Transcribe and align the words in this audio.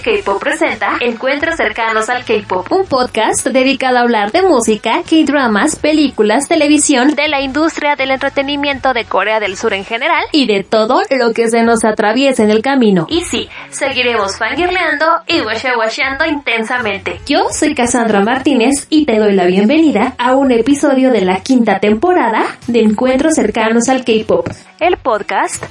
K-Pop 0.00 0.40
presenta 0.40 0.96
Encuentros 1.00 1.56
cercanos 1.56 2.08
al 2.08 2.24
K-Pop, 2.24 2.70
un 2.70 2.86
podcast 2.86 3.46
dedicado 3.46 3.98
a 3.98 4.00
hablar 4.00 4.32
de 4.32 4.42
música, 4.42 5.02
K-dramas, 5.02 5.76
películas, 5.76 6.48
televisión, 6.48 7.14
de 7.14 7.28
la 7.28 7.40
industria 7.40 7.96
del 7.96 8.12
entretenimiento 8.12 8.94
de 8.94 9.04
Corea 9.04 9.40
del 9.40 9.56
Sur 9.56 9.74
en 9.74 9.84
general 9.84 10.24
y 10.32 10.46
de 10.46 10.64
todo 10.64 11.02
lo 11.10 11.32
que 11.32 11.48
se 11.48 11.62
nos 11.62 11.84
atraviesa 11.84 12.42
en 12.42 12.50
el 12.50 12.62
camino. 12.62 13.06
Y 13.10 13.22
sí, 13.22 13.48
seguiremos 13.70 14.38
fangirleando 14.38 15.06
y 15.26 15.40
washeando 15.40 16.24
intensamente. 16.24 17.20
Yo 17.26 17.48
soy 17.50 17.74
Cassandra 17.74 18.20
Martínez 18.20 18.86
y 18.88 19.04
te 19.04 19.18
doy 19.18 19.32
la 19.32 19.44
bienvenida 19.44 20.14
a 20.16 20.36
un 20.36 20.52
episodio 20.52 21.10
de 21.10 21.22
la 21.22 21.40
quinta 21.40 21.80
temporada 21.80 22.44
de 22.66 22.80
Encuentros 22.80 23.34
cercanos 23.34 23.88
al 23.88 24.04
K-Pop, 24.04 24.48
el 24.80 24.96
podcast 24.96 25.64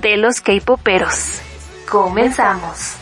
de 0.00 0.16
los 0.16 0.40
K-Poperos. 0.40 1.40
Comenzamos. 1.88 3.01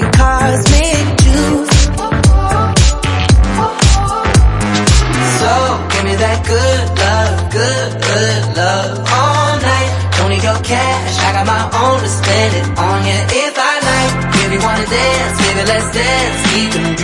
cosmic 0.00 1.04
juice. 1.22 1.76
So 5.38 5.52
give 5.90 6.04
me 6.08 6.14
that 6.16 6.38
good 6.46 6.86
love, 7.04 7.36
good, 7.52 7.90
good 8.02 8.42
love 8.56 8.92
all 9.06 9.54
night. 9.60 9.90
Don't 10.16 10.30
need 10.30 10.42
your 10.42 10.60
cash, 10.62 11.14
I 11.20 11.32
got 11.36 11.46
my 11.46 11.64
own 11.82 12.00
to 12.00 12.08
spend 12.08 12.54
it 12.54 12.66
on 12.78 13.00
if 13.06 13.54
I 13.58 13.74
like. 13.90 14.34
You 14.54 14.60
wanna 14.60 14.86
dance, 14.86 15.38
baby, 15.40 15.64
let's 15.66 15.90
dance. 15.92 16.54
We 16.54 16.60
can 16.70 16.94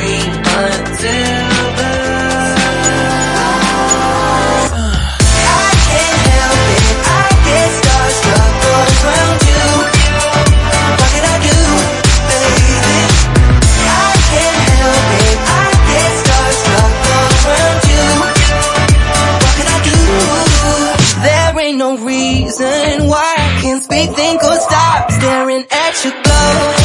I 24.00 24.06
can't 24.06 24.16
speak, 24.16 24.24
think 24.24 24.42
or 24.42 24.56
stop 24.56 25.10
staring 25.10 25.66
at 25.70 26.04
your 26.04 26.22
glow. 26.22 26.79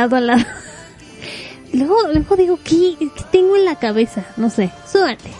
Lado 0.00 0.16
a 0.16 0.20
lado. 0.20 0.44
Luego, 1.74 1.94
luego 2.12 2.36
digo, 2.36 2.58
¿qué, 2.64 2.96
¿qué 2.98 3.24
tengo 3.30 3.54
en 3.54 3.64
la 3.66 3.76
cabeza? 3.76 4.24
No 4.36 4.48
sé, 4.48 4.70
súbate. 4.90 5.30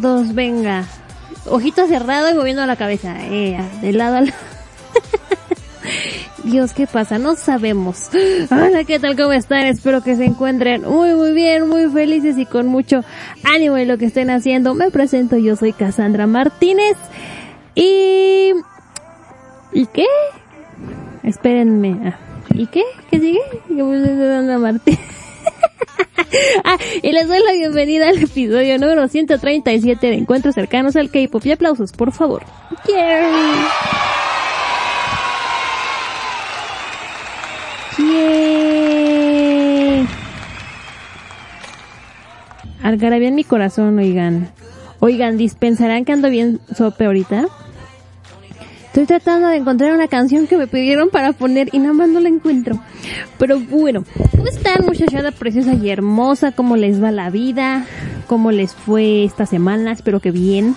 Todos, 0.00 0.34
venga. 0.34 0.84
Ojito 1.46 1.86
cerrado 1.86 2.30
y 2.30 2.34
moviendo 2.34 2.64
la 2.66 2.76
cabeza. 2.76 3.16
Eh, 3.20 3.58
de 3.80 3.92
lado 3.92 4.16
a 4.16 4.20
lado. 4.22 4.38
Dios, 6.44 6.72
¿qué 6.72 6.86
pasa? 6.86 7.18
No 7.18 7.36
sabemos. 7.36 8.08
Hola, 8.50 8.84
¿qué 8.84 8.98
tal? 8.98 9.16
¿Cómo 9.16 9.32
están? 9.32 9.66
Espero 9.66 10.02
que 10.02 10.16
se 10.16 10.24
encuentren 10.24 10.82
muy, 10.82 11.14
muy 11.14 11.32
bien, 11.32 11.68
muy 11.68 11.88
felices 11.90 12.38
y 12.38 12.46
con 12.46 12.66
mucho 12.66 13.04
ánimo 13.44 13.76
en 13.76 13.88
lo 13.88 13.98
que 13.98 14.06
estén 14.06 14.30
haciendo. 14.30 14.74
Me 14.74 14.90
presento, 14.90 15.36
yo 15.36 15.56
soy 15.56 15.72
Cassandra 15.72 16.26
Martínez. 16.26 16.96
Y... 17.74 18.52
¿Y 19.72 19.86
qué? 19.86 20.06
Espérenme. 21.22 21.98
Ah, 22.04 22.18
¿Y 22.54 22.66
qué? 22.66 22.82
¿Qué 23.10 23.20
sigue? 23.20 23.40
Cassandra 23.68 24.58
Martínez. 24.58 25.19
Ah, 26.64 26.76
y 27.02 27.12
les 27.12 27.26
doy 27.26 27.40
la 27.44 27.52
bienvenida 27.52 28.08
al 28.08 28.22
episodio 28.22 28.78
número 28.78 29.08
137 29.08 30.06
de 30.06 30.14
Encuentros 30.14 30.54
Cercanos 30.54 30.94
al 30.94 31.10
K-Pop. 31.10 31.44
Y 31.44 31.52
aplausos, 31.52 31.92
por 31.92 32.12
favor. 32.12 32.44
Yay. 32.86 33.66
Yay. 37.98 40.06
Algarabía 42.82 43.28
en 43.28 43.34
mi 43.34 43.44
corazón, 43.44 43.98
oigan. 43.98 44.50
Oigan, 45.00 45.36
dispensarán 45.36 46.04
que 46.04 46.12
ando 46.12 46.30
bien 46.30 46.60
sope 46.76 47.06
ahorita. 47.06 47.46
Estoy 48.90 49.06
tratando 49.06 49.46
de 49.46 49.56
encontrar 49.56 49.92
una 49.92 50.08
canción 50.08 50.48
que 50.48 50.56
me 50.56 50.66
pidieron 50.66 51.10
para 51.10 51.32
poner 51.32 51.68
y 51.70 51.78
nada 51.78 51.92
más 51.92 52.08
no 52.08 52.18
la 52.18 52.28
encuentro. 52.28 52.82
Pero 53.38 53.60
bueno, 53.60 54.02
¿cómo 54.32 54.48
están 54.48 54.84
muchachada 54.84 55.30
preciosa 55.30 55.74
y 55.74 55.90
hermosa? 55.90 56.50
¿Cómo 56.50 56.76
les 56.76 57.00
va 57.00 57.12
la 57.12 57.30
vida? 57.30 57.86
¿Cómo 58.26 58.50
les 58.50 58.74
fue 58.74 59.22
esta 59.22 59.46
semana? 59.46 59.92
Espero 59.92 60.18
que 60.18 60.32
bien. 60.32 60.74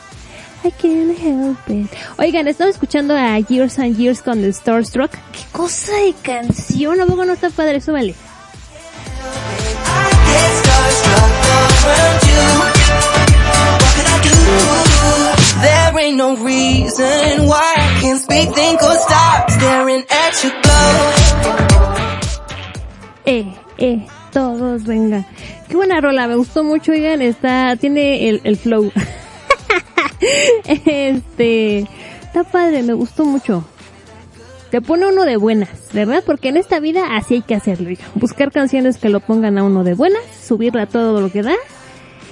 I 0.63 0.69
can't 0.69 1.17
help 1.19 1.57
it. 1.69 1.89
Oigan, 2.19 2.47
estamos 2.47 2.75
escuchando 2.75 3.15
a 3.15 3.39
Years 3.39 3.79
and 3.79 3.97
Years 3.97 4.21
con 4.21 4.41
The 4.41 4.53
Starstruck. 4.53 5.09
¿Qué 5.09 5.45
cosa 5.51 5.93
de 5.93 6.13
canción? 6.21 7.01
¿A 7.01 7.07
poco 7.07 7.25
no 7.25 7.33
está 7.33 7.49
padre? 7.49 7.81
Súbale. 7.81 8.13
There 15.61 15.97
ain't 15.97 16.17
no 16.17 16.35
reason 16.35 17.47
why 17.47 17.82
Eh, 23.25 23.45
eh, 23.77 24.05
todos 24.33 24.83
vengan. 24.83 25.25
Qué 25.69 25.77
buena 25.77 26.01
rola, 26.01 26.27
me 26.27 26.35
gustó 26.35 26.65
mucho, 26.65 26.91
oigan, 26.91 27.21
está, 27.21 27.77
tiene 27.77 28.27
el, 28.27 28.41
el 28.43 28.57
flow. 28.57 28.91
este, 30.67 31.87
está 32.23 32.43
padre, 32.43 32.83
me 32.83 32.91
gustó 32.91 33.23
mucho. 33.23 33.63
Te 34.69 34.81
pone 34.81 35.07
uno 35.07 35.23
de 35.23 35.37
buenas, 35.37 35.69
¿verdad? 35.93 36.23
Porque 36.25 36.49
en 36.49 36.57
esta 36.57 36.81
vida 36.81 37.15
así 37.15 37.35
hay 37.35 37.41
que 37.41 37.55
hacerlo, 37.55 37.87
oigan. 37.87 38.07
Buscar 38.15 38.51
canciones 38.51 38.97
que 38.97 39.07
lo 39.07 39.21
pongan 39.21 39.57
a 39.57 39.63
uno 39.63 39.85
de 39.85 39.93
buenas, 39.93 40.23
subirla 40.45 40.87
todo 40.87 41.21
lo 41.21 41.31
que 41.31 41.41
da. 41.41 41.55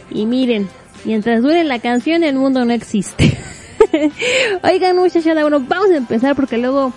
Y 0.10 0.26
miren, 0.26 0.68
mientras 1.06 1.42
dure 1.42 1.64
la 1.64 1.80
canción, 1.80 2.26
el 2.26 2.36
mundo 2.36 2.66
no 2.66 2.74
existe. 2.74 3.38
Oigan, 4.64 4.96
muchachada, 4.98 5.42
bueno, 5.42 5.64
vamos 5.68 5.90
a 5.92 5.98
empezar 5.98 6.36
porque 6.36 6.58
luego 6.58 6.94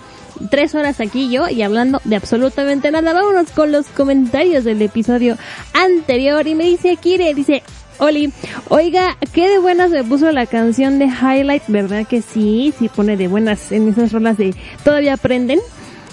tres 0.49 0.75
horas 0.75 0.99
aquí 0.99 1.29
yo 1.29 1.47
y 1.49 1.61
hablando 1.61 2.01
de 2.03 2.15
absolutamente 2.15 2.91
nada. 2.91 3.13
Vámonos 3.13 3.51
con 3.51 3.71
los 3.71 3.87
comentarios 3.87 4.63
del 4.63 4.81
episodio 4.81 5.37
anterior. 5.73 6.47
Y 6.47 6.55
me 6.55 6.65
dice 6.65 6.91
Akire, 6.91 7.33
dice, 7.33 7.63
Oli, 7.97 8.31
oiga, 8.69 9.17
qué 9.33 9.49
de 9.49 9.59
buenas 9.59 9.91
me 9.91 10.03
puso 10.03 10.31
la 10.31 10.45
canción 10.45 10.99
de 10.99 11.05
Highlight, 11.05 11.63
¿verdad 11.67 12.05
que 12.05 12.21
sí? 12.21 12.73
Sí 12.77 12.89
pone 12.89 13.15
de 13.17 13.27
buenas 13.27 13.71
en 13.71 13.87
esas 13.87 14.11
rolas 14.11 14.37
de 14.37 14.53
Todavía 14.83 15.13
aprenden. 15.13 15.59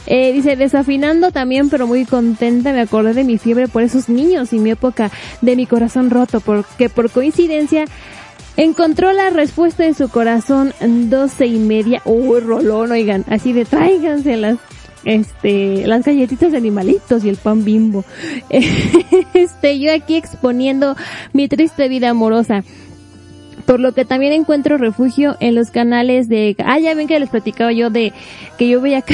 Eh, 0.06 0.32
dice, 0.32 0.56
desafinando 0.56 1.30
también, 1.30 1.70
pero 1.70 1.86
muy 1.86 2.04
contenta, 2.04 2.72
me 2.72 2.80
acordé 2.80 3.14
de 3.14 3.22
mi 3.22 3.38
fiebre 3.38 3.68
por 3.68 3.82
esos 3.82 4.08
niños 4.08 4.52
y 4.52 4.58
mi 4.58 4.70
época 4.70 5.12
de 5.40 5.54
mi 5.54 5.64
corazón 5.66 6.10
roto, 6.10 6.40
porque 6.40 6.88
por 6.88 7.08
coincidencia 7.10 7.84
encontró 8.56 9.12
la 9.12 9.30
respuesta 9.30 9.86
en 9.86 9.94
su 9.94 10.08
corazón 10.08 10.72
doce 11.10 11.46
y 11.46 11.58
media. 11.58 12.02
Uy, 12.04 12.40
rolón, 12.40 12.92
oigan, 12.92 13.24
así 13.28 13.52
de 13.52 13.64
tráiganse 13.64 14.36
las, 14.36 14.58
este, 15.04 15.86
las 15.86 16.04
galletitas 16.04 16.52
de 16.52 16.58
animalitos 16.58 17.24
y 17.24 17.28
el 17.28 17.36
pan 17.36 17.64
bimbo. 17.64 18.04
Este, 19.34 19.78
yo 19.78 19.92
aquí 19.92 20.16
exponiendo 20.16 20.96
mi 21.32 21.48
triste 21.48 21.88
vida 21.88 22.10
amorosa 22.10 22.64
por 23.66 23.80
lo 23.80 23.92
que 23.92 24.04
también 24.04 24.32
encuentro 24.32 24.76
refugio 24.78 25.36
en 25.40 25.54
los 25.54 25.70
canales 25.70 26.28
de 26.28 26.56
ah 26.64 26.78
ya 26.78 26.94
ven 26.94 27.06
que 27.06 27.18
les 27.18 27.30
platicaba 27.30 27.72
yo 27.72 27.90
de 27.90 28.12
que 28.58 28.68
yo 28.68 28.80
veía 28.80 29.02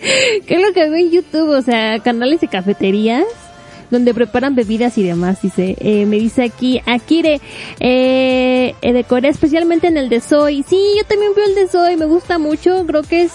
¿Qué 0.00 0.54
es 0.54 0.62
lo 0.62 0.72
que 0.72 0.88
veo 0.88 0.96
en 0.96 1.10
YouTube? 1.10 1.50
O 1.50 1.62
sea, 1.62 1.98
canales 2.00 2.40
de 2.40 2.48
cafeterías 2.48 3.24
donde 3.90 4.14
preparan 4.14 4.54
bebidas 4.54 4.96
y 4.98 5.02
demás, 5.02 5.42
dice. 5.42 5.76
Eh, 5.80 6.06
me 6.06 6.18
dice 6.18 6.44
aquí, 6.44 6.80
Akire, 6.86 7.40
eh, 7.80 8.74
eh, 8.80 8.92
de 8.92 9.04
Corea, 9.04 9.30
especialmente 9.30 9.88
en 9.88 9.96
el 9.96 10.08
de 10.08 10.20
Soy. 10.20 10.64
Sí, 10.68 10.80
yo 10.96 11.04
también 11.04 11.32
veo 11.34 11.44
el 11.44 11.54
de 11.54 11.68
Soy, 11.68 11.96
me 11.96 12.06
gusta 12.06 12.38
mucho, 12.38 12.84
creo 12.86 13.02
que 13.02 13.22
es... 13.24 13.32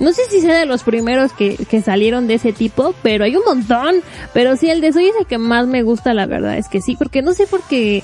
No 0.00 0.12
sé 0.12 0.22
si 0.28 0.40
sea 0.40 0.58
de 0.58 0.66
los 0.66 0.82
primeros 0.82 1.32
que, 1.32 1.56
que 1.56 1.80
salieron 1.80 2.26
de 2.26 2.34
ese 2.34 2.52
tipo, 2.52 2.94
pero 3.02 3.24
hay 3.24 3.36
un 3.36 3.44
montón. 3.44 3.96
Pero 4.32 4.56
sí, 4.56 4.68
el 4.68 4.80
de 4.80 4.92
Soy 4.92 5.06
es 5.06 5.14
el 5.20 5.26
que 5.26 5.38
más 5.38 5.66
me 5.66 5.82
gusta, 5.82 6.14
la 6.14 6.26
verdad, 6.26 6.58
es 6.58 6.68
que 6.68 6.80
sí, 6.80 6.96
porque 6.96 7.22
no 7.22 7.32
sé 7.32 7.46
por 7.46 7.62
qué... 7.68 8.02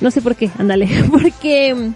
No 0.00 0.10
sé 0.10 0.20
por 0.20 0.36
qué, 0.36 0.50
ándale, 0.58 0.88
porque... 1.10 1.92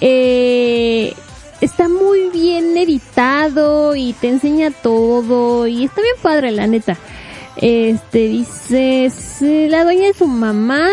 Eh, 0.00 1.14
está 1.60 1.88
muy 1.88 2.28
bien 2.30 2.76
editado 2.76 3.96
y 3.96 4.12
te 4.12 4.28
enseña 4.28 4.70
todo 4.70 5.66
y 5.66 5.84
está 5.84 6.02
bien 6.02 6.16
padre 6.22 6.52
la 6.52 6.66
neta. 6.66 6.98
Este 7.66 8.28
dice, 8.28 9.10
"Sí, 9.10 9.68
la 9.70 9.84
dueña 9.84 10.08
de 10.08 10.12
su 10.12 10.26
mamá 10.26 10.86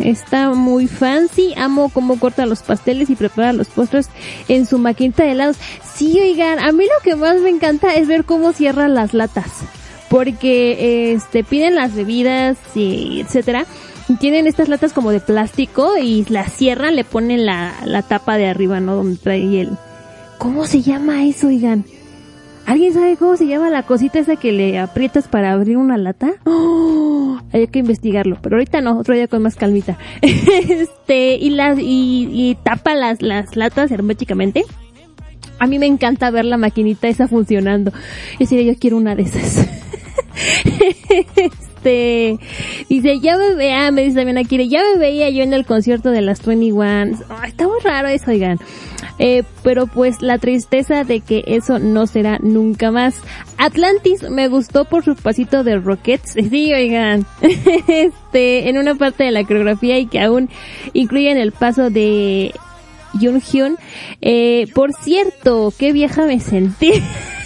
está 0.00 0.50
muy 0.50 0.88
fancy, 0.88 1.54
amo 1.56 1.88
cómo 1.88 2.18
corta 2.18 2.46
los 2.46 2.62
pasteles 2.62 3.10
y 3.10 3.14
prepara 3.14 3.52
los 3.52 3.68
postres 3.68 4.08
en 4.48 4.66
su 4.66 4.78
maquinita 4.78 5.22
de 5.22 5.30
helados. 5.30 5.56
Sí, 5.94 6.18
oigan, 6.20 6.58
a 6.58 6.72
mí 6.72 6.82
lo 6.82 7.00
que 7.04 7.14
más 7.14 7.36
me 7.36 7.50
encanta 7.50 7.94
es 7.94 8.08
ver 8.08 8.24
cómo 8.24 8.52
cierra 8.52 8.88
las 8.88 9.14
latas. 9.14 9.52
Porque 10.08 11.12
este 11.12 11.44
piden 11.44 11.76
las 11.76 11.94
bebidas 11.94 12.58
y 12.74 13.20
etcétera. 13.20 13.64
Tienen 14.18 14.48
estas 14.48 14.68
latas 14.68 14.92
como 14.92 15.12
de 15.12 15.20
plástico 15.20 15.96
y 15.96 16.24
las 16.28 16.52
cierran, 16.52 16.96
le 16.96 17.04
ponen 17.04 17.46
la, 17.46 17.72
la 17.84 18.02
tapa 18.02 18.36
de 18.36 18.48
arriba, 18.48 18.80
¿no? 18.80 18.96
Donde 18.96 19.16
trae 19.16 19.60
el, 19.60 19.78
¿Cómo 20.38 20.66
se 20.66 20.82
llama 20.82 21.24
eso, 21.24 21.46
oigan? 21.46 21.84
¿Alguien 22.66 22.92
sabe 22.92 23.16
cómo 23.16 23.36
se 23.36 23.46
llama 23.46 23.70
la 23.70 23.82
cosita 23.82 24.18
esa 24.18 24.36
que 24.36 24.52
le 24.52 24.78
aprietas 24.78 25.28
para 25.28 25.52
abrir 25.52 25.76
una 25.76 25.96
lata? 25.96 26.32
¡Oh! 26.44 27.38
hay 27.52 27.66
que 27.68 27.80
investigarlo, 27.80 28.38
pero 28.40 28.56
ahorita 28.56 28.80
no, 28.80 28.98
otro 28.98 29.14
día 29.14 29.28
con 29.28 29.42
más 29.42 29.56
calmita. 29.56 29.98
este, 30.22 31.36
y 31.36 31.50
las, 31.50 31.78
y, 31.78 32.28
y 32.32 32.56
tapa 32.62 32.94
las, 32.94 33.22
las 33.22 33.56
latas 33.56 33.90
herméticamente. 33.90 34.64
A 35.58 35.66
mí 35.66 35.78
me 35.78 35.86
encanta 35.86 36.30
ver 36.30 36.46
la 36.46 36.56
maquinita 36.56 37.08
esa 37.08 37.28
funcionando. 37.28 37.92
Y 38.38 38.44
así 38.44 38.56
de, 38.56 38.64
yo 38.64 38.74
quiero 38.78 38.96
una 38.96 39.14
de 39.14 39.22
esas. 39.22 39.66
este, 41.80 42.38
dice, 42.88 43.20
ya 43.20 43.38
me 43.38 43.54
veía, 43.54 43.90
me 43.90 44.02
dice 44.02 44.16
también 44.16 44.36
aquí, 44.36 44.68
ya 44.68 44.82
me 44.92 44.98
veía 44.98 45.30
yo 45.30 45.42
en 45.42 45.54
el 45.54 45.64
concierto 45.64 46.10
de 46.10 46.20
las 46.20 46.44
21. 46.44 47.18
Ay, 47.30 47.48
está 47.48 47.66
muy 47.66 47.80
raro 47.82 48.08
eso, 48.08 48.30
oigan. 48.30 48.58
Eh, 49.18 49.44
pero 49.62 49.86
pues 49.86 50.22
la 50.22 50.38
tristeza 50.38 51.04
de 51.04 51.20
que 51.20 51.42
eso 51.46 51.78
no 51.78 52.06
será 52.06 52.38
nunca 52.42 52.90
más. 52.90 53.22
Atlantis 53.56 54.28
me 54.28 54.48
gustó 54.48 54.84
por 54.84 55.04
su 55.04 55.14
pasito 55.14 55.64
de 55.64 55.78
Rockets. 55.78 56.34
Sí, 56.50 56.72
oigan. 56.72 57.24
este, 57.88 58.68
en 58.68 58.76
una 58.76 58.94
parte 58.96 59.24
de 59.24 59.30
la 59.30 59.44
coreografía 59.44 59.98
y 59.98 60.06
que 60.06 60.20
aún 60.20 60.50
incluyen 60.92 61.38
el 61.38 61.52
paso 61.52 61.88
de 61.88 62.52
Jung 63.18 63.40
Hyun. 63.40 63.76
Eh, 64.20 64.66
por 64.74 64.92
cierto, 64.92 65.72
qué 65.78 65.92
vieja 65.92 66.26
me 66.26 66.40
sentí. 66.40 66.92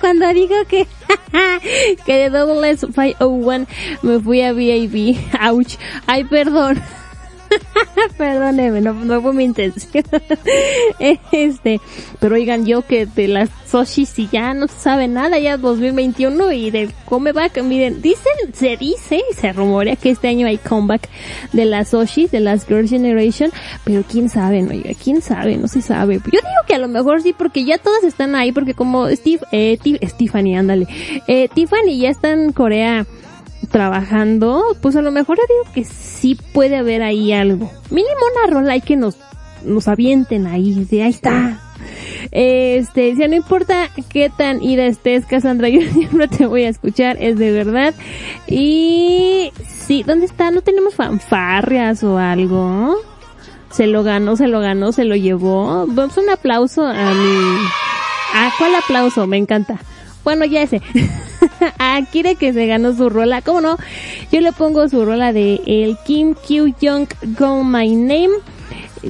Cuando 0.00 0.32
digo 0.32 0.54
que, 0.68 0.86
que 2.06 2.12
de 2.12 2.30
Double 2.30 2.70
S 2.70 2.86
501 2.86 3.66
me 4.02 4.20
fui 4.20 4.42
a 4.42 4.52
VIP. 4.52 5.16
Ouch. 5.40 5.76
Ay, 6.06 6.24
perdón. 6.24 6.80
Perdóneme, 8.18 8.80
no, 8.80 8.92
no 8.94 9.20
fue 9.22 9.32
mi 9.32 9.44
intención. 9.44 10.04
este, 11.32 11.80
pero 12.20 12.34
oigan, 12.34 12.66
yo 12.66 12.82
que 12.82 13.06
de 13.06 13.28
las 13.28 13.50
Soshi 13.66 14.06
si 14.06 14.28
ya 14.30 14.54
no 14.54 14.68
se 14.68 14.78
sabe 14.78 15.08
nada, 15.08 15.38
ya 15.38 15.56
2021 15.56 16.52
y 16.52 16.70
del 16.70 16.92
comeback, 17.06 17.62
miren, 17.62 18.00
dicen, 18.02 18.32
se 18.52 18.76
dice, 18.76 19.20
se 19.38 19.52
rumorea 19.52 19.96
que 19.96 20.10
este 20.10 20.28
año 20.28 20.46
hay 20.46 20.58
comeback 20.58 21.08
de 21.52 21.64
las 21.64 21.88
Soshi, 21.88 22.26
de 22.26 22.40
las 22.40 22.66
Girl 22.66 22.88
Generation, 22.88 23.50
pero 23.84 24.02
quién 24.08 24.28
sabe, 24.28 24.62
no, 24.62 24.70
oiga, 24.70 24.90
quién 25.02 25.22
sabe, 25.22 25.56
no 25.56 25.68
se 25.68 25.82
sabe. 25.82 26.16
Yo 26.16 26.30
digo 26.30 26.42
que 26.66 26.74
a 26.74 26.78
lo 26.78 26.88
mejor 26.88 27.22
sí, 27.22 27.34
porque 27.36 27.64
ya 27.64 27.78
todas 27.78 28.04
están 28.04 28.34
ahí, 28.36 28.52
porque 28.52 28.74
como 28.74 29.08
Steve, 29.10 29.40
eh, 29.52 29.78
Ti- 29.82 29.98
Stephanie, 30.02 30.56
ándale, 30.56 30.86
eh, 31.26 31.48
Tiffany 31.52 31.98
ya 31.98 32.10
está 32.10 32.30
en 32.32 32.52
Corea, 32.52 33.06
trabajando, 33.66 34.76
pues 34.80 34.96
a 34.96 35.02
lo 35.02 35.10
mejor 35.10 35.36
yo 35.36 35.42
digo 35.48 35.72
que 35.74 35.84
sí 35.84 36.38
puede 36.52 36.76
haber 36.76 37.02
ahí 37.02 37.32
algo. 37.32 37.70
Mínimo 37.90 38.20
una 38.36 38.52
rola 38.52 38.72
hay 38.74 38.80
que 38.80 38.96
nos, 38.96 39.16
nos 39.64 39.88
avienten 39.88 40.46
ahí, 40.46 40.86
de 40.90 41.02
ahí 41.02 41.10
está. 41.10 41.60
Este, 42.30 43.14
si 43.14 43.28
no 43.28 43.34
importa 43.34 43.90
qué 44.08 44.30
tan 44.30 44.62
ida 44.62 44.86
estés, 44.86 45.26
Cassandra, 45.26 45.68
yo 45.70 45.80
siempre 45.82 46.28
te 46.28 46.46
voy 46.46 46.64
a 46.64 46.68
escuchar, 46.68 47.16
es 47.20 47.38
de 47.38 47.52
verdad. 47.52 47.94
Y 48.46 49.52
sí, 49.66 50.02
¿dónde 50.02 50.26
está? 50.26 50.50
¿No 50.50 50.62
tenemos 50.62 50.94
fanfarrias 50.94 52.02
o 52.02 52.18
algo? 52.18 52.96
Se 53.70 53.86
lo 53.86 54.02
ganó, 54.02 54.36
se 54.36 54.46
lo 54.46 54.60
ganó, 54.60 54.92
se 54.92 55.04
lo 55.04 55.16
llevó. 55.16 55.86
Vamos 55.88 56.16
un 56.16 56.30
aplauso 56.30 56.86
a 56.86 57.12
mi... 57.12 57.58
¿A 58.34 58.52
cuál 58.58 58.74
aplauso? 58.74 59.26
Me 59.26 59.36
encanta. 59.36 59.80
Bueno, 60.24 60.44
ya 60.46 60.62
ese. 60.62 60.80
a 61.78 62.00
Kire 62.10 62.36
que 62.36 62.52
se 62.52 62.66
ganó 62.66 62.94
su 62.94 63.08
rola. 63.10 63.42
¿Cómo 63.42 63.60
no? 63.60 63.76
Yo 64.32 64.40
le 64.40 64.52
pongo 64.52 64.88
su 64.88 65.04
rola 65.04 65.32
de 65.32 65.60
el 65.66 65.96
Kim 66.04 66.34
Kyu 66.34 66.74
Young 66.80 67.06
Go 67.38 67.62
My 67.62 67.94
Name. 67.94 68.30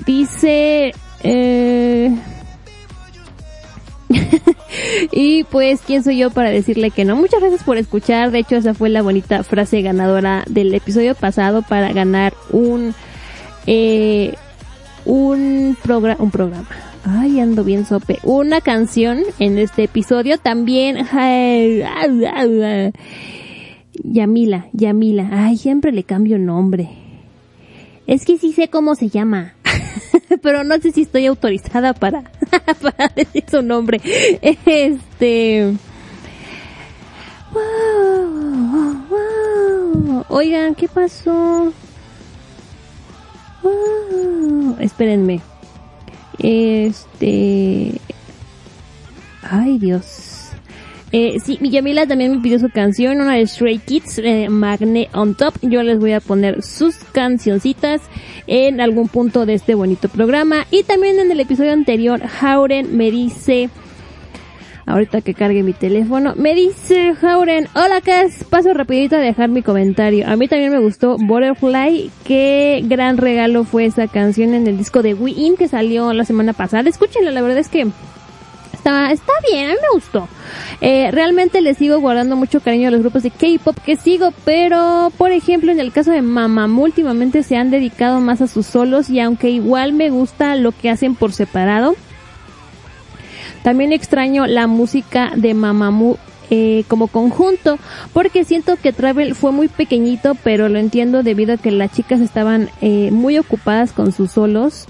Dice... 0.06 0.92
Eh... 1.22 2.14
y 5.12 5.44
pues, 5.44 5.80
¿quién 5.86 6.04
soy 6.04 6.18
yo 6.18 6.30
para 6.30 6.50
decirle 6.50 6.90
que 6.90 7.04
no? 7.04 7.16
Muchas 7.16 7.40
gracias 7.40 7.62
por 7.62 7.78
escuchar. 7.78 8.30
De 8.30 8.40
hecho, 8.40 8.56
esa 8.56 8.74
fue 8.74 8.90
la 8.90 9.02
bonita 9.02 9.42
frase 9.42 9.82
ganadora 9.82 10.44
del 10.48 10.74
episodio 10.74 11.14
pasado 11.14 11.62
para 11.62 11.92
ganar 11.92 12.34
un... 12.50 12.94
Eh, 13.66 14.34
un 15.04 15.76
programa... 15.82 16.22
Un 16.22 16.30
programa. 16.30 16.68
Ay, 17.04 17.40
ando 17.40 17.64
bien 17.64 17.84
sope. 17.84 18.18
Una 18.22 18.60
canción 18.60 19.20
en 19.38 19.58
este 19.58 19.84
episodio 19.84 20.38
también. 20.38 21.06
Yamila, 24.02 24.68
Yamila. 24.72 25.28
Ay, 25.32 25.56
siempre 25.58 25.92
le 25.92 26.04
cambio 26.04 26.38
nombre. 26.38 26.88
Es 28.06 28.24
que 28.24 28.38
sí 28.38 28.52
sé 28.52 28.68
cómo 28.68 28.94
se 28.94 29.08
llama. 29.08 29.54
Pero 30.42 30.64
no 30.64 30.76
sé 30.78 30.92
si 30.92 31.02
estoy 31.02 31.26
autorizada 31.26 31.92
para, 31.94 32.22
para 32.82 33.08
decir 33.14 33.44
su 33.50 33.62
nombre. 33.62 34.00
Este. 34.40 35.74
Wow, 37.52 39.04
wow. 39.08 40.24
Oigan, 40.28 40.74
¿qué 40.74 40.88
pasó? 40.88 41.72
Ah, 43.64 44.76
espérenme. 44.80 45.40
Este... 46.38 48.00
Ay, 49.42 49.78
Dios. 49.78 50.50
Eh, 51.12 51.38
sí, 51.44 51.58
mi 51.60 51.70
también 52.08 52.32
me 52.32 52.42
pidió 52.42 52.58
su 52.58 52.70
canción, 52.70 53.20
una 53.20 53.34
de 53.34 53.46
Stray 53.46 53.78
Kids, 53.78 54.18
eh, 54.18 54.48
Magne 54.48 55.08
on 55.12 55.36
Top. 55.36 55.54
Yo 55.62 55.82
les 55.84 56.00
voy 56.00 56.12
a 56.12 56.20
poner 56.20 56.62
sus 56.62 56.96
cancioncitas 57.12 58.00
en 58.48 58.80
algún 58.80 59.08
punto 59.08 59.46
de 59.46 59.54
este 59.54 59.74
bonito 59.74 60.08
programa. 60.08 60.66
Y 60.70 60.82
también 60.82 61.20
en 61.20 61.30
el 61.30 61.38
episodio 61.38 61.72
anterior, 61.72 62.20
Hauren 62.40 62.96
me 62.96 63.10
dice... 63.10 63.70
Ahorita 64.86 65.22
que 65.22 65.32
cargue 65.32 65.62
mi 65.62 65.72
teléfono, 65.72 66.34
me 66.36 66.54
dice 66.54 67.14
Hauren, 67.22 67.68
hola 67.74 68.02
Cas, 68.02 68.44
paso 68.50 68.74
rapidito 68.74 69.16
a 69.16 69.20
dejar 69.20 69.48
mi 69.48 69.62
comentario. 69.62 70.28
A 70.28 70.36
mí 70.36 70.46
también 70.46 70.72
me 70.72 70.78
gustó 70.78 71.16
Butterfly, 71.16 72.10
qué 72.24 72.82
gran 72.84 73.16
regalo 73.16 73.64
fue 73.64 73.86
esa 73.86 74.08
canción 74.08 74.52
en 74.52 74.66
el 74.66 74.76
disco 74.76 75.02
de 75.02 75.14
Wii 75.14 75.46
In 75.46 75.56
que 75.56 75.68
salió 75.68 76.12
la 76.12 76.26
semana 76.26 76.52
pasada. 76.52 76.90
Escúchenla, 76.90 77.30
la 77.30 77.40
verdad 77.40 77.58
es 77.58 77.68
que 77.68 77.86
está, 78.74 79.10
está 79.10 79.32
bien, 79.50 79.70
a 79.70 79.72
mí 79.72 79.78
me 79.80 79.94
gustó. 79.94 80.28
Eh, 80.82 81.10
realmente 81.10 81.62
le 81.62 81.72
sigo 81.72 81.98
guardando 82.00 82.36
mucho 82.36 82.60
cariño 82.60 82.88
a 82.88 82.90
los 82.90 83.00
grupos 83.00 83.22
de 83.22 83.30
K-pop 83.30 83.78
que 83.86 83.96
sigo, 83.96 84.34
pero 84.44 85.10
por 85.16 85.32
ejemplo 85.32 85.72
en 85.72 85.80
el 85.80 85.92
caso 85.92 86.10
de 86.10 86.20
Mamamoo 86.20 86.84
últimamente 86.84 87.42
se 87.42 87.56
han 87.56 87.70
dedicado 87.70 88.20
más 88.20 88.42
a 88.42 88.48
sus 88.48 88.66
solos 88.66 89.08
y 89.08 89.20
aunque 89.20 89.48
igual 89.48 89.94
me 89.94 90.10
gusta 90.10 90.56
lo 90.56 90.72
que 90.72 90.90
hacen 90.90 91.14
por 91.14 91.32
separado, 91.32 91.96
también 93.64 93.94
extraño 93.94 94.46
la 94.46 94.66
música 94.66 95.32
de 95.34 95.54
Mamamoo 95.54 96.18
eh, 96.50 96.84
como 96.86 97.06
conjunto, 97.06 97.78
porque 98.12 98.44
siento 98.44 98.76
que 98.76 98.92
Travel 98.92 99.34
fue 99.34 99.52
muy 99.52 99.68
pequeñito, 99.68 100.36
pero 100.44 100.68
lo 100.68 100.78
entiendo 100.78 101.22
debido 101.22 101.54
a 101.54 101.56
que 101.56 101.70
las 101.70 101.90
chicas 101.90 102.20
estaban 102.20 102.68
eh, 102.82 103.08
muy 103.10 103.38
ocupadas 103.38 103.92
con 103.92 104.12
sus 104.12 104.32
solos. 104.32 104.84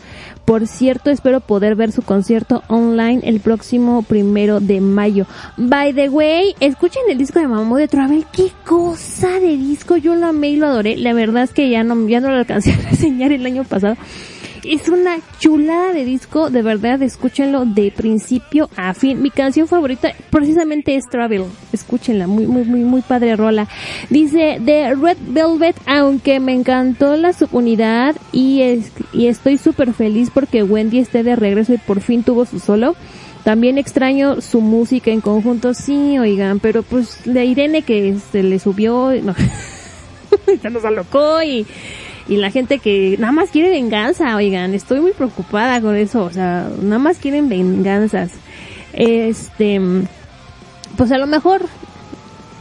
Por 0.45 0.67
cierto, 0.67 1.11
espero 1.11 1.39
poder 1.39 1.77
ver 1.77 1.93
su 1.93 2.03
concierto 2.03 2.65
online 2.67 3.21
el 3.23 3.39
próximo 3.39 4.03
primero 4.03 4.59
de 4.59 4.81
mayo. 4.81 5.27
By 5.57 5.95
the 5.95 6.09
way, 6.09 6.57
escuchen 6.59 7.03
el 7.09 7.17
disco 7.17 7.39
de 7.39 7.47
Mamamoo 7.47 7.79
de 7.79 7.87
Travel. 7.87 8.27
Qué 8.33 8.51
cosa 8.67 9.39
de 9.39 9.57
disco. 9.57 9.97
Yo 9.97 10.17
lo 10.17 10.27
amé 10.27 10.49
y 10.49 10.57
lo 10.57 10.67
adoré. 10.67 10.97
La 10.97 11.13
verdad 11.13 11.45
es 11.45 11.53
que 11.53 11.71
ya 11.71 11.85
no, 11.85 12.09
ya 12.09 12.19
no 12.19 12.29
lo 12.29 12.39
alcancé 12.39 12.73
a 12.73 12.77
reseñar 12.91 13.31
el 13.31 13.47
año 13.47 13.63
pasado. 13.63 13.97
Es 14.65 14.89
una 14.89 15.19
chulada 15.39 15.93
de 15.93 16.07
disco, 16.07 16.49
de 16.49 16.63
verdad, 16.63 17.03
escúchenlo 17.03 17.67
de 17.67 17.93
principio 17.95 18.71
a 18.77 18.95
fin. 18.95 19.21
Mi 19.21 19.31
canción 19.31 19.69
favorita 19.69 20.13
precisamente 20.31 20.97
es 20.97 21.05
Travel. 21.07 21.45
Escúchenla, 21.73 22.27
muy, 22.27 22.47
muy, 22.47 22.65
muy, 22.65 22.81
muy 22.81 23.03
padre 23.03 23.37
rola. 23.37 23.69
Dice, 24.09 24.57
de 24.61 24.95
Red 24.95 25.19
Velvet, 25.29 25.77
aunque 25.87 26.41
me 26.41 26.55
encantó 26.55 27.17
la 27.17 27.35
subunidad 27.35 28.17
y, 28.33 28.63
es, 28.63 28.91
y 29.13 29.27
estoy 29.27 29.59
súper 29.59 29.93
feliz 29.93 30.31
porque 30.33 30.63
Wendy 30.63 30.99
esté 30.99 31.23
de 31.23 31.37
regreso 31.37 31.75
y 31.75 31.79
por 31.79 32.01
fin 32.01 32.23
tuvo 32.23 32.47
su 32.47 32.59
solo. 32.59 32.97
También 33.45 33.77
extraño 33.77 34.41
su 34.41 34.63
música 34.63 35.11
en 35.11 35.21
conjunto, 35.21 35.75
sí, 35.75 36.19
oigan, 36.19 36.61
pero 36.61 36.83
pues 36.83 37.21
de 37.27 37.45
Irene 37.45 37.83
que 37.83 38.17
se 38.33 38.43
le 38.43 38.59
subió, 38.59 39.13
no, 39.23 39.35
se 40.63 40.71
nos 40.71 40.85
alocó 40.87 41.43
y 41.43 41.67
y 42.29 42.37
la 42.37 42.51
gente 42.51 42.79
que 42.79 43.17
nada 43.19 43.33
más 43.33 43.51
quiere 43.51 43.69
venganza, 43.71 44.35
oigan, 44.37 44.75
estoy 44.75 45.01
muy 45.01 45.13
preocupada 45.13 45.81
con 45.81 45.97
eso, 45.97 46.25
o 46.25 46.31
sea, 46.31 46.69
nada 46.81 46.99
más 46.99 47.19
quieren 47.19 47.49
venganzas. 47.49 48.33
Este, 48.93 49.81
pues 50.97 51.13
a 51.13 51.19
lo 51.19 51.27
mejor, 51.27 51.67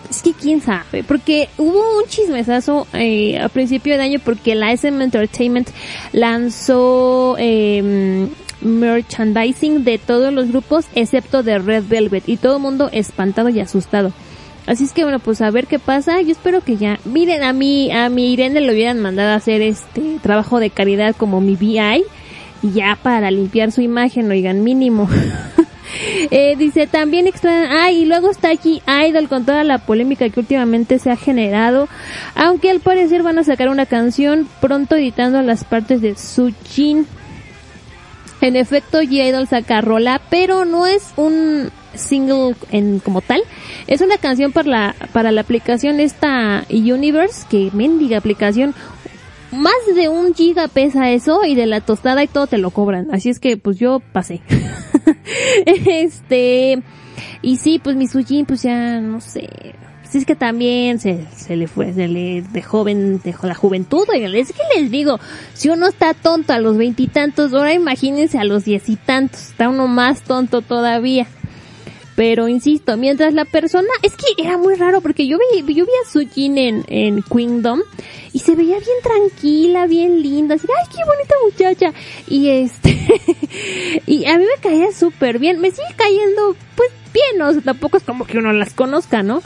es 0.10 0.22
que 0.22 0.34
quién 0.34 0.62
sabe, 0.62 1.03
porque 1.03 1.50
hubo 1.58 2.00
un 2.00 2.08
chismesazo 2.08 2.88
eh, 2.93 3.39
a 3.39 3.50
principio 3.50 3.96
de 3.96 4.03
año 4.03 4.20
porque 4.24 4.55
la 4.55 4.72
SM 4.72 5.03
Entertainment 5.03 5.70
lanzó 6.12 7.36
eh, 7.39 8.27
merchandising 8.62 9.84
de 9.84 9.98
todos 9.98 10.34
los 10.34 10.50
grupos 10.50 10.86
excepto 10.96 11.43
de 11.43 11.60
Red 11.60 11.86
Velvet 11.88 12.27
y 12.27 12.38
todo 12.38 12.58
el 12.58 12.62
mundo 12.62 12.89
espantado 12.91 13.50
y 13.50 13.60
asustado. 13.60 14.12
Así 14.65 14.86
es 14.86 14.93
que 14.93 15.03
bueno, 15.03 15.20
pues 15.20 15.41
a 15.41 15.51
ver 15.51 15.67
qué 15.67 15.79
pasa. 15.79 16.22
Yo 16.22 16.32
espero 16.32 16.62
que 16.62 16.77
ya. 16.77 17.00
Miren, 17.05 17.43
a 17.43 17.53
mí, 17.53 17.91
a 17.91 18.10
mi 18.10 18.32
Irene 18.32 18.62
le 18.62 18.72
hubieran 18.72 19.00
mandado 19.00 19.32
a 19.32 19.36
hacer 19.36 19.62
este 19.62 20.17
trabajo 20.22 20.60
de 20.60 20.70
caridad 20.70 21.15
como 21.15 21.41
mi 21.41 21.55
VI. 21.55 22.03
Y 22.62 22.72
ya 22.72 22.98
para 23.01 23.29
limpiar 23.29 23.74
su 23.74 23.82
imagen, 23.82 24.32
oigan, 24.32 24.63
mínimo. 24.63 25.10
eh, 26.32 26.55
dice 26.58 26.88
también 26.88 27.27
extra. 27.27 27.84
Ah, 27.84 27.91
y 27.91 28.05
luego 28.05 28.29
está 28.29 28.51
aquí 28.51 28.82
Idol 28.88 29.27
con 29.27 29.46
toda 29.46 29.65
la 29.65 29.79
polémica 29.79 30.29
que 30.29 30.39
últimamente 30.39 30.98
se 30.98 31.12
ha 31.12 31.17
generado. 31.17 31.89
Aunque 32.34 32.72
al 32.72 32.79
parecer 32.79 33.22
van 33.22 33.39
a 33.39 33.43
sacar 33.43 33.67
una 33.67 33.86
canción 33.86 34.48
pronto 34.62 34.96
editando 34.96 35.41
las 35.41 35.65
partes 35.65 36.01
de 36.01 36.15
Sujin. 36.15 37.05
En 38.39 38.55
efecto, 38.55 39.01
G-Idol 39.01 39.48
saca 39.48 39.82
rola, 39.82 40.22
pero 40.29 40.63
no 40.63 40.86
es 40.86 41.13
un 41.17 41.70
single 41.96 42.56
en 42.72 43.00
como 43.00 43.22
tal. 43.22 43.42
Es 43.88 44.02
una 44.02 44.18
canción 44.18 44.52
para 44.52 44.70
la, 44.70 44.96
para 45.12 45.32
la 45.32 45.42
aplicación 45.42 46.00
esta 46.00 46.66
Universe, 46.70 47.46
que 47.50 47.70
mendiga 47.74 48.18
aplicación. 48.18 48.74
Más 49.52 49.74
de 49.96 50.10
un 50.10 50.34
giga 50.34 50.68
pesa 50.68 51.12
eso 51.12 51.46
y 51.46 51.54
de 51.54 51.68
la 51.68 51.82
tostada 51.82 52.24
y 52.24 52.28
todo 52.28 52.48
te 52.48 52.58
lo 52.58 52.72
cobran. 52.72 53.08
Así 53.12 53.30
es 53.30 53.40
que 53.40 53.56
pues 53.58 53.78
yo 53.78 54.02
pasé. 54.12 54.42
este, 55.66 56.82
y 57.42 57.58
sí, 57.58 57.80
pues 57.84 57.96
mi 57.96 58.08
Sujin 58.08 58.46
pues 58.46 58.64
ya 58.64 59.00
no 59.00 59.22
sé. 59.22 59.50
Si 60.10 60.20
es 60.20 60.26
que 60.26 60.36
también 60.36 61.00
se, 61.00 61.26
se 61.36 61.56
le 61.56 61.68
fue, 61.68 61.92
se 61.92 62.08
le 62.08 62.44
de 62.44 62.62
joven, 62.62 63.20
dejó 63.24 63.48
la 63.48 63.56
juventud, 63.56 64.08
oigan, 64.14 64.36
es 64.36 64.54
que 64.54 64.62
les 64.80 64.92
digo, 64.92 65.20
si 65.56 65.70
uno 65.70 65.88
está 65.88 66.14
tonto 66.14 66.54
a 66.54 66.60
los 66.60 66.78
veintitantos, 66.78 67.52
ahora 67.52 67.74
imagínense 67.74 68.38
a 68.38 68.44
los 68.44 68.64
diez 68.64 68.90
y 68.90 68.96
tantos, 68.96 69.50
está 69.50 69.70
uno 69.70 69.88
más 69.88 70.22
tonto 70.22 70.62
todavía. 70.62 71.26
Pero 72.15 72.48
insisto, 72.48 72.96
mientras 72.98 73.34
la 73.34 73.46
persona, 73.46 73.88
es 74.03 74.13
que 74.13 74.25
era 74.38 74.58
muy 74.58 74.75
raro 74.75 75.01
porque 75.01 75.27
yo 75.27 75.38
vi, 75.38 75.74
yo 75.74 75.86
vi 75.86 75.91
a 76.05 76.10
Sujin 76.10 76.58
en, 76.58 76.86
en 76.88 77.24
Kingdom 77.24 77.82
y 78.34 78.39
se 78.39 78.55
veía 78.55 78.77
bien 78.77 78.98
tranquila, 79.01 79.88
bien 79.88 80.22
linda, 80.22 80.55
así, 80.55 80.67
ay, 80.67 80.89
qué 80.96 81.03
bonita 81.05 81.36
muchacha. 81.43 81.93
Y 82.27 82.50
este, 82.50 82.96
y 84.05 84.25
a 84.25 84.38
mí 84.38 84.46
me 84.46 84.62
caía 84.62 84.91
súper 84.91 85.39
bien, 85.39 85.60
me 85.60 85.72
sigue 85.72 85.93
cayendo, 85.96 86.55
pues, 86.75 86.89
bien. 87.13 87.41
O 87.41 87.51
sea, 87.51 87.62
tampoco 87.62 87.98
es 87.98 88.03
como 88.03 88.25
que 88.25 88.38
uno 88.38 88.51
las 88.53 88.74
conozca, 88.74 89.24
¿no? 89.24 89.41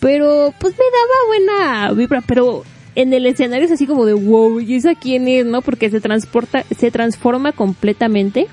Pero, 0.00 0.54
pues 0.58 0.74
me 0.74 0.84
daba 0.84 1.26
buena 1.26 1.92
vibra, 1.92 2.22
pero 2.26 2.64
en 2.94 3.12
el 3.12 3.26
escenario 3.26 3.66
es 3.66 3.72
así 3.72 3.86
como 3.86 4.04
de 4.04 4.14
wow, 4.14 4.60
¿y 4.60 4.74
esa 4.74 4.94
quién 4.94 5.28
es, 5.28 5.46
no? 5.46 5.62
Porque 5.62 5.90
se 5.90 6.00
transporta, 6.00 6.64
se 6.76 6.90
transforma 6.90 7.52
completamente. 7.52 8.48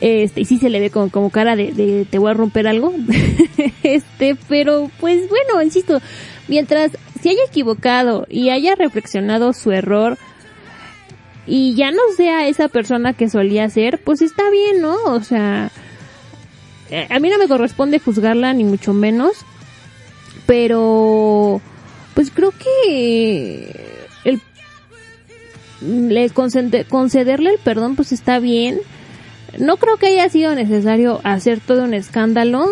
Este, 0.00 0.40
y 0.42 0.44
sí 0.44 0.58
se 0.58 0.68
le 0.70 0.80
ve 0.80 0.90
como, 0.90 1.10
como 1.10 1.30
cara 1.30 1.56
de, 1.56 1.72
de 1.72 2.06
te 2.08 2.18
voy 2.18 2.30
a 2.30 2.34
romper 2.34 2.66
algo. 2.66 2.92
este, 3.82 4.36
pero 4.48 4.90
pues 5.00 5.28
bueno, 5.28 5.62
insisto, 5.62 6.00
mientras 6.48 6.92
se 7.22 7.30
haya 7.30 7.44
equivocado 7.48 8.26
y 8.28 8.50
haya 8.50 8.74
reflexionado 8.74 9.52
su 9.52 9.72
error 9.72 10.18
y 11.46 11.74
ya 11.74 11.90
no 11.90 12.00
sea 12.16 12.48
esa 12.48 12.68
persona 12.68 13.12
que 13.12 13.28
solía 13.30 13.68
ser, 13.70 13.98
pues 14.02 14.20
está 14.22 14.50
bien, 14.50 14.80
¿no? 14.82 14.96
O 15.06 15.22
sea, 15.22 15.70
eh, 16.90 17.06
a 17.08 17.18
mí 17.18 17.28
no 17.30 17.38
me 17.38 17.48
corresponde 17.48 17.98
juzgarla 17.98 18.52
ni 18.52 18.64
mucho 18.64 18.92
menos, 18.92 19.32
pero 20.46 21.60
pues 22.14 22.30
creo 22.30 22.52
que 22.52 23.74
el 24.24 24.40
concede- 26.32 26.84
concederle 26.86 27.50
el 27.50 27.58
perdón 27.58 27.96
pues 27.96 28.12
está 28.12 28.38
bien. 28.38 28.80
No 29.58 29.76
creo 29.76 29.96
que 29.96 30.06
haya 30.06 30.28
sido 30.28 30.54
necesario 30.54 31.20
hacer 31.24 31.60
todo 31.60 31.84
un 31.84 31.94
escándalo. 31.94 32.66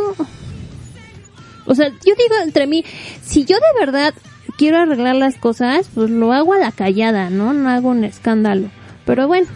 O 1.64 1.74
sea, 1.74 1.88
yo 1.88 2.14
digo 2.14 2.34
entre 2.42 2.66
mí, 2.66 2.84
si 3.22 3.44
yo 3.44 3.56
de 3.56 3.86
verdad 3.86 4.14
quiero 4.56 4.78
arreglar 4.78 5.16
las 5.16 5.36
cosas, 5.36 5.88
pues 5.94 6.10
lo 6.10 6.32
hago 6.32 6.54
a 6.54 6.58
la 6.58 6.72
callada, 6.72 7.30
¿no? 7.30 7.52
No 7.52 7.68
hago 7.68 7.90
un 7.90 8.04
escándalo. 8.04 8.68
Pero 9.04 9.26
bueno, 9.26 9.46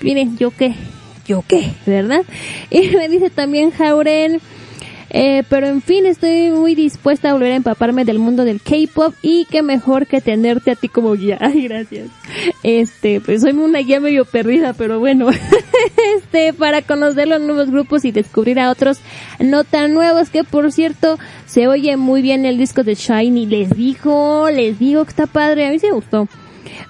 miren, 0.00 0.36
yo 0.38 0.50
qué, 0.50 0.74
yo 1.26 1.44
qué, 1.46 1.72
¿verdad? 1.86 2.22
Y 2.70 2.88
me 2.88 3.08
dice 3.08 3.30
también 3.30 3.70
Jauren, 3.70 4.40
eh, 5.18 5.44
pero 5.48 5.66
en 5.66 5.80
fin, 5.80 6.04
estoy 6.04 6.50
muy 6.50 6.74
dispuesta 6.74 7.30
a 7.30 7.32
volver 7.32 7.52
a 7.52 7.56
empaparme 7.56 8.04
del 8.04 8.18
mundo 8.18 8.44
del 8.44 8.60
K-pop 8.60 9.14
y 9.22 9.46
qué 9.50 9.62
mejor 9.62 10.06
que 10.06 10.20
tenerte 10.20 10.72
a 10.72 10.74
ti 10.74 10.90
como 10.90 11.14
guía. 11.14 11.38
Ay, 11.40 11.66
gracias. 11.66 12.08
Este, 12.62 13.22
pues 13.22 13.40
soy 13.40 13.52
una 13.52 13.78
guía 13.78 13.98
medio 13.98 14.26
perdida, 14.26 14.74
pero 14.74 14.98
bueno. 14.98 15.30
este, 16.16 16.52
para 16.52 16.82
conocer 16.82 17.28
los 17.28 17.40
nuevos 17.40 17.70
grupos 17.70 18.04
y 18.04 18.12
descubrir 18.12 18.60
a 18.60 18.70
otros 18.70 19.00
no 19.40 19.64
tan 19.64 19.94
nuevos, 19.94 20.28
que 20.28 20.44
por 20.44 20.70
cierto, 20.70 21.18
se 21.46 21.66
oye 21.66 21.96
muy 21.96 22.20
bien 22.20 22.44
el 22.44 22.58
disco 22.58 22.82
de 22.82 22.94
Shiny. 22.94 23.46
Les 23.46 23.70
digo, 23.70 24.50
les 24.50 24.78
digo 24.78 25.02
que 25.04 25.10
está 25.10 25.26
padre, 25.26 25.66
a 25.66 25.70
mí 25.70 25.78
sí 25.78 25.86
me 25.86 25.92
gustó. 25.92 26.28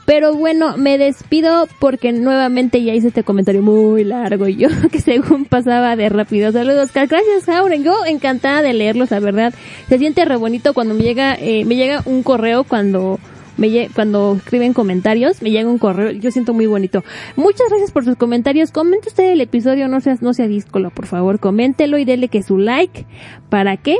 Pero 0.05 0.35
bueno, 0.35 0.77
me 0.77 0.99
despido 0.99 1.69
porque 1.81 2.13
nuevamente 2.13 2.83
ya 2.83 2.95
hice 2.95 3.09
este 3.09 3.25
comentario 3.25 3.63
muy 3.63 4.05
largo 4.05 4.49
y 4.49 4.57
yo 4.57 4.69
que 4.93 5.01
según 5.01 5.45
pasaba 5.45 5.97
de 5.97 6.09
rápido. 6.09 6.53
Saludos, 6.53 6.93
Cal. 6.93 7.09
gracias 7.09 7.45
Jauren. 7.45 7.83
Yo 7.85 7.95
encantada 8.07 8.63
de 8.63 8.73
leerlos, 8.73 9.11
la 9.11 9.21
verdad. 9.21 9.55
Se 9.89 9.99
siente 9.99 10.25
re 10.25 10.37
bonito 10.37 10.75
cuando 10.75 10.95
me 10.95 11.03
llega, 11.03 11.35
eh, 11.35 11.65
me 11.65 11.77
llega 11.77 12.03
un 12.05 12.23
correo 12.23 12.65
cuando, 12.65 13.19
me 13.57 13.89
cuando 13.95 14.37
escriben 14.37 14.73
comentarios, 14.73 15.43
me 15.43 15.51
llega 15.51 15.69
un 15.69 15.79
correo, 15.79 16.11
yo 16.13 16.31
siento 16.31 16.55
muy 16.55 16.67
bonito. 16.67 17.05
Muchas 17.37 17.69
gracias 17.69 17.93
por 17.93 18.05
sus 18.05 18.17
comentarios. 18.17 18.71
Comente 18.71 19.09
usted 19.09 19.33
el 19.33 19.41
episodio, 19.41 19.89
no 19.89 20.01
sea, 20.01 20.17
no 20.21 20.35
sea 20.35 20.47
díscolo, 20.47 20.91
por 20.91 21.07
favor, 21.07 21.41
coméntelo 21.41 21.99
y 21.99 22.05
dele 22.05 22.29
que 22.29 22.43
su 22.43 22.59
like. 22.59 23.07
¿Para 23.49 23.77
qué? 23.77 23.97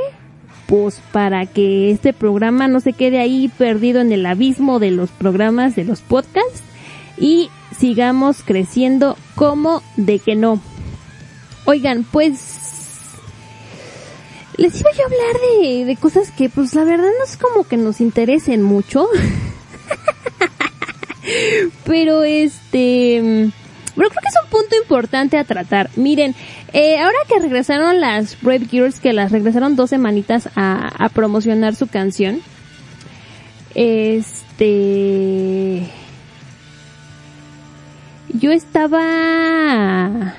Pues 0.67 1.01
para 1.11 1.45
que 1.45 1.91
este 1.91 2.13
programa 2.13 2.67
no 2.67 2.79
se 2.79 2.93
quede 2.93 3.19
ahí 3.19 3.49
perdido 3.57 4.01
en 4.01 4.11
el 4.11 4.25
abismo 4.25 4.79
de 4.79 4.91
los 4.91 5.11
programas 5.11 5.75
de 5.75 5.85
los 5.85 6.01
podcasts 6.01 6.61
y 7.17 7.49
sigamos 7.77 8.43
creciendo 8.43 9.17
como 9.35 9.81
de 9.95 10.19
que 10.19 10.35
no. 10.35 10.59
Oigan, 11.65 12.03
pues 12.03 12.57
les 14.57 14.77
iba 14.79 14.91
yo 14.91 15.03
a 15.03 15.05
hablar 15.05 15.41
de, 15.61 15.85
de 15.85 15.95
cosas 15.95 16.31
que 16.31 16.49
pues 16.49 16.73
la 16.73 16.83
verdad 16.83 17.09
no 17.17 17.23
es 17.23 17.37
como 17.37 17.63
que 17.63 17.77
nos 17.77 18.01
interesen 18.01 18.61
mucho. 18.61 19.07
Pero 21.85 22.23
este... 22.23 23.51
Pero 23.97 24.09
creo 24.09 24.21
que 24.21 24.29
es 24.29 24.35
un 24.43 24.49
punto 24.49 24.75
importante 24.81 25.37
a 25.37 25.43
tratar. 25.43 25.89
Miren, 25.97 26.35
eh, 26.71 26.99
ahora 26.99 27.17
que 27.27 27.39
regresaron 27.39 27.99
las 27.99 28.39
Brave 28.41 28.67
Girls, 28.67 28.99
que 28.99 29.11
las 29.11 29.31
regresaron 29.31 29.75
dos 29.75 29.89
semanitas 29.89 30.49
a, 30.55 30.87
a 31.03 31.09
promocionar 31.09 31.75
su 31.75 31.87
canción. 31.87 32.39
Este... 33.75 34.67
Yo 38.33 38.51
estaba... 38.51 40.35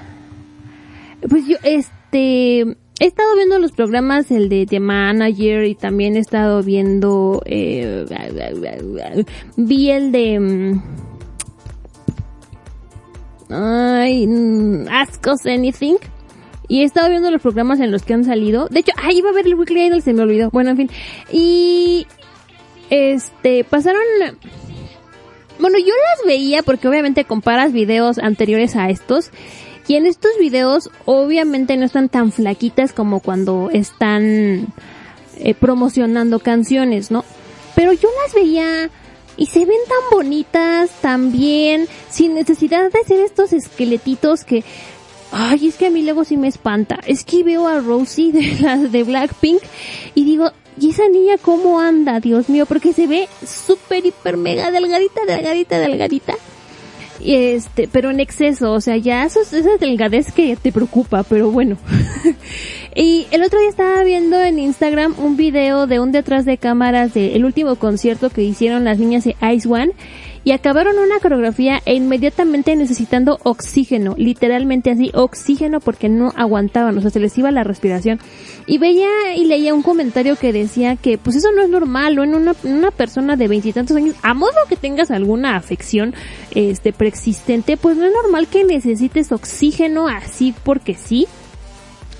Pues 1.28 1.46
yo, 1.46 1.56
este, 1.64 2.60
he 2.60 3.06
estado 3.06 3.36
viendo 3.36 3.58
los 3.58 3.72
programas, 3.72 4.30
el 4.30 4.48
de 4.48 4.66
The 4.66 4.80
Manager, 4.80 5.64
y 5.64 5.74
también 5.74 6.16
he 6.16 6.20
estado 6.20 6.62
viendo, 6.62 7.42
eh, 7.44 8.04
vi 9.56 9.90
el 9.90 10.12
de, 10.12 10.38
mm, 10.40 10.82
ay, 13.50 14.26
mm, 14.26 14.88
Ask 14.88 15.26
Us 15.26 15.46
Anything. 15.46 15.96
Y 16.68 16.82
he 16.82 16.84
estado 16.84 17.08
viendo 17.08 17.30
los 17.30 17.40
programas 17.40 17.80
en 17.80 17.90
los 17.90 18.02
que 18.02 18.12
han 18.12 18.24
salido. 18.24 18.68
De 18.68 18.80
hecho, 18.80 18.92
ahí 18.96 19.18
iba 19.18 19.30
a 19.30 19.32
ver 19.32 19.46
el 19.46 19.54
Weekly 19.54 19.86
Idol, 19.86 20.02
se 20.02 20.12
me 20.12 20.22
olvidó. 20.22 20.50
Bueno, 20.50 20.70
en 20.70 20.76
fin. 20.76 20.90
Y, 21.32 22.06
este, 22.90 23.64
pasaron, 23.64 24.02
bueno, 25.58 25.78
yo 25.78 25.86
las 25.86 26.26
veía 26.26 26.62
porque 26.62 26.88
obviamente 26.88 27.24
comparas 27.24 27.72
videos 27.72 28.18
anteriores 28.18 28.76
a 28.76 28.90
estos. 28.90 29.30
Y 29.86 29.96
en 29.96 30.04
estos 30.04 30.32
videos 30.38 30.90
obviamente 31.06 31.76
no 31.78 31.86
están 31.86 32.10
tan 32.10 32.30
flaquitas 32.30 32.92
como 32.92 33.20
cuando 33.20 33.70
están 33.72 34.66
eh, 35.38 35.54
promocionando 35.54 36.40
canciones, 36.40 37.10
¿no? 37.10 37.24
Pero 37.74 37.94
yo 37.94 38.08
las 38.22 38.34
veía 38.34 38.90
y 39.38 39.46
se 39.46 39.60
ven 39.60 39.78
tan 39.88 40.10
bonitas, 40.10 40.90
tan 41.00 41.32
bien, 41.32 41.86
sin 42.10 42.34
necesidad 42.34 42.90
de 42.90 42.98
hacer 42.98 43.20
estos 43.20 43.52
esqueletitos 43.52 44.44
que... 44.44 44.64
Ay, 45.30 45.68
es 45.68 45.76
que 45.76 45.86
a 45.86 45.90
mí 45.90 46.02
luego 46.02 46.24
sí 46.24 46.36
me 46.36 46.48
espanta. 46.48 46.98
Es 47.06 47.22
que 47.22 47.44
veo 47.44 47.68
a 47.68 47.80
Rosie 47.80 48.32
de 48.32 48.56
las 48.60 48.90
de 48.90 49.04
Blackpink 49.04 49.62
y 50.14 50.24
digo, 50.24 50.50
¿y 50.80 50.90
esa 50.90 51.08
niña 51.08 51.36
cómo 51.40 51.80
anda? 51.80 52.18
Dios 52.18 52.48
mío, 52.48 52.66
porque 52.66 52.92
se 52.92 53.06
ve 53.06 53.28
súper, 53.46 54.04
hiper, 54.06 54.36
mega 54.36 54.70
delgadita, 54.70 55.20
delgadita, 55.26 55.78
delgadita. 55.78 56.34
Este, 57.24 57.88
pero 57.90 58.10
en 58.10 58.20
exceso, 58.20 58.72
o 58.72 58.80
sea, 58.80 58.96
ya 58.96 59.24
eso, 59.24 59.40
es- 59.40 59.52
esa 59.52 59.76
delgadez 59.78 60.32
que 60.32 60.56
te 60.56 60.70
preocupa, 60.72 61.22
pero 61.24 61.50
bueno. 61.50 61.76
y 62.94 63.26
el 63.30 63.42
otro 63.42 63.58
día 63.58 63.68
estaba 63.68 64.02
viendo 64.04 64.40
en 64.42 64.58
Instagram 64.58 65.14
un 65.18 65.36
video 65.36 65.86
de 65.86 66.00
un 66.00 66.12
detrás 66.12 66.44
de 66.44 66.58
cámaras 66.58 67.14
del 67.14 67.44
último 67.44 67.76
concierto 67.76 68.30
que 68.30 68.42
hicieron 68.42 68.84
las 68.84 68.98
niñas 68.98 69.24
de 69.24 69.36
Ice 69.54 69.68
One 69.68 69.92
y 70.48 70.52
acabaron 70.52 70.98
una 70.98 71.20
coreografía 71.20 71.82
e 71.84 71.94
inmediatamente 71.94 72.74
necesitando 72.74 73.38
oxígeno, 73.42 74.14
literalmente 74.16 74.90
así, 74.90 75.10
oxígeno 75.12 75.78
porque 75.78 76.08
no 76.08 76.32
aguantaban, 76.36 76.96
o 76.96 77.02
sea, 77.02 77.10
se 77.10 77.20
les 77.20 77.36
iba 77.36 77.50
la 77.50 77.64
respiración. 77.64 78.18
Y 78.66 78.78
veía 78.78 79.10
y 79.36 79.44
leía 79.44 79.74
un 79.74 79.82
comentario 79.82 80.36
que 80.36 80.54
decía 80.54 80.96
que 80.96 81.18
pues 81.18 81.36
eso 81.36 81.52
no 81.52 81.60
es 81.60 81.68
normal, 81.68 82.18
o 82.18 82.24
en 82.24 82.34
una, 82.34 82.56
una 82.64 82.90
persona 82.90 83.36
de 83.36 83.46
veintitantos 83.46 83.94
años, 83.94 84.16
a 84.22 84.32
modo 84.32 84.54
que 84.70 84.76
tengas 84.76 85.10
alguna 85.10 85.54
afección 85.54 86.14
este 86.54 86.94
preexistente, 86.94 87.76
pues 87.76 87.98
no 87.98 88.06
es 88.06 88.12
normal 88.14 88.46
que 88.46 88.64
necesites 88.64 89.32
oxígeno 89.32 90.08
así 90.08 90.54
porque 90.64 90.94
sí 90.94 91.26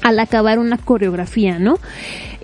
al 0.03 0.21
acabar 0.21 0.59
una 0.59 0.77
coreografía, 0.77 1.59
¿no? 1.59 1.79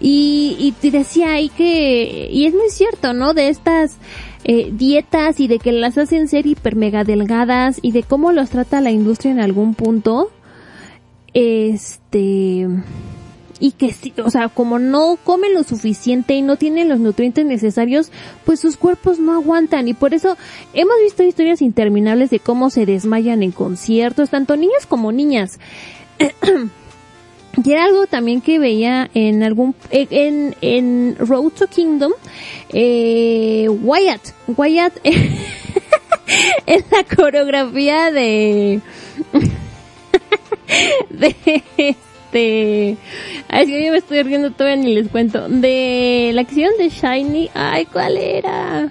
Y, 0.00 0.56
y 0.58 0.72
te 0.72 0.90
decía 0.90 1.32
ahí 1.32 1.50
que, 1.50 2.28
y 2.30 2.46
es 2.46 2.54
muy 2.54 2.70
cierto, 2.70 3.12
¿no? 3.12 3.34
De 3.34 3.48
estas 3.48 3.98
eh, 4.44 4.70
dietas 4.72 5.40
y 5.40 5.48
de 5.48 5.59
que 5.59 5.72
las 5.72 5.98
hacen 5.98 6.28
ser 6.28 6.46
hiper 6.46 6.76
mega 6.76 7.02
delgadas 7.04 7.78
y 7.83 7.92
de 7.92 8.02
cómo 8.02 8.33
los 8.33 8.50
trata 8.50 8.80
la 8.80 8.90
industria 8.90 9.33
en 9.33 9.40
algún 9.40 9.74
punto, 9.74 10.30
este, 11.33 12.68
y 13.59 13.72
que 13.72 13.94
o 14.22 14.30
sea, 14.30 14.48
como 14.48 14.78
no 14.78 15.16
comen 15.24 15.54
lo 15.54 15.62
suficiente 15.62 16.35
y 16.35 16.42
no 16.42 16.57
tienen 16.57 16.88
los 16.88 17.00
nutrientes 17.00 17.46
necesarios, 17.46 18.11
pues 18.44 18.61
sus 18.61 18.76
cuerpos 18.76 19.18
no 19.18 19.33
aguantan 19.33 19.88
y 19.88 19.94
por 19.94 20.12
eso 20.12 20.37
hemos 20.74 20.94
visto 21.02 21.22
historias 21.22 21.62
interminables 21.62 22.30
de 22.30 22.40
cómo 22.40 22.70
se 22.70 22.87
desmayan 22.87 23.42
en 23.42 23.52
conciertos, 23.52 24.30
tanto 24.30 24.57
niños 24.57 24.87
como 24.87 25.12
niñas. 25.12 25.59
Y 27.62 27.72
era 27.72 27.84
algo 27.84 28.06
también 28.06 28.40
que 28.40 28.58
veía 28.58 29.10
en 29.14 29.42
algún, 29.42 29.74
en, 29.90 30.56
en 30.60 31.16
Road 31.18 31.50
to 31.50 31.66
Kingdom, 31.68 32.12
eh, 32.70 33.68
Wyatt, 33.68 34.22
Wyatt, 34.48 34.94
en 36.66 36.84
la 36.90 37.04
coreografía 37.04 38.10
de, 38.10 38.80
de 41.10 41.36
este, 42.34 42.96
ay, 43.48 43.84
yo 43.84 43.92
me 43.92 43.98
estoy 43.98 44.22
riendo 44.24 44.50
todavía 44.50 44.82
ni 44.82 44.94
les 44.94 45.08
cuento, 45.08 45.48
de 45.48 46.32
la 46.34 46.40
acción 46.40 46.72
de 46.78 46.88
Shiny, 46.88 47.50
ay, 47.54 47.86
¿cuál 47.86 48.16
era? 48.16 48.90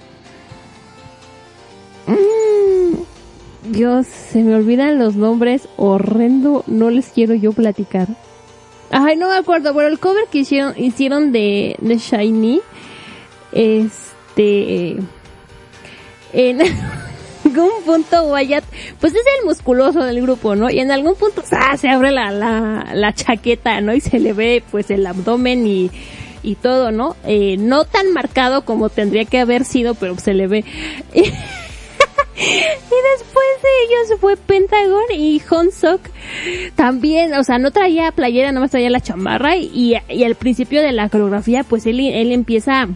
Mm, 2.07 3.71
Dios, 3.71 4.07
se 4.07 4.41
me 4.41 4.55
olvidan 4.55 4.99
los 4.99 5.15
nombres, 5.15 5.67
horrendo, 5.75 6.63
no 6.67 6.89
les 6.89 7.07
quiero 7.09 7.33
yo 7.33 7.51
platicar. 7.51 8.07
Ay, 8.95 9.15
no 9.15 9.27
me 9.27 9.37
acuerdo, 9.37 9.73
pero 9.73 9.87
el 9.87 9.97
cover 9.97 10.25
que 10.31 10.39
hicieron, 10.39 10.75
hicieron 10.77 11.31
de, 11.31 11.75
de 11.81 11.97
Shiny, 11.97 12.61
este, 13.51 14.97
en 16.31 16.61
algún 17.43 17.71
punto 17.87 18.25
Wyatt, 18.25 18.63
pues 18.99 19.13
es 19.15 19.23
el 19.39 19.47
musculoso 19.47 20.03
del 20.03 20.21
grupo, 20.21 20.55
¿no? 20.55 20.69
Y 20.69 20.79
en 20.79 20.91
algún 20.91 21.15
punto, 21.15 21.41
¡zas! 21.41 21.81
se 21.81 21.89
abre 21.89 22.11
la, 22.11 22.29
la, 22.29 22.91
la 22.93 23.13
chaqueta, 23.15 23.81
¿no? 23.81 23.95
Y 23.95 23.99
se 23.99 24.19
le 24.19 24.31
ve, 24.33 24.63
pues, 24.69 24.91
el 24.91 25.07
abdomen 25.07 25.65
y, 25.65 25.89
y 26.43 26.53
todo, 26.53 26.91
¿no? 26.91 27.15
Eh, 27.25 27.57
no 27.57 27.85
tan 27.85 28.13
marcado 28.13 28.63
como 28.63 28.89
tendría 28.89 29.25
que 29.25 29.39
haber 29.39 29.65
sido, 29.65 29.95
pero 29.95 30.19
se 30.19 30.35
le 30.35 30.45
ve. 30.45 30.65
Y 32.35 33.17
después 33.17 33.45
de 33.61 33.69
ellos 33.85 34.19
fue 34.19 34.37
Pentagon 34.37 35.03
y 35.11 35.41
Honsok 35.49 36.01
también, 36.75 37.33
o 37.33 37.43
sea, 37.43 37.57
no 37.57 37.71
traía 37.71 38.11
playera, 38.11 38.51
nada 38.51 38.61
más 38.61 38.71
traía 38.71 38.89
la 38.89 39.01
chamarra 39.01 39.55
y, 39.55 39.95
y 40.09 40.23
al 40.23 40.35
principio 40.35 40.81
de 40.81 40.91
la 40.91 41.09
coreografía 41.09 41.63
pues 41.63 41.85
él, 41.85 41.99
él 41.99 42.31
empieza 42.31 42.87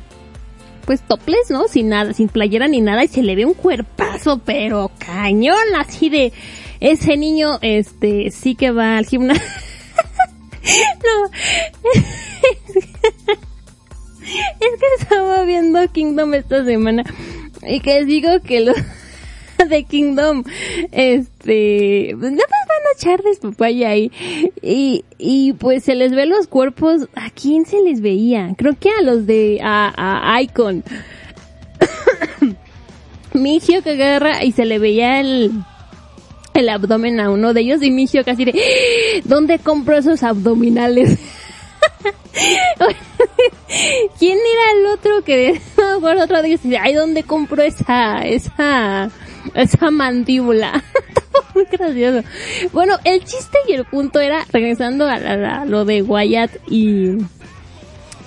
pues 0.86 1.02
topless, 1.02 1.50
¿no? 1.50 1.68
Sin 1.68 1.90
nada, 1.90 2.14
sin 2.14 2.30
playera 2.30 2.68
ni 2.68 2.82
nada 2.82 3.04
y 3.04 3.10
se 3.10 3.22
le 3.22 3.36
ve 3.36 3.46
un 3.46 3.54
cuerpazo, 3.54 4.40
pero 4.44 4.90
cañón, 4.98 5.58
así 5.78 6.10
de 6.10 6.32
ese 6.80 7.18
niño, 7.18 7.60
este, 7.62 8.32
sí 8.32 8.56
que 8.56 8.72
va 8.72 8.98
al 8.98 9.06
gimnasio. 9.06 9.44
no. 10.64 11.30
es 14.24 14.80
que 14.80 14.86
estaba 15.02 15.44
viendo 15.44 15.80
Kingdom 15.92 16.34
esta 16.34 16.64
semana 16.64 17.04
y 17.64 17.80
que 17.82 18.06
digo 18.06 18.42
que 18.42 18.62
los 18.62 18.78
de 19.70 19.84
Kingdom, 19.84 20.44
este, 20.92 22.16
pues 22.20 22.32
nada 22.32 22.48
más 22.50 22.68
van 22.68 22.84
a 22.88 22.98
echar 22.98 23.24
despapaya 23.24 23.90
ahí. 23.90 24.12
Y, 24.62 25.06
y 25.18 25.54
pues 25.54 25.84
se 25.84 25.96
les 25.96 26.12
ve 26.14 26.26
los 26.26 26.48
cuerpos, 26.48 27.08
¿a 27.16 27.30
quién 27.30 27.66
se 27.66 27.82
les 27.82 28.02
veía? 28.02 28.54
Creo 28.58 28.76
que 28.80 28.90
a 28.90 29.02
los 29.02 29.26
de, 29.26 29.60
a, 29.64 30.36
a 30.36 30.42
Icon. 30.42 30.84
Migio 33.34 33.84
que 33.84 33.92
agarra 33.92 34.44
y 34.44 34.52
se 34.52 34.66
le 34.66 34.80
veía 34.80 35.20
el, 35.20 35.52
el 36.54 36.70
abdomen 36.70 37.20
a 37.20 37.30
uno 37.30 37.54
de 37.54 37.62
ellos 37.62 37.84
y 37.84 37.92
Migio 37.92 38.24
casi 38.26 38.46
de, 38.46 38.52
"¡Ah! 38.52 39.22
¿dónde 39.26 39.60
compro 39.60 39.98
esos 39.98 40.24
abdominales? 40.24 41.20
¿Quién 44.20 44.38
era 44.38 44.80
el 44.80 44.86
otro 44.88 45.24
que 45.24 45.62
no 45.78 45.98
acuerdo 45.98 46.24
otro 46.24 46.42
de 46.42 46.78
ay, 46.80 46.94
¿dónde 46.94 47.24
compro 47.24 47.62
esa, 47.64 48.20
esa, 48.26 49.10
esa 49.56 49.92
mandíbula? 49.92 50.84
Muy 51.56 51.66
gracioso. 51.72 52.28
Bueno, 52.74 52.98
el 53.04 53.20
chiste 53.24 53.58
y 53.68 53.74
el 53.74 53.86
punto 53.86 54.20
era, 54.20 54.46
regresando 54.52 55.06
a, 55.10 55.18
la- 55.20 55.66
lo 55.66 55.86
de 55.86 56.02
Wyatt 56.04 56.52
y, 56.70 57.18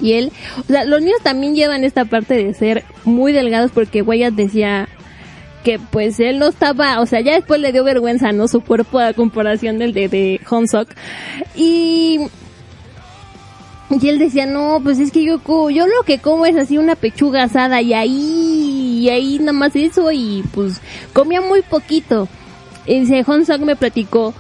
Y 0.01 0.13
él, 0.15 0.33
o 0.59 0.73
sea, 0.73 0.85
los 0.85 1.01
niños 1.01 1.21
también 1.23 1.55
llevan 1.55 1.85
esta 1.85 2.05
parte 2.07 2.35
de 2.35 2.55
ser 2.55 2.85
muy 3.05 3.33
delgados 3.33 3.71
porque 3.73 4.03
Wyatt 4.03 4.35
decía 4.35 4.89
que 5.63 5.79
pues 5.79 6.19
él 6.21 6.39
no 6.39 6.49
estaba, 6.49 7.01
o 7.01 7.07
sea, 7.07 7.21
ya 7.21 7.35
después 7.35 7.61
le 7.61 7.71
dio 7.71 7.85
vergüenza, 7.85 8.33
¿no? 8.33 8.49
Su 8.49 8.63
cuerpo 8.63 8.99
a 8.99 9.13
comparación 9.13 9.79
del 9.79 9.93
de, 9.93 10.09
de 10.09 10.41
Honsok. 10.49 10.89
Y 11.55 12.19
y 13.91 14.09
él 14.09 14.19
decía, 14.21 14.47
no, 14.47 14.79
pues 14.83 15.01
es 15.01 15.11
que 15.11 15.25
yo, 15.25 15.41
yo 15.71 15.87
lo 15.87 16.03
que 16.07 16.19
como 16.21 16.47
es 16.47 16.57
así 16.57 16.79
una 16.79 16.95
pechuga 16.95 17.43
asada 17.43 17.83
y 17.83 17.93
ahí, 17.93 18.50
y 18.91 19.09
ahí 19.09 19.39
nada 19.39 19.53
más 19.53 19.75
eso 19.77 20.11
y 20.13 20.45
pues 20.53 20.81
comía 21.13 21.41
muy 21.41 21.63
poquito. 21.63 22.29
Y 22.87 23.01
dice, 23.01 23.25
Honsok 23.27 23.61
me 23.61 23.77
platicó 23.77 24.35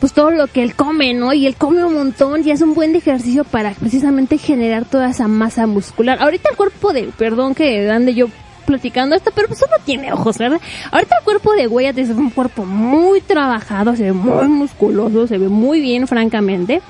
pues 0.00 0.12
todo 0.12 0.32
lo 0.32 0.48
que 0.48 0.64
él 0.64 0.74
come, 0.74 1.14
¿no? 1.14 1.32
Y 1.32 1.46
él 1.46 1.54
come 1.54 1.84
un 1.84 1.94
montón 1.94 2.46
y 2.46 2.50
es 2.50 2.60
un 2.60 2.74
buen 2.74 2.96
ejercicio 2.96 3.44
para 3.44 3.70
precisamente 3.70 4.36
generar 4.36 4.84
toda 4.84 5.10
esa 5.10 5.28
masa 5.28 5.66
muscular. 5.68 6.18
Ahorita 6.20 6.50
el 6.50 6.56
cuerpo 6.56 6.92
de, 6.92 7.04
perdón 7.16 7.54
que 7.54 7.88
ande 7.88 8.12
yo 8.12 8.26
platicando 8.66 9.14
esto, 9.14 9.30
pero 9.34 9.48
pues 9.48 9.60
solo 9.60 9.74
tiene 9.84 10.12
ojos, 10.12 10.38
¿verdad? 10.38 10.60
Ahorita 10.90 11.18
el 11.18 11.24
cuerpo 11.24 11.52
de 11.52 11.68
Wyatt 11.68 11.98
es 11.98 12.10
un 12.10 12.30
cuerpo 12.30 12.64
muy 12.64 13.20
trabajado, 13.20 13.94
se 13.94 14.04
ve 14.04 14.12
muy 14.12 14.48
musculoso, 14.48 15.26
se 15.26 15.38
ve 15.38 15.48
muy 15.48 15.80
bien, 15.80 16.08
francamente. 16.08 16.82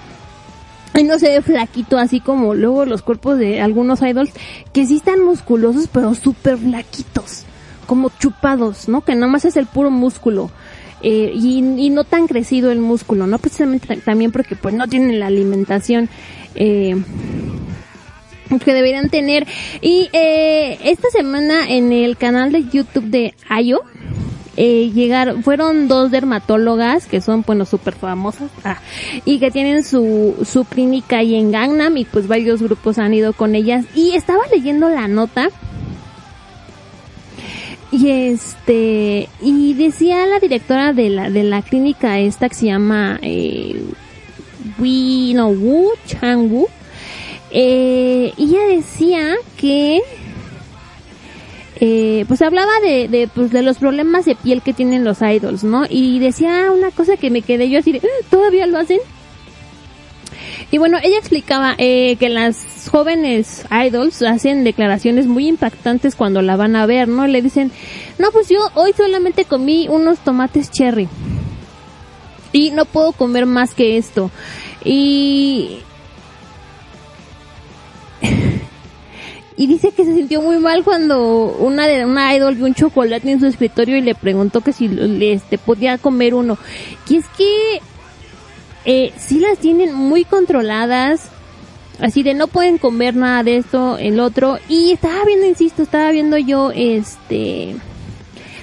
Y 0.98 1.04
no 1.04 1.18
se 1.18 1.28
ve 1.30 1.42
flaquito 1.42 1.96
así 1.98 2.20
como 2.20 2.54
luego 2.54 2.84
los 2.84 3.02
cuerpos 3.02 3.38
de 3.38 3.60
algunos 3.62 4.02
idols 4.02 4.30
que 4.72 4.84
sí 4.86 4.96
están 4.96 5.24
musculosos 5.24 5.88
pero 5.90 6.14
súper 6.14 6.58
flaquitos, 6.58 7.44
como 7.86 8.10
chupados, 8.18 8.88
¿no? 8.88 9.00
Que 9.00 9.14
nada 9.14 9.26
más 9.32 9.44
es 9.46 9.56
el 9.56 9.66
puro 9.66 9.90
músculo. 9.90 10.50
Eh, 11.04 11.32
y, 11.34 11.58
y 11.58 11.90
no 11.90 12.04
tan 12.04 12.28
crecido 12.28 12.70
el 12.70 12.78
músculo, 12.78 13.26
¿no? 13.26 13.38
Precisamente 13.38 13.88
ta- 13.88 14.00
también 14.04 14.30
porque 14.30 14.54
pues 14.54 14.74
no 14.74 14.86
tienen 14.86 15.18
la 15.18 15.26
alimentación 15.26 16.08
eh, 16.54 16.94
que 18.64 18.74
deberían 18.74 19.08
tener. 19.08 19.46
Y 19.80 20.08
eh, 20.12 20.78
esta 20.84 21.08
semana 21.10 21.68
en 21.70 21.90
el 21.92 22.16
canal 22.16 22.52
de 22.52 22.64
YouTube 22.68 23.06
de 23.06 23.34
Ayo, 23.48 23.80
eh, 24.64 24.92
llegaron, 24.94 25.42
fueron 25.42 25.88
dos 25.88 26.12
dermatólogas 26.12 27.06
que 27.06 27.20
son, 27.20 27.42
bueno, 27.44 27.64
súper 27.64 27.94
famosas, 27.96 28.48
ah, 28.62 28.78
y 29.24 29.40
que 29.40 29.50
tienen 29.50 29.82
su, 29.82 30.36
su 30.48 30.64
clínica 30.64 31.18
ahí 31.18 31.34
en 31.34 31.50
Gangnam 31.50 31.96
y 31.96 32.04
pues 32.04 32.28
varios 32.28 32.62
grupos 32.62 33.00
han 33.00 33.12
ido 33.12 33.32
con 33.32 33.56
ellas. 33.56 33.84
Y 33.96 34.14
estaba 34.14 34.42
leyendo 34.52 34.88
la 34.88 35.08
nota 35.08 35.48
y 37.90 38.08
este, 38.10 39.28
y 39.40 39.74
decía 39.74 40.28
la 40.28 40.38
directora 40.38 40.92
de 40.92 41.08
la, 41.08 41.28
de 41.28 41.42
la 41.42 41.62
clínica 41.62 42.20
esta 42.20 42.48
que 42.48 42.54
se 42.54 42.66
llama, 42.66 43.18
eh, 43.20 43.82
Wi, 44.78 45.32
no, 45.34 45.48
Wu, 45.48 45.90
Chang 46.06 46.52
Wu, 46.52 46.68
eh, 47.50 48.32
ella 48.38 48.60
decía 48.68 49.34
que, 49.56 50.00
eh, 51.84 52.24
pues 52.28 52.40
hablaba 52.42 52.70
de, 52.80 53.08
de, 53.08 53.26
pues 53.26 53.50
de 53.50 53.60
los 53.60 53.78
problemas 53.78 54.24
de 54.24 54.36
piel 54.36 54.62
que 54.62 54.72
tienen 54.72 55.02
los 55.02 55.20
idols, 55.20 55.64
¿no? 55.64 55.82
Y 55.90 56.20
decía 56.20 56.70
una 56.70 56.92
cosa 56.92 57.16
que 57.16 57.28
me 57.28 57.42
quedé 57.42 57.68
yo 57.68 57.80
así 57.80 57.90
de, 57.90 57.98
"Ah, 57.98 58.24
¿todavía 58.30 58.68
lo 58.68 58.78
hacen? 58.78 59.00
Y 60.70 60.78
bueno, 60.78 60.98
ella 61.02 61.18
explicaba 61.18 61.74
eh, 61.78 62.14
que 62.20 62.28
las 62.28 62.88
jóvenes 62.88 63.64
idols 63.68 64.22
hacen 64.22 64.62
declaraciones 64.62 65.26
muy 65.26 65.48
impactantes 65.48 66.14
cuando 66.14 66.40
la 66.40 66.54
van 66.54 66.76
a 66.76 66.86
ver, 66.86 67.08
¿no? 67.08 67.26
Le 67.26 67.42
dicen, 67.42 67.72
no, 68.16 68.30
pues 68.30 68.48
yo 68.48 68.60
hoy 68.74 68.92
solamente 68.96 69.44
comí 69.44 69.88
unos 69.88 70.20
tomates 70.20 70.70
cherry. 70.70 71.08
Y 72.52 72.70
no 72.70 72.84
puedo 72.84 73.10
comer 73.10 73.44
más 73.44 73.74
que 73.74 73.96
esto. 73.96 74.30
Y... 74.84 75.78
y 79.56 79.66
dice 79.66 79.90
que 79.90 80.04
se 80.04 80.14
sintió 80.14 80.40
muy 80.40 80.58
mal 80.58 80.82
cuando 80.84 81.44
una 81.58 81.86
de 81.86 82.04
una 82.04 82.34
idol 82.34 82.54
vio 82.54 82.66
un 82.66 82.74
chocolate 82.74 83.30
en 83.30 83.40
su 83.40 83.46
escritorio 83.46 83.96
y 83.96 84.02
le 84.02 84.14
preguntó 84.14 84.60
que 84.60 84.72
si 84.72 84.90
este, 85.20 85.58
podía 85.58 85.98
comer 85.98 86.34
uno. 86.34 86.58
Y 87.08 87.16
es 87.16 87.26
que 87.36 87.80
eh, 88.84 89.12
sí 89.16 89.38
las 89.38 89.58
tienen 89.58 89.94
muy 89.94 90.24
controladas, 90.24 91.30
así 92.00 92.22
de 92.22 92.34
no 92.34 92.48
pueden 92.48 92.78
comer 92.78 93.14
nada 93.14 93.42
de 93.42 93.58
esto, 93.58 93.98
el 93.98 94.18
otro, 94.20 94.58
y 94.68 94.92
estaba 94.92 95.24
viendo, 95.24 95.46
insisto, 95.46 95.82
estaba 95.82 96.10
viendo 96.10 96.36
yo 96.38 96.72
este, 96.74 97.76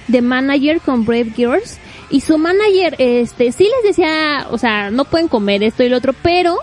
de 0.07 0.21
manager 0.21 0.81
con 0.81 1.05
Brave 1.05 1.31
Girls, 1.35 1.77
y 2.09 2.21
su 2.21 2.37
manager, 2.37 2.95
este, 2.97 3.51
sí 3.51 3.63
les 3.63 3.95
decía, 3.95 4.47
o 4.49 4.57
sea, 4.57 4.89
no 4.89 5.05
pueden 5.05 5.27
comer 5.27 5.63
esto 5.63 5.83
y 5.83 5.89
lo 5.89 5.97
otro, 5.97 6.13
pero, 6.21 6.57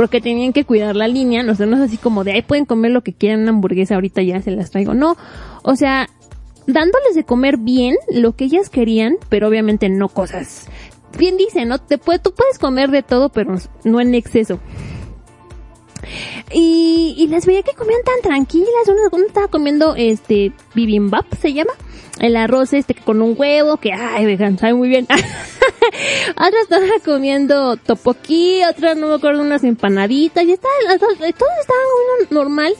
porque 0.00 0.22
tenían 0.22 0.54
que 0.54 0.64
cuidar 0.64 0.96
la 0.96 1.08
línea, 1.08 1.42
no 1.42 1.54
sé, 1.54 1.66
no 1.66 1.76
es 1.76 1.82
así 1.82 1.98
como 1.98 2.24
de, 2.24 2.32
ahí 2.32 2.40
pueden 2.40 2.64
comer 2.64 2.90
lo 2.90 3.02
que 3.02 3.12
quieran, 3.12 3.42
una 3.42 3.50
hamburguesa, 3.50 3.96
ahorita 3.96 4.22
ya 4.22 4.40
se 4.40 4.50
las 4.50 4.70
traigo, 4.70 4.94
no, 4.94 5.14
o 5.62 5.76
sea, 5.76 6.08
dándoles 6.66 7.14
de 7.14 7.24
comer 7.24 7.58
bien 7.58 7.96
lo 8.10 8.32
que 8.32 8.46
ellas 8.46 8.70
querían, 8.70 9.18
pero 9.28 9.46
obviamente 9.46 9.90
no 9.90 10.08
cosas 10.08 10.68
bien 11.18 11.36
dice, 11.36 11.66
¿no? 11.66 11.78
Te 11.78 11.98
puede, 11.98 12.18
tú 12.18 12.32
puedes 12.32 12.58
comer 12.58 12.90
de 12.90 13.02
todo, 13.02 13.28
pero 13.28 13.56
no 13.84 14.00
en 14.00 14.14
exceso. 14.14 14.58
Y, 16.52 17.26
las 17.30 17.46
veía 17.46 17.62
que 17.62 17.74
comían 17.74 18.02
tan 18.04 18.20
tranquilas. 18.22 18.88
Una 18.88 19.26
estaba 19.26 19.48
comiendo 19.48 19.94
este 19.96 20.52
bibimbap, 20.74 21.26
se 21.40 21.52
llama. 21.52 21.72
El 22.18 22.36
arroz 22.36 22.72
este 22.72 22.94
con 22.94 23.22
un 23.22 23.34
huevo, 23.38 23.78
que 23.78 23.92
ay, 23.92 24.26
vegan, 24.26 24.58
sabe 24.58 24.74
muy 24.74 24.88
bien. 24.88 25.06
otra 26.36 26.60
estaba 26.62 26.86
comiendo 27.04 27.76
topoquí, 27.76 28.60
otra 28.68 28.94
no 28.94 29.08
me 29.08 29.14
acuerdo, 29.14 29.40
unas 29.42 29.64
empanaditas. 29.64 30.44
Y 30.44 30.48
las 30.48 31.00
dos- 31.00 31.16
todos 31.18 31.30
estaban 31.30 31.84
comiendo 32.18 32.34
normal. 32.34 32.74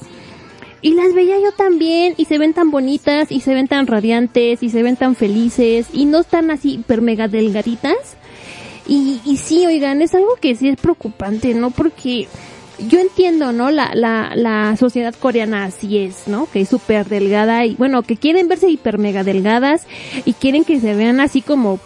Y 0.83 0.94
las 0.94 1.14
veía 1.14 1.38
yo 1.38 1.52
también, 1.52 2.14
y 2.16 2.24
se 2.24 2.38
ven 2.38 2.54
tan 2.54 2.70
bonitas, 2.70 3.30
y 3.30 3.40
se 3.40 3.52
ven 3.52 3.68
tan 3.68 3.87
radiantes, 3.87 4.62
y 4.62 4.70
se 4.70 4.83
ven 4.83 4.96
tan 4.96 5.14
felices, 5.14 5.88
y 5.92 6.06
no 6.06 6.20
están 6.20 6.50
así 6.50 6.72
hiper 6.76 7.02
mega 7.02 7.28
delgaditas. 7.28 8.16
Y 8.87 9.37
sí, 9.37 9.66
oigan, 9.66 10.02
es 10.02 10.14
algo 10.14 10.35
que 10.40 10.56
sí 10.56 10.68
es 10.68 10.76
preocupante, 10.80 11.54
¿no? 11.54 11.70
Porque 11.70 12.26
yo 12.88 12.98
entiendo, 13.00 13.52
¿no? 13.52 13.70
La, 13.70 13.92
la, 13.94 14.32
la 14.34 14.76
sociedad 14.76 15.14
coreana 15.14 15.64
así 15.64 15.98
es, 15.98 16.26
¿no? 16.26 16.48
Que 16.50 16.62
es 16.62 16.68
súper 16.68 17.08
delgada 17.08 17.64
y, 17.64 17.74
bueno, 17.74 18.02
que 18.02 18.16
quieren 18.16 18.48
verse 18.48 18.68
hiper 18.68 18.98
mega 18.98 19.24
delgadas 19.24 19.86
y 20.24 20.32
quieren 20.34 20.64
que 20.64 20.80
se 20.80 20.94
vean 20.94 21.20
así 21.20 21.42
como 21.42 21.78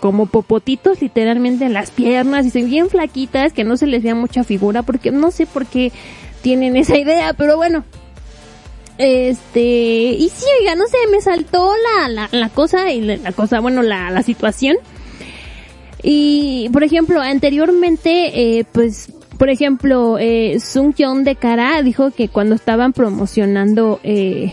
como 0.00 0.26
popotitos 0.26 1.00
literalmente 1.00 1.64
en 1.64 1.72
las 1.72 1.90
piernas 1.90 2.46
y 2.46 2.50
ven 2.50 2.68
bien 2.68 2.90
flaquitas, 2.90 3.54
que 3.54 3.64
no 3.64 3.78
se 3.78 3.86
les 3.86 4.02
vea 4.02 4.14
mucha 4.14 4.44
figura, 4.44 4.82
porque 4.82 5.10
no 5.10 5.30
sé 5.30 5.46
por 5.46 5.64
qué 5.64 5.90
tienen 6.42 6.76
esa 6.76 6.98
idea, 6.98 7.32
pero 7.32 7.56
bueno, 7.56 7.82
este, 8.98 9.60
y 9.60 10.28
sí, 10.28 10.44
oiga, 10.60 10.74
no 10.74 10.86
sé, 10.86 10.96
me 11.10 11.20
saltó 11.20 11.72
la, 11.76 12.08
la, 12.08 12.28
la 12.30 12.48
cosa 12.50 12.92
y 12.92 13.00
la, 13.00 13.16
la 13.16 13.32
cosa, 13.32 13.60
bueno, 13.60 13.82
la, 13.82 14.10
la 14.10 14.22
situación. 14.22 14.76
Y, 16.02 16.68
por 16.72 16.84
ejemplo, 16.84 17.20
anteriormente, 17.20 18.58
eh, 18.58 18.64
pues, 18.70 19.10
por 19.38 19.50
ejemplo, 19.50 20.18
eh, 20.18 20.58
Sung 20.60 20.94
Yeon 20.94 21.24
de 21.24 21.36
Cara 21.36 21.82
dijo 21.82 22.10
que 22.10 22.28
cuando 22.28 22.54
estaban 22.54 22.92
promocionando, 22.92 24.00
eh, 24.02 24.52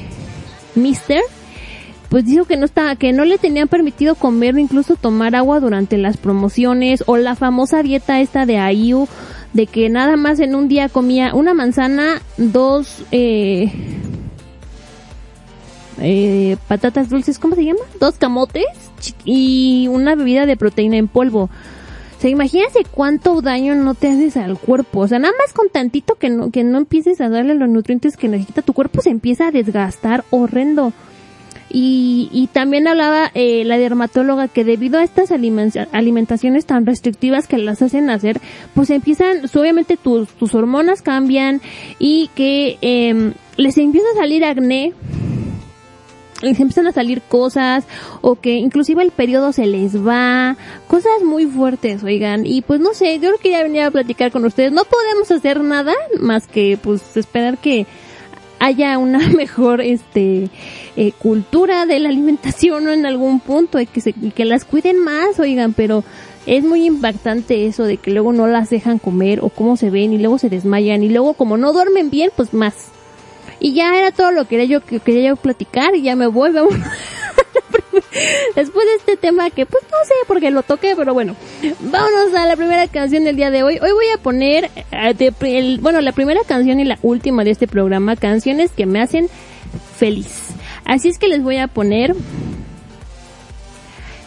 Mister, 0.76 1.22
pues 2.10 2.26
dijo 2.26 2.46
que 2.46 2.58
no 2.58 2.65
estaba, 2.65 2.96
que 2.96 3.12
no 3.12 3.26
le 3.26 3.38
tenían 3.38 3.67
permitido 3.67 4.15
comer 4.15 4.56
o 4.56 4.60
incluso 4.60 4.96
tomar 4.96 5.36
agua 5.36 5.60
durante 5.60 5.98
las 5.98 6.17
promociones, 6.17 7.04
o 7.08 7.17
la 7.17 7.36
famosa 7.36 7.82
dieta 7.82 8.22
esta 8.22 8.46
de 8.46 8.56
IU, 8.74 9.08
de 9.54 9.67
que 9.67 9.89
nada 9.89 10.15
más 10.15 10.39
en 10.39 10.56
un 10.56 10.67
día 10.67 10.89
comía 10.89 11.34
una 11.34 11.54
manzana, 11.54 12.22
dos, 12.38 13.04
eh, 13.12 13.72
eh, 16.00 16.58
patatas 16.67 17.10
dulces, 17.10 17.39
¿cómo 17.39 17.56
se 17.56 17.65
llama? 17.65 17.80
Dos 18.00 18.15
camotes 18.15 18.65
y 19.26 19.88
una 19.89 20.15
bebida 20.15 20.46
de 20.46 20.58
proteína 20.58 20.98
en 20.98 21.08
polvo. 21.08 21.50
Sea, 22.24 22.32
imagínate 22.32 22.86
cuánto 22.90 23.42
daño 23.42 23.76
no 23.76 23.96
te 23.96 24.08
haces 24.08 24.38
al 24.38 24.58
cuerpo. 24.58 25.02
O 25.02 25.08
sea, 25.10 25.20
nada 25.20 25.34
más 25.38 25.52
con 25.52 25.68
tantito 25.68 26.16
que 26.16 26.30
no, 26.30 26.52
que 26.52 26.64
no 26.64 26.78
empieces 26.78 27.20
a 27.20 27.28
darle 27.28 27.54
los 27.54 27.68
nutrientes 27.68 28.16
que 28.16 28.30
necesita 28.30 28.62
tu 28.62 28.72
cuerpo 28.72 29.02
se 29.02 29.10
empieza 29.10 29.48
a 29.48 29.52
desgastar 29.52 30.24
horrendo. 30.30 30.94
Y, 31.70 32.30
y 32.32 32.48
también 32.48 32.88
hablaba 32.88 33.30
eh, 33.34 33.66
la 33.66 33.78
dermatóloga 33.78 34.48
que 34.48 34.64
debido 34.64 35.00
a 35.00 35.04
estas 35.04 35.32
alimen- 35.32 35.90
alimentaciones 35.92 36.66
tan 36.66 36.86
restrictivas 36.86 37.48
que 37.48 37.58
las 37.58 37.82
hacen 37.82 38.10
hacer, 38.10 38.40
pues 38.74 38.90
empiezan, 38.90 39.42
obviamente 39.54 39.98
tus, 39.98 40.30
tus 40.30 40.56
hormonas 40.56 41.02
cambian 41.02 41.60
y 42.00 42.30
que 42.36 42.78
em, 42.80 43.34
les 43.58 43.78
empieza 43.78 44.08
a 44.14 44.22
salir 44.22 44.46
acné, 44.46 44.94
les 46.44 46.60
empiezan 46.60 46.88
a 46.88 46.92
salir 46.92 47.22
cosas 47.22 47.86
o 48.22 48.36
que 48.36 48.56
inclusive 48.56 49.02
el 49.02 49.12
periodo 49.12 49.54
se 49.54 49.66
les 49.66 49.96
va, 50.06 50.56
cosas 50.88 51.24
muy 51.24 51.46
fuertes, 51.46 52.04
oigan, 52.04 52.46
y 52.46 52.62
pues 52.62 52.80
no 52.80 52.94
sé, 52.94 53.16
yo 53.20 53.30
creo 53.30 53.38
que 53.40 53.52
ya 53.52 53.64
venía 53.64 53.88
a 53.88 53.92
platicar 53.92 54.32
con 54.32 54.46
ustedes, 54.46 54.72
no 54.72 54.84
podemos 54.86 55.32
hacer 55.32 55.62
nada 55.62 55.94
más 56.20 56.48
que 56.48 56.78
pues 56.82 57.18
esperar 57.18 57.58
que 57.58 57.86
haya 58.60 58.98
una 58.98 59.20
mejor 59.38 59.82
este 59.82 60.50
eh, 60.96 61.12
cultura 61.20 61.86
de 61.86 62.00
la 62.00 62.10
alimentación 62.10 62.86
¿no? 62.86 62.92
en 62.92 63.06
algún 63.06 63.40
punto 63.40 63.80
y 63.80 63.86
que, 63.86 64.02
se, 64.02 64.14
y 64.22 64.32
que 64.32 64.46
las 64.46 64.66
cuiden 64.66 65.00
más, 65.00 65.40
oigan, 65.40 65.74
pero 65.74 66.04
es 66.46 66.64
muy 66.64 66.86
impactante 66.86 67.68
eso 67.68 67.84
de 67.84 67.98
que 67.98 68.12
luego 68.12 68.34
no 68.34 68.48
las 68.48 68.70
dejan 68.70 69.00
comer 69.00 69.40
o 69.42 69.50
cómo 69.50 69.78
se 69.78 69.90
ven 69.90 70.14
y 70.14 70.18
luego 70.18 70.38
se 70.38 70.50
desmayan 70.50 71.04
y 71.04 71.10
luego 71.10 71.34
como 71.34 71.58
no 71.58 71.74
duermen 71.74 72.10
bien, 72.10 72.32
pues 72.36 72.54
más. 72.54 72.92
Y 73.63 73.73
ya 73.73 73.97
era 73.97 74.12
todo 74.12 74.32
lo 74.32 74.43
que 74.43 74.49
quería 74.58 74.65
yo, 74.65 74.86
que 74.86 74.99
quería 74.99 75.30
yo 75.30 75.36
platicar 75.38 75.95
y 75.95 76.02
ya 76.02 76.17
me 76.17 76.28
voy, 76.28 76.52
vamos. 76.52 76.73
Después 78.56 78.86
de 78.86 78.95
este 78.97 79.15
tema 79.15 79.49
que 79.52 79.65
pues 79.65 79.82
no 79.84 79.97
sé 80.06 80.13
porque 80.28 80.52
lo 80.52 80.63
toqué, 80.63 80.95
pero 80.97 81.13
bueno, 81.13 81.34
vámonos 81.80 82.36
a 82.36 82.45
la 82.45 82.58
primera 82.58 82.86
canción 82.89 83.23
del 83.23 83.38
día 83.38 83.52
de 83.52 83.63
hoy. 83.63 83.80
Hoy 83.82 83.93
voy 83.93 84.08
a 84.13 84.17
poner, 84.17 84.69
eh, 84.91 85.78
bueno, 85.80 86.02
la 86.02 86.12
primera 86.12 86.41
canción 86.45 86.82
y 86.82 86.84
la 86.84 86.99
última 87.04 87.45
de 87.45 87.52
este 87.52 87.65
programa, 87.67 88.17
canciones 88.17 88.71
que 88.71 88.86
me 88.86 89.02
hacen 89.02 89.30
feliz. 89.95 90.49
Así 90.84 91.08
es 91.08 91.17
que 91.17 91.30
les 91.30 91.41
voy 91.41 91.56
a 91.56 91.67
poner 91.69 92.13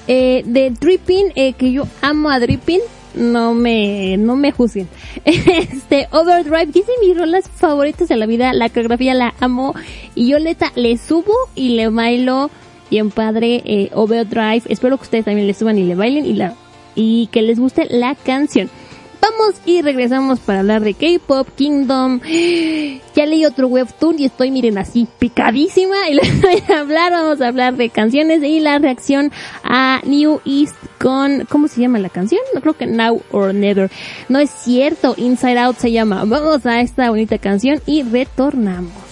eh, 0.08 0.44
de 0.46 0.70
Dripping, 0.70 1.32
eh, 1.34 1.52
que 1.52 1.72
yo 1.72 1.86
amo 2.00 2.30
a 2.30 2.40
Dripping 2.40 2.80
no 3.16 3.54
me, 3.54 4.16
no 4.16 4.36
me 4.36 4.52
juzguen. 4.52 4.88
Este, 5.24 6.08
Overdrive, 6.10 6.70
que 6.72 6.80
es 6.80 6.86
de 6.86 6.92
mis 7.02 7.16
rolas 7.16 7.48
favoritas 7.48 8.08
de 8.08 8.16
la 8.16 8.26
vida, 8.26 8.52
la 8.52 8.68
coreografía 8.68 9.14
la 9.14 9.34
amo, 9.40 9.74
y 10.14 10.28
yo 10.28 10.38
neta 10.38 10.72
le 10.74 10.96
subo 10.98 11.34
y 11.54 11.70
le 11.70 11.88
bailo 11.88 12.50
bien 12.90 13.10
padre, 13.10 13.62
eh, 13.64 13.90
Overdrive, 13.94 14.62
espero 14.68 14.96
que 14.96 15.04
ustedes 15.04 15.24
también 15.24 15.46
le 15.46 15.54
suban 15.54 15.78
y 15.78 15.84
le 15.84 15.94
bailen 15.94 16.24
y 16.24 16.34
la, 16.34 16.54
y 16.94 17.28
que 17.28 17.42
les 17.42 17.58
guste 17.58 17.86
la 17.90 18.14
canción 18.14 18.70
cortamos 19.26 19.60
y 19.64 19.82
regresamos 19.82 20.40
para 20.40 20.60
hablar 20.60 20.82
de 20.82 20.94
K-Pop 20.94 21.48
Kingdom. 21.54 22.20
Ya 23.14 23.26
leí 23.26 23.44
otro 23.44 23.68
webtoon 23.68 24.18
y 24.18 24.26
estoy, 24.26 24.50
miren, 24.50 24.78
así 24.78 25.06
picadísima. 25.18 26.08
Y 26.08 26.14
les 26.16 26.40
voy 26.40 26.62
a 26.68 26.80
hablar, 26.80 27.12
vamos 27.12 27.40
a 27.40 27.48
hablar 27.48 27.76
de 27.76 27.90
canciones 27.90 28.42
y 28.42 28.60
la 28.60 28.78
reacción 28.78 29.32
a 29.64 30.00
New 30.04 30.40
East 30.44 30.76
con, 31.00 31.46
¿cómo 31.48 31.68
se 31.68 31.80
llama 31.80 31.98
la 31.98 32.08
canción? 32.08 32.40
No 32.54 32.60
creo 32.60 32.74
que 32.74 32.86
Now 32.86 33.22
or 33.30 33.54
Never. 33.54 33.90
No 34.28 34.38
es 34.38 34.50
cierto, 34.50 35.14
Inside 35.16 35.58
Out 35.58 35.78
se 35.78 35.92
llama. 35.92 36.24
Vamos 36.24 36.66
a 36.66 36.80
esta 36.80 37.10
bonita 37.10 37.38
canción 37.38 37.80
y 37.86 38.02
retornamos. 38.02 39.05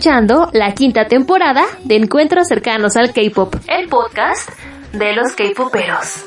Escuchando 0.00 0.48
la 0.54 0.72
quinta 0.72 1.08
temporada 1.08 1.62
de 1.84 1.96
Encuentros 1.96 2.48
cercanos 2.48 2.96
al 2.96 3.12
K-pop, 3.12 3.54
el 3.68 3.86
podcast 3.90 4.48
de 4.94 5.12
los 5.12 5.32
K-poperos. 5.34 6.24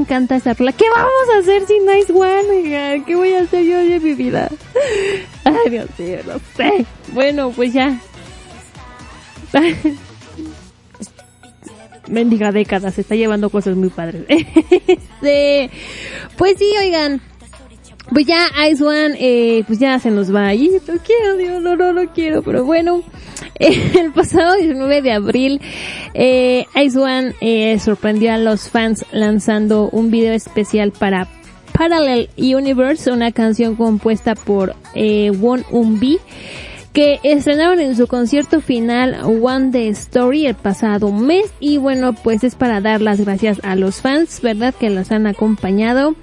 Encanta 0.00 0.36
esa 0.36 0.54
rola. 0.54 0.72
¿Qué 0.72 0.84
vamos 0.90 1.10
a 1.34 1.38
hacer 1.38 1.66
sin 1.66 1.86
Nice 1.86 2.12
One? 2.12 3.02
¿qué 3.06 3.14
voy 3.14 3.34
a 3.34 3.40
hacer 3.40 3.64
yo 3.64 3.78
de 3.78 4.00
mi 4.00 4.14
vida? 4.14 4.50
Ay, 5.44 5.70
Dios 5.70 5.88
mío, 5.98 6.18
no 6.26 6.40
sé. 6.56 6.84
Bueno, 7.12 7.52
pues 7.54 7.72
ya. 7.72 7.98
Mendiga 12.08 12.50
década, 12.50 12.90
se 12.90 13.02
está 13.02 13.14
llevando 13.14 13.50
cosas 13.50 13.76
muy 13.76 13.90
padres. 13.90 14.24
Pues 16.36 16.56
sí, 16.58 16.72
oigan. 16.80 17.20
Pues 18.08 18.26
ya 18.26 18.48
Ice 18.70 18.82
One, 18.82 19.16
eh, 19.20 19.62
pues 19.66 19.78
ya 19.78 19.98
se 19.98 20.10
nos 20.10 20.34
va 20.34 20.48
ahí. 20.48 20.70
No 20.88 20.94
quiero, 21.04 21.36
Dios, 21.36 21.62
no, 21.62 21.76
no, 21.76 21.92
no 21.92 22.12
quiero, 22.12 22.42
pero 22.42 22.64
bueno. 22.64 23.02
el 23.60 24.12
pasado 24.12 24.54
19 24.56 25.02
de 25.02 25.12
abril, 25.12 25.60
eh, 26.14 26.64
Ice 26.82 26.98
One 26.98 27.34
eh, 27.40 27.78
sorprendió 27.78 28.32
a 28.32 28.38
los 28.38 28.70
fans 28.70 29.04
lanzando 29.12 29.90
un 29.90 30.10
video 30.10 30.32
especial 30.32 30.92
para 30.92 31.28
Parallel 31.72 32.30
Universe, 32.36 33.12
una 33.12 33.32
canción 33.32 33.76
compuesta 33.76 34.34
por 34.34 34.74
eh, 34.94 35.30
Won 35.30 35.64
Un-bi 35.70 36.18
que 36.92 37.20
estrenaron 37.22 37.78
en 37.80 37.96
su 37.96 38.08
concierto 38.08 38.60
final 38.60 39.16
One 39.22 39.70
Day 39.70 39.88
Story 39.88 40.46
el 40.46 40.56
pasado 40.56 41.12
mes 41.12 41.52
y 41.60 41.76
bueno 41.76 42.14
pues 42.14 42.42
es 42.42 42.56
para 42.56 42.80
dar 42.80 43.00
las 43.00 43.20
gracias 43.20 43.60
a 43.62 43.76
los 43.76 44.00
fans 44.00 44.40
verdad 44.42 44.74
que 44.74 44.90
los 44.90 45.12
han 45.12 45.28
acompañado 45.28 46.16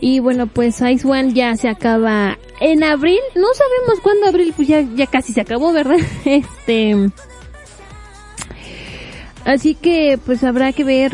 y 0.00 0.20
bueno 0.20 0.46
pues 0.46 0.80
Ice 0.80 1.06
One 1.06 1.32
ya 1.32 1.56
se 1.56 1.68
acaba 1.68 2.38
en 2.60 2.82
abril 2.84 3.20
no 3.34 3.48
sabemos 3.54 4.00
cuándo 4.02 4.26
abril 4.26 4.52
pues 4.54 4.68
ya 4.68 4.80
ya 4.80 5.06
casi 5.06 5.32
se 5.32 5.40
acabó 5.40 5.72
verdad 5.72 5.98
este 6.24 7.10
así 9.44 9.74
que 9.74 10.18
pues 10.24 10.42
habrá 10.44 10.72
que 10.72 10.84
ver 10.84 11.12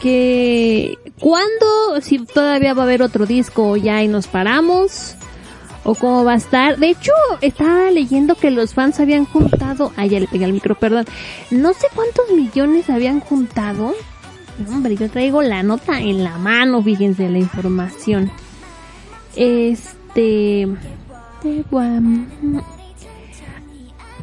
que 0.00 0.98
cuándo 1.18 2.00
si 2.02 2.18
todavía 2.18 2.74
va 2.74 2.82
a 2.82 2.84
haber 2.84 3.02
otro 3.02 3.26
disco 3.26 3.76
ya 3.76 4.02
y 4.02 4.08
nos 4.08 4.26
paramos 4.26 5.16
o 5.84 5.94
cómo 5.94 6.24
va 6.24 6.32
a 6.32 6.36
estar. 6.36 6.78
De 6.78 6.88
hecho, 6.88 7.12
estaba 7.40 7.90
leyendo 7.90 8.34
que 8.34 8.50
los 8.50 8.74
fans 8.74 8.98
habían 9.00 9.26
juntado, 9.26 9.92
ay, 9.96 10.08
ya 10.08 10.20
le 10.20 10.26
pegué 10.26 10.46
al 10.46 10.52
micro, 10.52 10.74
perdón. 10.74 11.04
No 11.50 11.72
sé 11.74 11.86
cuántos 11.94 12.30
millones 12.32 12.90
habían 12.90 13.20
juntado. 13.20 13.94
Hombre, 14.68 14.96
yo 14.96 15.10
traigo 15.10 15.42
la 15.42 15.62
nota 15.62 16.00
en 16.00 16.22
la 16.22 16.38
mano, 16.38 16.82
fíjense 16.82 17.28
la 17.28 17.38
información. 17.38 18.30
Este, 19.34 20.68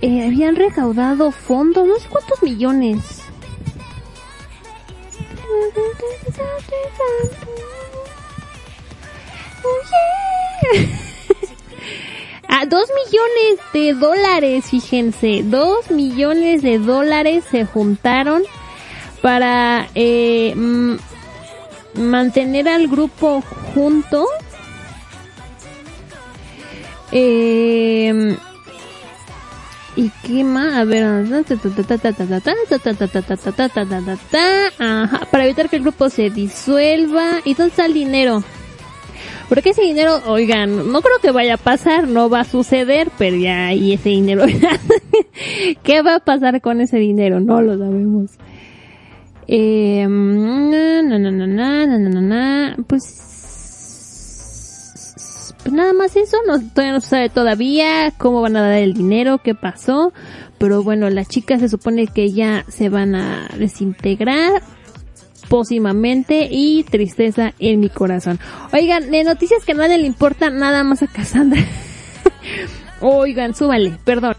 eh, 0.02 0.26
habían 0.26 0.56
recaudado 0.56 1.32
fondos, 1.32 1.86
no 1.86 2.00
sé 2.00 2.08
cuántos 2.08 2.42
millones. 2.42 3.22
A 12.48 12.66
dos 12.68 12.90
millones 13.06 13.60
de 13.74 13.94
dólares, 13.94 14.66
fíjense, 14.70 15.42
dos 15.44 15.92
millones 15.92 16.62
de 16.62 16.80
dólares 16.80 17.44
se 17.52 17.66
juntaron 17.66 18.44
para 19.22 19.88
eh, 19.96 20.54
mm, 20.56 20.96
mantener 21.96 22.68
al 22.68 22.88
grupo 22.88 23.42
junto. 23.74 24.26
Eh, 27.12 28.38
¿Y 29.96 30.10
qué 30.26 30.44
más? 30.44 30.74
A 30.74 30.84
ver, 30.86 31.04
Ajá, 34.80 35.28
para 35.30 35.46
evitar 35.46 35.70
que 35.70 35.76
el 35.76 35.82
grupo 35.82 36.10
se 36.10 36.30
disuelva. 36.30 37.42
¿Y 37.44 37.54
dónde 37.56 37.72
está 37.72 37.86
el 37.86 37.94
dinero? 37.94 38.44
Porque 39.50 39.72
ese 39.72 39.82
dinero, 39.82 40.22
oigan, 40.28 40.94
no 40.94 41.02
creo 41.02 41.20
que 41.22 41.32
vaya 41.32 41.56
a 41.56 41.58
pasar, 41.58 42.08
no 42.08 42.30
va 42.30 42.40
a 42.40 42.44
suceder, 42.46 43.12
pero 43.18 43.36
ya 43.36 43.68
ahí 43.68 43.92
ese 43.92 44.08
dinero. 44.08 44.46
¿Qué 45.84 46.02
va 46.02 46.16
a 46.16 46.20
pasar 46.22 46.62
con 46.62 46.80
ese 46.80 46.98
dinero? 46.98 47.42
No 47.42 47.62
lo 47.62 47.78
sabemos. 47.78 48.32
Eh, 49.48 50.08
na, 50.08 51.02
na, 51.02 51.20
na, 51.20 51.32
na, 51.32 51.88
na 51.88 51.98
na 51.98 52.22
na, 52.22 52.76
pues, 52.88 53.22
pues, 55.64 55.74
nada 55.74 55.94
más 55.94 56.16
eso, 56.16 56.38
no, 56.48 56.60
todavía 56.60 56.94
no 56.94 57.02
se 57.02 57.08
sabe 57.08 57.30
todavía 57.30 58.12
cómo 58.18 58.42
van 58.42 58.56
a 58.56 58.62
dar 58.62 58.80
el 58.80 58.94
dinero, 58.94 59.40
qué 59.40 59.56
pasó, 59.56 60.14
pero 60.58 60.84
bueno, 60.84 61.10
las 61.10 61.28
chicas 61.28 61.60
se 61.60 61.70
supone 61.70 62.08
que 62.08 62.32
ya 62.32 62.66
se 62.68 62.90
van 62.90 63.16
a 63.16 63.50
desintegrar 63.58 64.62
pósimamente 65.50 66.48
y 66.50 66.84
tristeza 66.84 67.54
en 67.60 67.82
mi 67.82 67.90
corazón. 67.90 68.40
Oigan, 68.72 69.12
de 69.12 69.24
noticias 69.24 69.66
que 69.66 69.74
a 69.74 69.76
nadie 69.76 69.98
le 69.98 70.08
importa 70.08 70.50
nada 70.50 70.84
más 70.84 71.04
a 71.04 71.08
Cassandra. 71.08 71.62
Oigan, 73.02 73.54
súbale, 73.54 73.98
perdón. 74.06 74.36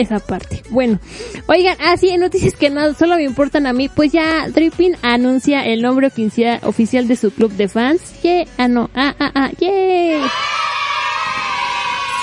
Esa 0.00 0.18
parte. 0.18 0.62
Bueno, 0.70 0.98
oigan, 1.46 1.76
así 1.80 2.10
en 2.10 2.20
noticias 2.20 2.54
que 2.54 2.70
no 2.70 2.94
solo 2.94 3.16
me 3.16 3.24
importan 3.24 3.66
a 3.66 3.72
mí, 3.72 3.88
pues 3.88 4.12
ya 4.12 4.48
Dripping 4.48 4.96
anuncia 5.02 5.64
el 5.66 5.82
nombre 5.82 6.08
oficia- 6.08 6.60
oficial 6.64 7.06
de 7.08 7.16
su 7.16 7.30
club 7.32 7.52
de 7.52 7.68
fans. 7.68 8.00
Yeah, 8.22 8.46
ah 8.58 8.68
no, 8.68 8.90
ah, 8.94 9.14
ah, 9.18 9.30
ah, 9.34 9.50
yeah. 9.58 10.30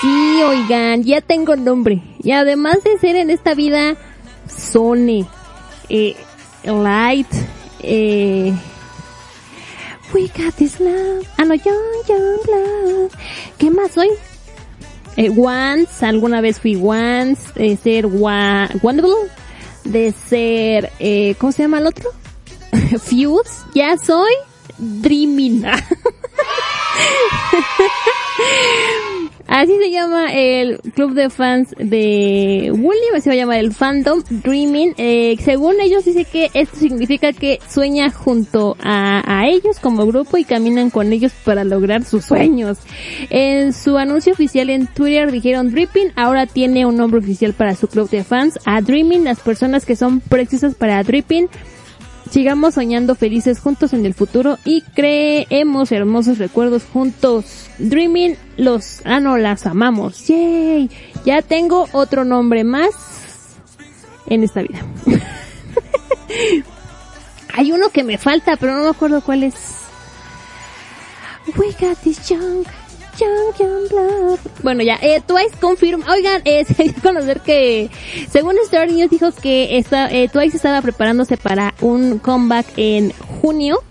Sí, 0.02 0.42
oigan, 0.44 1.04
ya 1.04 1.22
tengo 1.22 1.56
nombre. 1.56 2.02
Y 2.22 2.32
además 2.32 2.84
de 2.84 2.98
ser 3.00 3.16
en 3.16 3.30
esta 3.32 3.56
vida 3.56 3.96
Sony, 4.48 5.26
eh, 5.90 6.16
Light, 6.64 7.28
eh, 7.82 8.54
We 10.14 10.22
got 10.38 10.54
this 10.56 10.80
love, 10.80 11.28
ah 11.38 11.44
no, 11.44 11.54
young, 11.56 11.76
young 12.08 12.40
love. 12.48 13.12
¿Qué 13.58 13.70
más 13.70 13.92
soy? 13.92 14.08
Eh, 15.18 15.32
once, 15.36 16.06
alguna 16.06 16.42
vez 16.42 16.60
fui 16.60 16.76
once, 16.76 17.52
de 17.56 17.76
ser 17.76 18.06
wa 18.06 18.70
wonderful, 18.82 19.30
de 19.84 20.14
ser, 20.30 20.92
eh, 21.00 21.36
¿cómo 21.40 21.52
se 21.52 21.64
llama 21.64 21.80
el 21.80 21.88
otro? 21.88 22.12
Fuse, 23.00 23.66
ya 23.74 23.98
soy 23.98 24.34
dreaming. 24.78 25.66
Así 29.48 29.72
se 29.78 29.92
llama 29.92 30.34
el 30.34 30.80
club 30.94 31.14
de 31.14 31.30
fans 31.30 31.74
de 31.78 32.70
Wooly, 32.74 33.22
se 33.22 33.30
va 33.30 33.34
a 33.34 33.38
llamar 33.38 33.60
el 33.60 33.74
fandom 33.74 34.22
Dreaming. 34.30 34.94
Eh, 34.98 35.38
según 35.44 35.80
ellos 35.80 36.04
dice 36.04 36.26
que 36.26 36.52
esto 36.54 36.78
significa 36.78 37.32
que 37.32 37.60
sueña 37.70 38.12
junto 38.12 38.76
a, 38.82 39.46
ellos 39.48 39.80
como 39.80 40.06
grupo 40.06 40.38
y 40.38 40.44
caminan 40.44 40.90
con 40.90 41.14
ellos 41.14 41.32
para 41.46 41.64
lograr 41.64 42.04
sus 42.04 42.26
sueños. 42.26 42.80
En 43.30 43.72
su 43.72 43.98
anuncio 43.98 44.34
oficial 44.34 44.70
en 44.70 44.88
Twitter 44.88 45.32
dijeron 45.32 45.72
Dripping 45.72 46.12
ahora 46.16 46.46
tiene 46.46 46.86
un 46.86 46.98
nombre 46.98 47.20
oficial 47.20 47.54
para 47.54 47.76
su 47.76 47.88
club 47.88 48.10
de 48.10 48.24
fans. 48.24 48.60
A 48.66 48.82
Dreaming, 48.82 49.24
las 49.24 49.40
personas 49.40 49.86
que 49.86 49.96
son 49.96 50.20
preciosas 50.20 50.76
para 50.76 51.02
Dripping 51.04 51.48
sigamos 52.30 52.76
soñando 52.76 53.16
felices 53.16 53.60
juntos 53.60 53.94
en 53.94 54.06
el 54.06 54.14
futuro 54.14 54.58
y 54.66 54.82
creemos 54.82 55.92
hermosos 55.92 56.38
recuerdos 56.38 56.84
juntos. 56.84 57.70
Dreaming, 57.78 58.36
los, 58.58 59.02
ah 59.06 59.20
no, 59.20 59.38
las 59.38 59.66
amamos. 59.66 60.28
Yay. 60.28 60.90
Ya 61.26 61.42
tengo 61.42 61.88
otro 61.92 62.26
nombre 62.26 62.64
más 62.64 62.90
en 64.28 64.44
esta 64.44 64.62
vida. 64.62 64.86
Hay 67.54 67.72
uno 67.72 67.90
que 67.90 68.04
me 68.04 68.18
falta, 68.18 68.56
pero 68.58 68.76
no 68.76 68.84
me 68.84 68.90
acuerdo 68.90 69.22
cuál 69.22 69.44
es. 69.44 69.56
We 71.58 71.72
got 71.80 71.98
this 72.04 72.20
junk. 72.28 72.68
Bueno, 74.64 74.84
ya, 74.84 74.98
eh, 75.02 75.22
Twice 75.26 75.56
confirm, 75.60 76.04
oigan, 76.10 76.42
eh, 76.46 76.66
conocer 77.04 77.42
que, 77.42 77.90
según 78.30 78.56
Star 78.66 78.92
News 78.92 79.10
dijo 79.10 79.32
que 79.32 79.78
esta, 79.78 80.12
eh, 80.12 80.30
Twice 80.30 80.58
estaba 80.58 80.82
preparándose 80.82 81.38
para 81.38 81.74
un 81.82 82.20
comeback 82.20 82.66
en 82.78 83.12
junio. 83.42 83.82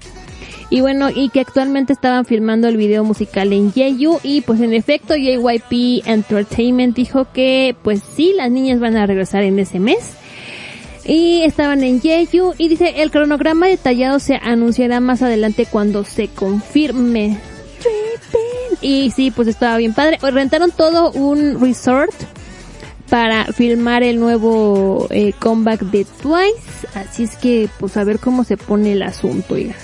Y 0.68 0.80
bueno, 0.80 1.10
y 1.14 1.28
que 1.28 1.40
actualmente 1.40 1.92
estaban 1.92 2.24
filmando 2.24 2.66
el 2.66 2.76
video 2.76 3.04
musical 3.04 3.52
en 3.52 3.72
Jeju 3.72 4.18
y 4.24 4.40
pues 4.40 4.60
en 4.60 4.74
efecto 4.74 5.14
JYP 5.14 6.04
Entertainment 6.06 6.96
dijo 6.96 7.28
que 7.32 7.76
pues 7.82 8.02
sí, 8.16 8.32
las 8.36 8.50
niñas 8.50 8.80
van 8.80 8.96
a 8.96 9.06
regresar 9.06 9.44
en 9.44 9.60
ese 9.60 9.78
mes. 9.78 10.14
Y 11.04 11.42
estaban 11.42 11.84
en 11.84 12.00
Jeju 12.00 12.54
y 12.58 12.68
dice 12.68 12.94
el 12.96 13.12
cronograma 13.12 13.68
detallado 13.68 14.18
se 14.18 14.34
anunciará 14.42 14.98
más 14.98 15.22
adelante 15.22 15.68
cuando 15.70 16.04
se 16.04 16.26
confirme. 16.26 17.38
Y 18.80 19.10
sí, 19.10 19.30
pues 19.30 19.48
estaba 19.48 19.76
bien 19.76 19.94
padre. 19.94 20.18
Rentaron 20.20 20.70
todo 20.70 21.10
un 21.12 21.60
resort 21.60 22.14
para 23.08 23.46
filmar 23.46 24.02
el 24.02 24.18
nuevo 24.18 25.06
eh, 25.10 25.32
comeback 25.38 25.80
de 25.80 26.04
Twice. 26.04 26.88
Así 26.94 27.24
es 27.24 27.36
que, 27.36 27.68
pues 27.78 27.96
a 27.96 28.04
ver 28.04 28.18
cómo 28.18 28.44
se 28.44 28.56
pone 28.56 28.92
el 28.92 29.02
asunto, 29.02 29.54
oigan. 29.54 29.76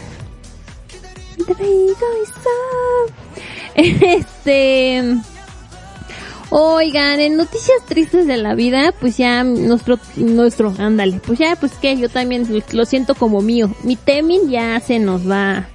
Este... 3.74 5.02
Oigan, 6.54 7.18
en 7.18 7.38
noticias 7.38 7.78
tristes 7.86 8.26
de 8.26 8.36
la 8.36 8.54
vida, 8.54 8.92
pues 9.00 9.16
ya 9.16 9.42
nuestro, 9.42 9.98
nuestro, 10.16 10.74
ándale, 10.78 11.18
pues 11.24 11.38
ya, 11.38 11.56
pues 11.56 11.72
que 11.72 11.96
yo 11.96 12.10
también 12.10 12.46
lo 12.72 12.84
siento 12.84 13.14
como 13.14 13.40
mío. 13.40 13.70
Mi 13.84 13.96
Temin 13.96 14.50
ya 14.50 14.78
se 14.80 14.98
nos 14.98 15.26
va 15.28 15.68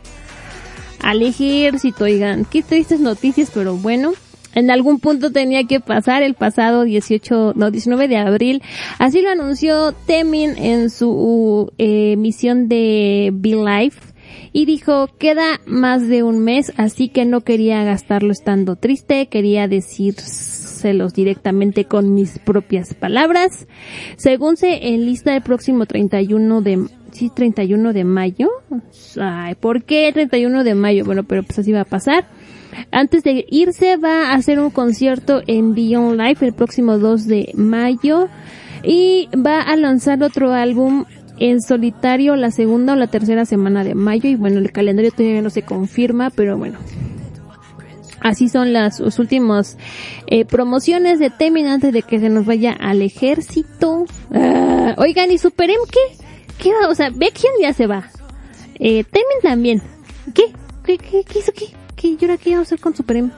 al 1.02 1.22
ejército, 1.22 2.06
oigan, 2.06 2.46
qué 2.46 2.64
tristes 2.64 3.00
noticias, 3.00 3.52
pero 3.54 3.76
bueno, 3.76 4.14
en 4.58 4.72
algún 4.72 5.00
punto 5.00 5.32
tenía 5.32 5.66
que 5.66 5.80
pasar 5.80 6.24
el 6.24 6.34
pasado 6.34 6.84
18, 6.84 7.54
no, 7.56 7.70
19 7.70 8.08
de 8.08 8.18
abril. 8.18 8.64
Así 8.98 9.22
lo 9.22 9.30
anunció 9.30 9.92
Temin 9.92 10.58
en 10.58 10.90
su 10.90 11.72
eh, 11.78 12.16
misión 12.18 12.68
de 12.68 13.30
Be 13.34 13.56
Life. 13.56 14.00
Y 14.54 14.66
dijo, 14.66 15.10
queda 15.20 15.62
más 15.68 16.08
de 16.08 16.24
un 16.24 16.40
mes, 16.40 16.74
así 16.78 17.10
que 17.10 17.26
no 17.26 17.42
quería 17.42 17.84
gastarlo 17.84 18.32
estando 18.32 18.76
triste, 18.76 19.28
quería 19.28 19.68
decírselos 19.68 21.14
directamente 21.14 21.86
con 21.86 22.16
mis 22.16 22.40
propias 22.40 22.96
palabras. 22.96 23.68
Según 24.16 24.58
se 24.58 24.88
enlista 24.94 25.36
el 25.36 25.44
próximo 25.44 25.86
31 25.86 26.62
de, 26.62 26.88
sí, 27.18 27.32
31 27.34 27.94
de 27.94 28.04
mayo. 28.04 28.50
Ay, 29.20 29.56
¿por 29.56 29.84
qué 29.84 30.10
31 30.14 30.64
de 30.64 30.76
mayo? 30.76 31.04
Bueno, 31.04 31.24
pero 31.24 31.44
pues 31.44 31.60
así 31.60 31.72
va 31.72 31.82
a 31.82 31.86
pasar. 31.86 32.26
Antes 32.92 33.24
de 33.24 33.46
irse 33.50 33.98
va 33.98 34.30
a 34.30 34.34
hacer 34.36 34.60
un 34.60 34.70
concierto 34.70 35.42
en 35.48 35.74
Beyond 35.74 36.20
Life 36.20 36.46
el 36.46 36.54
próximo 36.54 36.98
2 36.98 37.26
de 37.26 37.52
mayo 37.56 38.28
y 38.84 39.30
va 39.36 39.62
a 39.62 39.76
lanzar 39.76 40.22
otro 40.22 40.54
álbum 40.54 41.06
en 41.40 41.62
solitario 41.62 42.36
la 42.36 42.52
segunda 42.52 42.94
o 42.94 42.96
la 42.96 43.08
tercera 43.08 43.46
semana 43.46 43.84
de 43.84 43.96
mayo 43.96 44.30
y 44.30 44.36
bueno, 44.36 44.60
el 44.60 44.72
calendario 44.72 45.12
todavía 45.12 45.42
no 45.42 45.50
se 45.50 45.64
confirma, 45.64 46.30
pero 46.30 46.58
bueno. 46.58 46.78
Así 48.20 48.50
son 48.50 48.74
las 48.74 49.00
los 49.00 49.20
últimos 49.20 49.78
eh, 50.28 50.44
promociones 50.46 51.20
de 51.20 51.30
Temin 51.30 51.68
antes 51.68 51.94
de 51.94 52.02
que 52.02 52.20
se 52.20 52.30
nos 52.30 52.46
vaya 52.46 52.74
al 52.74 53.02
ejército. 53.02 54.06
Ah, 54.34 54.96
oigan, 54.98 55.32
¿y 55.32 55.38
Super 55.38 55.70
M 55.70 55.80
qué? 55.92 56.27
¿Qué? 56.58 56.72
O 56.90 56.96
sea, 56.96 57.10
Beckham 57.10 57.52
ya 57.62 57.74
se 57.74 57.88
va. 57.88 58.10
Eh, 58.76 59.04
Temin 59.04 59.42
también. 59.42 59.82
¿Qué? 60.34 60.54
¿Qué, 60.84 60.98
qué, 60.98 61.24
qué 61.24 61.40
hizo 61.40 61.52
qué? 61.52 61.68
¿Qué? 61.96 62.10
¿Y 62.10 62.18
ahora 62.22 62.38
qué 62.38 62.52
vamos 62.52 62.68
a 62.68 62.70
hacer 62.70 62.80
con 62.80 62.96
Super 62.96 63.18
M? 63.18 63.32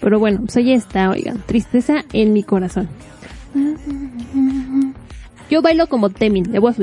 Pero 0.00 0.18
bueno, 0.18 0.40
pues 0.44 0.56
ahí 0.56 0.72
está, 0.72 1.10
oigan. 1.10 1.42
Tristeza 1.46 2.04
en 2.12 2.32
mi 2.32 2.42
corazón. 2.42 2.88
Yo 5.50 5.62
bailo 5.62 5.86
como 5.88 6.10
Temin, 6.10 6.52
le 6.52 6.58
voy 6.58 6.70
a 6.70 6.74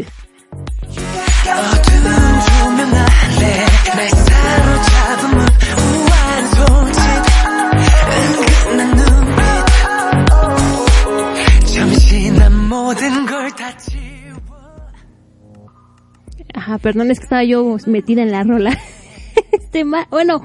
Ajá, 16.55 16.77
perdón, 16.77 17.11
es 17.11 17.19
que 17.19 17.25
estaba 17.25 17.43
yo 17.43 17.77
metida 17.85 18.21
en 18.21 18.31
la 18.31 18.43
rola. 18.43 18.77
este 19.51 19.83
ma- 19.83 20.07
bueno, 20.09 20.41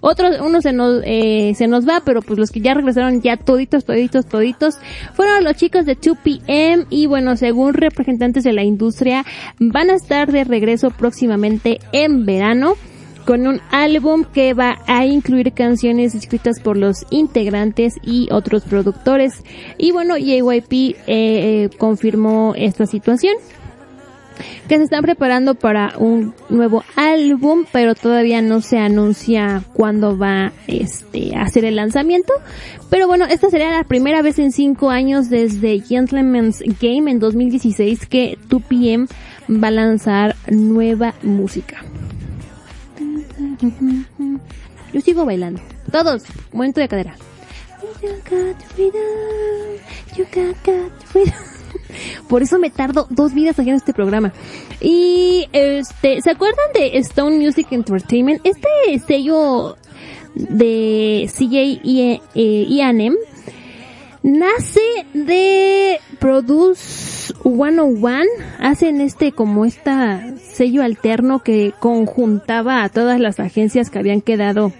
otros, 0.00 0.36
uno 0.40 0.62
se 0.62 0.72
nos, 0.72 1.02
eh, 1.04 1.52
se 1.56 1.66
nos 1.66 1.86
va, 1.86 2.02
pero 2.04 2.22
pues 2.22 2.38
los 2.38 2.50
que 2.52 2.60
ya 2.60 2.74
regresaron 2.74 3.20
ya 3.20 3.36
toditos, 3.36 3.84
toditos, 3.84 4.26
toditos, 4.26 4.78
fueron 5.14 5.42
los 5.42 5.56
chicos 5.56 5.84
de 5.84 5.96
2PM 5.98 6.86
y 6.90 7.06
bueno, 7.06 7.36
según 7.36 7.74
representantes 7.74 8.44
de 8.44 8.52
la 8.52 8.62
industria, 8.62 9.24
van 9.58 9.90
a 9.90 9.94
estar 9.96 10.30
de 10.30 10.44
regreso 10.44 10.90
próximamente 10.90 11.80
en 11.90 12.24
verano 12.24 12.74
con 13.24 13.46
un 13.48 13.60
álbum 13.72 14.24
que 14.24 14.54
va 14.54 14.78
a 14.86 15.04
incluir 15.04 15.52
canciones 15.52 16.14
escritas 16.14 16.60
por 16.60 16.76
los 16.78 17.04
integrantes 17.10 17.96
y 18.02 18.28
otros 18.30 18.62
productores. 18.62 19.42
Y 19.76 19.90
bueno, 19.90 20.16
JYP 20.16 20.72
eh, 20.72 20.94
eh, 21.08 21.70
confirmó 21.76 22.54
esta 22.56 22.86
situación 22.86 23.34
que 24.68 24.76
se 24.76 24.84
están 24.84 25.02
preparando 25.02 25.54
para 25.54 25.94
un 25.98 26.34
nuevo 26.48 26.84
álbum, 26.96 27.64
pero 27.72 27.94
todavía 27.94 28.42
no 28.42 28.60
se 28.60 28.78
anuncia 28.78 29.62
cuándo 29.72 30.18
va 30.18 30.52
este 30.66 31.36
a 31.36 31.42
hacer 31.42 31.64
el 31.64 31.76
lanzamiento. 31.76 32.32
Pero 32.90 33.06
bueno, 33.06 33.26
esta 33.26 33.50
sería 33.50 33.70
la 33.70 33.84
primera 33.84 34.22
vez 34.22 34.38
en 34.38 34.52
cinco 34.52 34.90
años 34.90 35.28
desde 35.30 35.80
Gentleman's 35.80 36.62
Game 36.80 37.10
en 37.10 37.18
2016 37.18 38.06
que 38.06 38.38
2PM 38.48 39.08
va 39.50 39.68
a 39.68 39.72
lanzar 39.72 40.36
nueva 40.50 41.14
música. 41.22 41.84
Yo 44.92 45.00
sigo 45.00 45.24
bailando. 45.24 45.60
Todos, 45.90 46.24
momento 46.52 46.80
de 46.80 46.88
cadera. 46.88 47.14
Por 52.28 52.42
eso 52.42 52.58
me 52.58 52.70
tardo 52.70 53.06
dos 53.10 53.34
vidas 53.34 53.58
haciendo 53.58 53.78
este 53.78 53.94
programa. 53.94 54.32
Y 54.80 55.48
este, 55.52 56.20
¿se 56.20 56.30
acuerdan 56.30 56.66
de 56.74 56.98
Stone 56.98 57.38
Music 57.38 57.68
Entertainment? 57.70 58.40
Este 58.44 58.68
sello 59.06 59.76
de 60.34 61.28
CJ 61.34 61.80
y 61.82 62.20
eh, 62.34 62.66
E&M 62.68 63.16
nace 64.22 64.80
de 65.14 66.00
Produce 66.18 67.32
101. 67.42 68.24
Hacen 68.58 69.00
este 69.00 69.32
como 69.32 69.64
esta 69.64 70.36
sello 70.38 70.82
alterno 70.82 71.42
que 71.42 71.72
conjuntaba 71.78 72.82
a 72.82 72.88
todas 72.88 73.20
las 73.20 73.40
agencias 73.40 73.90
que 73.90 73.98
habían 73.98 74.20
quedado 74.20 74.72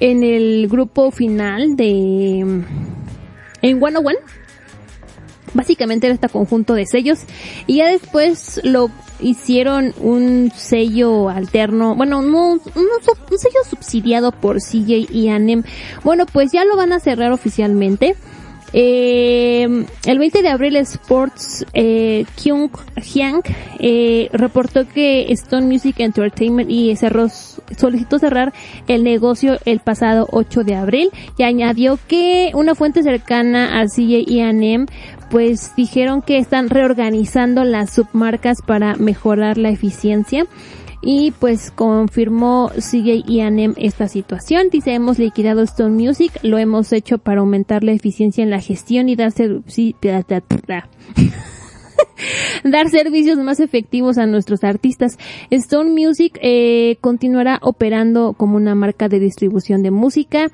en 0.00 0.22
el 0.22 0.68
grupo 0.68 1.10
final 1.10 1.76
de 1.76 2.64
en 3.64 3.78
101 3.78 4.18
Básicamente 5.54 6.08
era 6.08 6.14
este 6.14 6.28
conjunto 6.28 6.74
de 6.74 6.84
sellos 6.84 7.20
y 7.68 7.76
ya 7.76 7.86
después 7.86 8.60
lo 8.64 8.90
hicieron 9.20 9.94
un 10.00 10.52
sello 10.54 11.28
alterno, 11.28 11.94
bueno, 11.94 12.22
no, 12.22 12.54
un 12.54 12.60
sello 13.38 13.60
subsidiado 13.68 14.32
por 14.32 14.56
CJ 14.56 15.06
y 15.12 15.28
ANEM. 15.28 15.62
Bueno, 16.02 16.26
pues 16.26 16.50
ya 16.52 16.64
lo 16.64 16.76
van 16.76 16.92
a 16.92 16.98
cerrar 16.98 17.30
oficialmente. 17.30 18.16
Eh, 18.76 19.86
el 20.04 20.18
20 20.18 20.42
de 20.42 20.48
abril 20.48 20.74
Sports 20.78 21.64
eh, 21.74 22.26
Kyung 22.34 22.70
Hyang 22.96 23.40
eh, 23.78 24.28
reportó 24.32 24.88
que 24.88 25.30
Stone 25.32 25.66
Music 25.66 26.00
Entertainment 26.00 26.68
y 26.68 26.96
cerró, 26.96 27.28
solicitó 27.78 28.18
cerrar 28.18 28.52
el 28.88 29.04
negocio 29.04 29.60
el 29.64 29.78
pasado 29.78 30.26
8 30.32 30.64
de 30.64 30.74
abril 30.74 31.10
y 31.38 31.44
añadió 31.44 32.00
que 32.08 32.50
una 32.54 32.74
fuente 32.74 33.04
cercana 33.04 33.80
a 33.80 33.86
CJ 33.86 34.24
y 34.26 34.40
ANEM 34.40 34.86
pues 35.30 35.72
dijeron 35.76 36.20
que 36.20 36.38
están 36.38 36.68
reorganizando 36.68 37.62
las 37.62 37.94
submarcas 37.94 38.60
para 38.60 38.96
mejorar 38.96 39.56
la 39.56 39.70
eficiencia 39.70 40.46
y 41.04 41.32
pues 41.32 41.70
confirmó 41.70 42.70
CJ 42.74 43.24
y 43.26 43.40
esta 43.76 44.08
situación. 44.08 44.68
Dice, 44.70 44.94
hemos 44.94 45.18
liquidado 45.18 45.62
Stone 45.62 46.02
Music, 46.02 46.32
lo 46.42 46.58
hemos 46.58 46.92
hecho 46.92 47.18
para 47.18 47.40
aumentar 47.40 47.84
la 47.84 47.92
eficiencia 47.92 48.42
en 48.42 48.50
la 48.50 48.60
gestión 48.60 49.08
y 49.08 49.16
dar 49.16 49.32
dar 52.64 52.88
servicios 52.88 53.38
más 53.38 53.60
efectivos 53.60 54.18
a 54.18 54.26
nuestros 54.26 54.64
artistas. 54.64 55.18
Stone 55.50 55.90
Music 55.90 56.38
eh, 56.40 56.96
continuará 57.00 57.58
operando 57.62 58.32
como 58.32 58.56
una 58.56 58.74
marca 58.74 59.08
de 59.08 59.20
distribución 59.20 59.82
de 59.82 59.90
música. 59.90 60.50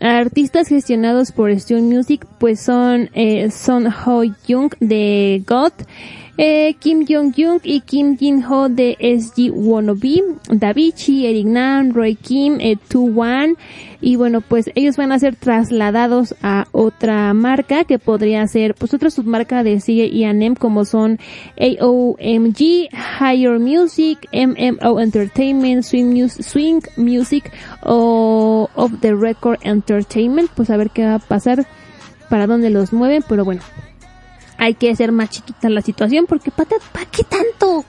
Artistas 0.00 0.68
gestionados 0.68 1.32
por 1.32 1.50
Stone 1.50 1.82
Music 1.82 2.26
pues 2.38 2.60
son 2.60 3.08
eh, 3.14 3.50
Son 3.50 3.86
Ho 3.86 4.22
Jung 4.46 4.72
de 4.78 5.42
God, 5.46 5.72
eh, 6.38 6.74
Kim 6.78 7.06
Jong 7.08 7.32
Jung 7.36 7.60
y 7.62 7.80
Kim 7.80 8.16
Jin 8.18 8.44
Ho 8.44 8.68
de 8.68 8.96
SG 9.00 9.50
Wannabe, 9.52 10.22
Davichi, 10.50 11.26
Eric 11.26 11.46
Nam, 11.46 11.92
Roy 11.92 12.14
Kim, 12.14 12.58
eh, 12.60 12.76
Tu 12.88 13.04
Wan 13.06 13.56
y 14.02 14.16
bueno 14.16 14.42
pues 14.42 14.70
ellos 14.74 14.96
van 14.98 15.10
a 15.10 15.18
ser 15.18 15.36
trasladados 15.36 16.34
a 16.42 16.66
otra 16.72 17.32
marca 17.32 17.84
que 17.84 17.98
podría 17.98 18.46
ser 18.46 18.74
pues 18.74 18.92
otra 18.92 19.08
submarca 19.10 19.62
de 19.62 19.78
CJ 19.80 20.12
y 20.12 20.24
ANEM 20.24 20.54
como 20.54 20.84
son 20.84 21.18
AOMG, 21.58 22.88
Higher 23.20 23.58
Music, 23.58 24.18
MMO 24.32 25.00
Entertainment, 25.00 25.82
Swing, 25.82 26.12
Mus- 26.12 26.44
Swing 26.44 26.80
Music 26.96 27.50
o 27.82 28.68
Of 28.74 28.92
the 29.00 29.14
Record 29.14 29.58
Entertainment. 29.62 30.50
Pues 30.54 30.68
a 30.70 30.76
ver 30.76 30.90
qué 30.90 31.04
va 31.06 31.14
a 31.14 31.18
pasar 31.18 31.66
para 32.28 32.46
dónde 32.46 32.70
los 32.70 32.92
mueven 32.92 33.22
pero 33.28 33.44
bueno 33.44 33.62
hay 34.58 34.74
que 34.74 34.90
hacer 34.90 35.12
más 35.12 35.30
chiquita 35.30 35.68
la 35.68 35.82
situación 35.82 36.26
porque 36.26 36.50
¿para 36.50 36.68
qué 37.10 37.24
tanto? 37.24 37.84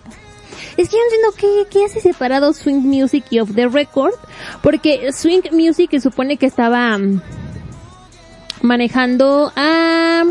Es 0.75 0.89
que 0.89 0.95
yo 0.95 0.99
no 0.99 1.05
entiendo 1.05 1.65
qué, 1.69 1.69
qué 1.71 1.85
hace 1.85 2.01
separado 2.01 2.53
Swing 2.53 2.81
Music 2.81 3.25
y 3.31 3.39
Off 3.39 3.53
the 3.55 3.67
Record, 3.67 4.13
porque 4.61 5.11
Swing 5.11 5.41
Music 5.51 5.89
se 5.91 5.99
supone 5.99 6.37
que 6.37 6.45
estaba 6.45 6.97
mm, 6.97 7.21
manejando 8.61 9.51
a... 9.55 10.23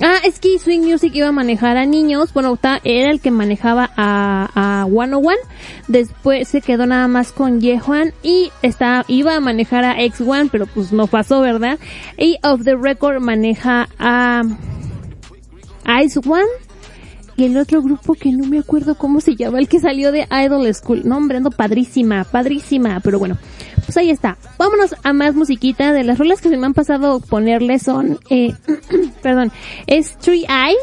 Ah, 0.00 0.18
es 0.24 0.38
que 0.38 0.58
Swing 0.60 0.82
Music 0.82 1.12
iba 1.14 1.28
a 1.28 1.32
manejar 1.32 1.76
a 1.76 1.84
niños, 1.84 2.32
bueno, 2.32 2.56
era 2.84 3.10
el 3.10 3.20
que 3.20 3.32
manejaba 3.32 3.90
a, 3.96 4.82
a 4.82 4.86
101, 4.86 5.30
después 5.88 6.46
se 6.46 6.60
quedó 6.60 6.86
nada 6.86 7.08
más 7.08 7.32
con 7.32 7.60
Yehuan 7.60 8.12
y 8.22 8.52
está, 8.62 9.04
iba 9.08 9.34
a 9.34 9.40
manejar 9.40 9.84
a 9.84 9.98
X1, 9.98 10.50
pero 10.52 10.66
pues 10.66 10.92
no 10.92 11.08
pasó, 11.08 11.40
¿verdad? 11.40 11.80
Y 12.16 12.36
Off 12.44 12.62
the 12.62 12.76
Record 12.76 13.20
maneja 13.20 13.88
a 13.98 14.42
Ice 16.04 16.20
One 16.24 16.46
y 17.38 17.44
el 17.44 17.56
otro 17.56 17.82
grupo 17.82 18.14
que 18.14 18.32
no 18.32 18.46
me 18.46 18.58
acuerdo 18.58 18.96
cómo 18.96 19.20
se 19.20 19.36
llama, 19.36 19.60
el 19.60 19.68
que 19.68 19.78
salió 19.78 20.10
de 20.10 20.26
Idol 20.44 20.74
School. 20.74 21.02
No, 21.04 21.16
hombre, 21.16 21.38
ando 21.38 21.52
padrísima, 21.52 22.24
padrísima, 22.24 23.00
pero 23.00 23.20
bueno. 23.20 23.38
Pues 23.88 23.96
ahí 23.96 24.10
está. 24.10 24.36
Vámonos 24.58 24.94
a 25.02 25.14
más 25.14 25.34
musiquita. 25.34 25.94
De 25.94 26.04
las 26.04 26.18
rolas 26.18 26.42
que 26.42 26.50
se 26.50 26.58
me 26.58 26.66
han 26.66 26.74
pasado 26.74 27.20
ponerle 27.20 27.78
son, 27.78 28.18
eh, 28.28 28.52
perdón, 29.22 29.50
es 29.86 30.14
Tree 30.18 30.44
Eye, 30.46 30.76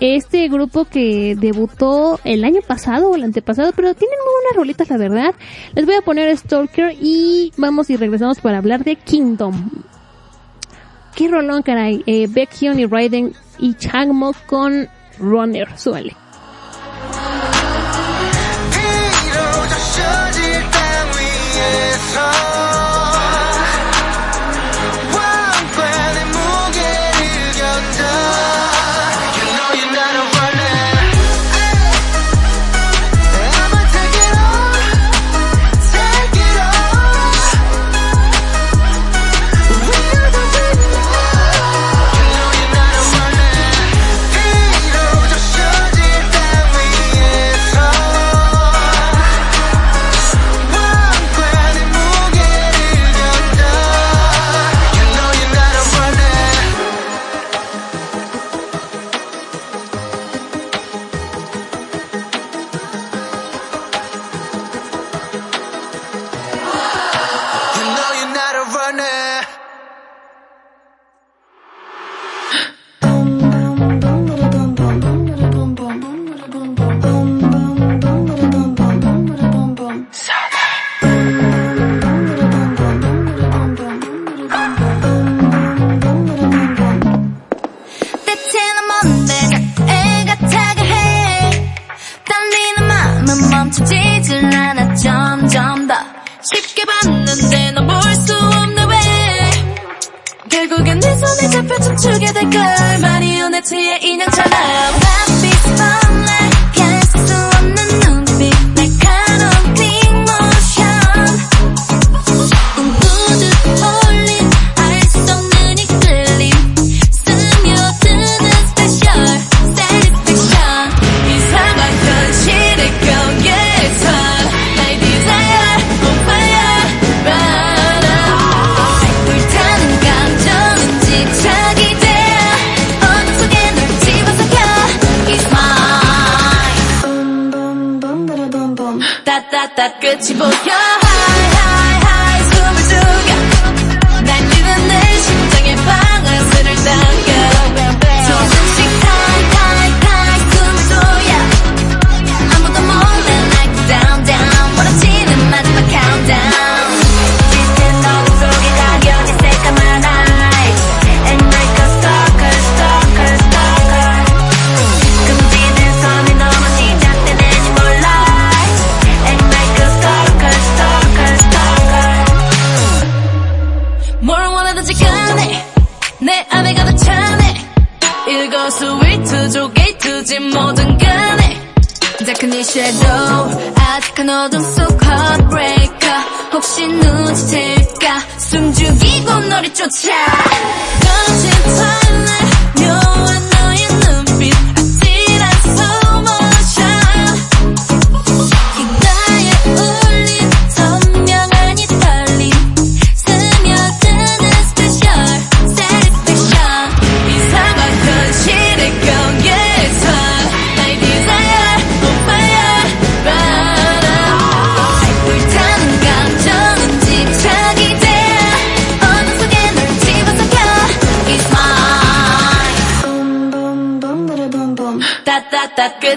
este 0.00 0.48
grupo 0.48 0.84
que 0.84 1.36
debutó 1.38 2.18
el 2.24 2.42
año 2.42 2.60
pasado 2.66 3.10
o 3.10 3.14
el 3.14 3.22
antepasado, 3.22 3.70
pero 3.76 3.94
tienen 3.94 4.18
muy 4.24 4.34
buenas 4.42 4.56
rolitas, 4.56 4.90
la 4.90 4.96
verdad. 4.96 5.34
Les 5.76 5.86
voy 5.86 5.94
a 5.94 6.02
poner 6.02 6.36
Stalker 6.36 6.96
y 7.00 7.52
vamos 7.56 7.90
y 7.90 7.96
regresamos 7.96 8.40
para 8.40 8.58
hablar 8.58 8.82
de 8.82 8.96
Kingdom. 8.96 9.70
Qué 11.14 11.28
rolón, 11.28 11.62
caray. 11.62 12.02
Eh, 12.06 12.26
Baekhyun 12.28 12.80
y 12.80 12.86
Raiden 12.86 13.34
y 13.60 13.74
Changmo 13.74 14.32
con 14.48 14.88
Runner. 15.20 15.78
Súbale. 15.78 16.16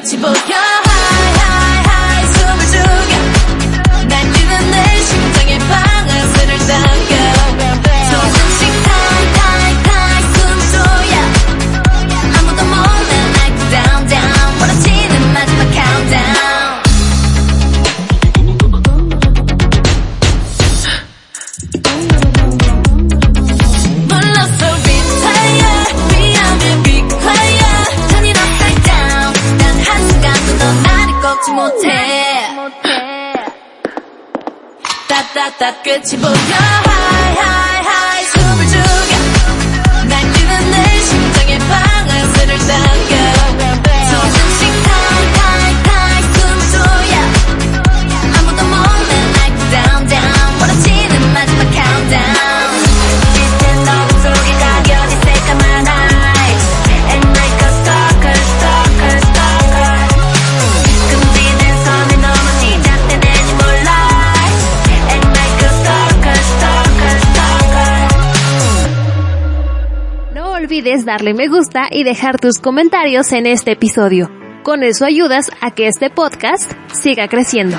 but 0.01 0.30
딱 35.61 35.83
끝이 35.83 36.19
보여. 36.19 36.90
darle 71.05 71.33
me 71.33 71.47
gusta 71.47 71.87
y 71.89 72.03
dejar 72.03 72.39
tus 72.39 72.59
comentarios 72.59 73.31
en 73.31 73.45
este 73.45 73.71
episodio. 73.71 74.29
Con 74.63 74.83
eso 74.83 75.05
ayudas 75.05 75.49
a 75.61 75.71
que 75.71 75.87
este 75.87 76.09
podcast 76.09 76.71
siga 76.93 77.27
creciendo. 77.27 77.77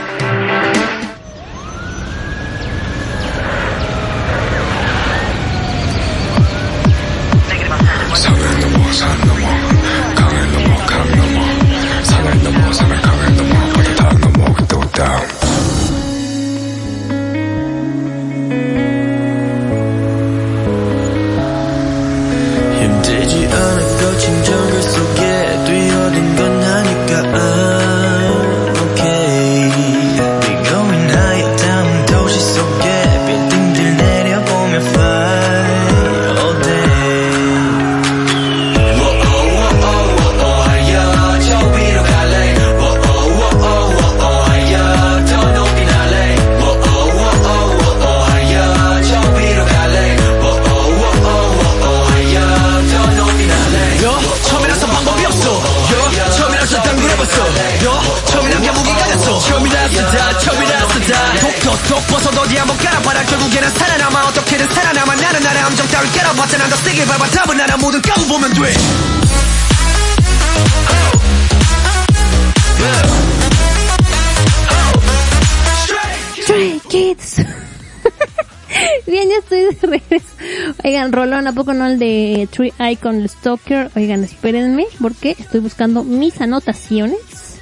Rolón, 81.13 81.47
¿a 81.47 81.53
poco 81.53 81.75
no 81.75 81.87
el 81.87 81.99
de 81.99 82.49
Tree 82.51 82.73
Icon 82.91 83.29
Stalker? 83.29 83.91
Oigan, 83.95 84.25
espérenme 84.25 84.87
porque 84.99 85.37
estoy 85.39 85.61
buscando 85.61 86.05
mis 86.05 86.41
anotaciones. 86.41 87.61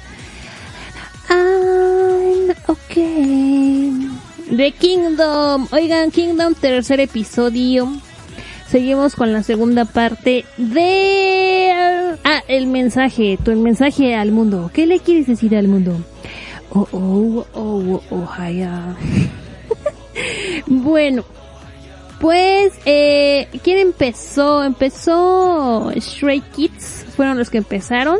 Ah, 1.27 2.53
ok. 2.67 2.95
De 4.51 4.71
Kingdom. 4.71 5.67
Oigan, 5.73 6.11
Kingdom, 6.11 6.53
tercer 6.53 7.01
episodio. 7.01 7.91
Seguimos 8.69 9.15
con 9.17 9.33
la 9.33 9.43
segunda 9.43 9.83
parte 9.83 10.45
de... 10.55 11.73
Ah, 12.23 12.43
el 12.47 12.67
mensaje. 12.67 13.37
Tu 13.43 13.51
mensaje 13.57 14.15
al 14.15 14.31
mundo. 14.31 14.71
¿Qué 14.73 14.85
le 14.85 15.01
quieres 15.01 15.27
decir 15.27 15.57
al 15.57 15.67
mundo? 15.67 15.97
Oh, 16.69 16.87
oh, 16.93 17.45
oh, 17.53 18.01
oh, 18.01 18.01
oh, 18.11 18.15
oh 18.15 18.95
bueno. 20.67 21.25
Pues, 22.21 22.73
eh, 22.85 23.47
¿quién 23.63 23.79
empezó? 23.79 24.63
Empezó 24.63 25.91
Shrek 25.91 26.51
Kids, 26.51 27.05
fueron 27.15 27.39
los 27.39 27.49
que 27.49 27.57
empezaron. 27.57 28.19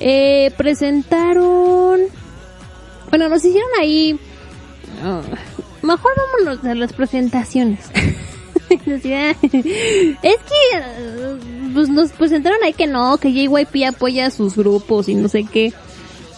Eh, 0.00 0.50
presentaron... 0.56 2.00
Bueno, 3.10 3.28
nos 3.28 3.44
hicieron 3.44 3.68
ahí... 3.78 4.18
Ah, 5.02 5.20
mejor 5.82 6.12
vámonos 6.16 6.64
a 6.64 6.74
las 6.74 6.92
presentaciones. 6.94 7.90
Ah, 8.72 9.34
es 9.42 10.20
que 10.22 10.76
ah, 10.76 11.36
pues, 11.74 11.88
nos 11.88 12.12
presentaron 12.12 12.62
ahí 12.62 12.72
que 12.72 12.86
no, 12.86 13.18
que 13.18 13.32
JYP 13.32 13.88
apoya 13.88 14.26
a 14.26 14.30
sus 14.30 14.54
grupos 14.54 15.08
y 15.08 15.16
no 15.16 15.28
sé 15.28 15.42
qué. 15.42 15.72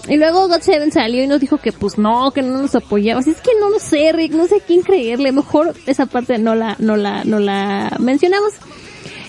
Y 0.09 0.17
luego 0.17 0.49
God 0.49 0.61
Seven 0.61 0.91
salió 0.91 1.23
y 1.23 1.27
nos 1.27 1.41
dijo 1.41 1.59
que 1.59 1.73
pues 1.73 1.97
no, 1.97 2.33
que 2.33 2.43
no 2.43 2.59
nos 2.59 2.75
apoyaba. 2.75 3.21
Así 3.21 3.31
es 3.31 3.41
que 3.41 3.53
no 3.61 3.71
lo 3.71 3.79
sé, 3.79 4.13
Rick, 4.13 4.33
no 4.33 4.47
sé 4.47 4.61
quién 4.67 4.83
creerle. 4.83 5.31
Mejor 5.31 5.75
esa 5.87 6.07
parte 6.07 6.39
no 6.39 6.55
la, 6.55 6.77
no 6.79 6.97
la, 6.97 7.25
no 7.25 7.39
la 7.39 7.97
mencionamos. 8.01 8.53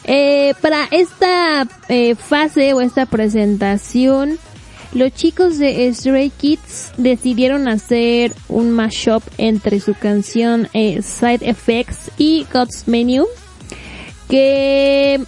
Eh, 0.05 0.53
para 0.61 0.86
esta 0.91 1.67
eh, 1.88 2.15
fase 2.15 2.74
o 2.74 2.82
esta 2.82 3.05
presentación, 3.05 4.39
los 4.93 5.13
chicos 5.13 5.59
de 5.59 5.91
Stray 5.93 6.30
Kids 6.30 6.91
decidieron 6.97 7.67
hacer 7.67 8.34
un 8.49 8.71
mashup 8.71 9.24
entre 9.38 9.80
su 9.80 9.93
canción 9.93 10.67
eh, 10.74 11.01
Side 11.01 11.39
Effects 11.41 12.11
y 12.17 12.45
God's 12.51 12.88
Menu, 12.88 13.26
que 14.28 15.21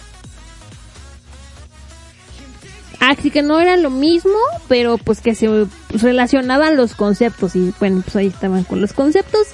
Así 3.00 3.30
que 3.30 3.42
no 3.42 3.60
era 3.60 3.76
lo 3.76 3.90
mismo, 3.90 4.38
pero 4.68 4.98
pues 4.98 5.20
que 5.20 5.34
se 5.34 5.66
relacionaban 5.90 6.76
los 6.76 6.94
conceptos 6.94 7.54
y 7.54 7.72
bueno, 7.78 8.02
pues 8.02 8.16
ahí 8.16 8.26
estaban 8.28 8.64
con 8.64 8.80
los 8.80 8.92
conceptos. 8.92 9.46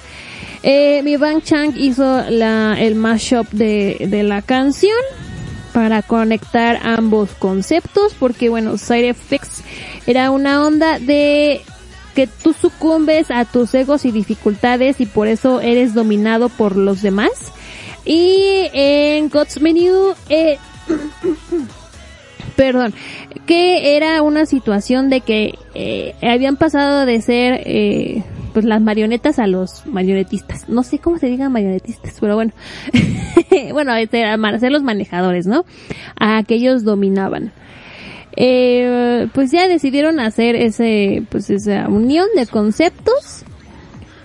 Eh, 0.63 1.01
Mi 1.03 1.17
Bang 1.17 1.43
Chang 1.43 1.73
hizo 1.75 2.23
la, 2.29 2.75
el 2.79 2.95
mashup 2.95 3.49
de, 3.51 4.07
de 4.09 4.23
la 4.23 4.41
canción 4.41 4.97
para 5.73 6.01
conectar 6.03 6.79
ambos 6.83 7.31
conceptos 7.31 8.13
porque 8.17 8.47
bueno, 8.47 8.77
Side 8.77 9.09
Effects 9.09 9.63
era 10.07 10.31
una 10.31 10.65
onda 10.65 10.99
de 10.99 11.61
que 12.15 12.27
tú 12.27 12.53
sucumbes 12.53 13.29
a 13.31 13.43
tus 13.43 13.73
egos 13.73 14.05
y 14.05 14.11
dificultades 14.11 15.01
y 15.01 15.05
por 15.05 15.27
eso 15.27 15.59
eres 15.59 15.93
dominado 15.93 16.47
por 16.49 16.77
los 16.77 17.01
demás. 17.01 17.31
Y 18.05 18.69
en 18.73 19.29
God's 19.29 19.61
Menu... 19.61 20.13
Eh, 20.29 20.57
perdón, 22.55 22.93
que 23.45 23.95
era 23.95 24.21
una 24.21 24.45
situación 24.45 25.09
de 25.09 25.21
que 25.21 25.55
eh, 25.73 26.15
habían 26.21 26.57
pasado 26.57 27.05
de 27.05 27.21
ser 27.21 27.61
eh, 27.65 28.23
pues 28.53 28.65
las 28.65 28.81
marionetas 28.81 29.39
a 29.39 29.47
los 29.47 29.85
marionetistas. 29.85 30.69
No 30.69 30.83
sé 30.83 30.99
cómo 30.99 31.17
se 31.17 31.27
digan 31.27 31.51
marionetistas, 31.51 32.17
pero 32.19 32.35
bueno. 32.35 32.53
bueno, 33.71 33.93
este, 33.95 34.23
a 34.25 34.59
ser 34.59 34.71
los 34.71 34.83
manejadores, 34.83 35.47
¿no? 35.47 35.65
A 36.19 36.43
que 36.43 36.55
ellos 36.55 36.83
dominaban. 36.83 37.51
Eh, 38.35 39.27
pues 39.33 39.51
ya 39.51 39.67
decidieron 39.67 40.19
hacer 40.19 40.55
ese, 40.55 41.23
pues 41.29 41.49
esa 41.49 41.87
unión 41.87 42.27
de 42.35 42.47
conceptos. 42.47 43.43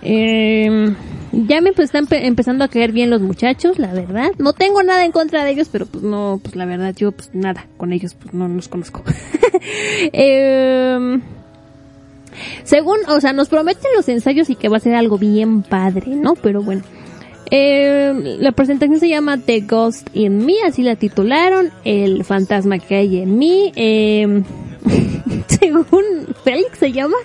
Eh, 0.03 0.94
ya 1.32 1.61
me 1.61 1.72
pues, 1.72 1.86
están 1.86 2.07
pe- 2.07 2.26
empezando 2.26 2.64
a 2.64 2.68
caer 2.68 2.92
bien 2.92 3.11
los 3.11 3.20
muchachos, 3.20 3.78
la 3.78 3.92
verdad. 3.92 4.30
No 4.38 4.53
tengo 4.53 4.82
nada 4.82 5.05
en 5.05 5.12
contra 5.12 5.44
de 5.44 5.51
ellos, 5.51 5.68
pero 5.70 5.86
pues 5.86 6.03
no, 6.05 6.40
pues 6.42 6.57
la 6.57 6.64
verdad 6.64 6.94
yo 6.96 7.12
pues 7.12 7.30
nada 7.32 7.66
con 7.76 7.92
ellos, 7.92 8.14
pues 8.14 8.32
no 8.34 8.49
los 8.49 8.68
conozco. 8.68 9.03
eh, 10.12 11.18
según, 12.64 12.99
o 13.09 13.20
sea, 13.20 13.32
nos 13.32 13.49
prometen 13.49 13.90
los 13.96 14.09
ensayos 14.09 14.51
y 14.51 14.55
que 14.57 14.68
va 14.68 14.76
a 14.76 14.80
ser 14.80 14.94
algo 14.94 15.18
bien 15.18 15.62
padre, 15.62 16.14
¿no? 16.14 16.34
Pero 16.34 16.62
bueno. 16.62 16.82
Eh, 17.51 18.36
la 18.40 18.53
presentación 18.53 19.01
se 19.01 19.09
llama 19.09 19.38
The 19.38 19.61
Ghost 19.61 20.11
in 20.12 20.44
Me, 20.44 20.57
así 20.66 20.82
la 20.82 20.96
titularon, 20.96 21.70
el 21.84 22.22
fantasma 22.24 22.78
que 22.78 22.94
hay 22.96 23.18
en 23.22 23.38
mí. 23.38 23.72
Eh, 23.74 24.42
según 25.49 26.05
Félix 26.45 26.78
se 26.78 26.93
llama, 26.93 27.16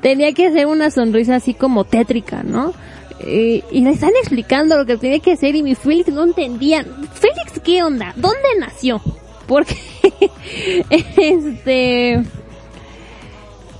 tenía 0.00 0.32
que 0.32 0.46
hacer 0.46 0.66
una 0.66 0.90
sonrisa 0.90 1.36
así 1.36 1.54
como 1.54 1.84
tétrica, 1.84 2.42
¿no? 2.42 2.72
Eh, 3.20 3.64
y 3.72 3.80
le 3.80 3.90
están 3.90 4.10
explicando 4.20 4.76
lo 4.76 4.86
que 4.86 4.96
tenía 4.96 5.18
que 5.18 5.32
hacer 5.32 5.56
y 5.56 5.62
mi 5.62 5.74
Félix 5.74 6.08
no 6.12 6.24
entendía. 6.24 6.84
Félix, 6.84 7.60
¿qué 7.64 7.82
onda? 7.82 8.12
¿Dónde 8.16 8.38
nació? 8.60 9.00
Porque, 9.46 9.76
este, 11.16 12.22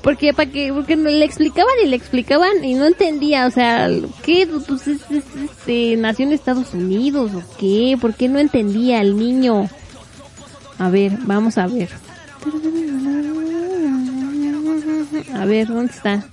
porque 0.03 0.33
para 0.33 0.51
que 0.51 0.73
porque 0.73 0.97
le 0.97 1.25
explicaban 1.25 1.75
y 1.85 1.89
le 1.89 1.97
explicaban 1.97 2.64
y 2.64 2.75
no 2.75 2.87
entendía 2.87 3.47
o 3.47 3.51
sea 3.51 3.89
qué 4.23 4.49
pues 4.66 4.87
es, 4.89 5.01
es- 5.11 5.25
este, 5.45 5.97
nació 5.97 6.27
en 6.27 6.33
Estados 6.33 6.73
Unidos 6.73 7.33
o 7.35 7.43
qué 7.59 7.97
por 8.01 8.14
qué 8.14 8.29
no 8.29 8.39
entendía 8.39 9.01
el 9.01 9.16
niño 9.19 9.69
a 10.79 10.89
ver 10.89 11.12
vamos 11.27 11.59
a 11.59 11.66
ver 11.66 11.91
a 15.34 15.44
ver, 15.44 15.68
¿dónde 15.68 15.92
está? 15.92 16.26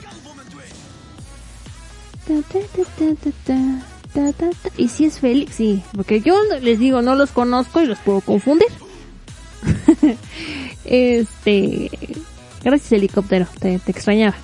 Y 4.78 4.88
si 4.88 5.06
es 5.06 5.20
Félix, 5.20 5.56
sí, 5.56 5.84
porque 5.96 6.22
yo 6.22 6.36
les 6.62 6.80
digo, 6.80 7.02
no 7.02 7.16
los 7.16 7.32
conozco 7.32 7.82
y 7.82 7.86
los 7.86 8.00
puedo 8.00 8.22
confundir. 8.22 8.68
este, 10.86 11.92
gracias 12.64 12.92
helicóptero, 12.92 13.48
te, 13.60 13.80
te 13.80 13.92
extrañaba. 13.92 14.36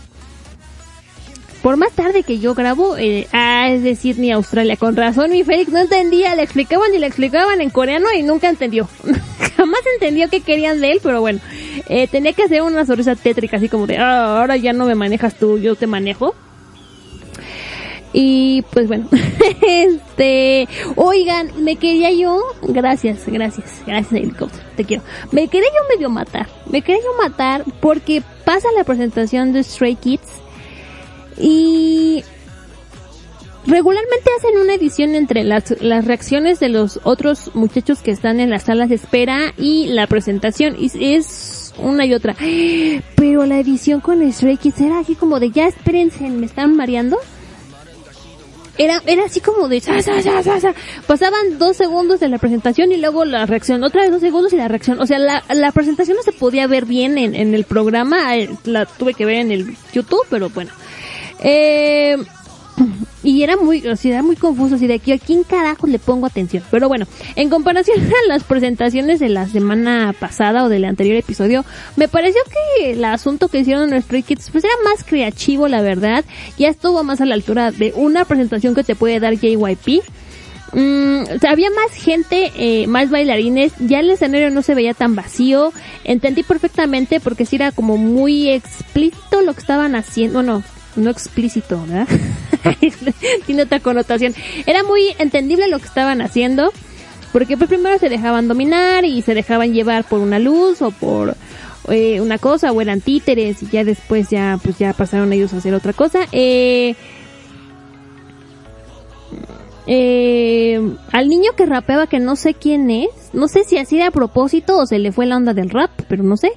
Por 1.61 1.77
más 1.77 1.91
tarde 1.91 2.23
que 2.23 2.39
yo 2.39 2.55
grabo, 2.55 2.97
eh, 2.97 3.27
ah, 3.33 3.69
es 3.69 3.83
de 3.83 3.95
Sydney, 3.95 4.31
Australia. 4.31 4.77
Con 4.77 4.95
razón, 4.95 5.29
mi 5.29 5.43
Félix 5.43 5.71
no 5.71 5.79
entendía. 5.79 6.33
Le 6.35 6.41
explicaban 6.41 6.93
y 6.93 6.97
le 6.97 7.05
explicaban 7.05 7.61
en 7.61 7.69
coreano 7.69 8.07
y 8.17 8.23
nunca 8.23 8.49
entendió. 8.49 8.87
Jamás 9.57 9.81
entendió 9.93 10.27
qué 10.29 10.41
querían 10.41 10.81
de 10.81 10.91
él, 10.91 10.99
pero 11.03 11.21
bueno. 11.21 11.39
Eh, 11.87 12.07
tenía 12.07 12.33
que 12.33 12.43
hacer 12.43 12.63
una 12.63 12.85
sonrisa 12.85 13.15
tétrica, 13.15 13.57
así 13.57 13.69
como 13.69 13.85
de, 13.85 13.97
ah, 13.97 14.39
ahora 14.39 14.57
ya 14.57 14.73
no 14.73 14.85
me 14.85 14.95
manejas 14.95 15.35
tú, 15.35 15.59
yo 15.59 15.75
te 15.75 15.85
manejo. 15.85 16.33
Y 18.13 18.63
pues 18.71 18.87
bueno, 18.87 19.07
este, 19.61 20.67
oigan, 20.95 21.51
me 21.63 21.77
quería 21.77 22.11
yo, 22.11 22.41
gracias, 22.61 23.23
gracias, 23.25 23.81
gracias 23.85 24.11
helicóptero, 24.11 24.63
te 24.75 24.83
quiero. 24.83 25.03
Me 25.31 25.47
quería 25.47 25.69
yo 25.69 25.95
medio 25.95 26.09
matar, 26.09 26.47
me 26.69 26.81
quería 26.81 27.01
yo 27.01 27.17
matar 27.17 27.63
porque 27.79 28.21
pasa 28.43 28.67
la 28.75 28.83
presentación 28.83 29.53
de 29.53 29.63
Stray 29.63 29.95
Kids 29.95 30.41
y 31.41 32.23
regularmente 33.65 34.29
hacen 34.37 34.59
una 34.59 34.75
edición 34.75 35.15
entre 35.15 35.43
las, 35.43 35.81
las 35.81 36.05
reacciones 36.05 36.59
de 36.59 36.69
los 36.69 36.99
otros 37.03 37.51
muchachos 37.53 38.01
que 38.01 38.11
están 38.11 38.39
en 38.39 38.49
las 38.49 38.63
salas 38.63 38.89
de 38.89 38.95
espera 38.95 39.53
y 39.57 39.87
la 39.87 40.07
presentación 40.07 40.75
y 40.77 40.91
es 41.13 41.73
una 41.77 42.05
y 42.05 42.13
otra. 42.13 42.35
Pero 43.15 43.45
la 43.45 43.59
edición 43.59 44.01
con 44.01 44.29
Stray 44.31 44.57
Kids 44.57 44.81
era 44.81 44.99
así 44.99 45.15
como 45.15 45.39
de 45.39 45.51
ya 45.51 45.67
espérense, 45.67 46.29
me 46.29 46.45
están 46.45 46.75
mareando 46.75 47.17
era, 48.77 49.01
era 49.05 49.25
así 49.25 49.41
como 49.41 49.67
de 49.67 49.79
sa, 49.79 50.01
sa, 50.01 50.21
sa, 50.21 50.41
sa, 50.41 50.59
sa. 50.59 50.73
pasaban 51.05 51.59
dos 51.59 51.77
segundos 51.77 52.19
de 52.19 52.29
la 52.29 52.37
presentación 52.37 52.91
y 52.91 52.97
luego 52.97 53.25
la 53.25 53.45
reacción, 53.45 53.83
otra 53.83 54.01
vez 54.01 54.11
dos 54.11 54.21
segundos 54.21 54.53
y 54.53 54.55
la 54.55 54.67
reacción, 54.67 54.99
o 54.99 55.05
sea 55.05 55.19
la, 55.19 55.43
la 55.53 55.71
presentación 55.71 56.17
no 56.17 56.23
se 56.23 56.31
podía 56.31 56.67
ver 56.67 56.85
bien 56.85 57.17
en, 57.17 57.35
en 57.35 57.53
el 57.53 57.65
programa, 57.65 58.33
la 58.63 58.85
tuve 58.85 59.13
que 59.13 59.25
ver 59.25 59.37
en 59.37 59.51
el 59.51 59.75
YouTube, 59.93 60.25
pero 60.29 60.49
bueno. 60.49 60.71
Eh, 61.41 62.17
y 63.23 63.43
era 63.43 63.55
muy, 63.55 63.85
o 63.87 63.95
sea, 63.95 64.13
era 64.13 64.23
muy 64.23 64.35
confuso, 64.35 64.75
así 64.75 64.87
de 64.87 64.95
aquí, 64.95 65.11
¿a 65.11 65.19
quién 65.19 65.43
carajo 65.43 65.85
le 65.85 65.99
pongo 65.99 66.25
atención? 66.25 66.63
Pero 66.71 66.87
bueno, 66.87 67.05
en 67.35 67.49
comparación 67.49 67.99
a 68.25 68.27
las 68.27 68.43
presentaciones 68.43 69.19
de 69.19 69.29
la 69.29 69.47
semana 69.47 70.13
pasada 70.19 70.63
o 70.63 70.69
del 70.69 70.85
anterior 70.85 71.15
episodio, 71.17 71.63
me 71.95 72.07
pareció 72.07 72.41
que 72.77 72.91
el 72.91 73.05
asunto 73.05 73.47
que 73.47 73.59
hicieron 73.59 73.93
en 73.93 74.01
Stray 74.01 74.23
pues 74.23 74.63
era 74.63 74.73
más 74.83 75.03
creativo, 75.03 75.67
la 75.67 75.81
verdad. 75.81 76.25
Ya 76.57 76.69
estuvo 76.69 77.03
más 77.03 77.21
a 77.21 77.25
la 77.25 77.35
altura 77.35 77.71
de 77.71 77.93
una 77.95 78.25
presentación 78.25 78.73
que 78.73 78.83
te 78.83 78.95
puede 78.95 79.19
dar 79.19 79.35
JYP. 79.35 80.01
Mm, 80.73 81.23
había 81.47 81.69
más 81.69 81.91
gente, 81.93 82.51
eh, 82.55 82.87
más 82.87 83.09
bailarines, 83.09 83.73
ya 83.79 83.99
el 83.99 84.09
escenario 84.09 84.49
no 84.51 84.61
se 84.61 84.73
veía 84.73 84.93
tan 84.93 85.15
vacío, 85.15 85.73
entendí 86.05 86.43
perfectamente 86.43 87.19
porque 87.19 87.45
sí 87.45 87.57
era 87.57 87.73
como 87.73 87.97
muy 87.97 88.49
explícito 88.49 89.41
lo 89.41 89.53
que 89.53 89.59
estaban 89.59 89.95
haciendo, 89.95 90.35
bueno, 90.35 90.59
no 90.59 90.80
explícito, 90.95 91.81
¿verdad? 91.85 92.07
Tiene 93.45 93.63
otra 93.63 93.79
connotación. 93.79 94.33
Era 94.65 94.83
muy 94.83 95.15
entendible 95.19 95.67
lo 95.67 95.79
que 95.79 95.85
estaban 95.85 96.21
haciendo, 96.21 96.71
porque 97.31 97.57
pues 97.57 97.69
primero 97.69 97.97
se 97.97 98.09
dejaban 98.09 98.47
dominar 98.47 99.05
y 99.05 99.21
se 99.21 99.33
dejaban 99.33 99.73
llevar 99.73 100.03
por 100.03 100.19
una 100.19 100.39
luz 100.39 100.81
o 100.81 100.91
por 100.91 101.35
eh, 101.89 102.21
una 102.21 102.37
cosa 102.37 102.71
o 102.71 102.81
eran 102.81 103.01
títeres 103.01 103.63
y 103.63 103.67
ya 103.67 103.83
después 103.83 104.29
ya 104.29 104.59
pues 104.61 104.77
ya 104.77 104.93
pasaron 104.93 105.33
ellos 105.33 105.53
a 105.53 105.57
hacer 105.57 105.73
otra 105.73 105.93
cosa. 105.93 106.27
Eh, 106.31 106.95
eh, 109.87 110.79
al 111.11 111.27
niño 111.27 111.51
que 111.57 111.65
rapeaba 111.65 112.07
que 112.07 112.19
no 112.19 112.35
sé 112.35 112.53
quién 112.53 112.91
es, 112.91 113.09
no 113.33 113.47
sé 113.47 113.63
si 113.63 113.77
así 113.77 113.97
de 113.97 114.03
a 114.03 114.11
propósito 114.11 114.77
o 114.77 114.85
se 114.85 114.99
le 114.99 115.11
fue 115.11 115.25
la 115.25 115.37
onda 115.37 115.53
del 115.53 115.69
rap, 115.69 115.91
pero 116.07 116.23
no 116.23 116.37
sé. 116.37 116.51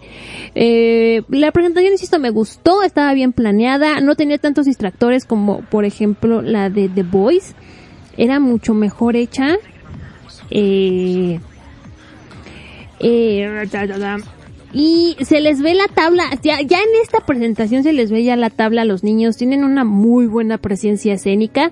Eh, 0.54 1.22
la 1.28 1.52
presentación, 1.52 1.92
insisto, 1.92 2.18
me 2.18 2.30
gustó, 2.30 2.82
estaba 2.82 3.12
bien 3.14 3.32
planeada, 3.32 4.00
no 4.00 4.14
tenía 4.14 4.38
tantos 4.38 4.66
distractores 4.66 5.24
como, 5.24 5.60
por 5.62 5.84
ejemplo, 5.84 6.42
la 6.42 6.70
de 6.70 6.88
The 6.88 7.02
Boys. 7.02 7.54
Era 8.16 8.40
mucho 8.40 8.74
mejor 8.74 9.16
hecha. 9.16 9.56
Eh, 10.50 11.40
eh. 13.00 13.66
Y 14.72 15.16
se 15.20 15.40
les 15.40 15.62
ve 15.62 15.74
la 15.74 15.86
tabla, 15.86 16.24
ya, 16.42 16.58
en 16.58 16.88
esta 17.02 17.20
presentación 17.20 17.84
se 17.84 17.92
les 17.92 18.10
ve 18.10 18.24
ya 18.24 18.36
la 18.36 18.50
tabla 18.50 18.82
a 18.82 18.84
los 18.84 19.04
niños, 19.04 19.36
tienen 19.36 19.62
una 19.62 19.84
muy 19.84 20.26
buena 20.26 20.58
presencia 20.58 21.14
escénica 21.14 21.70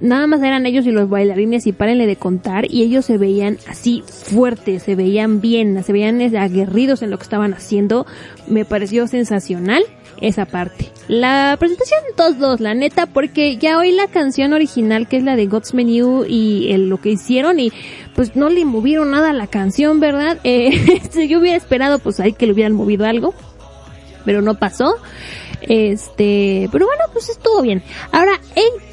nada 0.00 0.26
más 0.26 0.42
eran 0.42 0.66
ellos 0.66 0.86
y 0.86 0.90
los 0.90 1.08
bailarines 1.08 1.66
y 1.66 1.72
párenle 1.72 2.06
de 2.06 2.16
contar 2.16 2.66
y 2.70 2.82
ellos 2.82 3.04
se 3.04 3.18
veían 3.18 3.58
así 3.68 4.02
fuertes, 4.06 4.82
se 4.82 4.94
veían 4.96 5.40
bien, 5.40 5.82
se 5.84 5.92
veían 5.92 6.20
aguerridos 6.36 7.02
en 7.02 7.10
lo 7.10 7.18
que 7.18 7.24
estaban 7.24 7.54
haciendo. 7.54 8.06
Me 8.48 8.64
pareció 8.64 9.06
sensacional 9.06 9.82
esa 10.20 10.44
parte. 10.44 10.90
La 11.08 11.56
presentación 11.58 12.00
todos 12.16 12.38
dos, 12.38 12.60
la 12.60 12.74
neta, 12.74 13.06
porque 13.06 13.56
ya 13.56 13.78
oí 13.78 13.90
la 13.92 14.06
canción 14.08 14.52
original 14.52 15.08
que 15.08 15.16
es 15.16 15.22
la 15.24 15.34
de 15.36 15.46
God's 15.46 15.72
Menu 15.74 16.24
y 16.28 16.70
el- 16.72 16.88
lo 16.88 17.00
que 17.00 17.10
hicieron 17.10 17.58
y 17.60 17.72
pues 18.14 18.36
no 18.36 18.48
le 18.50 18.64
movieron 18.64 19.10
nada 19.12 19.30
a 19.30 19.34
la 19.34 19.46
canción, 19.46 20.00
¿verdad? 20.00 20.38
Eh, 20.44 20.70
yo 21.28 21.38
hubiera 21.38 21.56
esperado 21.56 21.98
pues 22.00 22.18
ahí 22.20 22.32
que 22.32 22.46
le 22.46 22.52
hubieran 22.52 22.72
movido 22.74 23.06
algo, 23.06 23.34
pero 24.24 24.42
no 24.42 24.54
pasó. 24.54 24.96
Este, 25.62 26.68
pero 26.72 26.86
bueno, 26.86 27.04
pues 27.12 27.28
estuvo 27.28 27.62
bien. 27.62 27.82
Ahora, 28.12 28.32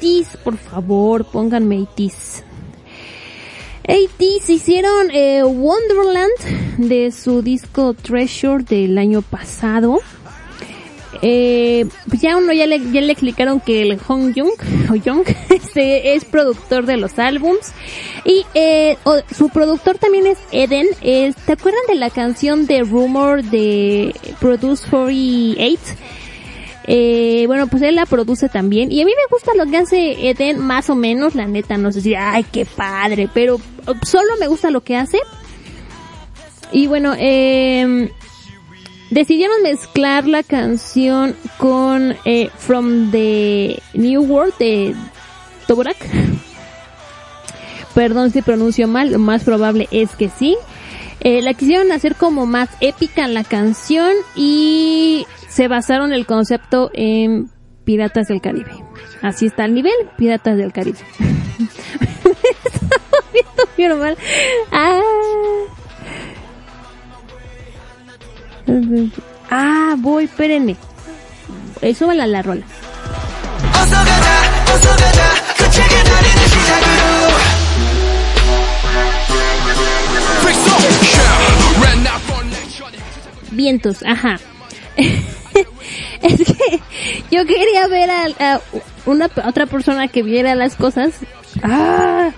80s, 0.00 0.36
por 0.44 0.56
favor, 0.56 1.24
pónganme 1.24 1.78
80s. 1.78 2.42
80s 3.86 4.48
hicieron 4.50 5.10
eh, 5.12 5.42
Wonderland 5.44 6.78
de 6.78 7.10
su 7.10 7.40
disco 7.42 7.94
Treasure 7.94 8.62
del 8.62 8.98
año 8.98 9.22
pasado. 9.22 10.00
Eh, 11.22 11.86
pues 12.08 12.20
ya 12.20 12.36
uno 12.36 12.52
ya 12.52 12.66
le, 12.66 12.78
ya 12.92 13.00
le 13.00 13.10
explicaron 13.12 13.60
que 13.60 13.82
el 13.82 13.98
Hong 13.98 14.32
Jung, 14.34 14.52
o 14.90 14.94
Jung, 15.02 15.24
este, 15.50 16.14
es 16.14 16.24
productor 16.26 16.84
de 16.84 16.98
los 16.98 17.18
álbums. 17.18 17.72
Y 18.26 18.44
eh, 18.54 18.98
su 19.36 19.48
productor 19.48 19.96
también 19.98 20.26
es 20.26 20.38
Eden. 20.52 20.86
Es- 21.00 21.34
¿Te 21.36 21.52
acuerdan 21.52 21.80
de 21.88 21.94
la 21.94 22.10
canción 22.10 22.66
de 22.66 22.82
Rumor 22.82 23.42
de 23.42 24.14
Produce 24.38 24.86
48? 24.90 25.80
Eh, 26.90 27.44
bueno, 27.46 27.66
pues 27.66 27.82
él 27.82 27.96
la 27.96 28.06
produce 28.06 28.48
también. 28.48 28.90
Y 28.90 29.02
a 29.02 29.04
mí 29.04 29.10
me 29.10 29.30
gusta 29.30 29.52
lo 29.54 29.70
que 29.70 29.76
hace 29.76 30.30
Eden, 30.30 30.58
más 30.58 30.88
o 30.88 30.94
menos, 30.94 31.34
la 31.34 31.46
neta. 31.46 31.76
No 31.76 31.92
sé 31.92 32.00
si, 32.00 32.14
ay, 32.14 32.46
qué 32.50 32.64
padre. 32.64 33.28
Pero 33.32 33.56
eh, 33.56 33.92
solo 34.06 34.28
me 34.40 34.46
gusta 34.48 34.70
lo 34.70 34.80
que 34.80 34.96
hace. 34.96 35.18
Y 36.72 36.86
bueno, 36.86 37.14
eh, 37.18 38.10
decidieron 39.10 39.62
mezclar 39.62 40.26
la 40.26 40.42
canción 40.42 41.36
con 41.58 42.16
eh, 42.24 42.48
From 42.56 43.10
the 43.10 43.82
New 43.92 44.22
World 44.22 44.54
de 44.58 44.94
Toborak. 45.66 45.98
Perdón 47.94 48.30
si 48.30 48.40
pronuncio 48.40 48.88
mal, 48.88 49.12
lo 49.12 49.18
más 49.18 49.44
probable 49.44 49.88
es 49.90 50.16
que 50.16 50.30
sí. 50.30 50.56
Eh, 51.20 51.42
la 51.42 51.54
quisieron 51.54 51.90
hacer 51.92 52.14
como 52.14 52.46
más 52.46 52.68
épica 52.80 53.26
la 53.28 53.44
canción 53.44 54.12
y 54.36 55.26
se 55.48 55.68
basaron 55.68 56.12
el 56.12 56.26
concepto 56.26 56.90
en 56.94 57.50
Piratas 57.84 58.28
del 58.28 58.40
Caribe. 58.40 58.70
Así 59.22 59.46
está 59.46 59.64
el 59.64 59.74
nivel, 59.74 59.92
Piratas 60.16 60.56
del 60.56 60.72
Caribe. 60.72 60.98
Normal. 63.78 64.16
Ah. 64.70 65.00
Ah, 69.50 69.94
voy, 69.96 70.24
espérenme. 70.24 70.76
Eso 71.80 72.06
va 72.06 72.14
la, 72.14 72.26
la 72.26 72.42
rola. 72.42 72.66
Vientos, 83.50 84.04
ajá. 84.06 84.38
es 86.22 86.44
que 86.44 86.80
yo 87.30 87.44
quería 87.46 87.86
ver 87.88 88.10
a, 88.10 88.60
una 89.06 89.30
otra 89.44 89.66
persona 89.66 90.08
que 90.08 90.22
viera 90.22 90.54
las 90.54 90.76
cosas. 90.76 91.14
Ah, 91.62 92.30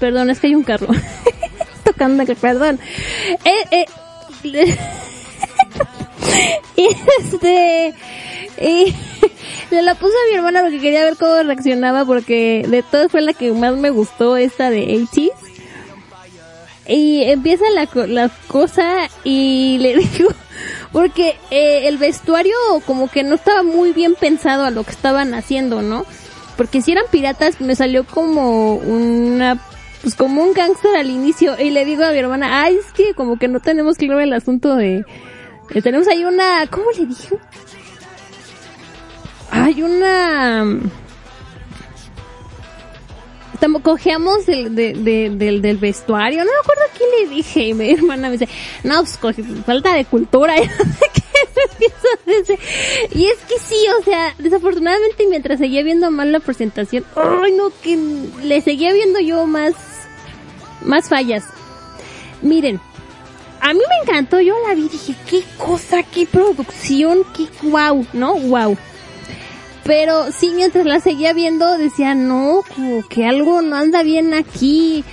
perdón, 0.00 0.30
es 0.30 0.40
que 0.40 0.46
hay 0.48 0.54
un 0.54 0.62
carro 0.62 0.88
tocando, 1.84 2.24
perdón. 2.36 2.80
Eh, 3.44 3.64
eh, 3.72 3.84
y 6.76 6.88
este 7.18 7.94
y 8.60 8.94
la 9.70 9.94
puse 9.94 10.14
a 10.14 10.30
mi 10.30 10.36
hermana 10.36 10.62
porque 10.62 10.80
quería 10.80 11.04
ver 11.04 11.16
cómo 11.18 11.42
reaccionaba 11.42 12.04
porque 12.04 12.64
de 12.66 12.82
todas 12.82 13.10
fue 13.10 13.20
la 13.20 13.32
que 13.32 13.52
más 13.52 13.76
me 13.76 13.90
gustó 13.90 14.36
esta 14.36 14.70
de 14.70 15.06
80 15.12 15.34
y 16.88 17.22
empieza 17.24 17.64
la, 17.70 17.88
la 18.06 18.30
cosa 18.48 19.08
y 19.24 19.78
le 19.80 19.96
digo, 19.96 20.30
porque 20.92 21.36
eh, 21.50 21.88
el 21.88 21.98
vestuario 21.98 22.56
como 22.86 23.08
que 23.08 23.22
no 23.22 23.34
estaba 23.34 23.62
muy 23.62 23.92
bien 23.92 24.14
pensado 24.14 24.64
a 24.64 24.70
lo 24.70 24.84
que 24.84 24.90
estaban 24.90 25.34
haciendo, 25.34 25.82
¿no? 25.82 26.04
Porque 26.56 26.80
si 26.80 26.92
eran 26.92 27.04
piratas 27.10 27.60
me 27.60 27.76
salió 27.76 28.04
como 28.04 28.76
una, 28.76 29.58
pues 30.02 30.14
como 30.14 30.42
un 30.42 30.54
gángster 30.54 30.96
al 30.96 31.10
inicio 31.10 31.54
y 31.58 31.70
le 31.70 31.84
digo 31.84 32.04
a 32.04 32.12
mi 32.12 32.18
hermana, 32.18 32.62
ay, 32.62 32.76
es 32.76 32.92
que 32.92 33.14
como 33.14 33.38
que 33.38 33.48
no 33.48 33.60
tenemos 33.60 33.98
claro 33.98 34.20
el 34.20 34.32
asunto 34.32 34.74
de, 34.76 35.04
eh, 35.70 35.82
tenemos 35.82 36.08
ahí 36.08 36.24
una, 36.24 36.66
¿cómo 36.70 36.86
le 36.96 37.06
dijo? 37.06 37.38
Hay 39.50 39.82
una, 39.82 40.64
Estamos, 43.56 43.80
cojeamos 43.80 44.44
del, 44.44 44.74
de- 44.74 44.92
de- 44.92 45.30
del, 45.30 45.62
del 45.62 45.78
vestuario, 45.78 46.40
no 46.44 46.50
me 46.50 46.58
acuerdo 46.62 46.82
a 46.84 46.96
quién 46.96 47.08
le 47.10 47.34
dije, 47.34 47.60
y 47.68 47.74
mi 47.74 47.90
hermana 47.92 48.28
me 48.28 48.36
dice, 48.36 48.48
no, 48.84 49.00
pues 49.00 49.18
coge- 49.18 49.64
falta 49.64 49.94
de 49.94 50.04
cultura, 50.04 50.54
y 50.62 50.68
qué, 50.68 50.74
es 53.30 53.38
que 53.48 53.58
sí, 53.58 53.76
o 53.98 54.04
sea, 54.04 54.34
desafortunadamente 54.38 55.24
mientras 55.28 55.58
seguía 55.58 55.82
viendo 55.82 56.10
mal 56.10 56.32
la 56.32 56.40
presentación, 56.40 57.04
ay 57.16 57.52
no, 57.52 57.70
que 57.82 57.96
le 58.42 58.60
seguía 58.60 58.92
viendo 58.92 59.20
yo 59.20 59.46
más, 59.46 59.72
más 60.82 61.08
fallas. 61.08 61.44
Miren, 62.42 62.78
a 63.60 63.72
mí 63.72 63.80
me 63.80 64.02
encantó, 64.10 64.38
yo 64.40 64.54
la 64.68 64.74
vi, 64.74 64.88
dije, 64.90 65.14
qué 65.30 65.42
cosa, 65.56 66.02
qué 66.02 66.26
producción, 66.26 67.22
qué 67.34 67.46
wow, 67.68 68.06
¿no? 68.12 68.34
Wow. 68.34 68.76
Pero 69.86 70.32
sí, 70.32 70.50
mientras 70.54 70.84
la 70.84 71.00
seguía 71.00 71.32
viendo, 71.32 71.78
decía, 71.78 72.14
no, 72.14 72.62
que 73.08 73.24
algo 73.24 73.62
no 73.62 73.76
anda 73.76 74.02
bien 74.02 74.34
aquí. 74.34 75.04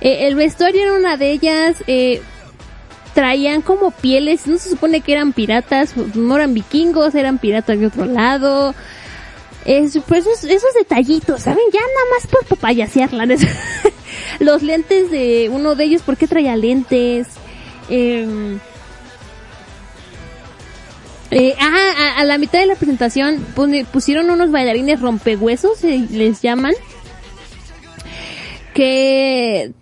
Eh, 0.00 0.26
el 0.26 0.34
vestuario 0.34 0.82
era 0.82 0.94
una 0.94 1.16
de 1.16 1.32
ellas, 1.32 1.82
eh, 1.86 2.20
traían 3.14 3.62
como 3.62 3.90
pieles, 3.90 4.46
no 4.46 4.58
se 4.58 4.70
supone 4.70 5.00
que 5.00 5.12
eran 5.12 5.32
piratas, 5.32 5.96
no 5.96 6.36
eran 6.36 6.54
vikingos, 6.54 7.14
eran 7.14 7.38
piratas 7.38 7.80
de 7.80 7.86
otro 7.86 8.04
lado. 8.04 8.74
Es, 9.64 9.98
pues 10.06 10.26
esos, 10.26 10.44
esos 10.44 10.74
detallitos, 10.74 11.42
¿saben? 11.42 11.64
Ya 11.72 11.80
nada 11.80 12.06
más 12.14 12.26
por 12.26 12.44
papayasearla. 12.44 13.26
Los 14.40 14.62
lentes 14.62 15.10
de 15.10 15.50
uno 15.52 15.74
de 15.74 15.84
ellos, 15.84 16.02
¿por 16.02 16.16
qué 16.16 16.26
traía 16.26 16.56
lentes? 16.56 17.28
Eh, 17.88 18.58
eh, 21.30 21.54
ah, 21.60 21.92
a, 22.16 22.20
a 22.20 22.24
la 22.24 22.38
mitad 22.38 22.58
de 22.60 22.66
la 22.66 22.74
presentación 22.74 23.44
pusieron 23.92 24.30
unos 24.30 24.50
bailarines 24.50 25.00
rompehuesos, 25.00 25.82
eh, 25.84 26.06
les 26.10 26.40
llaman, 26.42 26.72
que 28.74 29.72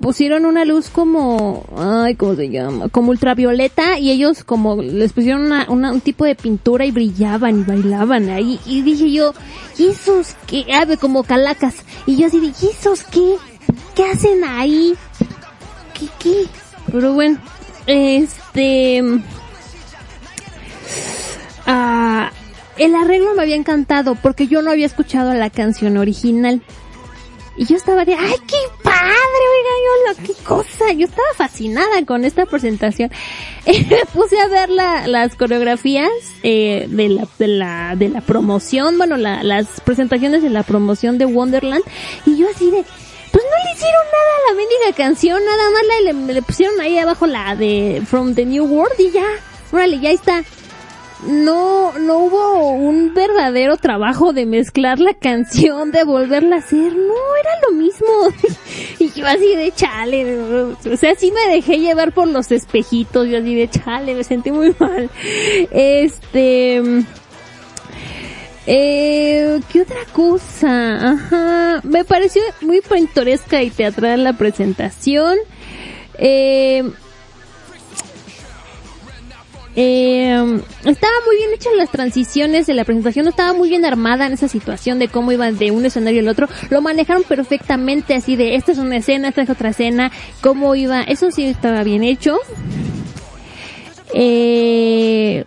pusieron 0.00 0.44
una 0.44 0.64
luz 0.64 0.90
como, 0.90 1.64
ay, 1.76 2.14
¿cómo 2.16 2.34
se 2.34 2.50
llama? 2.50 2.88
Como 2.90 3.10
ultravioleta 3.10 3.98
y 3.98 4.10
ellos 4.10 4.44
como 4.44 4.82
les 4.82 5.12
pusieron 5.12 5.46
una, 5.46 5.66
una- 5.70 5.92
un 5.92 6.00
tipo 6.00 6.24
de 6.24 6.34
pintura 6.34 6.84
y 6.84 6.90
brillaban 6.90 7.60
y 7.60 7.64
bailaban 7.64 8.28
ahí. 8.28 8.60
Y 8.66 8.82
dije 8.82 9.10
yo, 9.10 9.32
¿y 9.78 9.86
esos 9.88 10.34
qué? 10.46 10.66
Ah, 10.72 10.84
como 11.00 11.22
calacas. 11.22 11.76
Y 12.06 12.16
yo 12.16 12.26
así 12.26 12.40
dije, 12.40 12.66
¿y 12.66 12.68
esos 12.70 13.02
qué? 13.04 13.36
¿Qué 13.94 14.04
hacen 14.04 14.44
ahí? 14.44 14.94
¿Qué, 15.98 16.06
qué? 16.18 16.44
Pero 16.92 17.14
bueno, 17.14 17.38
este... 17.86 19.02
Ah, 21.66 22.30
el 22.76 22.94
arreglo 22.94 23.34
me 23.34 23.42
había 23.42 23.56
encantado 23.56 24.14
porque 24.14 24.46
yo 24.46 24.62
no 24.62 24.70
había 24.70 24.86
escuchado 24.86 25.34
la 25.34 25.50
canción 25.50 25.96
original. 25.96 26.62
Y 27.56 27.64
yo 27.66 27.74
estaba 27.76 28.04
de, 28.04 28.14
ay, 28.14 28.36
qué 28.46 28.56
padre, 28.84 29.02
oiga, 29.02 30.16
yo, 30.16 30.24
qué 30.26 30.44
cosa. 30.44 30.92
Yo 30.92 31.06
estaba 31.06 31.26
fascinada 31.36 32.04
con 32.06 32.24
esta 32.24 32.46
presentación. 32.46 33.10
Me 33.66 33.98
puse 34.14 34.38
a 34.40 34.46
ver 34.46 34.70
la- 34.70 35.08
las 35.08 35.34
coreografías 35.34 36.08
eh, 36.44 36.86
de, 36.88 37.08
la, 37.08 37.26
de, 37.40 37.48
la, 37.48 37.94
de 37.96 38.10
la 38.10 38.20
promoción, 38.20 38.96
bueno, 38.96 39.16
la- 39.16 39.42
las 39.42 39.80
presentaciones 39.80 40.40
de 40.42 40.50
la 40.50 40.62
promoción 40.62 41.18
de 41.18 41.24
Wonderland. 41.24 41.82
Y 42.26 42.36
yo 42.38 42.46
así 42.48 42.70
de, 42.70 42.84
pues 43.32 43.44
no 43.44 43.64
le 43.64 43.72
hicieron 43.74 44.02
nada 44.04 44.30
a 44.36 44.50
la 44.52 44.56
mendiga 44.56 44.96
canción, 44.96 45.42
nada 45.44 45.64
más 45.72 45.82
le, 46.28 46.34
le 46.34 46.42
pusieron 46.42 46.80
ahí 46.80 46.96
abajo 46.96 47.26
la 47.26 47.56
de 47.56 48.02
From 48.08 48.36
the 48.36 48.46
New 48.46 48.66
World 48.66 48.94
y 49.00 49.10
ya, 49.10 49.26
órale, 49.72 49.98
ya 49.98 50.12
está 50.12 50.44
no, 51.26 51.98
no 51.98 52.18
hubo 52.18 52.70
un 52.70 53.12
verdadero 53.12 53.76
trabajo 53.76 54.32
de 54.32 54.46
mezclar 54.46 55.00
la 55.00 55.14
canción, 55.14 55.90
de 55.90 56.04
volverla 56.04 56.56
a 56.56 56.58
hacer, 56.60 56.92
no, 56.94 57.14
era 57.40 57.50
lo 57.68 57.76
mismo. 57.76 58.06
y 58.98 59.10
yo 59.10 59.26
así 59.26 59.56
de 59.56 59.72
chale, 59.72 60.38
o 60.40 60.96
sea, 60.96 61.14
sí 61.16 61.32
me 61.32 61.52
dejé 61.52 61.78
llevar 61.78 62.12
por 62.12 62.28
los 62.28 62.52
espejitos, 62.52 63.28
yo 63.28 63.38
así 63.38 63.54
de 63.54 63.68
chale, 63.68 64.14
me 64.14 64.24
sentí 64.24 64.50
muy 64.52 64.74
mal. 64.78 65.10
Este, 65.70 66.82
eh, 68.66 69.60
¿qué 69.72 69.80
otra 69.80 70.04
cosa? 70.12 71.10
Ajá, 71.10 71.80
me 71.82 72.04
pareció 72.04 72.42
muy 72.60 72.80
pintoresca 72.80 73.62
y 73.62 73.70
teatral 73.70 74.24
la 74.24 74.34
presentación. 74.34 75.36
Eh, 76.18 76.84
eh, 79.76 80.60
estaba 80.84 81.12
muy 81.26 81.36
bien 81.36 81.50
hechas 81.54 81.72
las 81.76 81.90
transiciones 81.90 82.66
de 82.66 82.74
la 82.74 82.84
presentación, 82.84 83.24
no 83.24 83.30
estaba 83.30 83.52
muy 83.52 83.68
bien 83.68 83.84
armada 83.84 84.26
en 84.26 84.32
esa 84.32 84.48
situación 84.48 84.98
de 84.98 85.08
cómo 85.08 85.32
iban 85.32 85.58
de 85.58 85.70
un 85.70 85.86
escenario 85.86 86.20
al 86.20 86.28
otro. 86.28 86.48
Lo 86.70 86.80
manejaron 86.80 87.22
perfectamente 87.22 88.14
así 88.14 88.36
de 88.36 88.56
esta 88.56 88.72
es 88.72 88.78
una 88.78 88.96
escena, 88.96 89.28
esta 89.28 89.42
es 89.42 89.50
otra 89.50 89.70
escena, 89.70 90.10
cómo 90.40 90.74
iba, 90.74 91.02
eso 91.02 91.30
sí 91.30 91.44
estaba 91.44 91.84
bien 91.84 92.02
hecho. 92.02 92.38
Eh, 94.14 95.44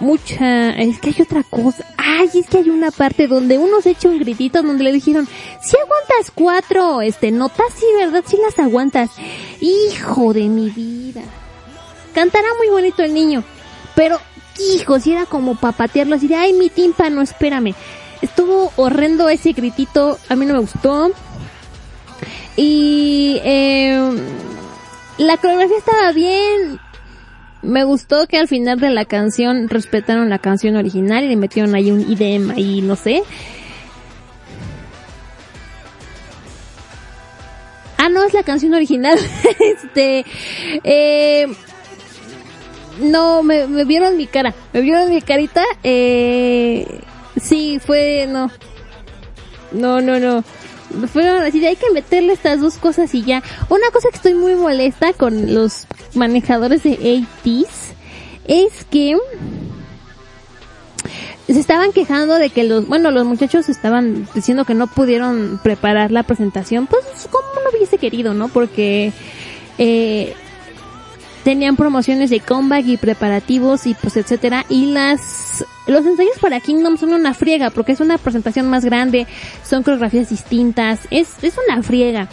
mucha, 0.00 0.70
es 0.70 1.00
que 1.00 1.10
hay 1.10 1.22
otra 1.22 1.42
cosa. 1.44 1.86
Ay, 1.96 2.28
es 2.34 2.46
que 2.48 2.58
hay 2.58 2.70
una 2.70 2.90
parte 2.90 3.26
donde 3.26 3.58
uno 3.58 3.80
se 3.80 3.90
echa 3.90 4.08
donde 4.08 4.84
le 4.84 4.92
dijeron, 4.92 5.28
si 5.62 5.76
aguantas 5.76 6.32
cuatro, 6.34 7.00
este, 7.00 7.30
notas, 7.30 7.66
sí, 7.74 7.86
verdad, 7.96 8.24
sí 8.26 8.36
las 8.44 8.58
aguantas. 8.58 9.10
Hijo 9.60 10.32
de 10.32 10.48
mi 10.48 10.70
vida. 10.70 11.22
Cantará 12.18 12.48
muy 12.58 12.66
bonito 12.66 13.04
el 13.04 13.14
niño, 13.14 13.44
pero 13.94 14.18
hijos, 14.74 15.06
y 15.06 15.12
era 15.12 15.26
como 15.26 15.54
papatearlo 15.54 16.16
así 16.16 16.26
de, 16.26 16.34
ay, 16.34 16.52
mi 16.52 16.68
tímpano, 16.68 17.22
espérame. 17.22 17.76
Estuvo 18.20 18.72
horrendo 18.74 19.28
ese 19.28 19.52
gritito, 19.52 20.18
a 20.28 20.34
mí 20.34 20.44
no 20.44 20.54
me 20.54 20.58
gustó. 20.58 21.12
Y 22.56 23.40
eh, 23.44 24.00
la 25.18 25.36
coreografía 25.36 25.78
estaba 25.78 26.10
bien. 26.10 26.80
Me 27.62 27.84
gustó 27.84 28.26
que 28.26 28.36
al 28.36 28.48
final 28.48 28.80
de 28.80 28.90
la 28.90 29.04
canción 29.04 29.68
respetaron 29.68 30.28
la 30.28 30.40
canción 30.40 30.74
original 30.74 31.22
y 31.22 31.28
le 31.28 31.36
metieron 31.36 31.76
ahí 31.76 31.92
un 31.92 32.00
IDM 32.00 32.50
ahí, 32.50 32.80
no 32.80 32.96
sé. 32.96 33.22
Ah, 37.96 38.08
no, 38.08 38.24
es 38.24 38.34
la 38.34 38.42
canción 38.42 38.74
original. 38.74 39.16
este, 39.60 40.24
eh, 40.82 41.46
no, 43.00 43.42
me, 43.42 43.66
vieron 43.84 44.16
mi 44.16 44.26
cara, 44.26 44.54
me 44.72 44.80
vieron 44.80 45.10
mi 45.10 45.20
carita, 45.22 45.64
eh, 45.82 47.00
sí, 47.40 47.80
fue, 47.84 48.26
no, 48.28 48.50
no, 49.72 50.00
no, 50.00 50.18
no, 50.18 50.44
fueron 51.12 51.42
así 51.42 51.64
hay 51.64 51.76
que 51.76 51.90
meterle 51.92 52.32
estas 52.32 52.60
dos 52.60 52.76
cosas 52.76 53.14
y 53.14 53.22
ya. 53.22 53.42
Una 53.68 53.90
cosa 53.92 54.08
que 54.10 54.16
estoy 54.16 54.34
muy 54.34 54.54
molesta 54.54 55.12
con 55.12 55.54
los 55.54 55.86
manejadores 56.14 56.82
de 56.82 57.26
ATs 57.44 57.92
es 58.46 58.84
que 58.90 59.16
se 61.46 61.60
estaban 61.60 61.92
quejando 61.92 62.34
de 62.34 62.50
que 62.50 62.64
los, 62.64 62.86
bueno, 62.86 63.10
los 63.10 63.24
muchachos 63.24 63.68
estaban 63.68 64.28
diciendo 64.34 64.64
que 64.64 64.74
no 64.74 64.86
pudieron 64.86 65.60
preparar 65.62 66.10
la 66.10 66.22
presentación, 66.22 66.86
pues 66.86 67.04
como 67.30 67.46
no 67.64 67.70
hubiese 67.76 67.98
querido, 67.98 68.34
¿no? 68.34 68.48
Porque 68.48 69.12
eh, 69.78 70.34
tenían 71.48 71.76
promociones 71.76 72.28
de 72.28 72.40
comeback 72.40 72.84
y 72.86 72.98
preparativos 72.98 73.86
y 73.86 73.94
pues 73.94 74.18
etcétera 74.18 74.66
y 74.68 74.92
las 74.92 75.64
los 75.86 76.04
ensayos 76.04 76.38
para 76.42 76.60
Kingdom 76.60 76.98
son 76.98 77.14
una 77.14 77.32
friega 77.32 77.70
porque 77.70 77.92
es 77.92 78.00
una 78.00 78.18
presentación 78.18 78.68
más 78.68 78.84
grande, 78.84 79.26
son 79.64 79.82
coreografías 79.82 80.28
distintas, 80.28 81.08
es 81.10 81.42
es 81.42 81.54
una 81.66 81.82
friega. 81.82 82.28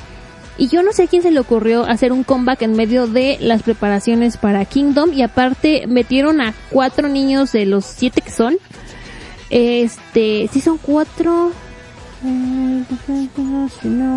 Y 0.57 0.67
yo 0.67 0.83
no 0.83 0.91
sé 0.91 1.03
a 1.03 1.07
quién 1.07 1.21
se 1.21 1.31
le 1.31 1.39
ocurrió 1.39 1.85
hacer 1.85 2.11
un 2.11 2.25
comeback 2.25 2.63
en 2.63 2.75
medio 2.75 3.07
de 3.07 3.37
las 3.39 3.63
preparaciones 3.63 4.35
para 4.35 4.65
Kingdom 4.65 5.13
y 5.13 5.21
aparte 5.21 5.87
metieron 5.87 6.41
a 6.41 6.53
cuatro 6.69 7.07
niños 7.07 7.53
de 7.53 7.65
los 7.65 7.85
siete 7.85 8.19
que 8.19 8.31
son. 8.31 8.57
Este, 9.49 10.49
sí 10.51 10.59
son 10.59 10.77
cuatro. 10.77 11.53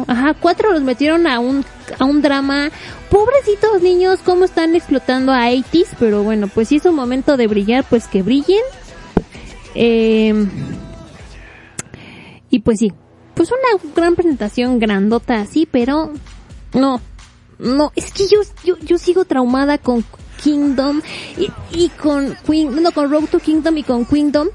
Ajá, 0.07 0.35
cuatro 0.35 0.73
los 0.73 0.83
metieron 0.83 1.27
a 1.27 1.41
un, 1.41 1.65
a 1.99 2.05
un 2.05 2.23
drama. 2.23 2.71
Pobrecitos 3.11 3.83
niños, 3.83 4.21
cómo 4.25 4.45
están 4.45 4.75
explotando 4.75 5.33
a 5.33 5.49
80 5.49 5.97
pero 5.99 6.23
bueno, 6.23 6.49
pues 6.49 6.69
si 6.69 6.77
es 6.77 6.85
un 6.85 6.95
momento 6.95 7.37
de 7.37 7.47
brillar, 7.47 7.85
pues 7.89 8.07
que 8.07 8.23
brillen. 8.23 8.63
Eh, 9.75 10.47
y 12.51 12.61
pues 12.61 12.79
sí, 12.79 12.93
pues 13.35 13.51
una 13.51 13.93
gran 13.95 14.15
presentación 14.15 14.79
grandota 14.79 15.41
así, 15.41 15.69
pero 15.71 16.13
no, 16.75 17.01
no, 17.59 17.93
es 17.95 18.13
que 18.13 18.27
yo, 18.27 18.41
yo, 18.65 18.77
yo 18.79 18.99
sigo 18.99 19.25
traumada 19.25 19.79
con 19.79 20.05
Kingdom 20.43 21.03
y, 21.37 21.51
y 21.73 21.89
con 21.91 22.37
Queen, 22.47 22.83
no, 22.83 22.93
con 22.93 23.11
Road 23.11 23.27
to 23.27 23.39
Kingdom 23.39 23.77
y 23.77 23.83
con 23.83 24.05
Kingdom 24.07 24.49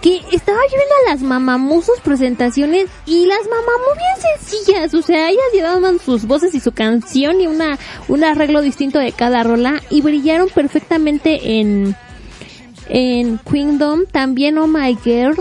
que 0.00 0.22
estaba 0.32 0.58
yo 0.70 0.76
viendo 0.76 0.94
a 1.06 1.10
las 1.10 1.22
mamamusos 1.22 2.00
presentaciones 2.00 2.88
y 3.06 3.26
las 3.26 3.40
mamamú 3.44 3.90
bien 3.96 4.38
sencillas, 4.38 4.94
o 4.94 5.02
sea, 5.02 5.28
ellas 5.28 5.44
llevaban 5.52 5.98
sus 5.98 6.26
voces 6.26 6.54
y 6.54 6.60
su 6.60 6.72
canción 6.72 7.40
y 7.40 7.46
una, 7.46 7.78
un 8.08 8.24
arreglo 8.24 8.62
distinto 8.62 8.98
de 8.98 9.12
cada 9.12 9.42
rola 9.42 9.82
y 9.90 10.00
brillaron 10.00 10.48
perfectamente 10.48 11.60
en, 11.60 11.94
en 12.88 13.38
Kingdom, 13.38 14.06
también 14.06 14.58
Oh 14.58 14.66
My 14.66 14.96
Girl, 15.04 15.36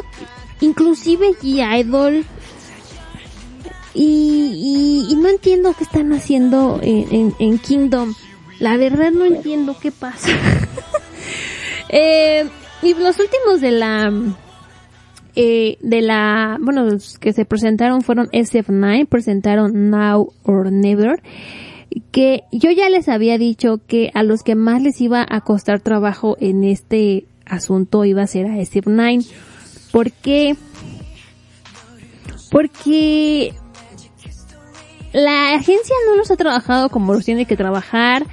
inclusive 0.60 1.30
G-Idol, 1.42 2.26
y, 3.94 5.06
y, 5.08 5.12
y 5.12 5.16
no 5.16 5.30
entiendo 5.30 5.74
qué 5.78 5.84
están 5.84 6.14
haciendo 6.14 6.80
en, 6.82 7.14
en, 7.14 7.36
en 7.40 7.58
Kingdom. 7.60 8.14
La 8.60 8.78
verdad 8.78 9.12
no 9.12 9.26
entiendo 9.26 9.76
qué 9.82 9.92
pasa. 9.92 10.30
eh, 11.90 12.48
y 12.82 12.94
los 12.94 13.20
últimos 13.20 13.62
de 13.62 13.72
la 13.72 14.12
eh, 15.42 15.78
de 15.80 16.02
la 16.02 16.58
bueno 16.60 16.84
los 16.84 17.18
que 17.18 17.32
se 17.32 17.46
presentaron 17.46 18.02
fueron 18.02 18.28
SF9 18.28 19.08
presentaron 19.08 19.90
Now 19.90 20.34
or 20.44 20.70
Never 20.70 21.22
que 22.12 22.44
yo 22.52 22.72
ya 22.72 22.90
les 22.90 23.08
había 23.08 23.38
dicho 23.38 23.80
que 23.88 24.12
a 24.14 24.24
los 24.24 24.44
que 24.44 24.56
más 24.56 24.82
les 24.82 25.00
iba 25.00 25.26
a 25.28 25.40
costar 25.40 25.80
trabajo 25.80 26.36
en 26.42 26.66
este 26.66 27.24
asunto 27.46 28.04
iba 28.04 28.22
a 28.22 28.28
ser 28.28 28.48
a 28.48 28.58
SF9 28.58 29.26
¿por 29.94 30.12
qué? 30.12 30.58
porque 32.52 33.54
la 35.14 35.54
agencia 35.54 35.96
no 36.06 36.18
los 36.18 36.30
ha 36.32 36.36
trabajado 36.36 36.90
como 36.90 37.14
los 37.14 37.24
tiene 37.24 37.46
que 37.46 37.56
trabajar 37.56 38.26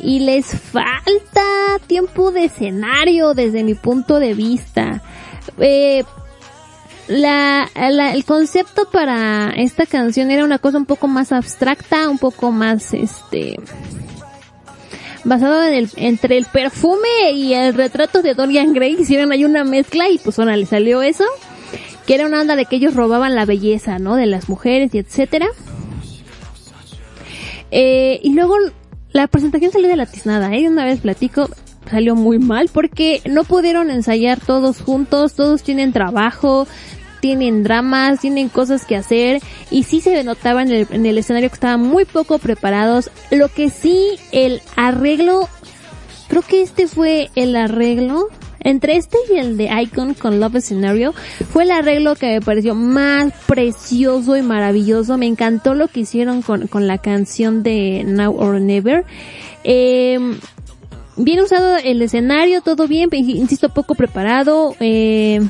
y 0.00 0.20
les 0.20 0.46
falta 0.46 1.42
tiempo 1.88 2.30
de 2.30 2.44
escenario 2.44 3.34
desde 3.34 3.64
mi 3.64 3.74
punto 3.74 4.20
de 4.20 4.34
vista. 4.34 5.02
Eh, 5.58 6.04
la, 7.08 7.70
la, 7.74 8.12
el 8.12 8.24
concepto 8.24 8.88
para 8.90 9.50
esta 9.56 9.86
canción 9.86 10.30
era 10.30 10.44
una 10.44 10.58
cosa 10.58 10.78
un 10.78 10.86
poco 10.86 11.06
más 11.06 11.32
abstracta, 11.32 12.08
un 12.08 12.18
poco 12.18 12.50
más 12.50 12.92
este 12.94 13.56
basado 15.24 15.64
en 15.64 15.74
el, 15.74 15.90
entre 15.96 16.38
el 16.38 16.46
perfume 16.46 17.32
y 17.34 17.54
el 17.54 17.74
retrato 17.74 18.22
de 18.22 18.34
Dorian 18.34 18.72
Gray 18.72 18.96
hicieron 18.98 19.32
ahí 19.32 19.44
una 19.44 19.64
mezcla 19.64 20.08
y 20.08 20.18
pues 20.18 20.38
ahora 20.38 20.56
le 20.56 20.66
salió 20.66 21.02
eso 21.02 21.24
que 22.06 22.14
era 22.14 22.26
una 22.26 22.40
onda 22.40 22.56
de 22.56 22.66
que 22.66 22.76
ellos 22.76 22.94
robaban 22.94 23.34
la 23.34 23.44
belleza, 23.44 23.98
¿no? 23.98 24.14
De 24.14 24.26
las 24.26 24.48
mujeres 24.48 24.94
y 24.94 24.98
etcétera. 24.98 25.46
Eh, 27.72 28.20
y 28.22 28.32
luego 28.32 28.56
la 29.10 29.26
presentación 29.26 29.72
salió 29.72 29.88
de 29.88 29.96
la 29.96 30.06
tiznada, 30.06 30.54
¿eh? 30.54 30.68
Una 30.68 30.84
vez 30.84 31.00
platico, 31.00 31.50
salió 31.90 32.14
muy 32.14 32.38
mal 32.38 32.68
porque 32.72 33.22
no 33.28 33.44
pudieron 33.44 33.90
ensayar 33.90 34.40
todos 34.40 34.80
juntos, 34.80 35.34
todos 35.34 35.62
tienen 35.62 35.92
trabajo, 35.92 36.66
tienen 37.20 37.62
dramas, 37.62 38.20
tienen 38.20 38.48
cosas 38.48 38.84
que 38.84 38.96
hacer 38.96 39.42
y 39.70 39.84
sí 39.84 40.00
se 40.00 40.22
notaba 40.24 40.62
en 40.62 40.70
el, 40.70 40.86
en 40.90 41.06
el 41.06 41.18
escenario 41.18 41.48
que 41.48 41.54
estaban 41.54 41.80
muy 41.82 42.04
poco 42.04 42.38
preparados. 42.38 43.10
Lo 43.30 43.48
que 43.48 43.70
sí, 43.70 44.18
el 44.32 44.62
arreglo, 44.76 45.48
creo 46.28 46.42
que 46.42 46.62
este 46.62 46.86
fue 46.86 47.30
el 47.34 47.56
arreglo 47.56 48.28
entre 48.66 48.96
este 48.96 49.16
y 49.32 49.38
el 49.38 49.56
de 49.56 49.70
Icon 49.82 50.14
con 50.14 50.40
Love 50.40 50.60
Scenario 50.60 51.14
fue 51.52 51.62
el 51.62 51.70
arreglo 51.70 52.16
que 52.16 52.26
me 52.26 52.40
pareció 52.40 52.74
más 52.74 53.32
precioso 53.46 54.36
y 54.36 54.42
maravilloso. 54.42 55.16
Me 55.16 55.26
encantó 55.26 55.74
lo 55.74 55.86
que 55.86 56.00
hicieron 56.00 56.42
con, 56.42 56.66
con 56.66 56.88
la 56.88 56.98
canción 56.98 57.62
de 57.62 58.02
Now 58.04 58.36
or 58.36 58.60
Never. 58.60 59.04
Eh, 59.62 60.18
bien 61.16 61.40
usado 61.40 61.76
el 61.76 62.02
escenario, 62.02 62.60
todo 62.60 62.86
bien, 62.88 63.08
insisto, 63.12 63.68
poco 63.68 63.94
preparado. 63.94 64.74
Eh, 64.80 65.40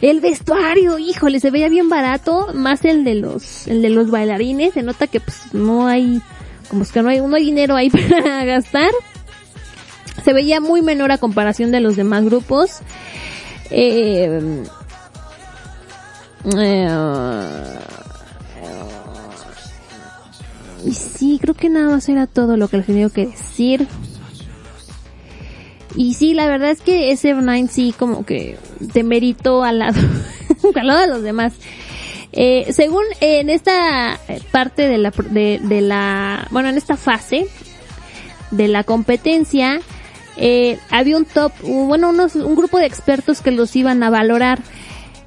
el 0.00 0.20
vestuario, 0.20 0.98
híjole, 0.98 1.40
se 1.40 1.50
veía 1.50 1.68
bien 1.68 1.88
barato, 1.88 2.48
más 2.54 2.84
el 2.84 3.04
de 3.04 3.14
los, 3.14 3.66
el 3.66 3.82
de 3.82 3.90
los 3.90 4.10
bailarines, 4.10 4.74
se 4.74 4.82
nota 4.82 5.06
que 5.06 5.20
pues 5.20 5.52
no 5.52 5.86
hay, 5.86 6.20
como 6.68 6.82
es 6.82 6.92
que 6.92 7.02
no 7.02 7.08
hay, 7.08 7.20
no 7.20 7.34
hay 7.34 7.44
dinero 7.44 7.74
ahí 7.76 7.90
para 8.10 8.44
gastar 8.44 8.90
se 10.24 10.32
veía 10.32 10.60
muy 10.60 10.82
menor 10.82 11.12
a 11.12 11.18
comparación 11.18 11.70
de 11.70 11.80
los 11.80 11.96
demás 11.96 12.24
grupos. 12.24 12.80
Eh, 13.70 14.62
eh, 16.56 16.98
y 20.84 20.92
sí, 20.92 21.38
creo 21.40 21.54
que 21.54 21.68
nada 21.68 21.90
más 21.90 22.08
era 22.08 22.26
todo 22.26 22.56
lo 22.56 22.68
que 22.68 22.78
les 22.78 22.86
tenía 22.86 23.08
que 23.10 23.26
decir. 23.26 23.86
Y 25.94 26.14
sí, 26.14 26.34
la 26.34 26.48
verdad 26.48 26.70
es 26.70 26.80
que 26.80 27.12
ese 27.12 27.34
9 27.34 27.68
sí 27.70 27.94
como 27.96 28.26
que 28.26 28.58
demeritó 28.80 29.62
al 29.62 29.78
lado, 29.78 30.00
al 30.74 30.86
lado 30.86 31.00
de 31.00 31.06
los 31.06 31.22
demás. 31.22 31.52
Eh, 32.32 32.72
según 32.72 33.04
en 33.20 33.48
esta 33.48 34.18
parte 34.50 34.88
de 34.88 34.98
la, 34.98 35.12
de, 35.30 35.60
de 35.62 35.80
la, 35.80 36.48
bueno, 36.50 36.68
en 36.68 36.76
esta 36.76 36.96
fase 36.96 37.46
de 38.50 38.66
la 38.66 38.82
competencia, 38.82 39.80
eh, 40.36 40.78
había 40.90 41.16
un 41.16 41.24
top, 41.24 41.52
bueno, 41.62 42.10
unos, 42.10 42.34
un 42.34 42.56
grupo 42.56 42.78
de 42.78 42.86
expertos 42.86 43.40
que 43.40 43.50
los 43.50 43.74
iban 43.76 44.02
a 44.02 44.10
valorar. 44.10 44.60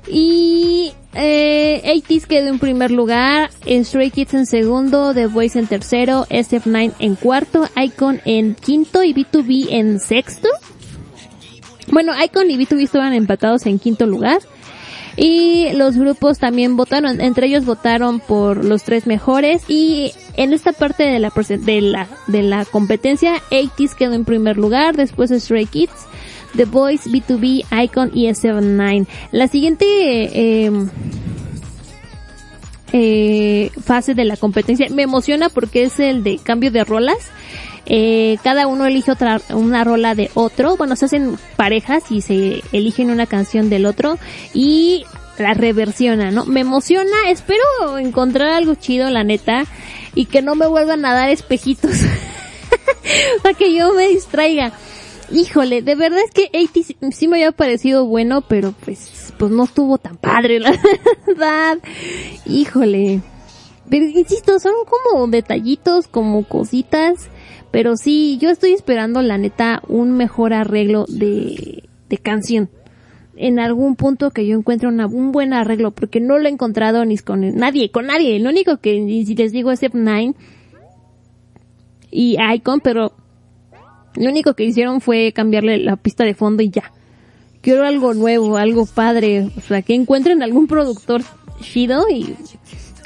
Y 0.10 0.94
eh, 1.18 1.82
80 1.98 2.28
quedó 2.28 2.48
en 2.48 2.60
primer 2.60 2.92
lugar, 2.92 3.50
Stray 3.66 4.12
Kids 4.12 4.34
en 4.34 4.46
segundo, 4.46 5.14
The 5.14 5.28
Voice 5.28 5.58
en 5.58 5.68
tercero, 5.68 6.26
SF9 6.30 6.94
en 7.00 7.16
cuarto, 7.16 7.68
Icon 7.76 8.22
en 8.26 8.56
quinto 8.56 9.04
y 9.04 9.14
B2B 9.14 9.68
en 9.72 10.00
sexto. 10.00 10.48
Bueno, 11.88 12.14
Icon 12.24 12.52
y 12.52 12.58
B2B 12.58 12.84
estaban 12.84 13.14
empatados 13.14 13.66
en 13.66 13.80
quinto 13.80 14.06
lugar. 14.06 14.40
Y 15.16 15.72
los 15.74 15.98
grupos 15.98 16.38
también 16.38 16.78
votaron, 16.78 17.20
entre 17.20 17.48
ellos 17.48 17.66
votaron 17.66 18.20
por 18.20 18.64
los 18.64 18.84
tres 18.84 19.08
mejores 19.08 19.64
y 19.68 20.12
En 20.36 20.54
esta 20.54 20.72
parte 20.72 21.04
de 21.04 21.18
la, 21.18 21.32
de 21.32 21.82
la, 21.82 22.08
de 22.28 22.44
la 22.44 22.64
competencia, 22.66 23.42
80s 23.50 23.96
quedó 23.96 24.14
en 24.14 24.24
primer 24.24 24.58
lugar, 24.58 24.96
después 24.96 25.32
Stray 25.32 25.66
Kids, 25.66 26.06
The 26.58 26.66
Boys, 26.66 27.08
B2B, 27.08 27.66
Icon 27.84 28.12
y 28.14 28.28
S79. 28.28 29.08
La 29.32 29.48
siguiente 29.48 29.86
eh, 29.86 30.72
eh, 32.94 33.72
fase 33.84 34.14
de 34.16 34.26
la 34.26 34.38
competencia 34.38 34.88
me 34.90 35.04
emociona 35.04 35.50
porque 35.50 35.84
es 35.84 36.00
el 36.00 36.24
de 36.24 36.38
cambio 36.38 36.72
de 36.72 36.84
rolas. 36.84 37.18
Eh, 37.86 38.38
cada 38.44 38.68
uno 38.68 38.86
elige 38.86 39.12
otra, 39.12 39.40
una 39.50 39.84
rola 39.84 40.16
de 40.16 40.30
otro. 40.34 40.76
Bueno, 40.76 40.96
se 40.96 41.06
hacen 41.06 41.38
parejas 41.56 42.12
y 42.12 42.22
se 42.22 42.62
eligen 42.74 43.12
una 43.12 43.26
canción 43.26 43.70
del 43.70 43.86
otro 43.86 44.18
y 44.54 45.06
la 45.38 45.54
reversiona, 45.54 46.32
¿no? 46.32 46.46
Me 46.46 46.62
emociona, 46.62 47.30
espero 47.30 47.98
encontrar 48.00 48.50
algo 48.50 48.76
chido, 48.76 49.10
la 49.10 49.24
neta, 49.24 49.66
y 50.16 50.26
que 50.26 50.42
no 50.42 50.56
me 50.56 50.68
vuelvan 50.68 51.06
a 51.06 51.14
dar 51.14 51.30
espejitos 51.30 51.92
para 53.44 53.54
que 53.56 53.74
yo 53.74 53.94
me 53.94 54.08
distraiga. 54.08 54.74
Híjole, 55.32 55.82
de 55.82 55.96
verdad 55.96 56.20
es 56.24 56.32
que 56.32 56.50
80 56.58 57.12
sí- 57.12 57.28
me 57.28 57.36
había 57.38 57.52
parecido 57.52 58.06
bueno, 58.06 58.42
pero 58.42 58.74
pues, 58.86 59.34
pues 59.38 59.52
no 59.52 59.66
estuvo 59.66 59.98
tan 59.98 60.18
padre, 60.18 60.60
la 60.60 60.72
verdad. 61.28 61.80
Híjole. 62.46 63.22
Pero 63.90 64.06
insisto, 64.06 64.60
son 64.60 64.74
como 65.12 65.28
detallitos, 65.28 66.08
como 66.08 66.44
cositas. 66.48 67.30
Pero 67.72 67.98
sí, 67.98 68.38
yo 68.42 68.50
estoy 68.50 68.72
esperando, 68.72 69.22
la 69.22 69.38
neta, 69.38 69.82
un 69.88 70.12
mejor 70.12 70.54
arreglo 70.54 71.06
de, 71.10 71.84
de 72.10 72.18
canción. 72.18 72.70
En 73.36 73.60
algún 73.60 73.96
punto 73.96 74.32
que 74.32 74.48
yo 74.48 74.58
encuentre 74.58 74.88
una, 74.88 75.06
un 75.08 75.32
buen 75.32 75.54
arreglo, 75.54 75.92
porque 75.92 76.20
no 76.22 76.38
lo 76.40 76.48
he 76.48 76.52
encontrado 76.52 77.04
ni 77.06 77.18
con 77.18 77.42
nadie, 77.56 77.92
con 77.92 78.08
nadie. 78.08 78.40
Lo 78.40 78.50
único 78.50 78.78
que, 78.78 79.24
si 79.26 79.36
les 79.36 79.52
digo, 79.52 79.72
es 79.72 79.84
F9 79.84 80.34
y 82.10 82.38
Icon, 82.56 82.80
pero 82.80 83.12
lo 84.18 84.30
único 84.30 84.54
que 84.54 84.64
hicieron 84.64 85.02
fue 85.02 85.32
cambiarle 85.34 85.78
la 85.78 85.96
pista 85.96 86.24
de 86.24 86.34
fondo 86.34 86.64
y 86.64 86.70
ya. 86.70 86.92
Quiero 87.62 87.86
algo 87.86 88.14
nuevo, 88.14 88.58
algo 88.58 88.86
padre. 88.86 89.50
O 89.58 89.62
sea, 89.62 89.82
que 89.82 89.94
encuentren 89.94 90.42
algún 90.42 90.68
productor 90.68 91.22
chido 91.62 92.06
y 92.10 92.36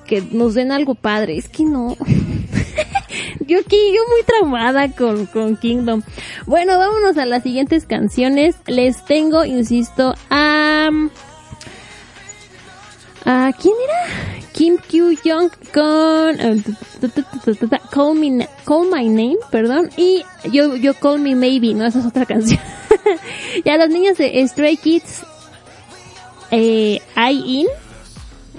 que 0.05 0.21
nos 0.31 0.53
den 0.53 0.71
algo 0.71 0.95
padre. 0.95 1.37
Es 1.37 1.49
que 1.49 1.63
no. 1.63 1.95
yo 3.47 3.59
aquí, 3.59 3.77
yo 3.93 4.01
muy 4.09 4.23
traumada 4.25 4.91
con, 4.91 5.25
con 5.27 5.57
Kingdom. 5.57 6.01
Bueno, 6.45 6.77
vámonos 6.77 7.17
a 7.17 7.25
las 7.25 7.43
siguientes 7.43 7.85
canciones. 7.85 8.55
Les 8.67 9.03
tengo, 9.05 9.45
insisto, 9.45 10.13
a... 10.29 10.89
¿A 13.25 13.51
quién 13.59 13.75
era? 13.83 14.41
Kim 14.53 14.77
Kyu 14.77 15.11
Young 15.23 15.49
con 15.73 16.63
Call 17.89 18.15
Call 18.65 18.89
My 18.91 19.07
Name, 19.09 19.37
perdón, 19.49 19.89
y 19.97 20.23
yo 20.51 20.75
yo 20.75 20.93
Call 20.93 21.19
Me 21.19 21.35
Maybe, 21.35 21.73
no 21.73 21.85
esa 21.85 21.99
es 21.99 22.05
otra 22.05 22.25
canción. 22.27 22.59
ya 23.65 23.77
los 23.77 23.89
niños 23.89 24.17
de 24.17 24.45
Stray 24.47 24.77
Kids 24.77 25.21
eh 26.51 27.01
I 27.15 27.43
In, 27.45 27.67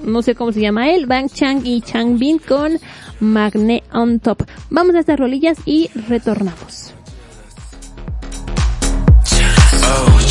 no 0.02 0.22
sé 0.22 0.34
cómo 0.34 0.52
se 0.52 0.60
llama 0.60 0.90
él, 0.90 1.06
Bang 1.06 1.28
Chang 1.30 1.60
y 1.64 1.80
Chang 1.82 2.18
Bin 2.18 2.38
con 2.38 2.78
Magne 3.20 3.82
on 3.92 4.18
Top. 4.18 4.42
Vamos 4.70 4.94
a 4.94 5.00
estas 5.00 5.18
rolillas 5.18 5.58
y 5.64 5.88
retornamos. 6.08 6.94
Oh, 9.84 10.22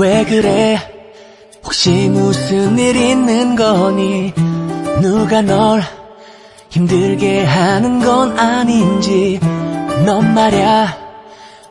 왜 0.00 0.24
그래? 0.24 0.78
혹시 1.62 2.08
무슨 2.08 2.78
일 2.78 2.96
있는 2.96 3.54
거니? 3.54 4.32
누가 5.02 5.42
널 5.42 5.82
힘들게 6.70 7.44
하는 7.44 8.00
건 8.00 8.38
아닌지 8.38 9.38
넌 10.06 10.32
말야. 10.32 10.96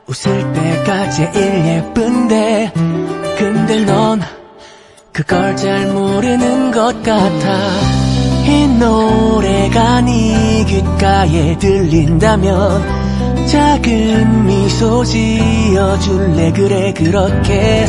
웃을 0.06 0.54
때가 0.54 1.10
제일 1.10 1.66
예쁜데 1.66 2.72
근데 3.40 3.84
넌 3.86 4.22
그걸 5.12 5.56
잘 5.56 5.88
모르는 5.88 6.70
것 6.70 7.02
같아. 7.02 7.58
이 8.46 8.68
노래가 8.80 10.02
네 10.02 10.66
귓가에 10.68 11.58
들린다면 11.58 13.09
작은 13.50 14.46
미소 14.46 15.04
지어줄래? 15.04 16.52
그래 16.54 16.94
그렇게 16.94 17.86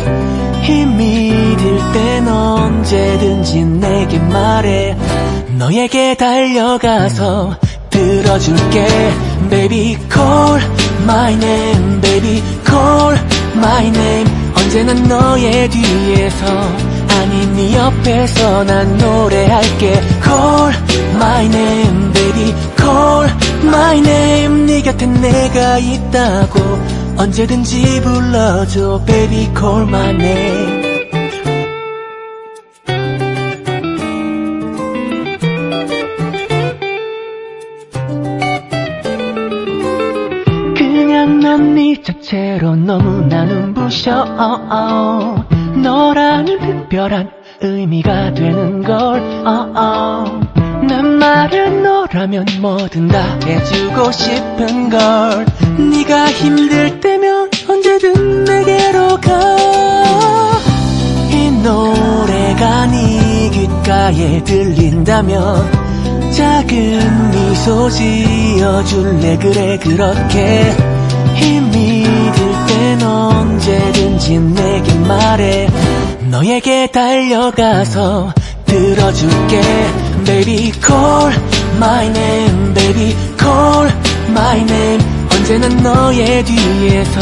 힘이 0.62 1.56
들 1.58 1.80
땐 1.92 2.28
언제든지 2.28 3.64
내게 3.64 4.18
말해. 4.18 4.96
너에게 5.58 6.14
달려가서 6.14 7.56
들어줄게. 7.90 8.86
Baby 9.50 9.98
call 10.10 10.60
my 11.02 11.34
name. 11.34 12.00
Baby 12.00 12.42
call 12.66 13.18
my 13.56 13.86
name. 13.86 14.30
언제나 14.56 14.94
너의 14.94 15.68
뒤에서 15.68 16.46
아니 17.20 17.46
네 17.48 17.76
옆에서 17.76 18.64
난 18.64 18.96
노래할게 18.96 20.00
Call 20.24 20.72
my 21.16 21.44
name 21.44 22.12
baby 22.14 22.54
Call 22.78 23.30
my 23.62 23.98
name 23.98 24.64
네 24.64 24.80
곁에 24.80 25.04
내가 25.04 25.76
있다고 25.76 26.60
언제든지 27.18 28.00
불러줘 28.00 29.02
Baby 29.04 29.50
call 29.54 29.82
my 29.82 30.10
name 30.14 30.79
자체로 42.02 42.76
너무나 42.76 43.44
눈부셔 43.44 44.24
너라는 45.82 46.58
특별한 46.58 47.30
의미가 47.60 48.34
되는 48.34 48.82
걸난 48.82 50.38
말야 51.18 51.70
너라면 51.70 52.46
뭐든 52.60 53.08
다 53.08 53.38
해주고 53.44 54.12
싶은 54.12 54.90
걸 54.90 55.46
네가 55.78 56.30
힘들 56.30 57.00
때면 57.00 57.50
언제든 57.68 58.44
내게로 58.44 59.20
가 59.20 60.50
이 61.32 61.50
노래가 61.50 62.86
네 62.86 63.50
귓가에 63.50 64.42
들린다면 64.44 65.80
작은 66.32 67.30
미소 67.30 67.90
지어줄래 67.90 69.36
그래 69.38 69.78
그렇게 69.78 70.74
땐 71.50 71.69
언제든지 73.70 74.38
내게 74.38 74.94
말해 75.06 75.68
너에게 76.28 76.90
달려가서 76.90 78.34
들어줄게 78.66 79.60
Baby 80.26 80.72
call 80.84 81.32
my 81.76 82.06
name 82.06 82.74
Baby 82.74 83.14
call 83.38 83.88
my 84.30 84.60
name 84.60 85.04
언제나 85.32 85.68
너의 85.68 86.44
뒤에서 86.44 87.20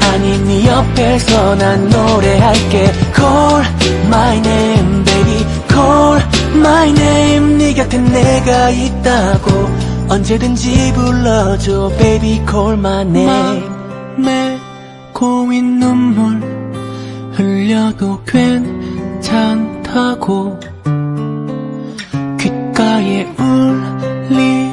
아니 0.00 0.38
네 0.44 0.66
옆에서 0.66 1.54
난 1.54 1.88
노래할게 1.88 2.92
Call 3.14 3.64
my 4.06 4.36
name 4.38 5.04
Baby 5.04 5.46
call 5.68 6.22
my 6.54 6.90
name 6.90 7.58
네 7.58 7.72
곁에 7.72 7.96
내가 7.98 8.70
있다고 8.70 9.68
언제든지 10.10 10.92
불러줘 10.92 11.92
Baby 11.98 12.42
call 12.46 12.74
my 12.74 13.02
name 13.02 13.77
고인 15.18 15.80
눈물 15.80 16.40
흘려도 17.32 18.22
괜찮다고 19.20 20.60
귓가에 22.38 23.26
울리는 23.36 24.68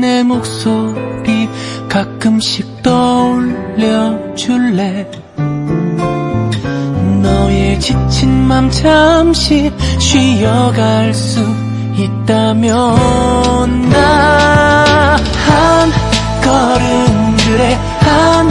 내 0.00 0.22
목소리 0.22 1.46
가끔씩 1.90 2.82
떠올려줄래? 2.82 4.30
너의 7.22 7.78
지친 7.80 8.30
맘 8.48 8.70
잠시 8.70 9.70
쉬어갈 9.98 11.12
수 11.12 11.40
있다면 11.98 13.90
나 13.90 14.80
한 15.50 15.90
걸음 16.42 17.36
그래 17.36 17.74
한 18.00 18.48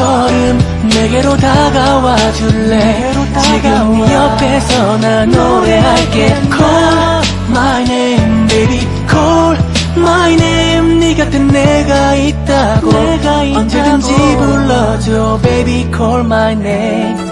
걸음 0.00 0.58
내게로 0.88 1.36
다가와 1.36 2.16
줄래 2.32 3.12
지금 3.42 4.06
네 4.06 4.14
옆에서 4.14 4.96
나 4.98 5.26
노래할게 5.26 6.26
Call 6.50 7.22
my 7.50 7.82
name 7.82 8.46
baby 8.48 8.78
Call 9.08 9.58
my 9.96 10.32
name 10.32 10.98
네 11.00 11.14
곁에 11.14 11.38
내가 11.38 12.14
있다고 12.14 12.90
언제든지 12.90 14.12
불러줘 14.38 15.38
baby 15.42 15.86
call 15.94 16.20
my 16.20 16.52
name 16.52 17.29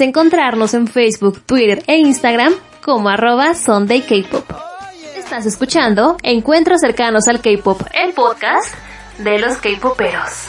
encontrarnos 0.00 0.74
en 0.74 0.86
Facebook, 0.86 1.40
Twitter 1.46 1.82
e 1.86 1.96
Instagram 1.98 2.54
como 2.82 3.08
arroba 3.08 3.54
Sunday 3.54 4.02
K-Pop. 4.02 4.44
Estás 5.16 5.46
escuchando 5.46 6.16
Encuentros 6.22 6.80
cercanos 6.80 7.28
al 7.28 7.40
K-Pop, 7.40 7.80
el 7.94 8.12
podcast 8.12 8.74
de 9.18 9.38
los 9.38 9.58
K-Poperos. 9.58 10.39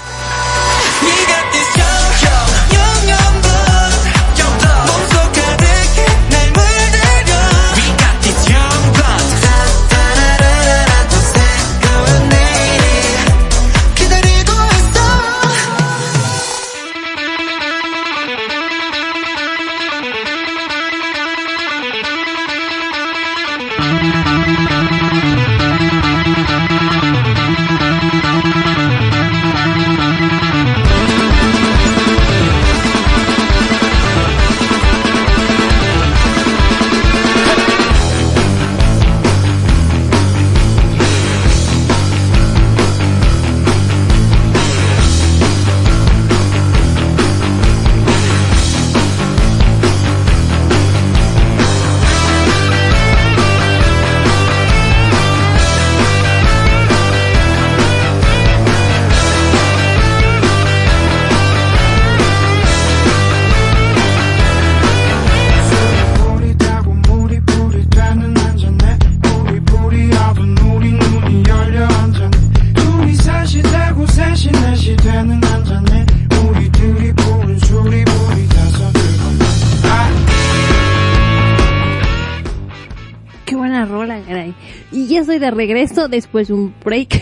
regreso 86.02 86.08
después 86.08 86.50
un 86.50 86.74
break. 86.84 87.22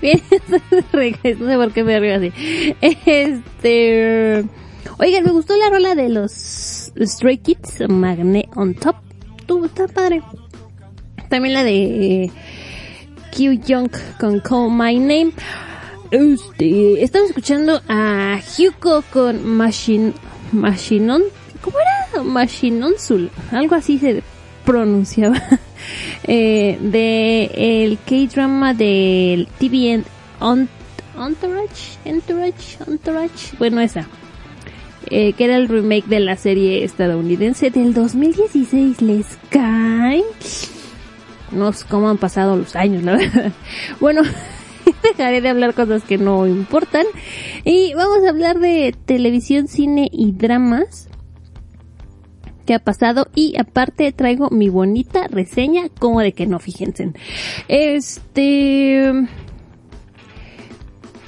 Bien, 0.00 0.20
regreso, 0.92 1.44
no 1.44 1.50
sé 1.50 1.56
por 1.56 1.72
qué 1.72 1.84
me 1.84 2.00
río 2.00 2.16
así. 2.16 2.32
Este... 2.80 4.44
Oigan, 4.98 5.24
me 5.24 5.30
gustó 5.30 5.56
la 5.56 5.70
rola 5.70 5.94
de 5.94 6.08
los 6.08 6.32
Stray 6.32 7.38
Kids, 7.38 7.88
Magnet 7.88 8.48
on 8.54 8.74
Top. 8.74 8.96
Tú, 9.46 9.64
está 9.64 9.88
padre. 9.88 10.22
También 11.28 11.54
la 11.54 11.64
de 11.64 12.24
eh, 12.24 12.30
Q 13.34 13.52
Young 13.66 13.90
con 14.20 14.40
Call 14.40 14.70
My 14.70 14.98
Name. 14.98 15.32
Este, 16.10 17.02
estamos 17.02 17.30
escuchando 17.30 17.80
a 17.88 18.38
Hyuko 18.38 19.02
con 19.12 19.44
Machine, 19.56 20.12
Machinon, 20.52 21.22
¿cómo 21.62 21.78
era? 21.78 22.22
Machinonsul, 22.22 23.30
algo 23.50 23.74
así 23.74 23.98
se 23.98 24.22
pronunciaba. 24.64 25.42
Eh, 26.24 26.78
de 26.80 27.50
el 27.54 27.98
K-drama 27.98 28.74
del 28.74 29.48
TVN 29.58 30.04
Entourage, 31.16 31.98
Entourage, 32.04 32.78
Entourage, 32.86 33.56
bueno 33.58 33.80
esa. 33.80 34.06
Eh, 35.06 35.32
que 35.34 35.44
era 35.44 35.56
el 35.56 35.68
remake 35.68 36.06
de 36.06 36.20
la 36.20 36.36
serie 36.36 36.84
estadounidense 36.84 37.70
del 37.70 37.92
2016. 37.92 39.02
¿Les 39.02 39.38
cae? 39.50 40.22
No 41.50 41.72
sé 41.72 41.84
cómo 41.88 42.08
han 42.08 42.18
pasado 42.18 42.56
los 42.56 42.76
años, 42.76 43.02
la 43.02 43.16
verdad. 43.16 43.52
Bueno, 44.00 44.22
dejaré 45.02 45.40
de 45.40 45.48
hablar 45.48 45.74
cosas 45.74 46.02
que 46.04 46.18
no 46.18 46.46
importan. 46.46 47.04
Y 47.64 47.94
vamos 47.94 48.24
a 48.24 48.30
hablar 48.30 48.58
de 48.58 48.94
televisión, 49.04 49.68
cine 49.68 50.08
y 50.10 50.32
dramas. 50.32 51.08
¿Qué 52.66 52.74
ha 52.74 52.78
pasado? 52.78 53.28
Y 53.34 53.54
aparte 53.58 54.12
traigo 54.12 54.50
mi 54.50 54.68
bonita 54.68 55.26
reseña, 55.28 55.88
como 55.98 56.20
de 56.20 56.32
que 56.32 56.46
no, 56.46 56.58
fíjense. 56.58 57.12
Este... 57.68 59.12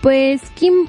Pues 0.01 0.43
Kim 0.55 0.87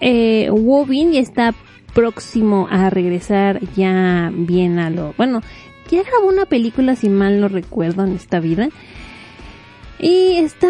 eh, 0.00 0.50
Wobin 0.50 1.14
está 1.14 1.54
próximo 1.94 2.66
a 2.70 2.90
regresar 2.90 3.60
ya 3.76 4.32
bien 4.34 4.78
a 4.78 4.90
lo... 4.90 5.14
Bueno, 5.16 5.42
ya 5.90 6.02
grabó 6.02 6.26
una 6.26 6.46
película 6.46 6.96
si 6.96 7.08
mal 7.08 7.40
no 7.40 7.48
recuerdo 7.48 8.04
en 8.04 8.16
esta 8.16 8.40
vida. 8.40 8.68
Y 9.98 10.38
está 10.38 10.68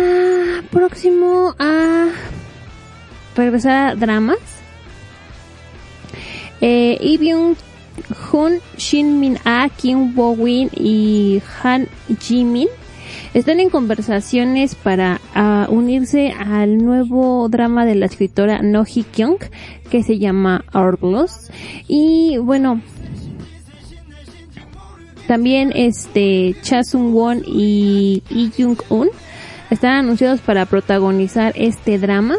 próximo 0.70 1.54
a 1.58 2.08
regresar 3.34 3.92
a 3.92 3.94
dramas. 3.94 4.38
Eh, 6.60 6.98
Lee 7.00 7.16
Byung 7.16 7.56
Hun, 8.32 8.60
Shin 8.76 9.20
Min 9.20 9.38
Ah, 9.44 9.68
Kim 9.74 10.14
Bo 10.14 10.30
Win 10.30 10.70
y 10.74 11.42
Han 11.62 11.88
Ji 12.20 12.44
Min 12.44 12.68
están 13.34 13.60
en 13.60 13.70
conversaciones 13.70 14.74
para 14.74 15.20
ah, 15.34 15.66
unirse 15.70 16.32
al 16.32 16.78
nuevo 16.78 17.48
drama 17.48 17.86
de 17.86 17.94
la 17.94 18.06
escritora 18.06 18.60
No 18.62 18.84
Hee 18.84 19.04
Kyung 19.04 19.38
que 19.90 20.02
se 20.02 20.18
llama 20.18 20.64
Our 20.74 20.98
y 21.88 22.36
bueno 22.38 22.80
también 25.26 25.72
este 25.74 26.54
Cha 26.62 26.84
Sung 26.84 27.14
Won 27.14 27.42
y 27.46 28.22
Lee 28.28 28.52
Jung 28.56 28.78
Un 28.90 29.08
están 29.70 29.92
anunciados 29.92 30.40
para 30.40 30.66
protagonizar 30.66 31.54
este 31.56 31.98
drama 31.98 32.36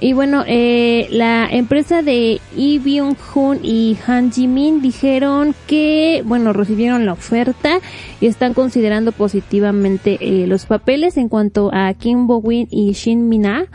y 0.00 0.12
bueno, 0.12 0.44
eh, 0.46 1.08
la 1.10 1.48
empresa 1.50 2.02
de 2.02 2.40
Lee 2.54 2.78
Byung 2.78 3.16
Hun 3.34 3.58
y 3.64 3.96
Han 4.06 4.30
Ji 4.30 4.46
Min 4.46 4.80
dijeron 4.80 5.56
que, 5.66 6.22
bueno, 6.24 6.52
recibieron 6.52 7.04
la 7.04 7.14
oferta 7.14 7.80
y 8.20 8.26
están 8.26 8.54
considerando 8.54 9.10
positivamente 9.10 10.18
eh, 10.20 10.46
los 10.46 10.66
papeles 10.66 11.16
en 11.16 11.28
cuanto 11.28 11.70
a 11.72 11.92
Kim 11.94 12.28
Bo 12.28 12.38
Win 12.38 12.68
y 12.70 12.92
Shin 12.92 13.28
Mina, 13.28 13.66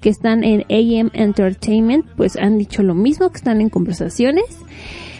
que 0.00 0.08
están 0.08 0.42
en 0.42 0.62
AM 0.62 1.10
Entertainment, 1.12 2.06
pues 2.16 2.36
han 2.36 2.58
dicho 2.58 2.82
lo 2.82 2.94
mismo, 2.94 3.30
que 3.30 3.36
están 3.36 3.60
en 3.60 3.68
conversaciones. 3.68 4.44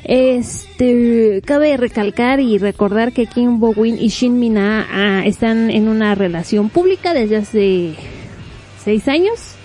Este, 0.02 1.40
cabe 1.44 1.76
recalcar 1.76 2.40
y 2.40 2.58
recordar 2.58 3.12
que 3.12 3.26
Kim 3.26 3.60
Bo 3.60 3.70
Win 3.70 3.96
y 4.00 4.08
Shin 4.08 4.40
Mina 4.40 4.86
ah, 4.90 5.22
están 5.24 5.70
en 5.70 5.86
una 5.86 6.16
relación 6.16 6.68
pública 6.68 7.14
desde 7.14 7.36
hace 7.36 7.94
seis 8.82 9.06
años 9.06 9.57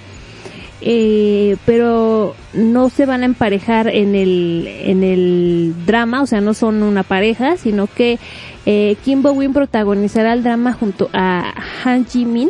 eh, 0.86 1.56
pero 1.66 2.36
no 2.54 2.90
se 2.90 3.06
van 3.06 3.24
a 3.24 3.26
emparejar 3.26 3.88
en 3.88 4.16
el 4.16 4.68
en 4.68 5.04
el 5.04 5.74
drama, 5.86 6.22
o 6.22 6.26
sea, 6.26 6.42
no 6.42 6.54
son 6.54 6.84
una 6.84 7.04
pareja, 7.04 7.58
sino 7.58 7.88
que 7.88 8.20
eh, 8.66 8.98
Kim 9.04 9.22
Bo 9.22 9.32
Win 9.32 9.54
protagonizará 9.54 10.34
el 10.34 10.44
drama 10.44 10.74
junto 10.74 11.10
a 11.14 11.54
Han 11.84 12.06
Ji 12.06 12.26
Min 12.26 12.50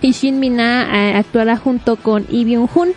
y 0.00 0.12
Shin 0.12 0.40
Mina 0.40 0.88
eh, 0.92 1.14
actuará 1.16 1.56
junto 1.56 1.96
con 1.96 2.26
Lee 2.28 2.44
Byung 2.44 2.68
Hun 2.74 2.92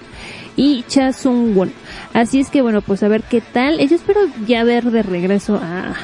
y 0.55 0.83
Cha 0.87 1.13
Sung 1.13 1.55
Won. 1.55 1.71
Así 2.13 2.39
es 2.39 2.49
que 2.49 2.61
bueno, 2.61 2.81
pues 2.81 3.03
a 3.03 3.07
ver 3.07 3.23
qué 3.23 3.41
tal. 3.41 3.79
Yo 3.79 3.95
espero 3.95 4.21
ya 4.47 4.63
ver 4.63 4.91
de 4.91 5.03
regreso 5.03 5.55
a 5.55 5.95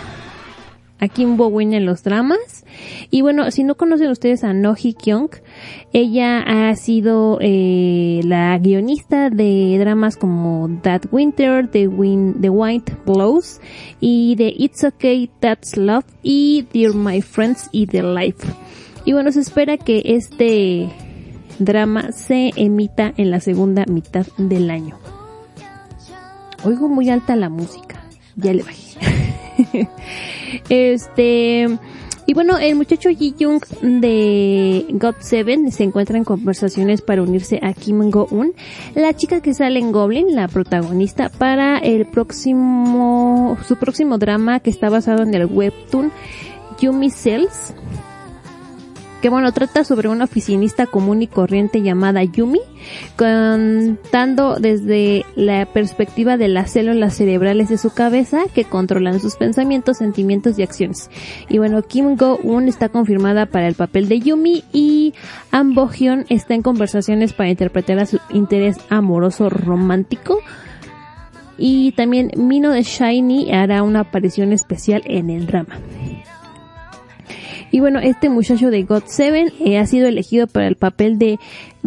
a 1.00 1.08
Kim 1.08 1.38
Bo 1.38 1.48
Win 1.48 1.74
en 1.74 1.86
los 1.86 2.04
dramas. 2.04 2.66
Y 3.10 3.22
bueno, 3.22 3.50
si 3.52 3.64
no 3.64 3.76
conocen 3.76 4.10
ustedes 4.10 4.44
a 4.44 4.54
No 4.54 4.76
Hee 4.76 4.94
Kyung, 4.94 5.30
ella 5.94 6.42
ha 6.42 6.76
sido 6.76 7.38
eh, 7.42 8.22
la 8.24 8.58
guionista 8.58 9.30
de 9.30 9.78
dramas 9.80 10.18
como 10.18 10.70
That 10.82 11.04
Winter, 11.12 11.70
The, 11.70 11.88
Win 11.88 12.42
The 12.42 12.50
White 12.50 12.98
Blows 13.06 13.60
y 14.00 14.36
de 14.36 14.54
It's 14.58 14.84
Okay, 14.84 15.30
That's 15.40 15.78
Love 15.78 16.06
y 16.24 16.68
Dear 16.74 16.94
My 16.94 17.22
Friends 17.22 17.70
y 17.72 17.88
The 17.88 18.04
Life. 18.04 18.48
Y 19.06 19.14
bueno, 19.14 19.32
se 19.32 19.42
espera 19.42 19.78
que 19.78 20.02
este 20.06 20.90
drama 21.60 22.12
se 22.12 22.52
emita 22.56 23.14
en 23.18 23.32
la 23.32 23.40
segunda 23.40 23.86
mitad 23.86 24.26
del 24.38 24.70
año. 24.72 24.98
Oigo 26.64 26.90
muy 26.90 27.10
alta 27.10 27.36
la 27.36 27.50
música. 27.50 28.05
Ya 28.36 28.54
le 28.54 28.64
bajé. 28.64 29.90
este, 30.70 31.68
y 32.28 32.34
bueno, 32.34 32.58
el 32.58 32.76
muchacho 32.76 33.10
Ji 33.10 33.36
Young 33.38 33.64
de 33.82 34.86
God 34.90 35.16
Seven 35.20 35.72
se 35.72 35.84
encuentra 35.84 36.18
en 36.18 36.24
conversaciones 36.24 37.02
para 37.02 37.22
unirse 37.22 37.60
a 37.62 37.74
Kim 37.74 38.10
Go 38.10 38.28
Un, 38.32 38.54
la 38.96 39.14
chica 39.14 39.42
que 39.42 39.54
sale 39.54 39.80
en 39.80 39.92
Goblin, 39.92 40.36
la 40.36 40.48
protagonista, 40.48 41.30
para 41.30 41.78
el 41.78 42.08
próximo, 42.08 43.58
su 43.68 43.76
próximo 43.76 44.18
drama 44.18 44.60
que 44.60 44.72
está 44.72 44.90
basado 44.90 45.22
en 45.24 45.34
el 45.36 45.46
webtoon 45.46 46.12
Yumi 46.80 47.12
Cells 47.12 47.74
que 49.26 49.30
bueno, 49.30 49.52
trata 49.54 49.84
sobre 49.84 50.08
una 50.08 50.26
oficinista 50.26 50.86
común 50.86 51.24
y 51.24 51.28
corriente 51.28 51.82
llamada 51.82 52.24
Yumi, 52.24 52.60
contando 53.18 54.58
desde 54.60 55.26
la 55.36 55.66
perspectiva 55.66 56.38
de 56.38 56.48
las 56.48 56.74
células 56.74 57.16
cerebrales 57.16 57.70
de 57.70 57.80
su 57.80 57.92
cabeza 57.92 58.44
que 58.54 58.66
controlan 58.66 59.20
sus 59.20 59.36
pensamientos, 59.36 59.98
sentimientos 59.98 60.60
y 60.60 60.62
acciones. 60.62 61.10
Y 61.50 61.58
bueno, 61.58 61.82
Kim 61.82 62.18
Go-un 62.18 62.68
está 62.68 62.90
confirmada 62.90 63.48
para 63.48 63.68
el 63.68 63.74
papel 63.74 64.10
de 64.10 64.20
Yumi 64.20 64.64
y 64.72 65.16
An 65.50 65.74
Bo-hyun 65.74 66.26
está 66.30 66.54
en 66.54 66.62
conversaciones 66.62 67.34
para 67.34 67.50
interpretar 67.50 67.98
a 67.98 68.06
su 68.06 68.20
interés 68.30 68.78
amoroso 68.90 69.50
romántico. 69.50 70.38
Y 71.58 71.94
también 71.94 72.30
Mino 72.38 72.70
de 72.70 72.84
Shiny 72.84 73.52
hará 73.52 73.82
una 73.82 74.02
aparición 74.02 74.54
especial 74.54 75.02
en 75.06 75.32
el 75.32 75.48
drama. 75.48 75.80
Y 77.72 77.80
bueno, 77.80 78.00
este 78.00 78.30
muchacho 78.30 78.70
de 78.72 78.84
God 78.84 79.04
Seven 79.06 79.52
eh, 79.60 79.78
ha 79.78 79.86
sido 79.86 80.08
elegido 80.08 80.48
para 80.48 80.68
el 80.68 80.76
papel 80.76 81.18
de 81.18 81.40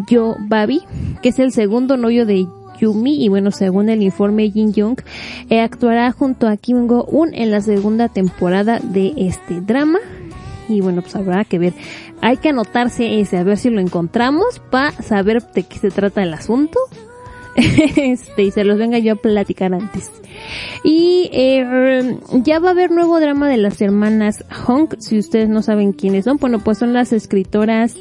Yo 0.08 0.36
Babi, 0.48 0.82
que 1.22 1.30
es 1.30 1.38
el 1.38 1.52
segundo 1.52 1.96
novio 1.96 2.26
de 2.26 2.46
Yumi 2.78 3.24
y 3.24 3.28
bueno, 3.28 3.50
según 3.50 3.88
el 3.88 4.02
informe 4.02 4.50
Jin 4.50 4.72
Young, 4.72 5.00
eh, 5.50 5.60
actuará 5.60 6.12
junto 6.12 6.48
a 6.48 6.56
Kim 6.56 6.86
Go 6.86 7.04
Un 7.04 7.34
en 7.34 7.50
la 7.50 7.60
segunda 7.60 8.08
temporada 8.08 8.80
de 8.82 9.12
este 9.16 9.60
drama. 9.60 9.98
Y 10.68 10.80
bueno, 10.82 11.00
pues 11.00 11.16
habrá 11.16 11.44
que 11.44 11.58
ver. 11.58 11.72
Hay 12.20 12.36
que 12.36 12.50
anotarse 12.50 13.20
ese, 13.20 13.38
a 13.38 13.42
ver 13.42 13.56
si 13.56 13.70
lo 13.70 13.80
encontramos 13.80 14.60
para 14.70 14.92
saber 14.92 15.42
de 15.54 15.62
qué 15.62 15.78
se 15.78 15.90
trata 15.90 16.22
el 16.22 16.34
asunto. 16.34 16.78
este, 17.96 18.44
y 18.44 18.50
se 18.52 18.64
los 18.64 18.78
venga 18.78 18.98
yo 18.98 19.14
a 19.14 19.16
platicar 19.16 19.74
antes. 19.74 20.12
Y 20.84 21.28
eh, 21.32 22.16
ya 22.32 22.60
va 22.60 22.68
a 22.68 22.70
haber 22.70 22.92
nuevo 22.92 23.18
drama 23.18 23.48
de 23.48 23.56
las 23.56 23.80
hermanas 23.80 24.44
Hong, 24.64 24.88
si 24.98 25.18
ustedes 25.18 25.48
no 25.48 25.62
saben 25.62 25.92
quiénes 25.92 26.24
son, 26.24 26.36
bueno, 26.36 26.60
pues 26.60 26.78
son 26.78 26.92
las 26.92 27.12
escritoras 27.12 27.96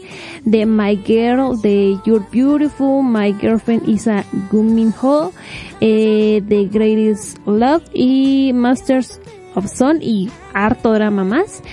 de 0.45 0.65
My 0.67 0.97
Girl, 0.97 1.59
de 1.61 1.97
You're 2.05 2.25
Beautiful, 2.31 3.03
My 3.03 3.33
Girlfriend 3.33 3.89
is 3.89 4.07
a 4.07 4.23
Gumin 4.51 4.93
Ho, 5.01 5.33
eh, 5.81 6.43
The 6.47 6.65
Greatest 6.65 7.39
Love 7.47 7.83
y 7.93 8.51
Masters 8.53 9.19
of 9.55 9.67
Sun 9.67 9.99
y 10.01 10.29
harto 10.53 10.93
drama 10.93 11.23
más. 11.23 11.63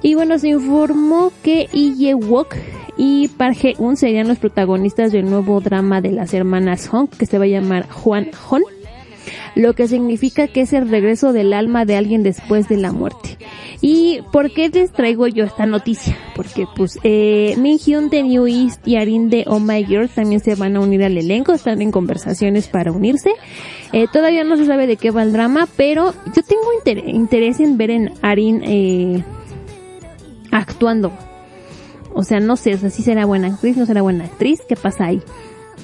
Y 0.00 0.14
bueno, 0.14 0.38
se 0.38 0.48
informó 0.48 1.30
que 1.42 1.68
Lee 1.72 2.14
Wok 2.14 2.56
y 2.96 3.28
Park 3.28 3.56
Jae-un 3.60 3.96
serían 3.96 4.28
los 4.28 4.38
protagonistas 4.38 5.12
del 5.12 5.28
nuevo 5.28 5.60
drama 5.60 6.00
de 6.00 6.12
las 6.12 6.32
hermanas 6.34 6.88
Hong, 6.88 7.08
que 7.08 7.26
se 7.26 7.38
va 7.38 7.44
a 7.44 7.48
llamar 7.48 7.88
Juan 7.90 8.30
Hon, 8.48 8.62
lo 9.56 9.72
que 9.74 9.88
significa 9.88 10.48
que 10.48 10.62
es 10.62 10.72
el 10.72 10.88
regreso 10.88 11.32
del 11.32 11.52
alma 11.52 11.84
de 11.84 11.96
alguien 11.96 12.22
después 12.22 12.68
de 12.68 12.76
la 12.76 12.92
muerte. 12.92 13.38
¿Y 13.80 14.20
por 14.32 14.50
qué 14.52 14.68
les 14.68 14.92
traigo 14.92 15.26
yo 15.26 15.44
esta 15.44 15.66
noticia? 15.66 16.16
Porque 16.34 16.66
pues 16.74 16.98
eh, 17.04 17.54
Min 17.58 17.78
Hyun 17.78 18.08
de 18.08 18.22
New 18.22 18.46
East 18.46 18.86
y 18.86 18.96
Arin 18.96 19.28
de 19.28 19.44
Oh 19.46 19.60
My 19.60 19.84
Girl 19.84 20.08
también 20.08 20.40
se 20.40 20.54
van 20.54 20.76
a 20.76 20.80
unir 20.80 21.02
al 21.04 21.16
elenco, 21.18 21.52
están 21.52 21.82
en 21.82 21.90
conversaciones 21.90 22.66
para 22.68 22.92
unirse. 22.92 23.30
Eh, 23.92 24.06
todavía 24.12 24.42
no 24.44 24.56
se 24.56 24.66
sabe 24.66 24.86
de 24.86 24.96
qué 24.96 25.10
va 25.10 25.22
el 25.22 25.32
drama, 25.32 25.68
pero 25.76 26.12
yo 26.34 26.42
tengo 26.42 26.62
inter- 26.78 27.08
interés 27.08 27.60
en 27.60 27.76
ver 27.76 27.90
en 27.90 28.12
Arin 28.22 28.62
eh, 28.64 29.22
actuando. 30.50 31.12
O 32.14 32.22
sea, 32.22 32.40
no 32.40 32.56
sé, 32.56 32.74
o 32.74 32.78
si 32.78 33.02
será 33.02 33.26
buena 33.26 33.48
actriz, 33.48 33.76
no 33.76 33.86
será 33.86 34.02
buena 34.02 34.24
actriz, 34.24 34.60
¿qué 34.68 34.76
pasa 34.76 35.06
ahí? 35.06 35.20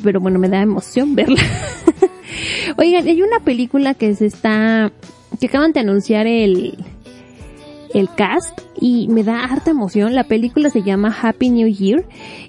Pero 0.03 0.21
bueno, 0.21 0.39
me 0.39 0.49
da 0.49 0.63
emoción 0.63 1.15
verla. 1.17 1.43
Oigan, 2.77 3.07
hay 3.07 3.23
una 3.23 3.41
película 3.41 3.95
que 3.95 4.15
se 4.15 4.27
está, 4.27 4.93
que 5.41 5.47
acaban 5.47 5.73
de 5.73 5.81
anunciar 5.81 6.27
el, 6.27 6.79
el 7.93 8.09
cast 8.15 8.61
y 8.81 9.09
me 9.09 9.25
da 9.25 9.45
harta 9.45 9.73
emoción. 9.73 10.15
La 10.15 10.25
película 10.25 10.71
se 10.71 10.83
llama 10.83 11.17
Happy 11.21 11.51
New 11.51 11.69
Year 11.69 12.05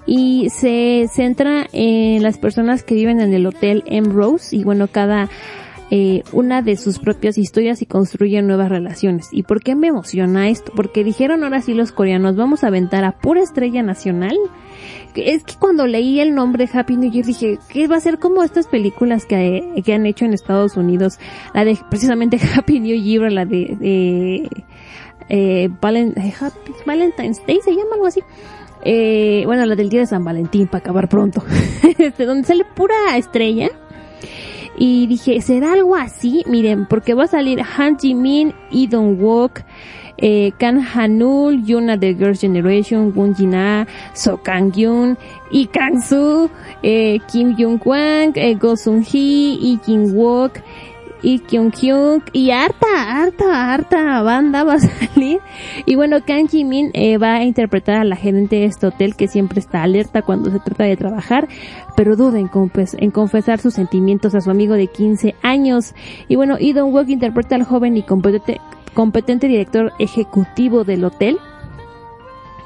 y 0.05 0.49
se 0.49 1.07
centra 1.11 1.67
en 1.73 2.21
las 2.23 2.37
personas 2.37 2.83
que 2.83 2.95
viven 2.95 3.19
en 3.19 3.33
el 3.33 3.45
hotel 3.45 3.83
Rose 4.05 4.55
y 4.55 4.63
bueno, 4.63 4.87
cada 4.87 5.29
eh, 5.93 6.23
una 6.31 6.61
de 6.61 6.77
sus 6.77 6.99
propias 6.99 7.37
historias 7.37 7.81
y 7.81 7.85
construyen 7.85 8.47
nuevas 8.47 8.69
relaciones. 8.69 9.27
¿Y 9.31 9.43
por 9.43 9.61
qué 9.61 9.75
me 9.75 9.87
emociona 9.87 10.47
esto? 10.47 10.71
Porque 10.73 11.03
dijeron 11.03 11.43
ahora 11.43 11.61
sí 11.61 11.73
los 11.73 11.91
coreanos, 11.91 12.37
vamos 12.37 12.63
a 12.63 12.67
aventar 12.67 13.03
a 13.03 13.11
pura 13.11 13.41
estrella 13.41 13.83
nacional. 13.83 14.37
Es 15.15 15.43
que 15.43 15.55
cuando 15.59 15.85
leí 15.87 16.21
el 16.21 16.33
nombre 16.33 16.69
Happy 16.71 16.95
New 16.95 17.11
Year 17.11 17.25
dije, 17.25 17.59
que 17.67 17.89
va 17.89 17.97
a 17.97 17.99
ser 17.99 18.19
como 18.19 18.41
estas 18.41 18.67
películas 18.67 19.25
que, 19.25 19.83
que 19.85 19.93
han 19.93 20.05
hecho 20.05 20.23
en 20.23 20.33
Estados 20.33 20.77
Unidos? 20.77 21.19
La 21.53 21.65
de 21.65 21.77
precisamente 21.89 22.39
Happy 22.55 22.79
New 22.79 22.95
Year, 22.95 23.29
la 23.29 23.43
de, 23.43 23.77
eh, 23.81 24.49
eh, 25.27 25.69
Valentine's 25.81 27.45
Day, 27.45 27.59
se 27.63 27.71
llama 27.71 27.95
algo 27.95 28.07
así. 28.07 28.21
Eh, 28.83 29.43
bueno, 29.45 29.65
la 29.65 29.75
del 29.75 29.89
día 29.89 29.99
de 29.99 30.07
San 30.07 30.23
Valentín, 30.23 30.67
para 30.67 30.79
acabar 30.79 31.09
pronto. 31.09 31.43
Este, 31.97 32.25
donde 32.25 32.47
sale 32.47 32.65
pura 32.65 33.15
estrella. 33.15 33.69
Y 34.83 35.05
dije, 35.05 35.39
¿será 35.41 35.73
algo 35.73 35.95
así? 35.95 36.43
Miren, 36.47 36.87
porque 36.87 37.13
va 37.13 37.25
a 37.25 37.27
salir 37.27 37.61
Han 37.77 37.99
Ji-min, 37.99 38.51
Lee 38.71 38.87
Dong-wook, 38.87 39.61
eh, 40.17 40.53
Kang 40.57 40.81
Hanul, 40.81 41.63
Yuna 41.63 41.97
de 41.97 42.15
Girls' 42.15 42.41
Generation, 42.41 43.13
Won 43.15 43.35
Jin-ah, 43.35 43.85
So 44.15 44.37
Kang-yoon, 44.37 45.19
Lee 45.51 45.67
Kang-soo, 45.67 46.49
eh, 46.81 47.19
Kim 47.31 47.55
Jung-kwang, 47.55 48.33
eh, 48.33 48.55
Go 48.55 48.75
Sung-hee, 48.75 49.59
Lee 49.61 49.77
Jin-wook, 49.85 50.63
y 51.23 51.39
Kyung 51.39 51.71
Kyung 51.71 52.21
y 52.33 52.51
harta, 52.51 52.87
harta, 53.21 53.73
harta 53.73 54.21
banda 54.21 54.63
va 54.63 54.73
a 54.73 54.79
salir. 54.79 55.39
Y 55.85 55.95
bueno, 55.95 56.17
Kang 56.25 56.47
Ji-min 56.49 56.91
eh, 56.93 57.17
va 57.17 57.35
a 57.35 57.43
interpretar 57.43 57.97
a 57.97 58.03
la 58.03 58.15
gerente 58.15 58.57
de 58.57 58.65
este 58.65 58.87
hotel 58.87 59.15
que 59.15 59.27
siempre 59.27 59.59
está 59.59 59.83
alerta 59.83 60.21
cuando 60.21 60.49
se 60.51 60.59
trata 60.59 60.83
de 60.85 60.97
trabajar, 60.97 61.47
pero 61.95 62.15
duda 62.15 62.39
en, 62.39 62.47
confes- 62.49 62.95
en 62.99 63.11
confesar 63.11 63.59
sus 63.59 63.73
sentimientos 63.73 64.33
a 64.35 64.41
su 64.41 64.49
amigo 64.49 64.73
de 64.73 64.87
15 64.87 65.35
años. 65.43 65.93
Y 66.27 66.35
bueno, 66.35 66.57
Lee 66.59 66.73
Dong-wook 66.73 67.09
interpreta 67.09 67.55
al 67.55 67.63
joven 67.63 67.97
y 67.97 68.03
competente, 68.03 68.59
competente 68.93 69.47
director 69.47 69.91
ejecutivo 69.99 70.83
del 70.83 71.03
hotel 71.05 71.37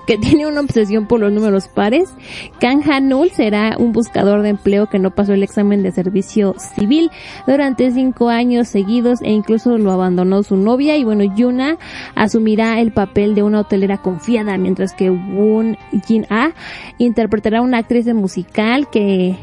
que 0.06 0.18
tiene 0.20 0.48
una 0.48 0.62
obsesión 0.62 1.08
por 1.08 1.20
los 1.20 1.32
números 1.32 1.68
pares. 1.68 2.14
Kang 2.60 2.84
Hanul 2.90 3.32
será 3.32 3.76
un 3.78 3.92
buscador 3.92 4.42
de 4.42 4.50
empleo 4.50 4.88
que 4.88 5.00
no 5.00 5.12
pasó 5.12 5.34
el 5.34 5.44
examen 5.44 5.84
de 5.84 5.92
servicio 5.92 6.56
civil 6.58 7.12
durante 7.48 7.92
cinco 7.92 8.30
años 8.30 8.68
seguidos 8.68 9.22
e 9.22 9.32
incluso 9.32 9.78
lo 9.78 9.92
abandonó 9.92 10.44
su 10.44 10.58
novia 10.58 10.98
y 10.98 11.04
bueno, 11.04 11.24
Yuna 11.24 11.78
asumirá 12.16 12.80
el 12.80 12.92
papel 12.92 13.36
de 13.36 13.44
una 13.44 13.62
hotelera 13.62 13.98
confiada 13.98 14.58
mientras 14.58 14.94
que 14.94 15.10
Woon 15.10 15.78
Jin 16.06 16.26
Ah 16.30 16.52
interpretará 16.98 17.62
una 17.62 17.80
actriz 17.80 18.06
de 18.06 18.14
musical 18.14 18.90
que 18.90 19.36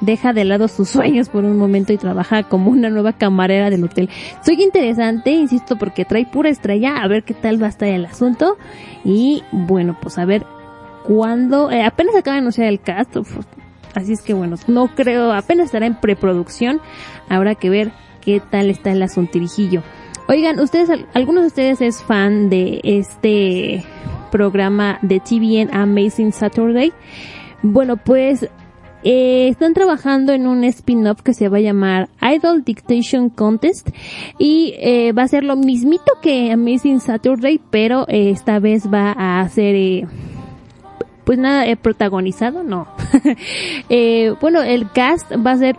deja 0.00 0.32
de 0.32 0.44
lado 0.44 0.68
sus 0.68 0.88
sueños 0.90 1.28
por 1.28 1.44
un 1.44 1.56
momento 1.56 1.92
y 1.92 1.98
trabaja 1.98 2.42
como 2.44 2.70
una 2.70 2.88
nueva 2.90 3.12
camarera 3.12 3.70
del 3.70 3.84
hotel. 3.84 4.08
Soy 4.44 4.62
interesante, 4.62 5.30
insisto, 5.32 5.76
porque 5.76 6.04
trae 6.04 6.26
pura 6.26 6.50
estrella, 6.50 6.96
a 7.02 7.08
ver 7.08 7.24
qué 7.24 7.34
tal 7.34 7.60
va 7.62 7.66
a 7.66 7.70
estar 7.70 7.88
el 7.88 8.04
asunto. 8.06 8.56
Y 9.04 9.42
bueno, 9.52 9.96
pues 10.00 10.18
a 10.18 10.24
ver 10.24 10.44
cuándo, 11.06 11.70
eh, 11.70 11.82
apenas 11.84 12.14
acaba 12.14 12.34
de 12.34 12.40
anunciar 12.40 12.68
el 12.68 12.80
cast, 12.80 13.16
así 13.94 14.12
es 14.12 14.22
que 14.22 14.34
bueno, 14.34 14.56
no 14.66 14.88
creo, 14.94 15.32
apenas 15.32 15.66
estará 15.66 15.86
en 15.86 15.94
preproducción, 15.98 16.80
habrá 17.28 17.54
que 17.54 17.70
ver 17.70 17.92
qué 18.20 18.40
tal 18.40 18.70
está 18.70 18.92
el 18.92 19.02
asuntirijillo. 19.02 19.82
Oigan, 20.28 20.60
ustedes, 20.60 20.90
al- 20.90 21.06
algunos 21.14 21.42
de 21.42 21.46
ustedes 21.48 21.80
es 21.80 22.02
fan 22.02 22.50
de 22.50 22.80
este 22.84 23.82
programa 24.30 24.98
de 25.00 25.20
TVN 25.20 25.70
Amazing 25.72 26.32
Saturday. 26.32 26.92
Bueno, 27.62 27.96
pues 27.96 28.46
eh, 29.04 29.48
están 29.48 29.74
trabajando 29.74 30.32
en 30.32 30.46
un 30.46 30.64
spin-off 30.64 31.22
que 31.22 31.32
se 31.32 31.48
va 31.48 31.58
a 31.58 31.60
llamar 31.60 32.08
Idol 32.20 32.64
Dictation 32.64 33.30
Contest 33.30 33.90
y 34.38 34.74
eh, 34.78 35.12
va 35.12 35.22
a 35.22 35.28
ser 35.28 35.44
lo 35.44 35.56
mismito 35.56 36.12
que 36.20 36.50
Amazing 36.50 37.00
Saturday, 37.00 37.60
pero 37.70 38.06
eh, 38.08 38.30
esta 38.30 38.58
vez 38.58 38.92
va 38.92 39.12
a 39.12 39.48
ser 39.48 39.74
eh, 39.76 40.06
pues 41.24 41.38
nada 41.38 41.66
eh, 41.66 41.76
protagonizado, 41.76 42.64
no. 42.64 42.88
Bueno, 44.40 44.62
el 44.62 44.90
cast 44.90 45.30
va 45.44 45.52
a 45.52 45.58
ser 45.58 45.76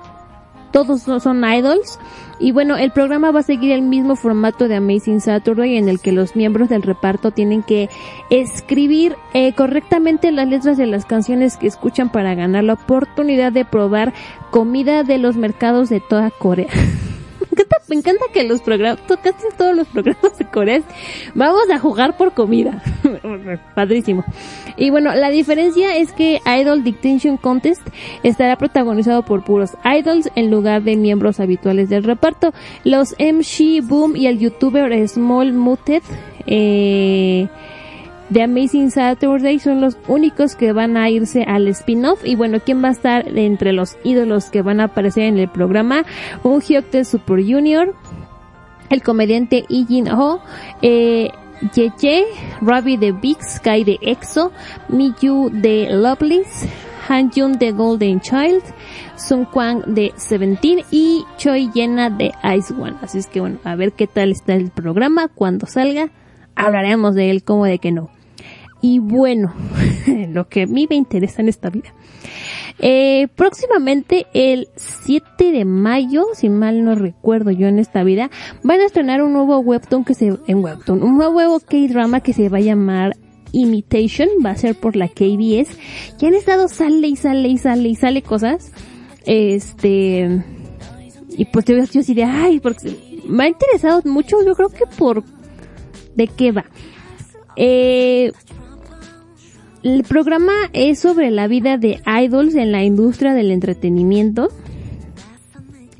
todos 0.71 1.01
son 1.01 1.43
idols 1.43 1.99
y 2.39 2.51
bueno, 2.53 2.77
el 2.77 2.91
programa 2.91 3.31
va 3.31 3.41
a 3.41 3.43
seguir 3.43 3.71
el 3.71 3.81
mismo 3.81 4.15
formato 4.15 4.67
de 4.67 4.75
Amazing 4.77 5.19
Saturday 5.19 5.77
en 5.77 5.89
el 5.89 5.99
que 5.99 6.13
los 6.13 6.35
miembros 6.35 6.69
del 6.69 6.81
reparto 6.81 7.31
tienen 7.31 7.63
que 7.63 7.89
escribir 8.29 9.15
eh, 9.33 9.53
correctamente 9.53 10.31
las 10.31 10.47
letras 10.47 10.77
de 10.77 10.85
las 10.85 11.05
canciones 11.05 11.57
que 11.57 11.67
escuchan 11.67 12.09
para 12.09 12.35
ganar 12.35 12.63
la 12.63 12.73
oportunidad 12.73 13.51
de 13.51 13.65
probar 13.65 14.13
comida 14.51 15.03
de 15.03 15.17
los 15.17 15.35
mercados 15.35 15.89
de 15.89 15.99
toda 15.99 16.31
Corea. 16.31 16.69
Me 17.87 17.95
encanta, 17.95 18.25
que 18.33 18.43
los 18.43 18.61
programas, 18.61 19.05
to- 19.07 19.17
casi 19.17 19.47
todos 19.57 19.75
los 19.75 19.87
programas 19.87 20.37
de 20.37 20.45
Corea, 20.45 20.81
vamos 21.33 21.69
a 21.73 21.79
jugar 21.79 22.15
por 22.17 22.33
comida. 22.33 22.83
Padrísimo. 23.75 24.23
Y 24.77 24.91
bueno, 24.91 25.13
la 25.15 25.29
diferencia 25.29 25.95
es 25.97 26.11
que 26.13 26.39
Idol 26.45 26.83
Dictation 26.83 27.37
Contest 27.37 27.81
estará 28.23 28.57
protagonizado 28.57 29.23
por 29.23 29.43
puros 29.43 29.71
idols 29.83 30.29
en 30.35 30.51
lugar 30.51 30.83
de 30.83 30.95
miembros 30.95 31.39
habituales 31.39 31.89
del 31.89 32.03
reparto. 32.03 32.53
Los 32.83 33.13
MC 33.19 33.81
Boom 33.83 34.15
y 34.15 34.27
el 34.27 34.39
youtuber 34.39 35.07
Small 35.07 35.53
Muted, 35.53 36.03
eh, 36.45 37.47
de 38.29 38.43
Amazing 38.43 38.91
Saturday 38.91 39.59
son 39.59 39.81
los 39.81 39.97
únicos 40.07 40.55
que 40.55 40.71
van 40.71 40.97
a 40.97 41.09
irse 41.09 41.43
al 41.43 41.67
spin-off 41.67 42.23
y 42.23 42.35
bueno, 42.35 42.59
¿quién 42.63 42.83
va 42.83 42.89
a 42.89 42.91
estar 42.91 43.27
entre 43.37 43.73
los 43.73 43.97
ídolos 44.03 44.45
que 44.51 44.61
van 44.61 44.79
a 44.79 44.85
aparecer 44.85 45.23
en 45.23 45.37
el 45.37 45.49
programa? 45.49 46.05
Un 46.43 46.61
Hyuk 46.61 47.03
Super 47.03 47.43
Junior, 47.43 47.95
el 48.89 49.01
comediante 49.01 49.65
Lee 49.69 49.85
Jin 49.87 50.11
Ho, 50.11 50.41
eh, 50.81 51.29
Ye 51.73 52.25
Ravi 52.61 52.97
de 52.97 53.11
Big 53.11 53.37
Sky 53.41 53.83
de 53.83 53.97
EXO, 54.01 54.51
Miyu 54.87 55.49
de 55.51 55.89
Lovelace, 55.91 56.69
Han 57.07 57.31
Jun 57.31 57.57
de 57.57 57.71
Golden 57.71 58.21
Child, 58.21 58.63
Sun 59.15 59.45
Kwang 59.45 59.81
de 59.87 60.13
Seventeen 60.15 60.83
y 60.91 61.25
Choi 61.37 61.69
Yena 61.73 62.09
de 62.09 62.31
Ice 62.55 62.73
One. 62.73 62.95
Así 63.01 63.17
es 63.17 63.27
que 63.27 63.41
bueno, 63.41 63.57
a 63.63 63.75
ver 63.75 63.91
qué 63.93 64.07
tal 64.07 64.31
está 64.31 64.53
el 64.53 64.69
programa 64.69 65.27
cuando 65.27 65.65
salga. 65.65 66.09
Hablaremos 66.55 67.15
de 67.15 67.31
él 67.31 67.43
como 67.43 67.65
de 67.65 67.79
que 67.79 67.91
no. 67.91 68.09
Y 68.81 68.99
bueno, 68.99 69.53
lo 70.29 70.47
que 70.47 70.63
a 70.63 70.67
mí 70.67 70.87
me 70.89 70.95
interesa 70.95 71.41
en 71.41 71.49
esta 71.49 71.69
vida. 71.69 71.93
Eh, 72.81 73.27
próximamente 73.35 74.27
el 74.33 74.69
7 74.75 75.51
de 75.51 75.65
mayo, 75.65 76.27
si 76.33 76.47
mal 76.47 76.85
no 76.85 76.95
recuerdo 76.95 77.51
yo 77.51 77.67
en 77.67 77.77
esta 77.77 78.03
vida, 78.03 78.31
van 78.63 78.79
a 78.79 78.85
estrenar 78.85 79.21
un 79.21 79.33
nuevo 79.33 79.59
webtoon 79.59 80.05
que 80.05 80.13
se, 80.13 80.37
en 80.47 80.63
webtoon, 80.63 81.03
un 81.03 81.17
nuevo 81.17 81.59
K-drama 81.59 82.21
que 82.21 82.31
se 82.31 82.47
va 82.47 82.59
a 82.59 82.61
llamar 82.61 83.17
Imitation, 83.51 84.29
va 84.45 84.51
a 84.51 84.55
ser 84.55 84.75
por 84.75 84.95
la 84.95 85.09
KBS, 85.09 85.75
que 86.17 86.27
han 86.27 86.35
estado 86.35 86.69
sale 86.69 87.07
y 87.07 87.15
sale 87.17 87.49
y 87.49 87.57
sale 87.57 87.89
y 87.89 87.95
sale 87.95 88.21
cosas, 88.21 88.71
este, 89.25 90.41
y 91.31 91.45
pues 91.45 91.65
yo, 91.65 91.75
yo 91.83 91.99
así 91.99 92.13
de, 92.13 92.23
ay, 92.23 92.59
porque 92.61 92.95
me 93.27 93.43
ha 93.43 93.47
interesado 93.49 94.01
mucho, 94.05 94.37
yo 94.45 94.55
creo 94.55 94.69
que 94.69 94.85
por, 94.97 95.23
¿de 96.15 96.27
qué 96.27 96.53
va? 96.53 96.65
Eh, 97.57 98.31
el 99.83 100.03
programa 100.03 100.53
es 100.73 100.99
sobre 100.99 101.31
la 101.31 101.47
vida 101.47 101.77
de 101.77 102.01
idols 102.05 102.55
en 102.55 102.71
la 102.71 102.83
industria 102.83 103.33
del 103.33 103.51
entretenimiento 103.51 104.49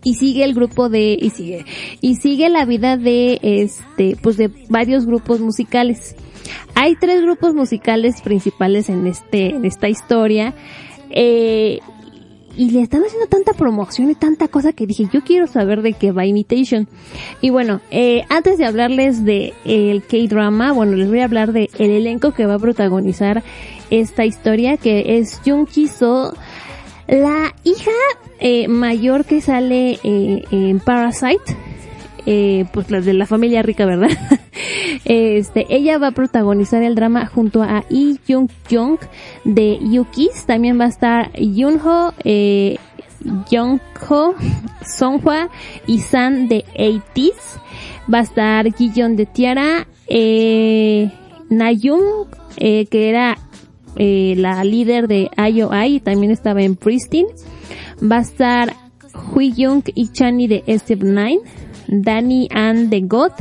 y 0.03 0.15
sigue 0.15 0.43
el 0.43 0.53
grupo 0.53 0.89
de 0.89 1.17
y 1.19 1.29
sigue 1.29 1.65
y 2.01 2.15
sigue 2.15 2.49
la 2.49 2.65
vida 2.65 2.97
de 2.97 3.39
este 3.41 4.17
pues 4.21 4.37
de 4.37 4.49
varios 4.69 5.05
grupos 5.05 5.39
musicales. 5.39 6.15
Hay 6.75 6.95
tres 6.95 7.21
grupos 7.21 7.53
musicales 7.53 8.21
principales 8.21 8.89
en 8.89 9.07
este 9.07 9.51
en 9.51 9.65
esta 9.65 9.89
historia 9.89 10.53
eh, 11.09 11.79
y 12.55 12.71
le 12.71 12.81
están 12.81 13.03
haciendo 13.03 13.27
tanta 13.27 13.53
promoción 13.53 14.09
y 14.09 14.15
tanta 14.15 14.47
cosa 14.47 14.73
que 14.73 14.87
dije 14.87 15.07
yo 15.11 15.21
quiero 15.21 15.47
saber 15.47 15.81
de 15.81 15.93
qué 15.93 16.11
va 16.11 16.25
Imitation 16.25 16.87
y 17.41 17.49
bueno 17.49 17.81
eh, 17.91 18.23
antes 18.29 18.57
de 18.57 18.65
hablarles 18.65 19.23
de 19.23 19.53
el 19.65 20.03
K-drama 20.03 20.71
bueno 20.71 20.95
les 20.95 21.09
voy 21.09 21.19
a 21.19 21.25
hablar 21.25 21.53
de 21.53 21.69
el 21.77 21.91
elenco 21.91 22.31
que 22.31 22.45
va 22.45 22.55
a 22.55 22.59
protagonizar 22.59 23.43
esta 23.89 24.25
historia 24.25 24.77
que 24.77 25.17
es 25.19 25.41
Jung 25.45 25.67
Ki 25.67 25.87
So 25.87 26.33
la 27.07 27.53
hija 27.63 27.91
eh, 28.39 28.67
mayor 28.67 29.25
que 29.25 29.41
sale 29.41 29.99
eh, 30.03 30.43
en 30.51 30.79
Parasite 30.79 31.68
eh, 32.31 32.65
pues 32.71 32.91
la 32.91 33.01
de 33.01 33.13
la 33.13 33.25
familia 33.25 33.63
rica 33.63 33.87
verdad 33.87 34.09
Este, 35.05 35.65
ella 35.69 35.97
va 35.97 36.07
a 36.07 36.11
protagonizar 36.11 36.83
el 36.83 36.93
drama 36.93 37.25
junto 37.25 37.63
a 37.63 37.83
Lee 37.89 38.19
Jung 38.27 38.49
Jung 38.69 38.99
de 39.43 39.79
Yukis. 39.81 40.45
También 40.45 40.79
va 40.79 40.85
a 40.85 40.89
estar 40.89 41.31
Yunho, 41.33 42.13
eh, 42.23 42.77
Youngho, 43.49 44.35
Songhwa 44.85 45.49
y 45.87 45.99
San 45.99 46.47
de 46.47 46.65
80s. 46.75 47.59
Va 48.13 48.19
a 48.19 48.21
estar 48.21 48.71
Gijon 48.75 49.15
de 49.15 49.25
Tiara, 49.25 49.87
eh, 50.07 51.11
Nayum, 51.49 52.27
eh, 52.57 52.85
que 52.85 53.09
era 53.09 53.37
eh, 53.95 54.35
la 54.37 54.63
líder 54.63 55.07
de 55.07 55.31
IOI 55.37 55.95
y 55.95 55.99
también 56.01 56.31
estaba 56.31 56.61
en 56.61 56.75
Pristine. 56.75 57.29
Va 57.99 58.17
a 58.17 58.21
estar 58.21 58.75
Hui 59.33 59.53
Young 59.53 59.83
y 59.95 60.09
Chani 60.09 60.47
de 60.47 60.63
SF9. 60.65 61.39
Dani 61.89 62.47
Ann 62.51 62.89
de 62.89 63.01
God. 63.01 63.31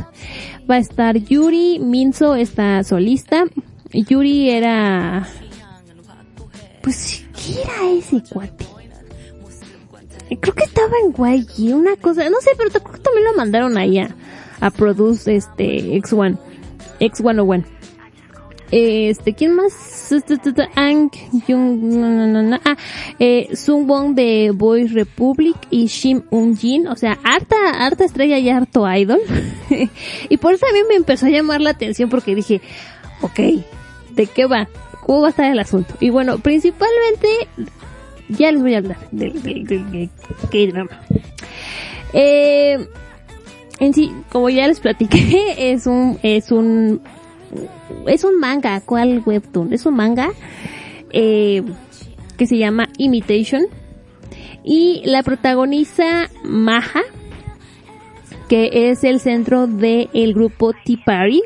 Va 0.69 0.75
a 0.75 0.79
estar 0.79 1.15
Yuri 1.17 1.79
Minso, 1.79 2.35
esta 2.35 2.83
solista. 2.83 3.45
Yuri 3.91 4.49
era... 4.49 5.27
Pues, 6.81 7.25
¿qué 7.33 7.61
era 7.61 7.91
ese 7.91 8.23
cuate? 8.33 8.65
Creo 10.39 10.53
que 10.53 10.63
estaba 10.63 10.93
en 11.03 11.11
YG, 11.11 11.75
una 11.75 11.95
cosa, 11.95 12.29
no 12.29 12.39
sé, 12.39 12.51
pero 12.55 12.69
creo 12.69 12.93
que 12.93 13.01
también 13.01 13.25
lo 13.25 13.33
mandaron 13.33 13.77
ahí 13.77 13.97
a, 13.97 14.15
a 14.61 14.69
Produce 14.69 15.35
este 15.35 15.97
X1, 15.97 16.37
X101. 16.99 17.65
Este, 18.71 19.33
¿quién 19.33 19.55
más? 19.55 19.73
Ang 20.75 21.11
Jung. 21.47 22.53
Ah, 22.63 22.77
eh, 23.17 23.49
Sung 23.55 23.87
Wong 23.87 24.13
de 24.13 24.51
Boys 24.53 24.93
Republic 24.93 25.55
y 25.69 25.87
Shim 25.87 26.23
Un 26.29 26.55
Jin, 26.55 26.87
o 26.87 26.95
sea, 26.95 27.17
harta, 27.23 27.55
harta 27.85 28.05
estrella 28.05 28.37
y 28.37 28.49
harto 28.49 28.91
idol. 28.91 29.19
y 30.29 30.37
por 30.37 30.53
eso 30.53 30.65
mí 30.73 30.79
me 30.87 30.95
empezó 30.95 31.25
a 31.25 31.29
llamar 31.29 31.61
la 31.61 31.71
atención 31.71 32.09
porque 32.09 32.35
dije, 32.35 32.61
ok, 33.21 33.39
¿de 34.11 34.27
qué 34.27 34.45
va? 34.45 34.67
¿Cómo 35.01 35.21
va 35.21 35.27
a 35.27 35.31
estar 35.31 35.51
el 35.51 35.59
asunto? 35.59 35.95
Y 35.99 36.11
bueno, 36.11 36.37
principalmente, 36.37 37.27
ya 38.27 38.51
les 38.51 38.61
voy 38.61 38.75
a 38.75 38.77
hablar 38.79 38.97
del, 39.11 39.41
del, 39.41 39.65
del, 39.65 39.91
del 39.91 40.09
K-drama. 40.51 41.01
Eh, 42.13 42.87
en 43.79 43.93
sí, 43.93 44.11
como 44.29 44.49
ya 44.49 44.67
les 44.67 44.79
platiqué, 44.79 45.55
es 45.71 45.87
un, 45.87 46.19
es 46.21 46.51
un, 46.51 47.01
es 48.07 48.23
un 48.23 48.39
manga, 48.39 48.81
¿cuál 48.81 49.21
webtoon? 49.25 49.73
Es 49.73 49.85
un 49.85 49.95
manga, 49.95 50.31
eh, 51.11 51.63
que 52.37 52.47
se 52.47 52.57
llama 52.57 52.89
Imitation. 52.97 53.63
Y 54.63 55.01
la 55.05 55.23
protagoniza 55.23 56.29
Maha, 56.43 57.01
que 58.47 58.89
es 58.89 59.03
el 59.03 59.19
centro 59.19 59.67
del 59.67 60.33
grupo 60.33 60.73
Tea 60.73 60.97
Party. 61.05 61.41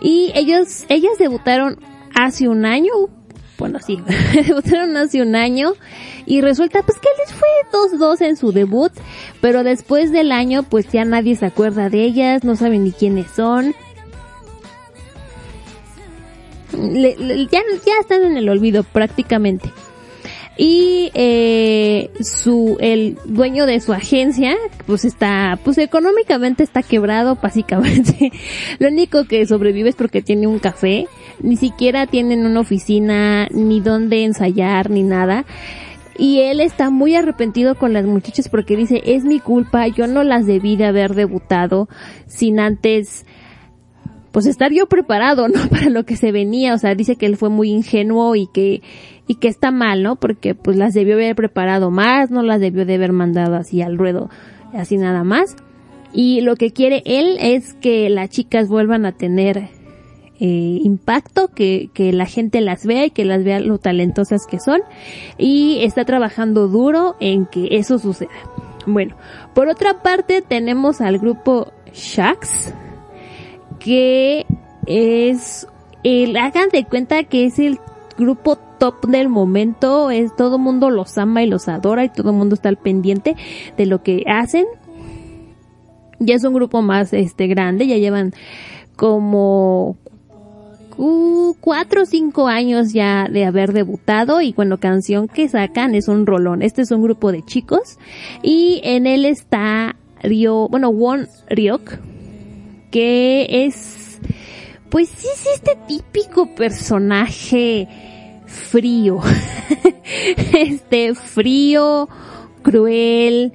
Y 0.00 0.32
ellos, 0.34 0.84
ellas 0.88 1.12
debutaron 1.18 1.78
hace 2.14 2.48
un 2.48 2.64
año, 2.64 2.90
bueno 3.58 3.78
sí, 3.80 3.98
debutaron 4.46 4.96
hace 4.96 5.22
un 5.22 5.36
año 5.36 5.74
y 6.26 6.40
resulta 6.40 6.82
pues 6.82 6.98
que 6.98 7.08
les 7.18 7.32
fue 7.32 7.98
2-2 7.98 8.20
en 8.22 8.36
su 8.36 8.52
debut, 8.52 8.92
pero 9.40 9.62
después 9.62 10.10
del 10.12 10.32
año 10.32 10.62
pues 10.62 10.88
ya 10.90 11.04
nadie 11.04 11.36
se 11.36 11.46
acuerda 11.46 11.88
de 11.88 12.02
ellas, 12.04 12.44
no 12.44 12.56
saben 12.56 12.84
ni 12.84 12.92
quiénes 12.92 13.30
son. 13.30 13.74
Ya, 16.72 17.60
ya 17.86 17.92
están 18.00 18.22
en 18.22 18.36
el 18.36 18.48
olvido 18.48 18.82
prácticamente. 18.82 19.70
Y 20.56 21.10
eh, 21.14 22.10
su 22.20 22.76
el 22.78 23.16
dueño 23.24 23.64
de 23.64 23.80
su 23.80 23.94
agencia 23.94 24.54
pues 24.86 25.06
está 25.06 25.58
pues 25.64 25.78
económicamente 25.78 26.62
está 26.62 26.82
quebrado 26.82 27.36
básicamente. 27.42 28.32
Lo 28.78 28.88
único 28.88 29.24
que 29.24 29.46
sobrevive 29.46 29.88
es 29.88 29.96
porque 29.96 30.20
tiene 30.20 30.46
un 30.46 30.58
café, 30.58 31.06
ni 31.40 31.56
siquiera 31.56 32.06
tienen 32.06 32.44
una 32.44 32.60
oficina 32.60 33.48
ni 33.50 33.80
dónde 33.80 34.24
ensayar 34.24 34.90
ni 34.90 35.02
nada. 35.02 35.46
Y 36.18 36.40
él 36.40 36.60
está 36.60 36.90
muy 36.90 37.14
arrepentido 37.14 37.74
con 37.74 37.94
las 37.94 38.04
muchachas 38.04 38.50
porque 38.50 38.76
dice, 38.76 39.02
es 39.06 39.24
mi 39.24 39.40
culpa, 39.40 39.88
yo 39.88 40.06
no 40.06 40.22
las 40.22 40.44
debí 40.44 40.76
de 40.76 40.84
haber 40.84 41.14
debutado 41.14 41.88
sin 42.26 42.60
antes 42.60 43.24
pues 44.32 44.46
estar 44.46 44.72
yo 44.72 44.86
preparado, 44.86 45.48
¿no? 45.48 45.68
Para 45.68 45.90
lo 45.90 46.04
que 46.04 46.16
se 46.16 46.32
venía, 46.32 46.74
o 46.74 46.78
sea, 46.78 46.94
dice 46.94 47.16
que 47.16 47.26
él 47.26 47.36
fue 47.36 47.50
muy 47.50 47.70
ingenuo 47.70 48.34
y 48.34 48.48
que, 48.52 48.82
y 49.28 49.36
que 49.36 49.48
está 49.48 49.70
mal, 49.70 50.02
¿no? 50.02 50.16
Porque 50.16 50.54
pues 50.54 50.76
las 50.76 50.94
debió 50.94 51.14
haber 51.14 51.36
preparado 51.36 51.90
más, 51.90 52.30
no 52.30 52.42
las 52.42 52.60
debió 52.60 52.84
de 52.84 52.94
haber 52.94 53.12
mandado 53.12 53.56
así 53.56 53.82
al 53.82 53.96
ruedo, 53.96 54.30
así 54.72 54.96
nada 54.96 55.22
más. 55.22 55.56
Y 56.12 56.40
lo 56.40 56.56
que 56.56 56.72
quiere 56.72 57.02
él 57.06 57.36
es 57.40 57.74
que 57.74 58.10
las 58.10 58.28
chicas 58.28 58.68
vuelvan 58.68 59.06
a 59.06 59.12
tener 59.12 59.68
eh, 60.40 60.80
impacto, 60.82 61.48
que, 61.48 61.88
que 61.94 62.12
la 62.12 62.26
gente 62.26 62.60
las 62.60 62.84
vea 62.84 63.06
y 63.06 63.10
que 63.10 63.24
las 63.24 63.44
vea 63.44 63.60
lo 63.60 63.78
talentosas 63.78 64.46
que 64.46 64.58
son. 64.58 64.80
Y 65.38 65.78
está 65.82 66.04
trabajando 66.04 66.68
duro 66.68 67.16
en 67.20 67.46
que 67.46 67.68
eso 67.76 67.98
suceda. 67.98 68.30
Bueno, 68.86 69.16
por 69.54 69.68
otra 69.68 70.02
parte 70.02 70.42
tenemos 70.42 71.00
al 71.00 71.18
grupo 71.18 71.72
Shax, 71.94 72.74
que 73.82 74.46
es 74.86 75.66
el, 76.04 76.36
hagan 76.36 76.68
de 76.70 76.84
cuenta 76.84 77.24
que 77.24 77.46
es 77.46 77.58
el 77.58 77.78
grupo 78.18 78.56
top 78.78 79.06
del 79.06 79.28
momento, 79.28 80.10
es 80.10 80.34
todo 80.36 80.58
mundo 80.58 80.90
los 80.90 81.16
ama 81.18 81.42
y 81.42 81.46
los 81.46 81.68
adora 81.68 82.04
y 82.04 82.08
todo 82.08 82.30
el 82.30 82.36
mundo 82.36 82.54
está 82.54 82.68
al 82.68 82.76
pendiente 82.76 83.36
de 83.76 83.86
lo 83.86 84.02
que 84.02 84.24
hacen. 84.26 84.66
Ya 86.18 86.34
es 86.36 86.44
un 86.44 86.54
grupo 86.54 86.82
más 86.82 87.12
este 87.12 87.46
grande, 87.48 87.86
ya 87.86 87.96
llevan 87.96 88.32
como 88.96 89.96
cu- 90.96 91.56
cuatro 91.60 92.02
o 92.02 92.06
cinco 92.06 92.46
años 92.46 92.92
ya 92.92 93.26
de 93.28 93.44
haber 93.44 93.72
debutado 93.72 94.40
y 94.40 94.52
bueno, 94.52 94.78
canción 94.78 95.26
que 95.26 95.48
sacan 95.48 95.94
es 95.94 96.06
un 96.08 96.26
rolón. 96.26 96.62
Este 96.62 96.82
es 96.82 96.90
un 96.90 97.02
grupo 97.02 97.32
de 97.32 97.42
chicos 97.42 97.98
y 98.42 98.80
en 98.84 99.06
él 99.06 99.24
está 99.24 99.96
Ryo, 100.22 100.68
bueno, 100.68 100.90
Won 100.90 101.26
Ryok, 101.48 101.98
que 102.92 103.64
es, 103.66 104.20
pues 104.90 105.08
sí 105.08 105.26
es 105.26 105.46
este 105.56 105.76
típico 105.88 106.54
personaje 106.54 107.88
frío, 108.46 109.20
este 110.56 111.14
frío, 111.14 112.08
cruel, 112.62 113.54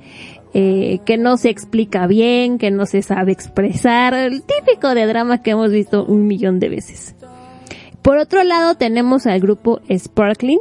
eh, 0.53 0.99
que 1.05 1.18
no 1.18 1.38
se 1.38 1.49
explica 1.49 2.07
bien, 2.07 2.57
que 2.57 2.72
no 2.72 2.85
se 2.85 3.01
sabe 3.03 3.31
expresar, 3.31 4.15
el 4.15 4.43
típico 4.43 4.93
de 4.95 5.05
drama 5.05 5.43
que 5.43 5.51
hemos 5.51 5.72
visto 5.72 6.03
un 6.03 6.27
millón 6.27 6.59
de 6.59 6.69
veces. 6.69 7.15
Por 8.01 8.18
otro 8.18 8.43
lado 8.43 8.76
tenemos 8.76 9.27
al 9.27 9.39
grupo 9.39 9.81
Sparkling, 9.89 10.59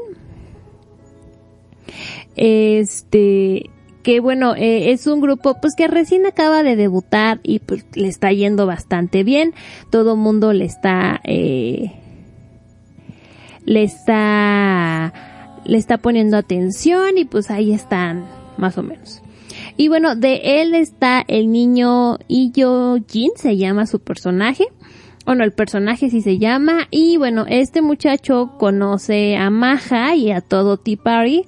este, 2.37 3.71
que 4.07 4.21
bueno, 4.21 4.55
eh, 4.55 4.93
es 4.93 5.09
un 5.09 5.21
grupo 5.21 5.57
pues 5.61 5.75
que 5.75 5.89
recién 5.89 6.27
acaba 6.27 6.63
de 6.63 6.77
debutar 6.77 7.41
y 7.43 7.59
pues 7.59 7.85
le 7.97 8.07
está 8.07 8.31
yendo 8.31 8.65
bastante 8.65 9.25
bien, 9.25 9.53
todo 9.91 10.15
mundo 10.15 10.53
le 10.53 10.65
está, 10.65 11.21
eh, 11.25 11.91
le 13.65 13.83
está, 13.83 15.13
le 15.65 15.77
está 15.77 15.99
poniendo 15.99 16.37
atención 16.37 17.19
y 17.19 17.25
pues 17.25 17.51
ahí 17.51 17.73
están, 17.73 18.27
más 18.59 18.79
o 18.79 18.85
menos. 18.85 19.23
Y 19.77 19.89
bueno, 19.89 20.15
de 20.15 20.63
él 20.63 20.77
está 20.77 21.25
el 21.27 21.51
niño 21.51 22.19
Iyo 22.29 22.99
Jin, 23.11 23.33
se 23.35 23.57
llama 23.57 23.87
su 23.87 23.99
personaje. 23.99 24.67
Bueno, 25.25 25.43
el 25.43 25.51
personaje 25.51 26.11
sí 26.11 26.21
se 26.21 26.39
llama. 26.39 26.87
Y 26.93 27.17
bueno, 27.17 27.45
este 27.49 27.83
muchacho 27.83 28.53
conoce 28.57 29.37
a 29.37 29.51
Maja 29.51 30.15
y 30.15 30.31
a 30.31 30.43
todo 30.43 30.77
Tea 30.77 30.97
Party. 30.97 31.43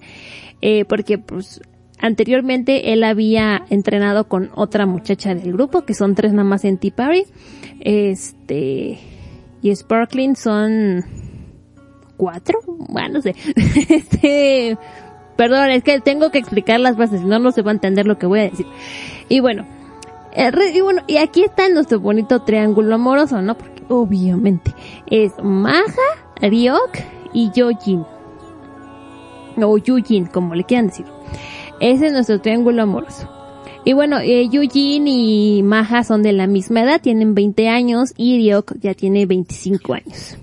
Eh, 0.61 0.85
porque 0.87 1.19
pues 1.19 1.61
anteriormente 1.99 2.93
él 2.93 3.05
había 3.05 3.65
entrenado 3.71 4.29
con 4.29 4.51
otra 4.55 4.87
muchacha 4.87 5.35
del 5.35 5.53
grupo, 5.53 5.85
que 5.85 5.95
son 5.95 6.15
tres 6.15 6.33
nada 6.33 6.49
más 6.49 6.65
en 6.65 6.79
Tea. 6.79 6.95
Este, 7.81 8.99
y 9.63 9.75
Sparkling 9.75 10.37
son 10.37 11.05
cuatro, 12.17 12.59
bueno, 12.67 13.15
no 13.15 13.23
sé. 13.23 13.35
este, 13.89 14.77
perdón, 15.37 15.71
es 15.71 15.83
que 15.83 16.01
tengo 16.01 16.31
que 16.31 16.39
explicar 16.39 16.81
las 16.81 16.97
bases, 16.97 17.23
no, 17.23 17.39
no 17.39 17.53
se 17.53 17.63
va 17.63 17.71
a 17.71 17.75
entender 17.75 18.07
lo 18.07 18.19
que 18.19 18.27
voy 18.27 18.41
a 18.41 18.51
decir. 18.51 18.67
Y 19.29 19.41
bueno, 19.41 19.67
eh, 20.33 20.51
y 20.75 20.81
bueno, 20.81 21.03
y 21.07 21.17
aquí 21.17 21.43
está 21.45 21.69
nuestro 21.69 22.01
bonito 22.01 22.43
triángulo 22.43 22.95
amoroso, 22.95 23.41
¿no? 23.41 23.57
Porque 23.57 23.83
obviamente 23.89 24.75
es 25.07 25.33
Maja, 25.43 26.03
Ryok 26.41 26.99
y 27.33 27.51
Yojin. 27.53 28.05
O 29.61 29.79
Yujin, 29.79 30.27
como 30.27 30.55
le 30.55 30.65
quieran 30.65 30.89
decir. 30.89 31.07
Ese 31.81 32.07
es 32.07 32.13
nuestro 32.13 32.41
triángulo 32.41 32.83
amoroso. 32.83 33.29
Y 33.85 33.93
bueno, 33.93 34.19
eh, 34.19 34.49
Yujin 34.49 35.07
y 35.09 35.63
Maja 35.63 36.05
son 36.05 36.23
de 36.23 36.33
la 36.33 36.47
misma 36.47 36.83
edad, 36.83 37.01
tienen 37.01 37.35
20 37.35 37.69
años 37.69 38.13
y 38.17 38.39
Ryok 38.39 38.75
ya 38.81 38.95
tiene 38.95 39.25
25 39.25 39.95
años. 39.95 40.37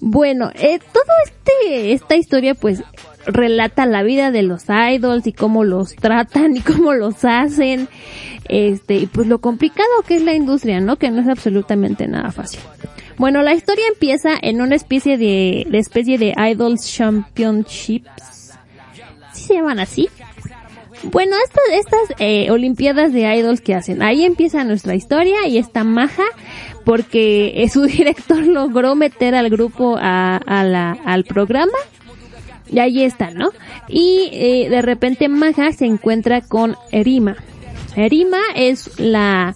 Bueno, 0.00 0.50
eh, 0.54 0.78
todo 0.92 1.12
este, 1.26 1.92
esta 1.92 2.16
historia 2.16 2.54
pues 2.54 2.82
relata 3.26 3.86
la 3.86 4.02
vida 4.02 4.30
de 4.30 4.42
los 4.42 4.64
idols 4.68 5.26
y 5.26 5.32
cómo 5.32 5.62
los 5.62 5.94
tratan 5.94 6.56
y 6.56 6.60
cómo 6.60 6.92
los 6.92 7.24
hacen. 7.24 7.88
Este, 8.48 8.94
y 8.94 9.06
pues 9.06 9.28
lo 9.28 9.38
complicado 9.38 9.88
que 10.06 10.16
es 10.16 10.22
la 10.22 10.34
industria, 10.34 10.80
¿no? 10.80 10.96
Que 10.96 11.10
no 11.10 11.20
es 11.20 11.28
absolutamente 11.28 12.08
nada 12.08 12.32
fácil. 12.32 12.60
Bueno, 13.16 13.42
la 13.42 13.54
historia 13.54 13.84
empieza 13.92 14.30
en 14.40 14.60
una 14.60 14.74
especie 14.74 15.18
de, 15.18 15.66
de 15.70 15.78
especie 15.78 16.18
de 16.18 16.34
Idols 16.36 16.90
Championships. 16.92 18.41
¿Sí 19.52 19.56
se 19.56 19.60
llaman 19.60 19.80
así? 19.80 20.08
Bueno, 21.04 21.36
estas, 21.44 21.64
estas 21.72 22.16
eh, 22.20 22.50
Olimpiadas 22.50 23.12
de 23.12 23.22
Idols 23.36 23.60
que 23.60 23.74
hacen, 23.74 24.02
ahí 24.02 24.24
empieza 24.24 24.64
nuestra 24.64 24.94
historia 24.94 25.46
y 25.46 25.58
está 25.58 25.84
maja 25.84 26.22
porque 26.84 27.62
eh, 27.62 27.68
su 27.68 27.82
director 27.86 28.46
logró 28.46 28.94
meter 28.94 29.34
al 29.34 29.50
grupo 29.50 29.98
a, 30.00 30.36
a 30.36 30.64
la, 30.64 30.96
al 31.04 31.24
programa 31.24 31.76
y 32.70 32.78
ahí 32.78 33.02
está, 33.02 33.30
¿no? 33.30 33.50
Y 33.88 34.30
eh, 34.32 34.68
de 34.70 34.80
repente 34.80 35.28
Maja 35.28 35.72
se 35.72 35.84
encuentra 35.84 36.40
con 36.40 36.76
Erima. 36.90 37.36
Erima 37.94 38.40
es 38.56 38.98
la, 38.98 39.54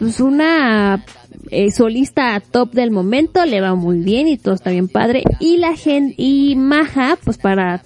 pues 0.00 0.18
una 0.18 1.04
eh, 1.50 1.70
solista 1.70 2.40
top 2.40 2.72
del 2.72 2.90
momento, 2.90 3.44
le 3.44 3.60
va 3.60 3.74
muy 3.74 3.98
bien 3.98 4.26
y 4.26 4.38
todo 4.38 4.54
está 4.54 4.70
bien 4.70 4.88
padre. 4.88 5.22
Y 5.38 5.58
la 5.58 5.76
gente, 5.76 6.14
y 6.16 6.56
Maja, 6.56 7.18
pues 7.22 7.38
para 7.38 7.82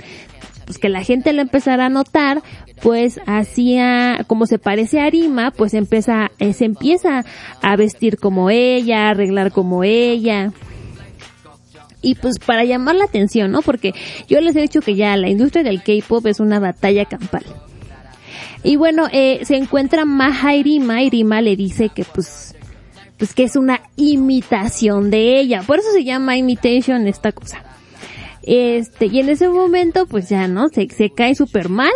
pues 0.67 0.79
que 0.79 0.89
la 0.89 1.03
gente 1.03 1.33
lo 1.33 1.41
empezara 1.43 1.87
a 1.87 1.89
notar, 1.89 2.43
pues 2.83 3.21
hacía, 3.27 4.25
como 4.27 4.47
se 4.47 4.59
parece 4.59 5.01
a 5.01 5.05
Arima, 5.05 5.53
pues 5.53 5.73
empieza, 5.75 6.33
eh, 6.41 6.53
se 6.53 6.67
empieza 6.67 7.25
a 7.63 7.77
vestir 7.77 8.19
como 8.19 8.51
ella, 8.51 9.07
a 9.07 9.11
arreglar 9.11 9.53
como 9.53 9.85
ella. 9.85 10.53
Y 12.03 12.17
pues 12.17 12.39
para 12.39 12.65
llamar 12.65 12.97
la 12.97 13.05
atención, 13.05 13.53
¿no? 13.53 13.63
Porque 13.63 13.93
yo 14.29 14.41
les 14.41 14.55
he 14.57 14.61
dicho 14.61 14.81
que 14.81 14.97
ya 14.97 15.17
la 15.17 15.29
industria 15.29 15.63
del 15.63 15.83
K-pop 15.83 16.27
es 16.27 16.41
una 16.41 16.59
batalla 16.59 17.05
campal. 17.05 17.45
Y 18.63 18.75
bueno, 18.75 19.09
eh, 19.13 19.41
se 19.45 19.57
encuentra 19.57 20.05
Maja 20.05 20.55
Irima, 20.55 21.03
Irima 21.03 21.41
le 21.41 21.55
dice 21.55 21.89
que 21.89 22.05
pues, 22.05 22.57
pues 23.17 23.33
que 23.33 23.45
es 23.45 23.55
una 23.55 23.81
imitación 23.95 25.11
de 25.11 25.39
ella. 25.39 25.63
Por 25.63 25.79
eso 25.79 25.93
se 25.93 26.03
llama 26.03 26.37
imitation 26.37 27.07
esta 27.07 27.31
cosa. 27.31 27.63
Este, 28.47 29.07
y 29.07 29.19
en 29.19 29.29
ese 29.29 29.49
momento, 29.49 30.07
pues 30.07 30.29
ya, 30.29 30.47
¿no? 30.47 30.69
Se, 30.69 30.87
cae 31.11 31.35
súper 31.35 31.69
mal. 31.69 31.91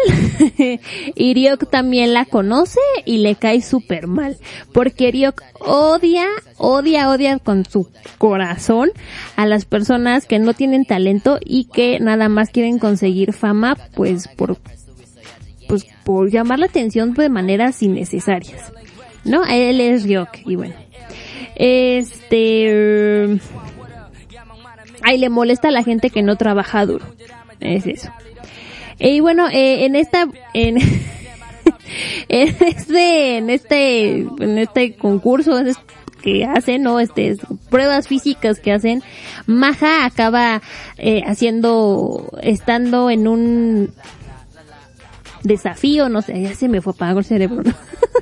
y 1.14 1.34
Ryok 1.34 1.70
también 1.70 2.12
la 2.12 2.24
conoce 2.24 2.80
y 3.04 3.18
le 3.18 3.36
cae 3.36 3.62
súper 3.62 4.08
mal. 4.08 4.36
Porque 4.72 5.12
Ryok 5.12 5.42
odia, 5.60 6.26
odia, 6.56 7.08
odia 7.08 7.38
con 7.38 7.64
su 7.64 7.88
corazón 8.18 8.90
a 9.36 9.46
las 9.46 9.64
personas 9.64 10.26
que 10.26 10.40
no 10.40 10.52
tienen 10.52 10.84
talento 10.84 11.38
y 11.44 11.66
que 11.66 12.00
nada 12.00 12.28
más 12.28 12.50
quieren 12.50 12.80
conseguir 12.80 13.32
fama, 13.32 13.76
pues 13.94 14.26
por, 14.26 14.58
pues 15.68 15.86
por 16.02 16.30
llamar 16.32 16.58
la 16.58 16.66
atención 16.66 17.14
de 17.14 17.28
maneras 17.28 17.80
innecesarias. 17.80 18.72
¿No? 19.24 19.44
Él 19.44 19.80
es 19.80 20.02
Ryok 20.02 20.30
y 20.46 20.56
bueno. 20.56 20.74
Este, 21.54 23.38
Ay, 25.02 25.18
le 25.18 25.28
molesta 25.28 25.68
a 25.68 25.72
la 25.72 25.82
gente 25.82 26.10
que 26.10 26.22
no 26.22 26.36
trabaja 26.36 26.86
duro. 26.86 27.04
Es 27.60 27.86
eso. 27.86 28.10
Y 28.98 29.20
bueno, 29.20 29.48
eh, 29.48 29.86
en 29.86 29.96
esta, 29.96 30.28
en, 30.52 30.78
en 32.28 32.56
este, 32.60 33.36
en 33.38 33.50
este, 33.50 34.18
en 34.18 34.58
este 34.58 34.94
concurso 34.94 35.62
que 36.22 36.44
hacen, 36.44 36.82
¿no? 36.82 37.00
Este, 37.00 37.36
pruebas 37.70 38.08
físicas 38.08 38.60
que 38.60 38.72
hacen, 38.72 39.02
Maja 39.46 40.04
acaba 40.04 40.60
eh, 40.98 41.22
haciendo, 41.26 42.30
estando 42.42 43.10
en 43.10 43.26
un 43.26 43.90
desafío, 45.42 46.08
no 46.08 46.22
sé, 46.22 46.40
ya 46.40 46.54
se 46.54 46.68
me 46.68 46.80
fue 46.80 46.92
apagado 46.92 47.20
el 47.20 47.24
cerebro, 47.24 47.62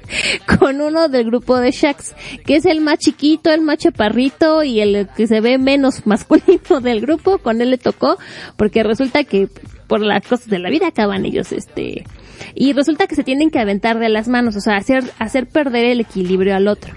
con 0.58 0.80
uno 0.80 1.08
del 1.08 1.26
grupo 1.26 1.58
de 1.58 1.70
Shax, 1.70 2.14
que 2.44 2.56
es 2.56 2.66
el 2.66 2.80
más 2.80 2.98
chiquito, 2.98 3.50
el 3.50 3.60
más 3.60 3.78
chaparrito 3.78 4.62
y 4.62 4.80
el 4.80 5.08
que 5.16 5.26
se 5.26 5.40
ve 5.40 5.58
menos 5.58 6.06
masculino 6.06 6.80
del 6.80 7.00
grupo, 7.00 7.38
con 7.38 7.60
él 7.60 7.70
le 7.70 7.78
tocó, 7.78 8.18
porque 8.56 8.82
resulta 8.82 9.24
que 9.24 9.48
por 9.86 10.00
las 10.00 10.26
cosas 10.26 10.48
de 10.48 10.58
la 10.58 10.70
vida 10.70 10.88
acaban 10.88 11.24
ellos, 11.24 11.52
este, 11.52 12.04
y 12.54 12.72
resulta 12.72 13.06
que 13.06 13.14
se 13.14 13.24
tienen 13.24 13.50
que 13.50 13.58
aventar 13.58 13.98
de 13.98 14.08
las 14.08 14.28
manos, 14.28 14.56
o 14.56 14.60
sea, 14.60 14.76
hacer, 14.76 15.04
hacer 15.18 15.48
perder 15.48 15.86
el 15.86 16.00
equilibrio 16.00 16.54
al 16.54 16.68
otro. 16.68 16.94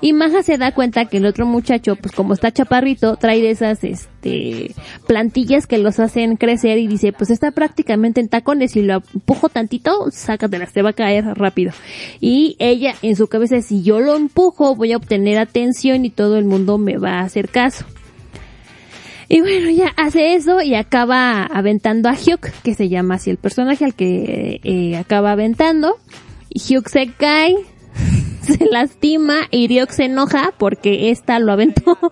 Y 0.00 0.12
Maja 0.12 0.42
se 0.42 0.58
da 0.58 0.72
cuenta 0.72 1.06
que 1.06 1.18
el 1.18 1.26
otro 1.26 1.46
muchacho, 1.46 1.96
pues 1.96 2.14
como 2.14 2.34
está 2.34 2.52
chaparrito, 2.52 3.16
trae 3.16 3.40
de 3.40 3.50
esas, 3.50 3.82
este, 3.84 4.74
plantillas 5.06 5.66
que 5.66 5.78
los 5.78 5.98
hacen 5.98 6.36
crecer 6.36 6.78
y 6.78 6.86
dice, 6.86 7.12
pues 7.12 7.30
está 7.30 7.50
prácticamente 7.50 8.20
en 8.20 8.28
tacones 8.28 8.76
y 8.76 8.82
lo 8.82 9.02
empujo 9.14 9.48
tantito, 9.48 10.10
sácatela, 10.10 10.66
se 10.66 10.82
va 10.82 10.90
a 10.90 10.94
caer 10.94 11.24
rápido. 11.24 11.72
Y 12.20 12.56
ella 12.58 12.94
en 13.02 13.16
su 13.16 13.28
cabeza, 13.28 13.60
si 13.62 13.82
yo 13.82 14.00
lo 14.00 14.16
empujo, 14.16 14.74
voy 14.74 14.92
a 14.92 14.96
obtener 14.96 15.38
atención 15.38 16.04
y 16.04 16.10
todo 16.10 16.36
el 16.38 16.44
mundo 16.44 16.78
me 16.78 16.98
va 16.98 17.20
a 17.20 17.24
hacer 17.24 17.48
caso. 17.48 17.86
Y 19.28 19.40
bueno, 19.40 19.70
ya 19.70 19.88
hace 19.96 20.34
eso 20.34 20.62
y 20.62 20.74
acaba 20.74 21.42
aventando 21.42 22.08
a 22.08 22.14
Hyuk, 22.14 22.48
que 22.62 22.74
se 22.74 22.88
llama 22.88 23.16
así 23.16 23.30
el 23.30 23.38
personaje 23.38 23.84
al 23.84 23.94
que 23.94 24.60
eh, 24.62 24.96
acaba 24.96 25.32
aventando. 25.32 25.96
Hyuk 26.50 26.88
se 26.88 27.08
cae, 27.08 27.56
se 28.42 28.64
lastima 28.66 29.40
y 29.50 29.68
Ryuk 29.68 29.90
se 29.90 30.04
enoja 30.04 30.52
porque 30.56 31.10
esta 31.10 31.38
lo 31.38 31.52
aventó. 31.52 31.98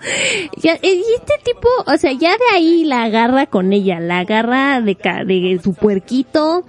Y 0.57 0.69
este 0.69 1.35
tipo, 1.45 1.69
o 1.87 1.97
sea, 1.97 2.13
ya 2.13 2.31
de 2.31 2.55
ahí 2.55 2.85
la 2.85 3.05
agarra 3.05 3.47
con 3.47 3.73
ella, 3.73 4.01
la 4.01 4.21
agarra 4.21 4.81
de, 4.81 4.95
de 4.95 5.61
su 5.63 5.75
puerquito. 5.75 6.65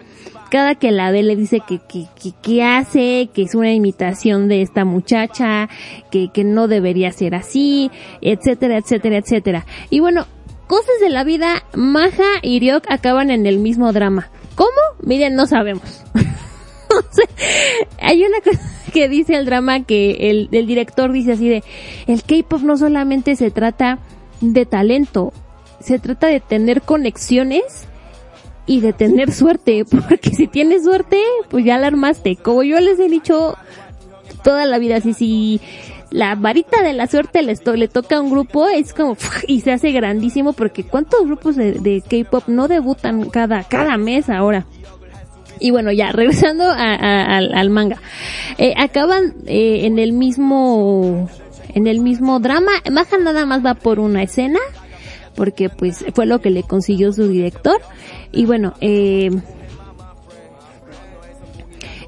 Cada 0.50 0.76
que 0.76 0.92
la 0.92 1.12
ve 1.12 1.24
le 1.24 1.36
dice 1.36 1.62
que, 1.68 1.80
que, 1.80 2.08
que, 2.22 2.32
que 2.42 2.64
hace, 2.64 3.30
que 3.34 3.44
es 3.44 3.56
una 3.56 3.74
imitación 3.74 4.48
de 4.48 4.62
esta 4.62 4.86
muchacha, 4.86 5.70
que, 6.12 6.30
que 6.32 6.44
no 6.44 6.68
debería 6.68 7.12
ser 7.12 7.36
así, 7.36 7.90
etcétera, 8.22 8.78
etcétera, 8.78 9.18
etcétera. 9.18 9.66
Y 9.90 10.02
bueno, 10.02 10.28
cosas 10.68 11.00
de 11.02 11.10
la 11.10 11.24
vida, 11.24 11.64
Maja 11.74 12.40
y 12.42 12.60
Ryuk 12.60 12.84
acaban 12.90 13.32
en 13.32 13.46
el 13.46 13.60
mismo 13.60 13.92
drama. 13.92 14.30
¿Cómo? 14.56 14.70
Miren, 15.02 15.36
no 15.36 15.48
sabemos. 15.48 16.04
Hay 18.00 18.24
una 18.24 18.40
cosa 18.42 18.75
que 18.96 19.10
dice 19.10 19.36
el 19.36 19.46
drama 19.46 19.84
que 19.84 20.30
el, 20.32 20.48
el 20.54 20.66
director 20.66 21.12
dice 21.12 21.34
así 21.34 21.50
de, 21.50 21.64
el 22.08 22.24
K-pop 22.24 22.62
no 22.62 22.78
solamente 22.78 23.36
se 23.36 23.52
trata 23.52 24.00
de 24.40 24.66
talento, 24.66 25.34
se 25.82 26.00
trata 26.00 26.28
de 26.28 26.40
tener 26.40 26.82
conexiones 26.82 27.64
y 28.66 28.80
de 28.80 28.94
tener 28.94 29.32
suerte, 29.34 29.84
porque 29.92 30.30
si 30.32 30.48
tienes 30.48 30.86
suerte, 30.86 31.20
pues 31.50 31.66
ya 31.66 31.78
la 31.78 31.88
armaste. 31.88 32.38
Como 32.38 32.64
yo 32.64 32.80
les 32.80 32.98
he 33.00 33.10
dicho 33.10 33.56
toda 34.44 34.66
la 34.66 34.80
vida, 34.80 35.02
si, 35.02 35.14
si 35.14 35.60
la 36.10 36.36
varita 36.36 36.82
de 36.82 36.94
la 36.94 37.08
suerte 37.08 37.42
les 37.44 37.62
to- 37.62 37.76
le 37.76 37.88
toca 37.90 38.16
a 38.16 38.22
un 38.22 38.30
grupo, 38.32 38.68
es 38.70 38.94
como, 38.94 39.18
y 39.48 39.60
se 39.60 39.74
hace 39.74 39.92
grandísimo, 39.92 40.54
porque 40.54 40.84
cuántos 40.86 41.26
grupos 41.26 41.58
de, 41.58 41.74
de 41.74 42.02
K-pop 42.02 42.46
no 42.48 42.68
debutan 42.70 43.30
cada, 43.30 43.64
cada 43.66 43.98
mes 43.98 44.30
ahora. 44.30 44.66
Y 45.60 45.72
bueno, 45.72 45.92
ya, 45.92 46.12
regresando 46.12 46.66
a- 46.66 47.38
al 47.38 47.70
manga. 47.70 47.98
Eh, 48.58 48.74
acaban 48.78 49.34
eh, 49.48 49.86
en 49.86 50.00
el 50.00 50.12
mismo, 50.14 51.30
en 51.74 51.88
el 51.88 52.00
mismo 52.00 52.40
drama. 52.40 52.72
Maja 52.92 53.18
nada 53.18 53.46
más 53.46 53.66
va 53.66 53.74
por 53.76 54.00
una 54.00 54.24
escena, 54.24 54.60
porque 55.36 55.70
pues 55.70 56.06
fue 56.14 56.26
lo 56.26 56.40
que 56.42 56.50
le 56.50 56.64
consiguió 56.64 57.12
su 57.14 57.28
director. 57.28 57.80
Y 58.32 58.46
bueno, 58.46 58.74
eh, 58.82 59.30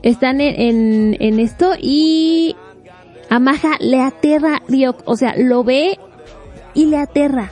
están 0.03 0.41
en, 0.41 0.59
en, 0.61 1.17
en 1.19 1.39
esto 1.39 1.71
y 1.79 2.55
a 3.29 3.39
Maja 3.39 3.77
le 3.79 4.01
aterra 4.01 4.61
Ryok, 4.67 5.03
o 5.05 5.15
sea, 5.15 5.35
lo 5.37 5.63
ve 5.63 5.97
y 6.73 6.85
le 6.85 6.97
aterra. 6.97 7.51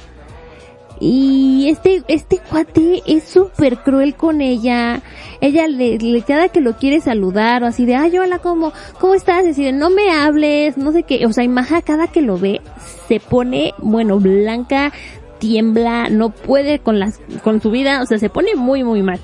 Y 0.99 1.67
este, 1.69 2.03
este 2.07 2.39
cuate 2.49 3.01
es 3.05 3.23
súper 3.23 3.77
cruel 3.77 4.15
con 4.15 4.41
ella. 4.41 5.01
Ella 5.41 5.67
le, 5.67 5.97
le 5.97 6.21
cada 6.21 6.49
que 6.49 6.61
lo 6.61 6.77
quiere 6.77 7.01
saludar 7.01 7.63
o 7.63 7.67
así 7.67 7.85
de, 7.85 7.95
ay, 7.95 8.17
hola, 8.17 8.39
¿cómo, 8.39 8.71
cómo 8.99 9.13
estás? 9.13 9.45
Y 9.45 9.49
así 9.49 9.63
de, 9.63 9.71
no 9.71 9.89
me 9.89 10.11
hables, 10.11 10.77
no 10.77 10.91
sé 10.91 11.03
qué. 11.03 11.25
O 11.25 11.33
sea, 11.33 11.43
y 11.43 11.49
Maja 11.49 11.81
cada 11.81 12.07
que 12.07 12.21
lo 12.21 12.37
ve 12.37 12.61
se 13.07 13.19
pone, 13.19 13.73
bueno, 13.79 14.19
blanca, 14.19 14.91
tiembla, 15.39 16.09
no 16.09 16.29
puede 16.29 16.79
con 16.79 16.99
las, 16.99 17.19
con 17.43 17.61
su 17.61 17.71
vida, 17.71 18.01
o 18.01 18.05
sea, 18.05 18.17
se 18.17 18.29
pone 18.29 18.55
muy, 18.55 18.83
muy 18.83 19.03
mal. 19.03 19.19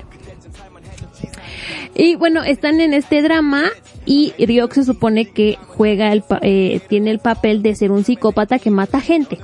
Y 1.94 2.16
bueno, 2.16 2.42
están 2.42 2.80
en 2.80 2.94
este 2.94 3.22
drama 3.22 3.64
y 4.06 4.32
Ryok 4.38 4.72
se 4.72 4.84
supone 4.84 5.26
que 5.26 5.58
juega 5.66 6.12
el, 6.12 6.24
eh, 6.40 6.80
tiene 6.88 7.10
el 7.10 7.18
papel 7.18 7.62
de 7.62 7.74
ser 7.74 7.90
un 7.92 8.04
psicópata 8.04 8.58
que 8.58 8.70
mata 8.70 9.00
gente. 9.00 9.38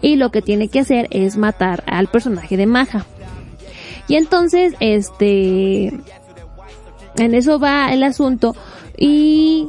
Y 0.00 0.16
lo 0.16 0.30
que 0.30 0.42
tiene 0.42 0.68
que 0.68 0.80
hacer 0.80 1.08
es 1.10 1.36
matar 1.36 1.82
al 1.86 2.06
personaje 2.06 2.56
de 2.56 2.66
Maja. 2.66 3.04
Y 4.06 4.14
entonces, 4.14 4.74
este, 4.80 5.88
en 7.16 7.34
eso 7.34 7.58
va 7.58 7.92
el 7.92 8.02
asunto 8.02 8.54
y 8.96 9.68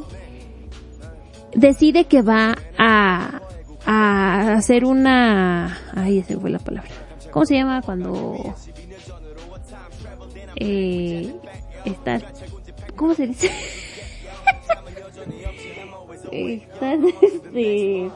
decide 1.54 2.04
que 2.04 2.22
va 2.22 2.56
a, 2.78 3.40
a 3.84 4.52
hacer 4.54 4.84
una, 4.84 5.78
ay, 5.94 6.18
esa 6.18 6.38
fue 6.38 6.50
la 6.50 6.58
palabra. 6.58 6.90
¿Cómo 7.30 7.44
se 7.44 7.54
llama 7.54 7.82
cuando 7.82 8.54
eh, 10.56 11.32
estás, 11.84 12.22
¿cómo 12.96 13.14
se 13.14 13.28
dice? 13.28 13.50
estás, 16.32 16.98
este, 17.22 18.10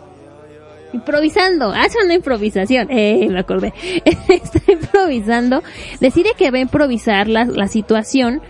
improvisando, 0.93 1.71
hace 1.73 1.99
una 2.05 2.15
improvisación, 2.15 2.89
eh, 2.91 3.27
me 3.31 3.41
acordé, 3.41 3.73
está 4.29 4.73
improvisando, 4.73 5.63
decide 6.01 6.31
que 6.37 6.51
va 6.51 6.59
a 6.59 6.63
improvisar 6.63 7.29
la, 7.29 7.45
la 7.45 7.69
situación 7.69 8.41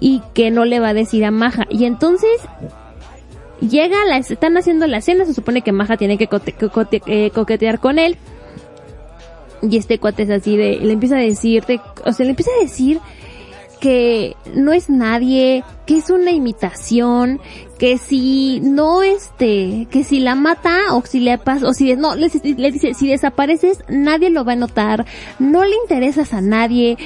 y 0.00 0.22
que 0.34 0.50
no 0.50 0.64
le 0.64 0.80
va 0.80 0.88
a 0.88 0.94
decir 0.94 1.24
a 1.24 1.30
Maja, 1.30 1.66
y 1.70 1.84
entonces 1.84 2.40
llega, 3.60 4.04
la, 4.06 4.16
están 4.18 4.56
haciendo 4.56 4.86
la 4.86 5.00
cena, 5.00 5.24
se 5.26 5.34
supone 5.34 5.62
que 5.62 5.72
Maja 5.72 5.96
tiene 5.96 6.18
que 6.18 6.28
cote- 6.28 6.54
cote- 6.70 7.02
eh, 7.06 7.30
coquetear 7.30 7.78
con 7.78 7.98
él, 7.98 8.16
y 9.62 9.76
este 9.76 9.98
cuate 9.98 10.22
es 10.22 10.30
así 10.30 10.56
de, 10.56 10.76
le 10.78 10.92
empieza 10.94 11.16
a 11.16 11.20
decir, 11.20 11.64
de- 11.66 11.80
o 12.04 12.12
sea, 12.12 12.24
le 12.24 12.30
empieza 12.30 12.50
a 12.58 12.62
decir 12.62 12.98
que 13.80 14.36
no 14.54 14.72
es 14.72 14.90
nadie, 14.90 15.64
que 15.86 15.96
es 15.98 16.10
una 16.10 16.30
imitación, 16.30 17.40
que 17.78 17.98
si 17.98 18.60
no 18.60 19.02
este, 19.02 19.88
que 19.90 20.04
si 20.04 20.20
la 20.20 20.34
mata 20.34 20.94
o 20.94 21.02
si 21.04 21.20
le 21.20 21.38
pasa, 21.38 21.66
o 21.66 21.72
si 21.72 21.96
no, 21.96 22.14
le, 22.14 22.28
le 22.28 22.70
dice, 22.70 22.94
si 22.94 23.08
desapareces 23.08 23.78
nadie 23.88 24.30
lo 24.30 24.44
va 24.44 24.52
a 24.52 24.56
notar, 24.56 25.06
no 25.38 25.64
le 25.64 25.74
interesas 25.82 26.34
a 26.34 26.42
nadie, 26.42 26.98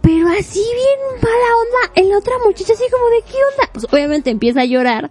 pero 0.00 0.28
así 0.28 0.60
bien 0.60 1.20
mala 1.20 1.34
onda, 1.60 1.92
el 1.96 2.16
otra 2.16 2.34
muchacha 2.46 2.72
así 2.72 2.84
como 2.90 3.08
de 3.10 3.22
qué 3.22 3.36
onda, 3.36 3.72
pues 3.72 3.86
obviamente 3.92 4.30
empieza 4.30 4.60
a 4.60 4.64
llorar, 4.64 5.10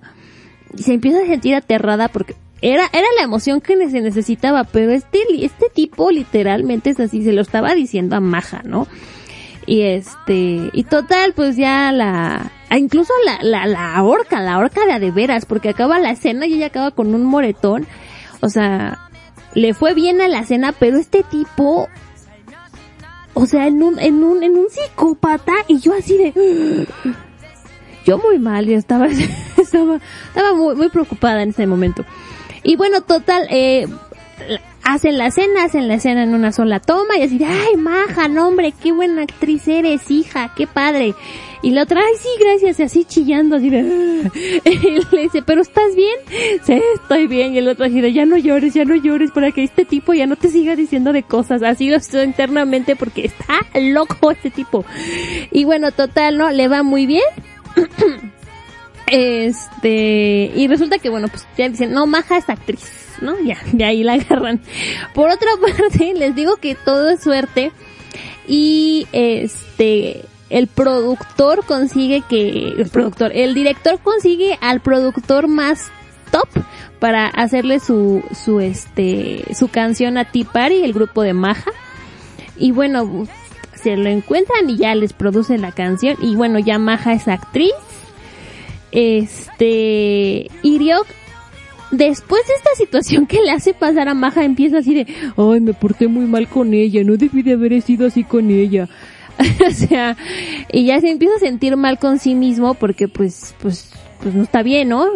y 0.78 0.84
se 0.84 0.94
empieza 0.94 1.22
a 1.22 1.26
sentir 1.26 1.56
aterrada 1.56 2.08
porque 2.08 2.36
era, 2.62 2.90
era 2.94 3.08
la 3.18 3.24
emoción 3.24 3.60
que 3.60 3.90
se 3.90 4.02
necesitaba, 4.02 4.64
pero 4.64 4.92
este, 4.92 5.20
este 5.42 5.70
tipo 5.70 6.12
literalmente 6.12 6.92
es 6.92 7.00
así, 7.00 7.24
se 7.24 7.34
lo 7.34 7.42
estaba 7.42 7.74
diciendo 7.74 8.16
a 8.16 8.20
Maja, 8.20 8.62
¿no? 8.64 8.88
Y 9.66 9.82
este, 9.82 10.70
y 10.74 10.84
total, 10.84 11.34
pues 11.34 11.56
ya 11.56 11.92
la, 11.92 12.52
ah, 12.70 12.78
incluso 12.78 13.14
la, 13.26 13.40
la, 13.44 13.68
la 13.68 14.04
horca, 14.04 14.42
la 14.42 14.58
horca 14.58 14.86
de 14.86 14.94
a 14.94 15.00
de 15.00 15.12
veras, 15.12 15.46
porque 15.46 15.70
acaba 15.70 16.00
la 16.00 16.12
escena 16.12 16.48
y 16.48 16.54
ella 16.56 16.68
acaba 16.68 16.92
con 16.92 17.14
un 17.14 17.24
moretón. 17.24 17.88
O 18.42 18.50
sea, 18.50 19.00
le 19.54 19.74
fue 19.74 19.94
bien 19.94 20.22
a 20.22 20.28
la 20.28 20.44
cena, 20.46 20.74
pero 20.78 20.98
este 20.98 21.24
tipo, 21.24 21.88
o 23.34 23.46
sea, 23.46 23.68
en 23.68 23.84
un, 23.84 24.00
en 24.00 24.24
un, 24.24 24.44
en 24.44 24.58
un 24.58 24.68
psicópata, 24.70 25.54
y 25.68 25.80
yo 25.80 25.94
así 25.94 26.18
de, 26.18 26.34
yo 28.06 28.18
muy 28.18 28.40
mal, 28.40 28.66
yo 28.66 28.78
estaba, 28.78 29.08
estaba, 29.58 30.00
estaba 30.28 30.54
muy, 30.54 30.76
muy 30.76 30.90
preocupada 30.90 31.44
en 31.44 31.50
ese 31.50 31.68
momento. 31.68 32.04
Y 32.64 32.76
bueno, 32.76 33.02
total, 33.02 33.48
eh, 33.50 33.88
hacen 34.94 35.18
la 35.18 35.32
cena, 35.32 35.64
hacen 35.64 35.88
la 35.88 35.96
escena 35.96 36.24
en 36.24 36.34
una 36.34 36.52
sola 36.52 36.80
toma 36.80 37.18
y 37.18 37.24
así 37.24 37.40
ay, 37.44 37.78
maja, 37.78 38.28
no 38.28 38.48
hombre, 38.48 38.74
qué 38.84 38.92
buena 38.92 39.24
actriz 39.24 39.68
eres, 39.68 40.10
hija, 40.12 40.54
qué 40.56 40.68
padre. 40.68 41.16
Y 41.64 41.72
la 41.72 41.84
otra, 41.84 42.02
ay, 42.02 42.14
sí, 42.18 42.28
gracias, 42.40 42.80
y 42.80 42.84
así 42.84 43.06
chillando, 43.06 43.56
así 43.56 43.70
de, 43.70 43.80
y 44.66 45.16
le 45.16 45.22
dice, 45.22 45.44
pero 45.44 45.62
¿estás 45.62 45.96
bien? 45.96 46.18
Sí, 46.64 46.82
estoy 46.96 47.28
bien. 47.28 47.54
Y 47.54 47.60
el 47.60 47.68
otro 47.68 47.86
así 47.86 48.02
de, 48.02 48.12
ya 48.14 48.26
no 48.26 48.36
llores, 48.38 48.74
ya 48.74 48.84
no 48.84 48.96
llores, 48.96 49.32
para 49.32 49.52
que 49.52 49.64
este 49.64 49.86
tipo 49.86 50.14
ya 50.14 50.26
no 50.26 50.36
te 50.36 50.50
siga 50.50 50.76
diciendo 50.76 51.14
de 51.14 51.22
cosas. 51.22 51.62
Así 51.62 51.90
lo 51.90 51.98
estoy 51.98 52.24
internamente 52.24 52.96
porque 52.96 53.26
está 53.26 53.60
loco 53.80 54.32
este 54.32 54.50
tipo. 54.50 54.86
Y 55.52 55.66
bueno, 55.66 55.92
total, 55.92 56.38
¿no? 56.38 56.50
Le 56.50 56.68
va 56.68 56.82
muy 56.82 57.06
bien. 57.06 57.24
Este, 59.14 60.54
y 60.56 60.68
resulta 60.70 60.98
que 60.98 61.10
bueno, 61.10 61.28
pues 61.28 61.46
ya 61.58 61.68
dicen, 61.68 61.92
no, 61.92 62.06
Maja 62.06 62.38
es 62.38 62.50
actriz, 62.50 63.01
¿no? 63.22 63.39
Ya, 63.39 63.57
de 63.72 63.84
ahí 63.85 64.03
la 64.03 64.14
agarran. 64.15 64.61
Por 65.14 65.30
otra 65.30 65.49
parte, 65.60 66.14
les 66.18 66.35
digo 66.35 66.57
que 66.57 66.76
todo 66.76 67.10
es 67.10 67.22
suerte 67.22 67.72
y 68.48 69.07
este, 69.11 70.26
el 70.49 70.68
productor 70.68 71.65
consigue 71.65 72.23
que, 72.27 72.73
el 72.77 72.89
productor, 72.89 73.31
el 73.34 73.53
director 73.53 73.99
consigue 73.99 74.57
al 74.61 74.81
productor 74.81 75.48
más 75.48 75.89
top 76.31 76.48
para 76.99 77.27
hacerle 77.27 77.80
su, 77.80 78.23
su 78.34 78.60
este, 78.60 79.43
su 79.56 79.68
canción 79.69 80.18
a 80.18 80.26
Tea 80.26 80.45
Party, 80.52 80.84
el 80.84 80.93
grupo 80.93 81.23
de 81.23 81.34
Maja. 81.34 81.72
Y 82.57 82.72
bueno, 82.72 83.27
se 83.73 83.98
lo 83.98 84.10
encuentran 84.10 84.69
y 84.69 84.77
ya 84.77 84.93
les 84.93 85.14
produce 85.14 85.57
la 85.57 85.72
canción 85.72 86.15
y 86.22 86.35
bueno, 86.35 86.60
ya 86.60 86.77
Maja 86.77 87.14
es 87.14 87.27
actriz 87.27 87.73
este, 88.91 90.49
Iriok, 90.64 91.07
después 91.92 92.48
de 92.48 92.54
esta 92.54 92.70
situación 92.76 93.28
que 93.28 93.42
le 93.42 93.52
hace 93.52 93.74
pasar 93.74 94.10
a 94.10 94.14
Maja, 94.14 94.44
empieza 94.44 94.80
así 94.80 94.94
de, 94.94 95.08
ay, 95.38 95.60
me 95.60 95.74
porté 95.74 96.08
muy 96.08 96.26
mal 96.26 96.48
con 96.48 96.74
ella, 96.74 97.04
no 97.04 97.18
debí 97.18 97.42
de 97.42 97.54
haber 97.54 97.82
sido 97.82 98.08
así 98.08 98.24
con 98.24 98.50
ella. 98.50 98.90
o 99.68 99.72
sea, 99.72 100.18
y 100.72 100.86
ya 100.86 101.00
se 101.00 101.10
empieza 101.10 101.36
a 101.36 101.40
sentir 101.40 101.76
mal 101.78 102.00
con 102.00 102.20
sí 102.20 102.36
mismo 102.36 102.74
porque 102.74 103.08
pues, 103.08 103.56
pues, 103.62 103.92
pues 104.22 104.34
no 104.34 104.44
está 104.44 104.64
bien, 104.64 104.90
¿no? 104.90 105.08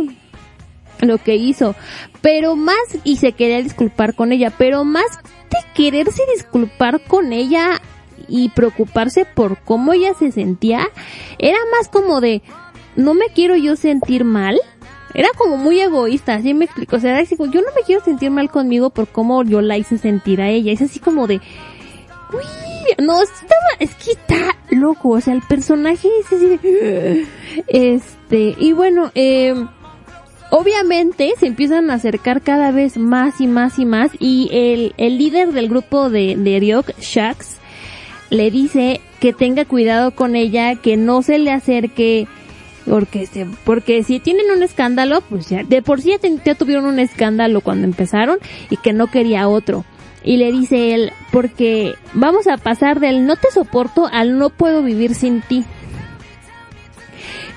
Lo 1.01 1.17
que 1.17 1.35
hizo. 1.35 1.75
Pero 2.21 2.55
más, 2.55 2.75
y 3.03 3.17
se 3.17 3.33
quería 3.33 3.61
disculpar 3.61 4.15
con 4.15 4.31
ella, 4.31 4.51
pero 4.57 4.83
más 4.83 5.05
de 5.49 5.57
quererse 5.73 6.23
disculpar 6.33 7.01
con 7.01 7.33
ella 7.33 7.81
y 8.27 8.49
preocuparse 8.49 9.25
por 9.25 9.57
cómo 9.59 9.93
ella 9.93 10.13
se 10.17 10.31
sentía, 10.31 10.87
era 11.37 11.57
más 11.77 11.89
como 11.89 12.21
de, 12.21 12.41
no 12.95 13.13
me 13.13 13.27
quiero 13.33 13.55
yo 13.55 13.75
sentir 13.75 14.23
mal. 14.23 14.59
Era 15.15 15.29
como 15.37 15.55
muy 15.55 15.79
egoísta, 15.79 16.35
así 16.35 16.53
me 16.53 16.65
explico. 16.65 16.97
O 16.97 16.99
sea, 16.99 17.11
era 17.11 17.21
así 17.21 17.37
como, 17.37 17.51
yo 17.51 17.61
no 17.61 17.67
me 17.73 17.83
quiero 17.83 18.03
sentir 18.03 18.29
mal 18.31 18.49
conmigo 18.49 18.89
por 18.89 19.07
cómo 19.07 19.43
yo 19.43 19.61
la 19.61 19.77
hice 19.77 19.97
sentir 19.97 20.41
a 20.41 20.49
ella. 20.49 20.73
Es 20.73 20.81
así 20.81 20.99
como 20.99 21.25
de, 21.25 21.35
uy, 22.33 22.43
no, 23.03 23.21
estaba, 23.21 23.69
es 23.79 23.95
que 23.95 24.11
está 24.11 24.57
loco. 24.69 25.11
O 25.11 25.21
sea, 25.21 25.33
el 25.33 25.41
personaje 25.41 26.09
es 26.19 26.33
así 26.33 26.57
de, 26.57 27.25
este, 27.67 28.55
y 28.59 28.73
bueno, 28.73 29.11
eh, 29.15 29.55
obviamente 30.51 31.33
se 31.39 31.47
empiezan 31.47 31.89
a 31.89 31.93
acercar 31.93 32.41
cada 32.41 32.71
vez 32.71 32.97
más 32.97 33.39
y 33.39 33.47
más 33.47 33.79
y 33.79 33.85
más. 33.85 34.11
Y 34.19 34.49
el, 34.51 34.93
el 34.97 35.17
líder 35.17 35.53
del 35.53 35.69
grupo 35.69 36.09
de, 36.09 36.35
de 36.35 36.59
Ryok, 36.59 36.91
Shax, 36.99 37.55
le 38.29 38.51
dice 38.51 38.99
que 39.21 39.31
tenga 39.31 39.63
cuidado 39.63 40.11
con 40.11 40.35
ella, 40.35 40.75
que 40.75 40.97
no 40.97 41.21
se 41.21 41.39
le 41.39 41.51
acerque, 41.51 42.27
porque 42.85 43.25
se, 43.25 43.45
porque 43.63 44.03
si 44.03 44.19
tienen 44.19 44.51
un 44.55 44.63
escándalo, 44.63 45.21
pues 45.21 45.49
ya, 45.49 45.63
de 45.63 45.81
por 45.81 46.01
sí 46.01 46.13
ya, 46.43 46.55
tuvieron 46.55 46.85
un 46.85 46.99
escándalo 46.99 47.61
cuando 47.61 47.85
empezaron 47.85 48.37
y 48.69 48.77
que 48.77 48.93
no 48.93 49.07
quería 49.07 49.47
otro. 49.47 49.85
Y 50.23 50.37
le 50.37 50.51
dice 50.51 50.95
él, 50.95 51.11
porque 51.31 51.95
vamos 52.13 52.47
a 52.47 52.57
pasar 52.57 52.99
del 52.99 53.27
no 53.27 53.35
te 53.35 53.51
soporto 53.51 54.07
al 54.11 54.37
no 54.39 54.49
puedo 54.49 54.81
vivir 54.81 55.13
sin 55.13 55.41
ti. 55.41 55.65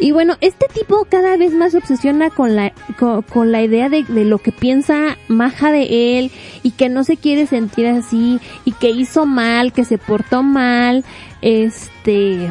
Y 0.00 0.12
bueno, 0.12 0.36
este 0.40 0.66
tipo 0.72 1.06
cada 1.10 1.36
vez 1.36 1.52
más 1.52 1.72
se 1.72 1.78
obsesiona 1.78 2.30
con 2.30 2.54
la, 2.54 2.72
con, 2.96 3.50
la 3.50 3.62
idea 3.62 3.88
de, 3.88 4.04
de 4.04 4.24
lo 4.24 4.38
que 4.38 4.52
piensa 4.52 5.16
Maja 5.26 5.72
de 5.72 6.18
él 6.18 6.30
y 6.62 6.70
que 6.72 6.88
no 6.88 7.02
se 7.02 7.16
quiere 7.16 7.46
sentir 7.46 7.86
así 7.86 8.38
y 8.64 8.72
que 8.72 8.90
hizo 8.90 9.26
mal, 9.26 9.72
que 9.72 9.84
se 9.84 9.98
portó 9.98 10.44
mal, 10.44 11.04
este, 11.42 12.50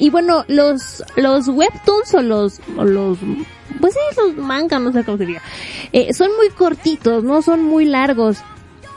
y 0.00 0.08
bueno, 0.08 0.44
los, 0.48 1.04
los 1.16 1.46
webtoons 1.46 2.14
o 2.14 2.22
los, 2.22 2.60
los, 2.76 3.18
pues 3.80 3.94
los 4.16 4.36
manga, 4.36 4.78
no 4.78 4.92
sé 4.92 5.04
cómo 5.04 5.18
se 5.18 5.26
diga, 5.26 5.42
eh, 5.92 6.14
son 6.14 6.30
muy 6.38 6.48
cortitos, 6.48 7.22
no 7.22 7.42
son 7.42 7.62
muy 7.62 7.84
largos. 7.84 8.38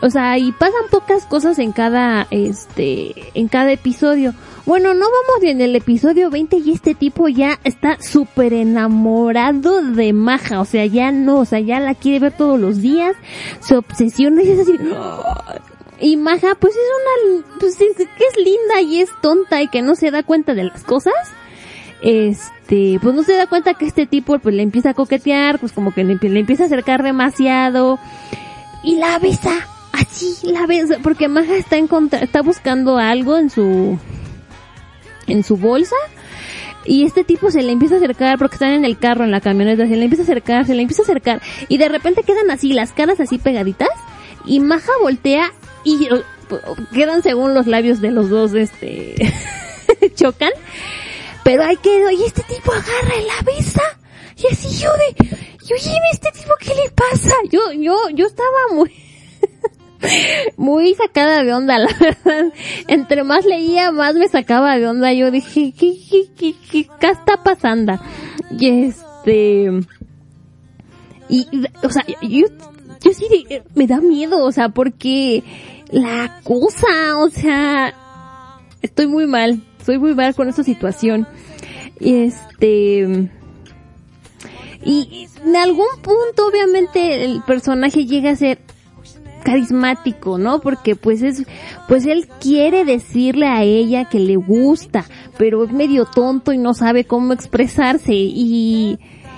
O 0.01 0.09
sea, 0.09 0.38
y 0.38 0.51
pasan 0.51 0.81
pocas 0.91 1.25
cosas 1.25 1.59
en 1.59 1.71
cada, 1.71 2.27
este, 2.30 3.13
en 3.35 3.47
cada 3.47 3.71
episodio. 3.71 4.34
Bueno, 4.65 4.93
no 4.93 5.05
vamos 5.05 5.43
en 5.43 5.61
el 5.61 5.75
episodio 5.75 6.30
20 6.30 6.57
y 6.57 6.71
este 6.71 6.93
tipo 6.93 7.30
ya 7.30 7.57
está 7.63 7.97
súper 8.01 8.53
enamorado 8.53 9.81
de 9.81 10.11
Maja. 10.11 10.59
O 10.59 10.65
sea, 10.65 10.85
ya 10.85 11.11
no, 11.11 11.39
o 11.39 11.45
sea, 11.45 11.61
ya 11.61 11.80
la 11.80 11.95
quiere 11.95 12.19
ver 12.19 12.38
todos 12.38 12.59
los 12.59 12.81
días. 12.81 13.15
Se 13.61 13.77
obsesiona 13.77 14.43
y 14.43 14.51
es 14.51 14.59
así. 14.59 14.77
Y 15.99 16.17
Maja, 16.17 16.55
pues 16.55 16.73
es 16.73 16.81
una, 17.35 17.45
pues 17.59 17.79
es, 17.79 17.95
que 17.95 18.03
es 18.03 18.37
linda 18.37 18.81
y 18.81 19.01
es 19.01 19.09
tonta 19.21 19.61
y 19.61 19.67
que 19.67 19.81
no 19.81 19.95
se 19.95 20.11
da 20.11 20.23
cuenta 20.23 20.53
de 20.53 20.65
las 20.65 20.83
cosas. 20.83 21.13
Este, 22.01 22.99
pues 23.01 23.15
no 23.15 23.23
se 23.23 23.35
da 23.35 23.47
cuenta 23.47 23.75
que 23.75 23.85
este 23.85 24.05
tipo 24.05 24.37
pues 24.39 24.53
le 24.53 24.63
empieza 24.63 24.89
a 24.89 24.93
coquetear, 24.93 25.59
pues 25.59 25.71
como 25.71 25.93
que 25.93 26.03
le, 26.03 26.15
le 26.15 26.39
empieza 26.39 26.63
a 26.63 26.65
acercar 26.65 27.03
demasiado. 27.03 27.99
Y 28.83 28.97
la 28.97 29.17
besa, 29.19 29.67
así 29.93 30.35
la 30.51 30.65
besa, 30.65 30.97
porque 31.01 31.29
Maja 31.29 31.55
está 31.55 31.77
encontra 31.77 32.19
está 32.19 32.41
buscando 32.41 32.97
algo 32.97 33.37
en 33.37 33.49
su 33.49 33.97
en 35.27 35.43
su 35.43 35.57
bolsa. 35.57 35.95
Y 36.85 37.05
este 37.05 37.23
tipo 37.23 37.49
se 37.49 37.63
le 37.63 37.71
empieza 37.71 37.95
a 37.95 37.97
acercar 37.99 38.37
porque 38.37 38.55
están 38.55 38.73
en 38.73 38.83
el 38.83 38.97
carro 38.97 39.23
en 39.23 39.31
la 39.31 39.39
camioneta, 39.39 39.87
se 39.87 39.95
le 39.95 40.03
empieza 40.03 40.23
a 40.23 40.25
acercar, 40.25 40.65
se 40.65 40.75
le 40.75 40.81
empieza 40.81 41.03
a 41.03 41.05
acercar. 41.05 41.41
Y 41.69 41.77
de 41.77 41.87
repente 41.87 42.23
quedan 42.23 42.51
así 42.51 42.73
las 42.73 42.91
caras 42.91 43.21
así 43.21 43.37
pegaditas. 43.37 43.87
Y 44.45 44.59
Maja 44.59 44.91
voltea 45.01 45.53
y 45.84 46.10
quedan 46.93 47.23
según 47.23 47.53
los 47.53 47.68
labios 47.68 48.01
de 48.01 48.11
los 48.11 48.30
dos 48.30 48.53
este 48.53 49.15
chocan, 50.15 50.51
pero 51.43 51.64
ahí 51.64 51.77
quedó 51.77 52.11
y 52.11 52.23
este 52.23 52.43
tipo 52.43 52.72
agarra 52.72 53.15
la 53.27 53.51
besa 53.51 53.81
y 54.38 54.51
así 54.51 54.77
yo 54.77 54.91
de, 54.93 55.38
y 55.68 55.73
oye, 55.73 55.99
este 56.11 56.31
tipo 56.31 56.53
qué 56.60 56.73
le 56.73 56.89
pasa? 56.91 57.34
Yo 57.51 57.72
yo 57.73 58.10
yo 58.14 58.26
estaba 58.26 58.73
muy 58.73 58.91
muy 60.57 60.93
sacada 60.95 61.43
de 61.43 61.53
onda, 61.53 61.77
la 61.80 61.93
verdad. 61.99 62.53
Entre 62.88 63.23
más 63.23 63.45
leía, 63.45 63.91
más 63.91 64.15
me 64.15 64.27
sacaba 64.27 64.77
de 64.77 64.88
onda. 64.88 65.14
Yo 65.14 65.31
dije, 65.31 65.73
¿qué, 65.77 65.95
qué, 66.10 66.26
qué, 66.38 66.55
qué, 66.72 66.88
qué 66.99 67.07
está 67.10 67.43
pasando? 67.43 67.99
Y 68.51 68.88
este, 68.88 69.69
y, 71.30 71.47
o 71.81 71.89
sea, 71.89 72.05
yo, 72.22 72.47
yo 73.01 73.14
sí 73.14 73.45
me 73.76 73.88
da 73.88 74.01
miedo, 74.01 74.43
o 74.43 74.51
sea, 74.51 74.69
porque 74.69 75.43
la 75.93 76.39
cosa, 76.43 77.17
o 77.19 77.29
sea, 77.29 77.93
estoy 78.81 79.07
muy 79.07 79.27
mal, 79.27 79.61
estoy 79.77 79.99
muy 79.99 80.15
mal 80.15 80.33
con 80.33 80.49
esta 80.49 80.63
situación. 80.63 81.27
Este, 81.99 83.29
y 84.83 85.27
en 85.45 85.55
algún 85.55 85.87
punto 86.01 86.47
obviamente 86.47 87.23
el 87.23 87.43
personaje 87.43 88.05
llega 88.05 88.31
a 88.31 88.35
ser 88.35 88.59
carismático, 89.43 90.39
¿no? 90.39 90.61
Porque 90.61 90.95
pues 90.95 91.21
es, 91.21 91.43
pues 91.87 92.07
él 92.07 92.27
quiere 92.41 92.85
decirle 92.85 93.45
a 93.45 93.61
ella 93.61 94.05
que 94.05 94.19
le 94.19 94.35
gusta, 94.35 95.05
pero 95.37 95.63
es 95.63 95.71
medio 95.71 96.05
tonto 96.05 96.53
y 96.53 96.57
no 96.57 96.73
sabe 96.73 97.05
cómo 97.05 97.33
expresarse 97.33 98.13
y, 98.13 98.97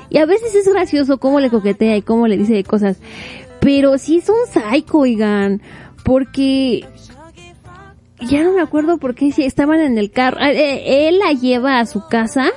y 0.10 0.18
a 0.20 0.26
veces 0.26 0.56
es 0.56 0.72
gracioso 0.72 1.18
cómo 1.18 1.42
le 1.42 1.50
coquetea 1.50 1.98
y 1.98 2.02
cómo 2.02 2.28
le 2.28 2.38
dice 2.38 2.64
cosas, 2.64 2.98
pero 3.60 3.98
sí 3.98 4.18
es 4.18 4.30
un 4.30 4.36
psycho, 4.48 5.00
oigan, 5.00 5.62
porque 6.06 6.86
ya 8.22 8.44
no 8.44 8.54
me 8.54 8.62
acuerdo 8.62 8.98
por 9.00 9.16
qué 9.16 9.34
estaban 9.38 9.82
en 9.82 9.98
el 9.98 10.12
carro, 10.12 10.40
eh, 10.40 10.54
eh, 10.54 11.10
él 11.10 11.20
la 11.20 11.34
lleva 11.34 11.80
a 11.80 11.86
su 11.86 12.08
casa 12.08 12.52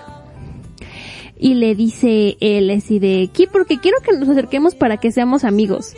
y 1.38 1.54
le 1.54 1.74
dice 1.74 2.36
él 2.40 2.70
así 2.70 2.98
de 2.98 3.28
aquí 3.28 3.48
porque 3.50 3.78
quiero 3.78 3.98
que 4.00 4.16
nos 4.16 4.28
acerquemos 4.28 4.74
para 4.74 4.98
que 4.98 5.10
seamos 5.10 5.44
amigos. 5.44 5.94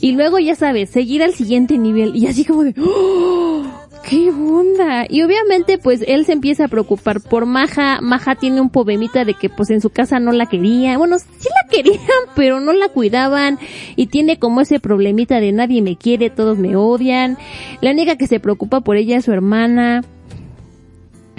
Y 0.00 0.12
luego 0.12 0.38
ya 0.38 0.54
sabes, 0.54 0.90
seguir 0.90 1.22
al 1.22 1.34
siguiente 1.34 1.78
nivel 1.78 2.14
y 2.14 2.26
así 2.26 2.44
como 2.44 2.64
de 2.64 2.74
¡Oh! 2.78 3.62
¡Qué 4.08 4.30
onda! 4.30 5.06
Y 5.08 5.22
obviamente 5.22 5.78
pues 5.78 6.04
él 6.06 6.26
se 6.26 6.32
empieza 6.32 6.66
a 6.66 6.68
preocupar 6.68 7.22
por 7.22 7.46
Maja. 7.46 8.00
Maja 8.02 8.34
tiene 8.34 8.60
un 8.60 8.68
poemita 8.68 9.24
de 9.24 9.32
que 9.32 9.48
pues 9.48 9.70
en 9.70 9.80
su 9.80 9.88
casa 9.88 10.20
no 10.20 10.32
la 10.32 10.46
quería. 10.46 10.98
Bueno, 10.98 11.18
sí 11.18 11.48
la 11.48 11.68
querían, 11.70 12.00
pero 12.36 12.60
no 12.60 12.72
la 12.74 12.88
cuidaban. 12.88 13.58
Y 13.96 14.08
tiene 14.08 14.38
como 14.38 14.60
ese 14.60 14.78
problemita 14.78 15.40
de 15.40 15.52
nadie 15.52 15.80
me 15.80 15.96
quiere, 15.96 16.28
todos 16.28 16.58
me 16.58 16.76
odian. 16.76 17.38
La 17.80 17.92
única 17.92 18.16
que 18.16 18.26
se 18.26 18.40
preocupa 18.40 18.82
por 18.82 18.96
ella 18.96 19.16
es 19.16 19.24
su 19.24 19.32
hermana 19.32 20.02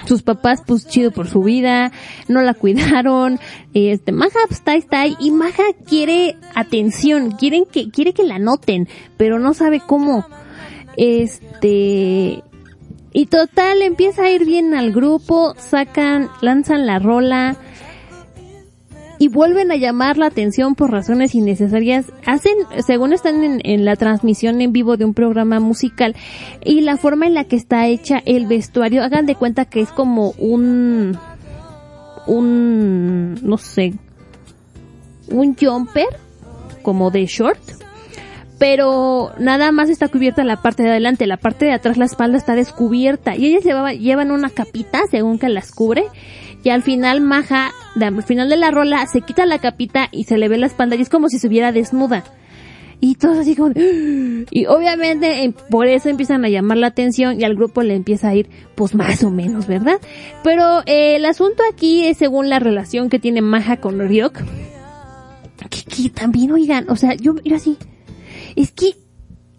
sus 0.06 0.24
papás 0.24 0.64
pues 0.66 0.88
chido 0.88 1.12
por 1.12 1.28
su 1.28 1.44
vida, 1.44 1.92
no 2.28 2.42
la 2.42 2.54
cuidaron, 2.54 3.40
este, 3.74 4.12
Maja 4.12 4.40
pues, 4.48 4.60
está, 4.60 4.76
está 4.76 5.02
ahí, 5.02 5.16
y 5.20 5.32
Maja 5.32 5.64
quiere 5.88 6.38
atención, 6.54 7.32
quieren 7.32 7.66
que, 7.72 7.90
quiere 7.90 8.14
que 8.14 8.24
la 8.24 8.40
noten, 8.40 8.88
pero 9.18 9.40
no 9.40 9.54
sabe 9.54 9.82
cómo. 9.86 10.26
Este, 10.98 12.42
y 13.14 13.26
total, 13.28 13.82
empieza 13.82 14.24
a 14.24 14.32
ir 14.32 14.46
bien 14.46 14.74
al 14.74 14.92
grupo, 14.92 15.56
sacan, 15.58 16.30
lanzan 16.42 16.86
la 16.86 17.00
rola, 17.00 17.58
y 19.18 19.28
vuelven 19.28 19.72
a 19.72 19.76
llamar 19.76 20.18
la 20.18 20.28
atención 20.28 20.76
por 20.76 20.92
razones 20.92 21.36
innecesarias. 21.36 22.06
Hacen, 22.26 22.54
según 22.86 23.14
están 23.14 23.44
en, 23.44 23.62
en, 23.64 23.86
la 23.86 23.96
transmisión 23.96 24.62
en 24.62 24.72
vivo 24.72 24.98
de 24.98 25.06
un 25.06 25.14
programa 25.14 25.60
musical 25.60 26.16
y 26.64 26.82
la 26.82 26.98
forma 26.98 27.28
en 27.28 27.34
la 27.34 27.46
que 27.46 27.56
está 27.56 27.88
hecha 27.88 28.22
el 28.26 28.48
vestuario, 28.48 29.04
hagan 29.04 29.26
de 29.26 29.36
cuenta 29.36 29.66
que 29.66 29.82
es 29.82 29.90
como 29.90 30.32
un, 30.38 31.18
un, 32.28 33.36
no 33.42 33.58
sé, 33.58 33.94
un 35.30 35.56
jumper 35.56 36.08
como 36.82 37.12
de 37.12 37.26
short. 37.26 37.60
Pero 38.58 39.34
nada 39.38 39.74
más 39.74 39.90
está 39.90 40.08
cubierta 40.08 40.46
la 40.46 40.62
parte 40.62 40.84
de 40.84 40.92
adelante, 40.92 41.28
la 41.28 41.36
parte 41.36 41.66
de 41.66 41.74
atrás 41.74 41.98
la 41.98 42.06
espalda 42.06 42.38
está 42.38 42.56
descubierta 42.56 43.36
y 43.36 43.48
ellas 43.48 43.64
llevan 44.00 44.32
una 44.32 44.50
capita 44.50 45.02
según 45.12 45.40
que 45.40 45.50
las 45.50 45.72
cubre 45.72 46.06
y 46.66 46.72
al 46.72 46.82
final 46.82 47.22
Maja, 47.22 47.72
al 48.02 48.24
final 48.24 48.50
de 48.50 48.58
la 48.58 48.72
rola, 48.72 49.06
se 49.08 49.22
quita 49.22 49.46
la 49.46 49.60
capita 49.60 50.10
y 50.12 50.24
se 50.26 50.38
le 50.38 50.50
ve 50.50 50.58
la 50.58 50.66
espalda 50.66 50.96
y 50.98 51.02
es 51.04 51.10
como 51.10 51.30
si 51.30 51.38
se 51.40 51.48
viera 51.48 51.72
desnuda. 51.72 52.24
Y 53.00 53.16
todos 53.16 53.38
así 53.38 53.56
como 53.56 53.70
de- 53.70 54.46
Y 54.52 54.66
obviamente 54.66 55.44
em, 55.44 55.54
por 55.70 55.86
eso 55.86 56.10
empiezan 56.10 56.44
a 56.44 56.50
llamar 56.50 56.78
la 56.78 56.88
atención 56.88 57.40
y 57.40 57.44
al 57.44 57.54
grupo 57.56 57.84
le 57.84 57.94
empieza 57.94 58.30
a 58.30 58.36
ir 58.36 58.50
pues 58.74 58.96
más 58.96 59.24
o 59.24 59.30
menos, 59.30 59.68
¿verdad? 59.68 60.00
Pero 60.44 60.80
eh, 60.88 61.18
el 61.18 61.26
asunto 61.26 61.62
aquí 61.72 62.08
es 62.08 62.18
según 62.18 62.50
la 62.50 62.58
relación 62.58 63.10
que 63.10 63.20
tiene 63.20 63.42
Maja 63.42 63.78
con 63.78 64.00
Ryok. 64.00 64.40
Que, 65.70 65.84
que 65.84 66.10
también, 66.10 66.52
oigan, 66.52 66.90
o 66.90 66.96
sea, 66.96 67.14
yo, 67.16 67.36
yo 67.44 67.56
así, 67.56 67.78
es 68.56 68.72
que 68.72 68.96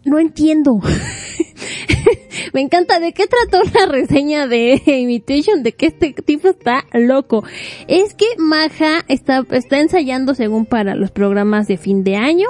no 0.05 0.19
entiendo. 0.19 0.81
Me 2.53 2.61
encanta 2.61 3.01
de 3.01 3.13
qué 3.13 3.27
trató 3.27 3.63
la 3.75 3.87
reseña 3.87 4.47
de 4.47 4.83
Imitation, 4.87 5.63
de 5.63 5.73
que 5.73 5.87
este 5.87 6.13
tipo 6.13 6.49
está 6.49 6.85
loco. 6.93 7.45
Es 7.89 8.15
que 8.15 8.27
Maja 8.39 9.05
está, 9.09 9.45
está 9.51 9.81
ensayando 9.81 10.35
según 10.35 10.67
para 10.67 10.95
los 10.95 11.11
programas 11.11 11.67
de 11.69 11.77
fin 11.77 12.05
de 12.05 12.17
año 12.17 12.49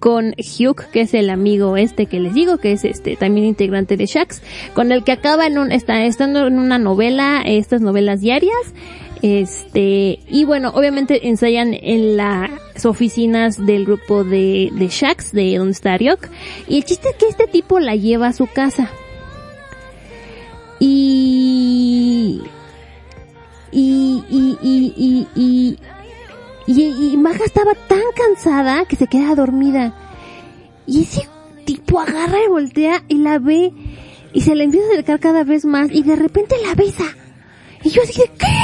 con 0.00 0.34
Hugh, 0.38 0.90
que 0.92 1.02
es 1.02 1.14
el 1.14 1.30
amigo 1.30 1.76
este 1.76 2.06
que 2.06 2.18
les 2.18 2.34
digo, 2.34 2.56
que 2.56 2.72
es 2.72 2.84
este 2.84 3.16
también 3.16 3.46
integrante 3.46 3.96
de 3.96 4.06
Shax, 4.06 4.42
con 4.74 4.92
el 4.92 5.04
que 5.04 5.12
acaba 5.12 5.46
en 5.46 5.58
un, 5.58 5.70
está 5.72 6.04
estando 6.04 6.46
en 6.46 6.58
una 6.58 6.78
novela, 6.78 7.42
estas 7.44 7.82
novelas 7.82 8.20
diarias, 8.20 8.74
este, 9.22 10.20
y 10.28 10.44
bueno, 10.44 10.70
obviamente 10.70 11.28
ensayan 11.28 11.74
en 11.74 12.16
las 12.16 12.86
oficinas 12.86 13.64
del 13.64 13.84
grupo 13.84 14.24
de, 14.24 14.70
de 14.72 14.88
Shax, 14.88 15.32
de 15.32 15.56
donde 15.58 15.72
está 15.72 15.98
Ryok, 15.98 16.28
y 16.68 16.78
el 16.78 16.84
chiste 16.84 17.10
es 17.10 17.16
que 17.16 17.28
este 17.28 17.46
tipo 17.46 17.80
la 17.80 17.96
lleva 17.96 18.28
a 18.28 18.32
su 18.32 18.46
casa. 18.46 18.90
Y, 20.78 22.40
y, 23.70 24.24
y, 24.30 24.58
y, 24.62 25.26
y, 25.36 25.78
y, 26.66 27.12
y, 27.12 27.16
Maja 27.18 27.44
estaba 27.44 27.74
tan 27.74 28.00
cansada 28.16 28.86
que 28.86 28.96
se 28.96 29.06
queda 29.06 29.34
dormida. 29.34 29.94
Y 30.86 31.02
ese 31.02 31.28
tipo 31.66 32.00
agarra 32.00 32.38
y 32.44 32.48
voltea 32.48 33.02
y 33.08 33.18
la 33.18 33.38
ve 33.38 33.72
y 34.32 34.40
se 34.40 34.54
le 34.54 34.64
empieza 34.64 34.86
a 34.86 34.92
acercar 34.92 35.20
cada 35.20 35.44
vez 35.44 35.66
más 35.66 35.90
y 35.92 36.02
de 36.02 36.16
repente 36.16 36.56
la 36.66 36.74
besa. 36.74 37.04
Y 37.82 37.90
yo 37.90 38.02
así 38.02 38.18
de, 38.20 38.30
¿qué? 38.38 38.59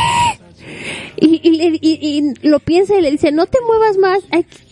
Y, 1.18 1.40
y, 1.42 1.78
y- 1.80 2.18
y 2.42 2.48
lo 2.48 2.58
piensa 2.60 2.96
y 2.96 3.02
le 3.02 3.10
dice, 3.10 3.32
no 3.32 3.46
te 3.46 3.58
muevas 3.66 3.96
más, 3.98 4.20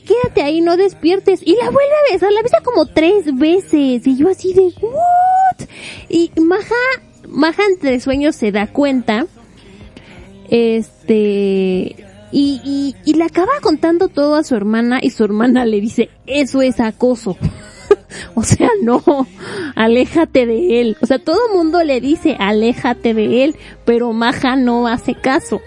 quédate 0.06 0.42
ahí, 0.42 0.60
no 0.60 0.76
despiertes. 0.76 1.40
Y 1.42 1.56
la 1.56 1.70
vuelve 1.70 1.92
a 2.10 2.12
besar, 2.12 2.32
la 2.32 2.42
besa 2.42 2.58
como 2.62 2.86
tres 2.86 3.34
veces. 3.36 4.06
Y 4.06 4.16
yo 4.16 4.28
así 4.28 4.52
de, 4.52 4.72
¿what? 4.82 5.68
Y 6.08 6.30
Maja, 6.40 6.74
Maja 7.28 7.62
entre 7.70 7.98
sueños 8.00 8.36
se 8.36 8.52
da 8.52 8.66
cuenta 8.66 9.26
este 10.50 11.96
y, 12.32 12.60
y, 12.64 12.94
y 13.04 13.14
le 13.14 13.24
acaba 13.24 13.52
contando 13.62 14.08
todo 14.08 14.34
a 14.34 14.44
su 14.44 14.54
hermana 14.56 14.98
y 15.00 15.10
su 15.10 15.24
hermana 15.24 15.64
le 15.64 15.80
dice 15.80 16.10
eso 16.26 16.62
es 16.62 16.80
acoso 16.80 17.36
o 18.34 18.42
sea 18.42 18.68
no 18.82 19.02
aléjate 19.74 20.44
de 20.46 20.80
él 20.80 20.96
o 21.00 21.06
sea 21.06 21.18
todo 21.18 21.38
mundo 21.54 21.82
le 21.82 22.00
dice 22.00 22.36
aléjate 22.38 23.14
de 23.14 23.44
él 23.44 23.56
pero 23.84 24.12
Maja 24.12 24.56
no 24.56 24.86
hace 24.86 25.14
caso 25.14 25.60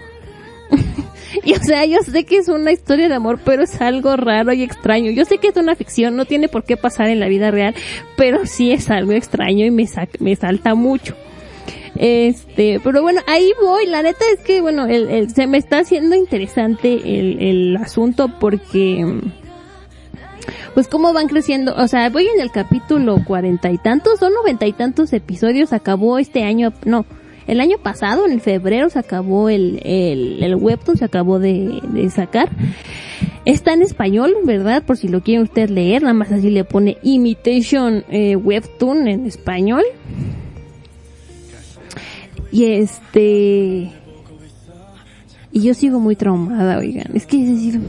y 1.44 1.52
o 1.54 1.58
sea 1.62 1.84
yo 1.84 1.98
sé 2.02 2.24
que 2.24 2.38
es 2.38 2.48
una 2.48 2.72
historia 2.72 3.08
de 3.08 3.14
amor 3.14 3.38
pero 3.44 3.62
es 3.62 3.80
algo 3.80 4.16
raro 4.16 4.52
y 4.52 4.62
extraño 4.62 5.10
yo 5.10 5.24
sé 5.24 5.38
que 5.38 5.48
es 5.48 5.56
una 5.56 5.74
ficción 5.74 6.16
no 6.16 6.24
tiene 6.24 6.48
por 6.48 6.64
qué 6.64 6.76
pasar 6.76 7.08
en 7.08 7.20
la 7.20 7.28
vida 7.28 7.50
real 7.50 7.74
pero 8.16 8.46
sí 8.46 8.72
es 8.72 8.90
algo 8.90 9.12
extraño 9.12 9.66
y 9.66 9.70
me 9.70 9.84
sac- 9.84 10.18
me 10.20 10.34
salta 10.36 10.74
mucho 10.74 11.14
este, 12.00 12.80
pero 12.84 13.02
bueno, 13.02 13.22
ahí 13.26 13.50
voy. 13.60 13.86
La 13.86 14.02
neta 14.02 14.24
es 14.32 14.38
que, 14.44 14.60
bueno, 14.60 14.86
el, 14.86 15.30
se 15.34 15.48
me 15.48 15.58
está 15.58 15.80
haciendo 15.80 16.14
interesante 16.14 16.92
el, 17.18 17.42
el 17.42 17.76
asunto 17.76 18.30
porque, 18.38 19.04
pues 20.74 20.86
cómo 20.86 21.12
van 21.12 21.26
creciendo. 21.26 21.74
O 21.76 21.88
sea, 21.88 22.08
voy 22.10 22.28
en 22.28 22.40
el 22.40 22.52
capítulo 22.52 23.24
cuarenta 23.24 23.70
y 23.72 23.78
tantos, 23.78 24.20
son 24.20 24.32
noventa 24.32 24.66
y 24.66 24.72
tantos 24.74 25.12
episodios. 25.12 25.72
Acabó 25.72 26.18
este 26.18 26.44
año, 26.44 26.72
no, 26.84 27.04
el 27.48 27.60
año 27.60 27.78
pasado, 27.78 28.26
en 28.26 28.40
febrero, 28.40 28.90
se 28.90 28.98
acabó 28.98 29.48
el, 29.48 29.80
el, 29.82 30.42
el 30.42 30.54
webtoon, 30.54 30.96
se 30.96 31.04
acabó 31.04 31.38
de, 31.38 31.80
de 31.82 32.10
sacar. 32.10 32.50
Está 33.44 33.72
en 33.72 33.82
español, 33.82 34.34
¿verdad? 34.44 34.82
Por 34.84 34.98
si 34.98 35.08
lo 35.08 35.22
quieren 35.22 35.44
usted 35.44 35.70
leer, 35.70 36.02
nada 36.02 36.14
más 36.14 36.30
así 36.30 36.50
le 36.50 36.64
pone 36.64 36.98
Imitation 37.02 38.04
eh, 38.10 38.36
Webtoon 38.36 39.08
en 39.08 39.26
español. 39.26 39.82
Y 42.52 42.64
este... 42.66 43.90
Y 45.50 45.62
yo 45.62 45.72
sigo 45.72 45.98
muy 45.98 46.14
traumada, 46.14 46.78
oigan. 46.78 47.10
Es 47.14 47.26
que 47.26 47.42
es 47.42 47.48
decir... 47.48 47.80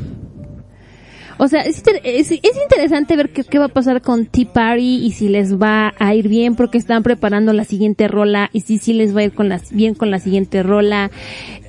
O 1.41 1.47
sea, 1.47 1.61
es, 1.61 1.81
es, 2.03 2.31
es 2.31 2.57
interesante 2.61 3.15
ver 3.15 3.31
qué, 3.31 3.45
qué 3.45 3.59
va 3.59 3.65
a 3.65 3.69
pasar 3.69 4.01
con 4.01 4.25
Tea 4.25 4.51
Party 4.51 5.05
y 5.05 5.11
si 5.13 5.29
les 5.29 5.59
va 5.59 5.93
a 5.97 6.13
ir 6.13 6.27
bien 6.27 6.55
porque 6.55 6.77
están 6.77 7.01
preparando 7.01 7.53
la 7.53 7.63
siguiente 7.63 8.09
rola 8.09 8.49
y 8.51 8.61
si 8.61 8.77
sí 8.77 8.93
les 8.93 9.15
va 9.15 9.21
a 9.21 9.23
ir 9.23 9.33
con 9.33 9.47
las, 9.47 9.71
bien 9.71 9.95
con 9.95 10.11
la 10.11 10.19
siguiente 10.19 10.63
rola. 10.63 11.11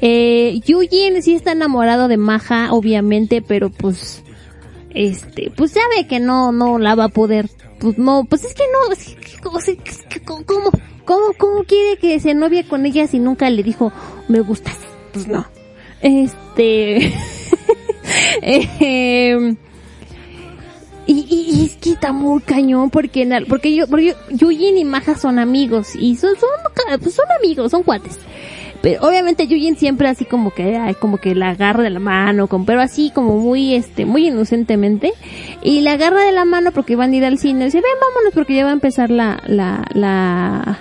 Eh, 0.01 0.61
Yujin 0.67 1.23
sí 1.23 1.35
está 1.35 1.53
enamorado 1.53 2.09
de 2.09 2.17
Maja, 2.17 2.73
obviamente, 2.73 3.43
pero 3.43 3.71
pues, 3.71 4.25
este, 4.91 5.53
pues 5.57 5.71
sabe 5.71 6.09
que 6.09 6.19
no, 6.19 6.51
no 6.51 6.79
la 6.79 6.97
va 6.97 7.05
a 7.05 7.09
poder 7.09 7.49
pues 7.81 7.97
no, 7.97 8.25
pues 8.29 8.45
es 8.45 8.55
que 8.55 8.65
no, 8.73 8.93
es 8.93 9.17
que 10.09 10.21
¿cómo, 10.21 10.45
cómo, 11.05 11.33
cómo 11.39 11.65
quiere 11.65 11.97
que 11.97 12.21
se 12.21 12.35
novie 12.35 12.65
con 12.65 12.85
ella 12.85 13.07
si 13.07 13.19
nunca 13.19 13.49
le 13.49 13.63
dijo, 13.63 13.91
me 14.29 14.41
gustas? 14.41 14.77
Pues 15.13 15.27
no. 15.27 15.47
Este, 16.03 17.13
eh, 18.43 19.55
y, 21.07 21.12
y, 21.12 21.61
y 21.61 21.66
es 21.66 21.77
que 21.77 21.91
está 21.91 22.12
muy 22.12 22.41
cañón 22.43 22.91
porque, 22.91 23.28
porque 23.49 23.74
yo, 23.74 23.89
porque 23.89 24.07
yo, 24.07 24.15
Yujin 24.31 24.78
y 24.78 24.85
Maja 24.85 25.16
son 25.16 25.39
amigos 25.39 25.97
y 25.97 26.16
son, 26.16 26.37
son, 26.37 26.51
pues 27.01 27.15
son 27.15 27.27
amigos, 27.39 27.70
son 27.70 27.82
cuates. 27.82 28.19
Pero 28.82 29.07
obviamente 29.07 29.47
Yujin 29.47 29.77
siempre 29.77 30.09
así 30.09 30.24
como 30.24 30.53
que, 30.53 30.77
ay, 30.77 30.95
como 30.95 31.19
que 31.19 31.35
la 31.35 31.51
agarra 31.51 31.82
de 31.82 31.91
la 31.91 31.99
mano, 31.99 32.47
como, 32.47 32.65
pero 32.65 32.81
así 32.81 33.11
como 33.15 33.37
muy, 33.37 33.74
este, 33.74 34.07
muy 34.07 34.28
inocentemente. 34.28 35.12
Y 35.62 35.81
la 35.81 35.93
agarra 35.95 36.24
de 36.24 36.32
la 36.32 36.45
mano 36.45 36.73
porque 36.73 36.97
van 36.97 37.12
a 37.12 37.16
ir 37.16 37.24
al 37.24 37.39
cine. 37.39 37.62
Y 37.62 37.65
dice, 37.66 37.78
ven, 37.78 37.91
vámonos 38.01 38.32
porque 38.32 38.55
ya 38.55 38.65
va 38.65 38.70
a 38.70 38.74
empezar 38.74 39.11
la, 39.11 39.43
la, 39.47 39.85
la, 39.93 40.78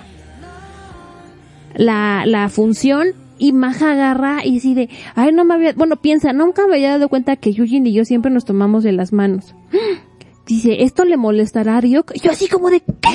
la, 1.74 2.24
la 2.24 2.48
función. 2.48 3.08
Y 3.40 3.52
Maja 3.52 3.92
agarra 3.92 4.44
y 4.44 4.60
dice, 4.60 4.90
ay, 5.14 5.32
no 5.32 5.46
me 5.46 5.54
había, 5.54 5.72
bueno, 5.72 5.96
piensa, 5.96 6.34
nunca 6.34 6.66
me 6.66 6.74
había 6.74 6.90
dado 6.90 7.08
cuenta 7.08 7.36
que 7.36 7.54
Yujin 7.54 7.86
y 7.86 7.94
yo 7.94 8.04
siempre 8.04 8.30
nos 8.30 8.44
tomamos 8.44 8.84
de 8.84 8.92
las 8.92 9.14
manos. 9.14 9.54
Dice, 10.46 10.82
¿esto 10.82 11.04
le 11.04 11.16
molestará 11.16 11.76
a 11.76 11.80
Ryok? 11.80 12.12
Y 12.16 12.20
yo 12.20 12.32
así 12.32 12.48
como 12.48 12.70
de, 12.70 12.80
¿qué? 12.80 13.08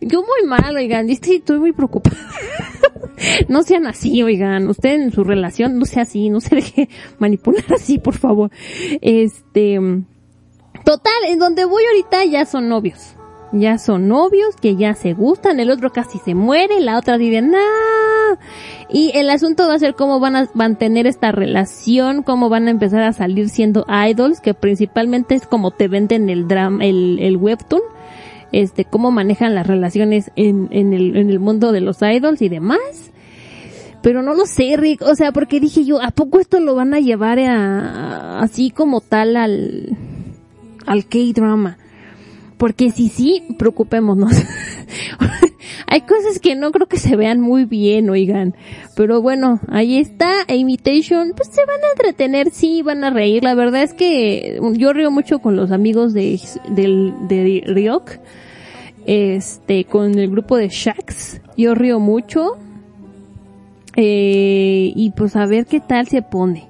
Yo 0.00 0.22
muy 0.22 0.48
mal, 0.48 0.76
oigan, 0.76 1.08
estoy, 1.08 1.36
estoy 1.36 1.60
muy 1.60 1.72
preocupada. 1.72 2.16
no 3.48 3.62
sean 3.62 3.86
así, 3.86 4.22
oigan, 4.22 4.68
usted 4.68 5.00
en 5.00 5.12
su 5.12 5.24
relación 5.24 5.78
no 5.78 5.84
sea 5.84 6.02
así, 6.02 6.28
no 6.30 6.40
se 6.40 6.56
deje 6.56 6.88
manipular 7.18 7.64
así, 7.72 7.98
por 7.98 8.16
favor. 8.18 8.50
Este, 9.00 9.78
total, 10.84 11.24
en 11.28 11.38
donde 11.38 11.64
voy 11.64 11.84
ahorita 11.84 12.24
ya 12.24 12.44
son 12.44 12.68
novios. 12.68 13.14
Ya 13.52 13.78
son 13.78 14.08
novios, 14.08 14.56
que 14.56 14.76
ya 14.76 14.94
se 14.94 15.14
gustan, 15.14 15.58
el 15.58 15.70
otro 15.70 15.90
casi 15.90 16.18
se 16.18 16.34
muere, 16.34 16.80
la 16.80 16.98
otra 16.98 17.16
dice, 17.16 17.40
no. 17.40 17.56
Y 18.90 19.10
el 19.14 19.30
asunto 19.30 19.66
va 19.66 19.74
a 19.74 19.78
ser 19.78 19.94
cómo 19.94 20.20
van 20.20 20.36
a 20.36 20.48
mantener 20.52 21.06
esta 21.06 21.32
relación, 21.32 22.22
cómo 22.22 22.50
van 22.50 22.68
a 22.68 22.70
empezar 22.70 23.02
a 23.02 23.14
salir 23.14 23.48
siendo 23.48 23.86
idols, 23.88 24.40
que 24.40 24.52
principalmente 24.52 25.34
es 25.34 25.46
como 25.46 25.70
te 25.70 25.88
venden 25.88 26.28
el 26.28 26.46
drama, 26.46 26.84
el, 26.84 27.36
webtoon, 27.38 27.80
este, 28.52 28.84
cómo 28.84 29.10
manejan 29.10 29.54
las 29.54 29.66
relaciones 29.66 30.30
en, 30.36 30.68
en 30.70 30.92
el, 30.92 31.16
en 31.16 31.30
el 31.30 31.40
mundo 31.40 31.72
de 31.72 31.80
los 31.80 32.02
idols 32.02 32.42
y 32.42 32.50
demás. 32.50 32.78
Pero 34.02 34.22
no 34.22 34.34
lo 34.34 34.44
sé, 34.46 34.76
Rick, 34.76 35.02
o 35.02 35.14
sea, 35.14 35.32
porque 35.32 35.58
dije 35.58 35.84
yo, 35.84 36.00
¿a 36.02 36.10
poco 36.10 36.38
esto 36.38 36.60
lo 36.60 36.74
van 36.74 36.92
a 36.92 37.00
llevar 37.00 37.38
a, 37.38 38.40
así 38.40 38.70
como 38.70 39.00
tal 39.00 39.36
al, 39.36 39.96
al 40.86 41.06
K-drama? 41.06 41.78
Porque 42.58 42.90
si 42.90 43.08
sí, 43.08 43.42
preocupémonos. 43.58 44.32
Hay 45.86 46.02
cosas 46.02 46.38
que 46.38 46.54
no 46.54 46.70
creo 46.70 46.86
que 46.86 46.98
se 46.98 47.16
vean 47.16 47.40
muy 47.40 47.64
bien, 47.64 48.10
oigan. 48.10 48.54
Pero 48.94 49.22
bueno, 49.22 49.60
ahí 49.68 49.98
está, 49.98 50.44
Imitation, 50.48 51.32
pues 51.34 51.48
se 51.48 51.64
van 51.64 51.80
a 51.82 51.92
entretener, 51.96 52.50
sí, 52.50 52.82
van 52.82 53.04
a 53.04 53.10
reír. 53.10 53.42
La 53.42 53.54
verdad 53.54 53.82
es 53.82 53.94
que 53.94 54.60
yo 54.74 54.92
río 54.92 55.10
mucho 55.10 55.38
con 55.38 55.56
los 55.56 55.70
amigos 55.70 56.12
de, 56.12 56.38
del, 56.68 57.14
de 57.28 57.62
Ryok. 57.66 58.18
Este, 59.06 59.84
con 59.84 60.18
el 60.18 60.30
grupo 60.30 60.58
de 60.58 60.68
Shax. 60.68 61.40
Yo 61.56 61.74
río 61.74 61.98
mucho. 61.98 62.58
Eh, 63.96 64.92
y 64.94 65.10
pues 65.16 65.34
a 65.36 65.46
ver 65.46 65.64
qué 65.64 65.80
tal 65.80 66.06
se 66.06 66.20
pone. 66.20 66.68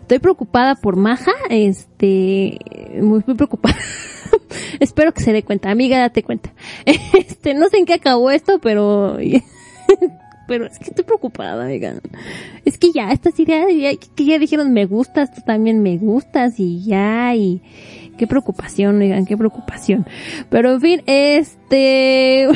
Estoy 0.00 0.18
preocupada 0.18 0.74
por 0.74 0.96
Maja, 0.96 1.30
este, 1.48 2.58
muy, 3.00 3.22
muy 3.24 3.36
preocupada. 3.36 3.76
Espero 4.80 5.12
que 5.12 5.22
se 5.22 5.32
dé 5.32 5.42
cuenta, 5.42 5.70
amiga, 5.70 5.98
date 5.98 6.22
cuenta. 6.22 6.52
Este, 7.18 7.54
no 7.54 7.68
sé 7.68 7.78
en 7.78 7.86
qué 7.86 7.94
acabó 7.94 8.30
esto, 8.30 8.58
pero, 8.60 9.18
pero 10.48 10.66
es 10.66 10.78
que 10.78 10.90
estoy 10.90 11.04
preocupada, 11.04 11.66
oigan. 11.66 12.00
Es 12.64 12.78
que 12.78 12.92
ya, 12.92 13.12
estas 13.12 13.38
ideas, 13.38 13.66
ya, 13.76 13.90
que 13.96 14.24
ya 14.24 14.38
dijeron 14.38 14.72
me 14.72 14.84
gustas, 14.86 15.34
tú 15.34 15.42
también 15.44 15.82
me 15.82 15.96
gustas 15.96 16.58
y 16.58 16.82
ya, 16.84 17.34
y 17.34 17.62
qué 18.18 18.26
preocupación, 18.26 19.00
oigan, 19.00 19.26
qué 19.26 19.36
preocupación. 19.36 20.06
Pero 20.50 20.72
en 20.72 20.80
fin, 20.80 21.02
este, 21.06 22.48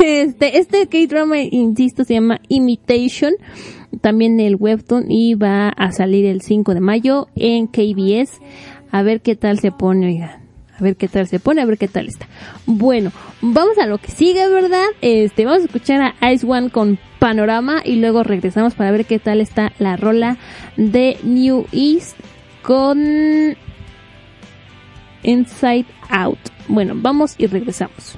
este, 0.00 0.58
este 0.58 0.86
K-drama, 0.86 1.38
insisto, 1.38 2.04
se 2.04 2.14
llama 2.14 2.40
Imitation 2.48 3.34
también 4.00 4.40
el 4.40 4.56
webtoon 4.56 5.10
y 5.10 5.34
va 5.34 5.68
a 5.68 5.92
salir 5.92 6.26
el 6.26 6.42
5 6.42 6.74
de 6.74 6.80
mayo 6.80 7.28
en 7.34 7.66
KBS. 7.66 8.40
A 8.90 9.02
ver 9.02 9.20
qué 9.20 9.36
tal 9.36 9.58
se 9.58 9.72
pone, 9.72 10.06
oigan. 10.06 10.45
A 10.78 10.82
ver 10.82 10.96
qué 10.96 11.08
tal 11.08 11.26
se 11.26 11.40
pone, 11.40 11.62
a 11.62 11.64
ver 11.64 11.78
qué 11.78 11.88
tal 11.88 12.06
está. 12.06 12.26
Bueno, 12.66 13.12
vamos 13.40 13.78
a 13.78 13.86
lo 13.86 13.98
que 13.98 14.10
sigue, 14.10 14.48
¿verdad? 14.48 14.84
Este, 15.00 15.44
vamos 15.44 15.62
a 15.62 15.66
escuchar 15.66 16.14
a 16.20 16.32
Ice 16.32 16.46
One 16.46 16.70
con 16.70 16.98
Panorama 17.18 17.80
y 17.84 17.96
luego 17.96 18.22
regresamos 18.22 18.74
para 18.74 18.90
ver 18.90 19.06
qué 19.06 19.18
tal 19.18 19.40
está 19.40 19.72
la 19.78 19.96
rola 19.96 20.36
de 20.76 21.16
New 21.22 21.66
East 21.72 22.18
con 22.62 23.56
Inside 25.22 25.86
Out. 26.10 26.38
Bueno, 26.68 26.94
vamos 26.96 27.34
y 27.38 27.46
regresamos. 27.46 28.16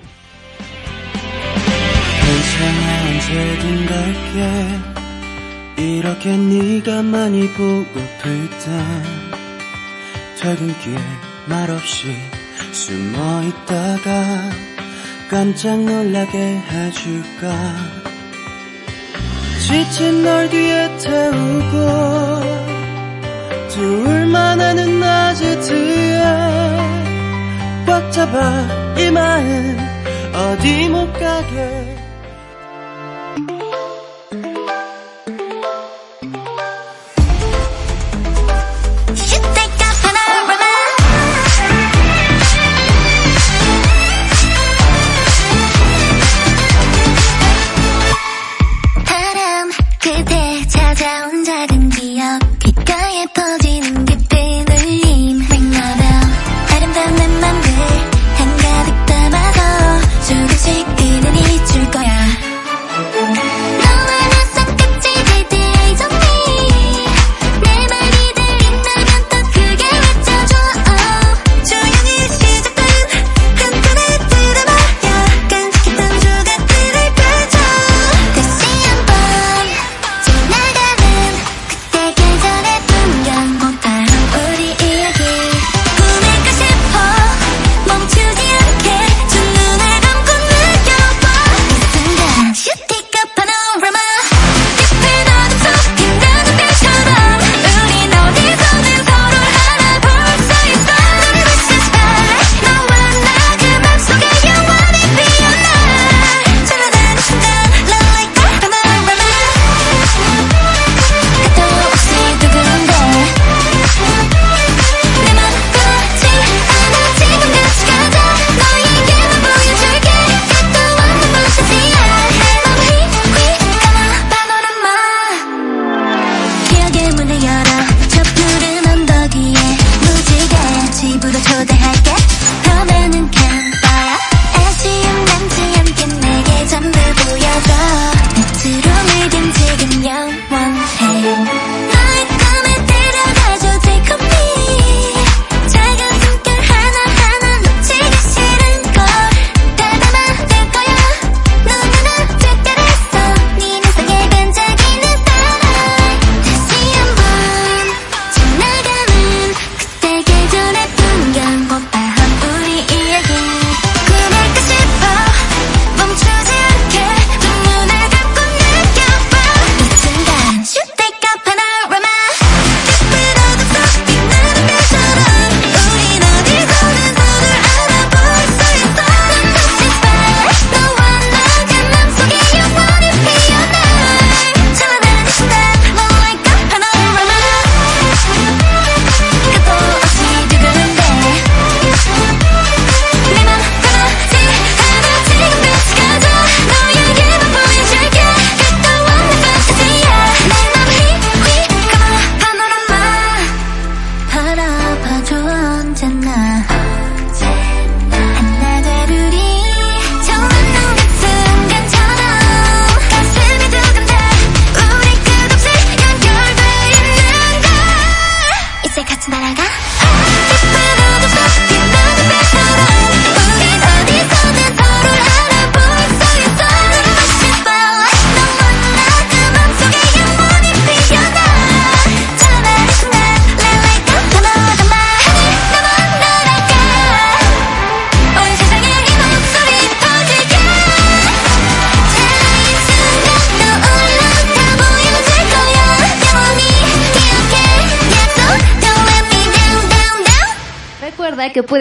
숨어 12.72 13.42
있다가 13.42 14.50
깜짝 15.30 15.80
놀라게 15.80 16.38
해줄까? 16.38 17.52
지친 19.60 20.22
널 20.24 20.48
뒤에 20.48 20.96
태우고 20.98 21.78
두울만 23.68 24.60
하는 24.60 24.98
낮에 24.98 25.60
뒤에 25.60 26.18
꽉 27.86 28.10
잡아 28.10 28.66
이 28.98 29.10
마음 29.10 29.76
어디 30.34 30.88
못 30.88 31.12
가게. 31.12 31.87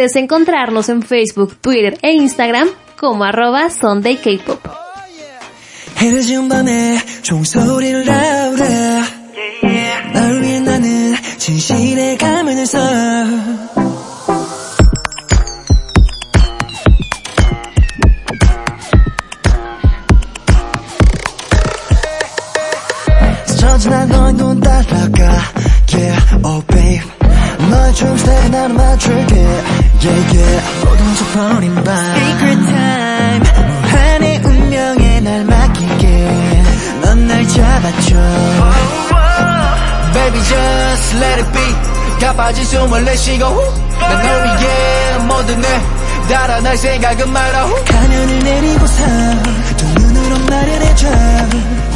Puedes 0.07 0.23
encontrarnos 0.23 0.87
en 0.87 1.01
Facebook, 1.01 1.57
Twitter 1.57 1.97
e 2.01 2.13
Instagram 2.13 2.69
como 2.97 3.25
arroba 3.25 3.69
Sunday 3.69 4.15
K-Pop. 4.15 4.65
숨을 43.16 43.16
내쉬고 43.16 43.44
난널 43.98 44.44
위해 44.44 45.18
모든 45.26 45.60
내 45.60 45.68
달아날 46.28 46.76
생각은 46.76 47.32
마라 47.32 47.66
가면을 47.86 48.38
내리고서 48.40 49.04
두 49.78 49.86
눈으로 50.02 50.38
말을 50.46 50.72
해줘 50.82 51.10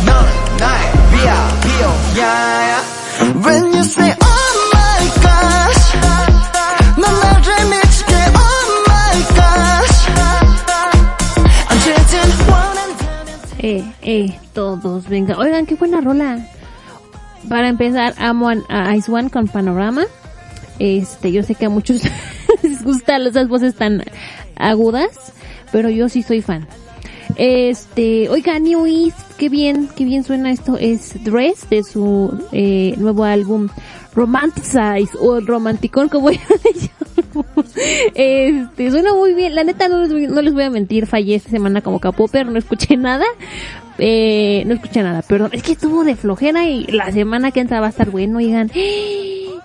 넌 0.06 0.26
나의 0.58 0.92
VIP 1.10 1.68
yeah. 2.16 2.82
When 3.44 3.74
you 3.74 3.82
say 3.84 4.10
oh 4.10 4.70
my 4.72 5.08
gosh 5.20 5.98
넌 6.96 7.20
나를 7.20 7.64
미치게 7.66 8.14
oh 8.14 8.84
my 8.88 9.16
gosh 9.36 10.10
어쨌든 11.70 12.20
원한다면 12.50 13.36
Eh, 13.62 13.84
eh, 14.02 14.38
todos, 14.54 15.08
venga. 15.08 15.36
Oigan, 15.36 15.66
qué 15.66 15.74
buena 15.74 16.00
rola. 16.00 16.38
Para 17.48 17.68
empezar, 17.68 18.14
amo 18.18 18.48
a, 18.48 18.56
a 18.68 18.94
Ice 18.96 19.10
One 19.10 19.28
con 19.28 19.46
Panorama. 19.48 20.06
Este, 20.81 21.31
yo 21.31 21.43
sé 21.43 21.53
que 21.53 21.65
a 21.65 21.69
muchos 21.69 22.01
les 22.63 22.83
gustan 22.83 23.27
esas 23.27 23.47
voces 23.47 23.75
tan 23.75 24.03
agudas, 24.55 25.31
pero 25.71 25.91
yo 25.91 26.09
sí 26.09 26.23
soy 26.23 26.41
fan. 26.41 26.67
Este, 27.35 28.27
oiga, 28.29 28.57
New 28.57 28.87
qué 29.37 29.47
bien, 29.47 29.89
qué 29.95 30.05
bien 30.05 30.23
suena 30.23 30.49
esto. 30.49 30.79
Es 30.79 31.23
Dress 31.23 31.69
de 31.69 31.83
su 31.83 32.35
eh, 32.51 32.95
nuevo 32.97 33.25
álbum 33.25 33.69
Romanticize 34.15 35.15
o 35.19 35.39
Romanticón, 35.39 36.09
como 36.09 36.31
yo. 36.31 36.39
Este, 38.15 38.89
suena 38.89 39.13
muy 39.13 39.35
bien. 39.35 39.53
La 39.53 39.63
neta, 39.63 39.87
no 39.87 40.01
les, 40.07 40.31
no 40.31 40.41
les 40.41 40.51
voy 40.51 40.63
a 40.63 40.71
mentir, 40.71 41.05
fallé 41.05 41.35
esta 41.35 41.51
semana 41.51 41.81
como 41.81 41.99
capopper, 41.99 42.47
no 42.47 42.57
escuché 42.57 42.97
nada. 42.97 43.25
Eh, 43.99 44.63
no 44.65 44.73
escuché 44.73 45.03
nada, 45.03 45.21
perdón. 45.21 45.51
Es 45.53 45.61
que 45.61 45.73
estuvo 45.73 46.03
de 46.03 46.15
flojera 46.15 46.67
y 46.67 46.85
la 46.87 47.11
semana 47.11 47.51
que 47.51 47.59
entra 47.59 47.81
va 47.81 47.85
a 47.85 47.91
estar 47.91 48.09
bueno, 48.09 48.39
oigan. 48.39 48.71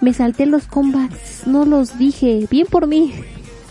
Me 0.00 0.12
salté 0.12 0.46
los 0.46 0.66
combats, 0.66 1.46
no 1.46 1.64
los 1.64 1.98
dije. 1.98 2.46
Bien 2.50 2.66
por 2.66 2.86
mí. 2.86 3.12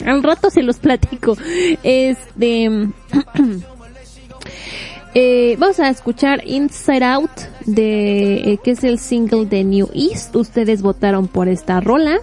Al 0.06 0.24
rato 0.24 0.50
se 0.50 0.64
los 0.64 0.78
platico. 0.78 1.38
Este... 1.84 2.70
Eh, 5.18 5.56
vamos 5.58 5.80
a 5.80 5.88
escuchar 5.88 6.42
Inside 6.46 7.06
Out 7.06 7.32
de 7.66 8.52
eh, 8.52 8.60
que 8.62 8.72
es 8.72 8.84
el 8.84 9.00
single 9.00 9.46
de 9.46 9.64
New 9.64 9.90
East. 9.94 10.36
Ustedes 10.36 10.82
votaron 10.82 11.30
por 11.30 11.48
esta 11.48 11.80
rola. 11.80 12.20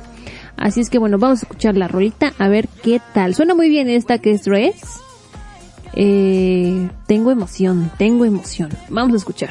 Así 0.58 0.82
es 0.82 0.90
que 0.90 0.98
bueno, 0.98 1.18
vamos 1.18 1.38
a 1.38 1.46
escuchar 1.46 1.74
la 1.74 1.88
rolita 1.88 2.34
a 2.38 2.48
ver 2.48 2.68
qué 2.82 3.00
tal. 3.14 3.34
Suena 3.34 3.54
muy 3.54 3.70
bien 3.70 3.88
esta 3.88 4.18
que 4.18 4.32
es 4.32 4.44
Dress. 4.44 5.00
Eh, 5.94 6.90
tengo 7.06 7.30
emoción, 7.30 7.90
tengo 7.96 8.26
emoción. 8.26 8.68
Vamos 8.90 9.14
a 9.14 9.16
escuchar. 9.16 9.50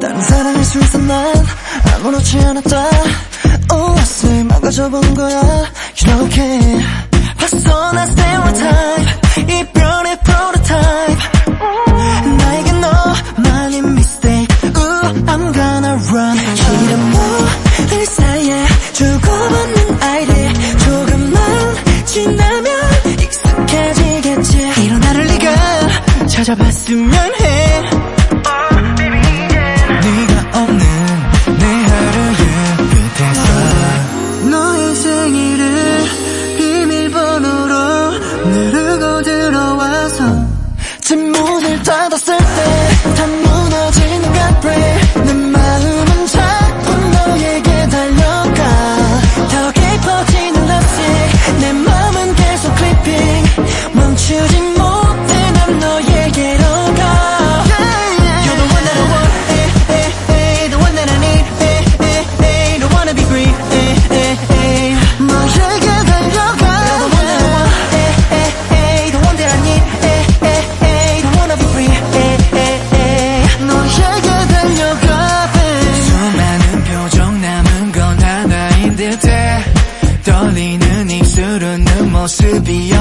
다른 0.00 0.20
사랑할 0.22 0.64
수 0.64 0.78
있어 0.80 0.98
난 0.98 1.46
아무렇지 1.94 2.38
않았다. 2.38 2.90
옷을 3.74 4.44
망가져본 4.44 5.14
거야. 5.14 5.36
You 5.36 6.06
know 6.06 6.28
can 6.30 6.82
봤어 7.38 7.92
난 7.92 8.08
stereotype 8.08 9.12
이별의 9.42 10.18
prototype. 10.24 11.22
나에게 12.38 12.72
너만이 12.72 13.78
mistake. 13.78 14.46
Ooh, 14.64 15.24
I'm 15.26 15.52
gonna 15.52 15.94
run. 16.10 16.38
이런 16.84 17.10
모를 17.10 18.06
사이에 18.06 18.66
주고받는 18.92 20.02
아이들. 20.02 20.52
조금만 20.78 21.76
지나면 22.06 22.66
익숙해지겠지. 23.20 24.72
이런 24.84 25.00
나를 25.00 25.26
네가 25.26 26.26
찾아봤으면 26.28 27.35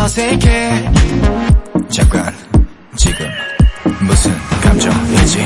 어색해 0.05 0.91
잠깐 1.89 2.31
지금 2.95 3.27
무슨 4.01 4.31
감정이지? 4.61 5.39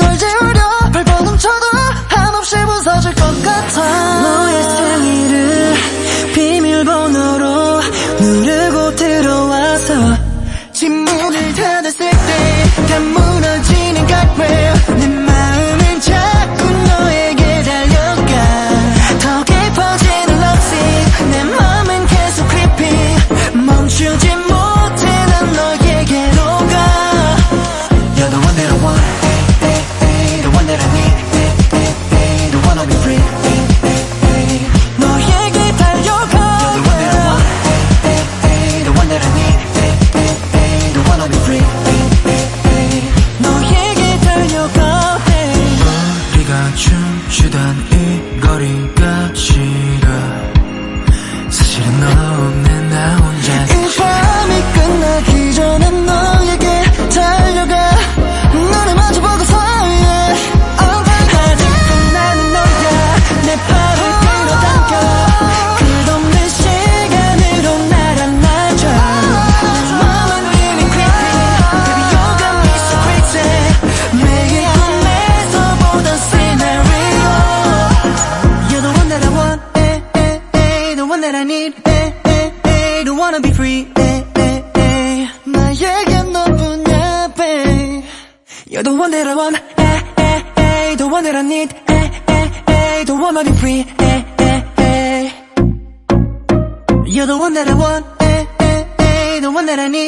널 0.00 0.18
재우려 0.18 0.60
발버둥 0.90 1.36
쳐도 1.36 1.66
한없이 2.08 2.56
부서질 2.64 3.14
것 3.14 3.42
같아 3.42 4.13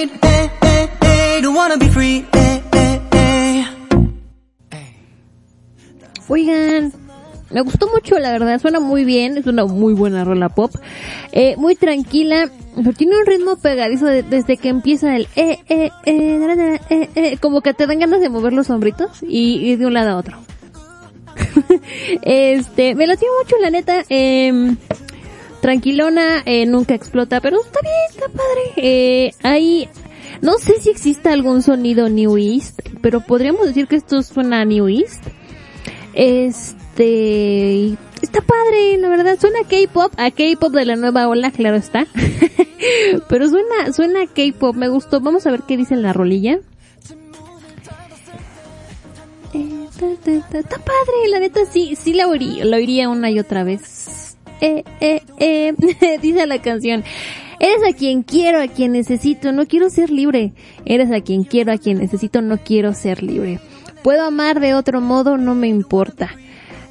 need. 0.05 0.37
Oigan, 6.29 6.93
me 7.51 7.61
gustó 7.61 7.89
mucho, 7.89 8.19
la 8.19 8.33
verdad, 8.33 8.61
suena 8.61 8.81
muy 8.81 9.05
bien, 9.05 9.39
es 9.39 9.47
una 9.47 9.65
muy 9.65 9.95
buena 9.95 10.25
rola 10.25 10.49
pop, 10.49 10.73
eh, 11.33 11.55
muy 11.57 11.77
tranquila, 11.77 12.51
pero 12.75 12.93
tiene 12.93 13.17
un 13.19 13.27
ritmo 13.27 13.57
pegadizo 13.57 14.07
de- 14.07 14.25
desde 14.25 14.57
que 14.57 14.69
empieza 14.69 15.15
el 15.15 15.29
eh, 15.37 15.59
eh, 15.69 15.91
eh, 16.05 16.79
eh, 16.91 17.11
eh, 17.15 17.39
como 17.41 17.61
que 17.61 17.75
te 17.75 17.87
dan 17.87 18.01
ganas 18.01 18.21
de 18.21 18.29
mover 18.29 18.53
los 18.53 18.71
hombritos 18.71 19.23
y 19.23 19.59
ir 19.71 19.79
de 19.79 19.87
un 19.87 19.95
lado 19.95 20.11
a 20.11 20.17
otro. 20.17 20.37
este, 22.23 22.95
me 22.97 23.07
latió 23.07 23.29
mucho, 23.43 23.57
la 23.61 23.71
neta, 23.71 24.03
eh, 24.09 24.75
tranquilona, 25.67 26.45
eh, 26.47 26.65
nunca 26.65 26.95
explota, 26.95 27.41
pero 27.41 27.61
está 27.61 27.81
bien, 27.83 27.95
está 28.09 28.29
padre. 28.29 28.63
Eh, 28.77 29.33
ahí, 29.43 29.89
no 30.41 30.59
sé 30.59 30.81
si 30.81 30.91
existe 30.91 31.29
algún 31.29 31.61
sonido 31.61 32.09
New 32.09 32.37
East, 32.37 32.79
pero 33.01 33.21
podríamos 33.21 33.67
decir 33.67 33.89
que 33.89 33.97
esto 33.97 34.23
suena 34.23 34.61
a 34.61 34.65
New 34.65 34.87
East. 34.87 35.25
Este, 36.15 37.97
está 38.23 38.43
padre, 38.43 38.97
la 38.99 39.09
verdad, 39.09 39.41
suena 39.41 39.59
K-pop, 39.69 40.13
a 40.17 40.31
K-pop 40.31 40.73
de 40.73 40.85
la 40.85 40.95
nueva 40.95 41.27
ola, 41.27 41.51
claro 41.51 41.79
está. 41.79 42.07
pero 43.29 43.49
suena, 43.49 43.93
suena 43.93 44.21
K-pop, 44.29 44.77
me 44.77 44.87
gustó. 44.87 45.21
Vamos 45.21 45.49
a 45.49 45.51
ver 45.51 45.63
qué 45.67 45.77
dice 45.77 45.97
la 45.97 46.13
rolilla. 46.13 46.61
Eh, 49.53 49.89
ta, 49.99 50.07
ta, 50.49 50.59
Está 50.61 50.79
padre, 50.79 51.29
la 51.29 51.41
neta 51.41 51.63
sí, 51.69 51.97
sí 52.01 52.13
la 52.13 52.29
oiría, 52.29 52.65
la 52.65 52.77
oiría 52.77 53.09
una 53.09 53.33
y 53.33 53.41
otra 53.41 53.65
vez. 53.65 54.26
Eh, 54.61 54.85
eh, 55.01 55.23
eh, 55.39 55.75
dice 56.23 56.47
la 56.47 56.61
canción. 56.61 57.05
Eres 57.59 57.83
a 57.89 57.97
quien 57.97 58.23
quiero, 58.23 58.61
a 58.61 58.69
quien 58.69 58.93
necesito, 58.93 59.53
no 59.53 59.67
quiero 59.67 59.89
ser 59.89 60.11
libre. 60.11 60.53
Eres 60.85 61.11
a 61.11 61.21
quien 61.21 61.45
quiero, 61.45 61.73
a 61.73 61.79
quien 61.79 61.99
necesito, 61.99 62.43
no 62.43 62.59
quiero 62.59 62.93
ser 62.93 63.23
libre. 63.23 63.61
Puedo 64.03 64.27
amar 64.27 64.61
de 64.61 64.75
otro 64.75 65.01
modo, 65.01 65.39
no 65.39 65.55
me 65.55 65.69
importa. 65.69 66.31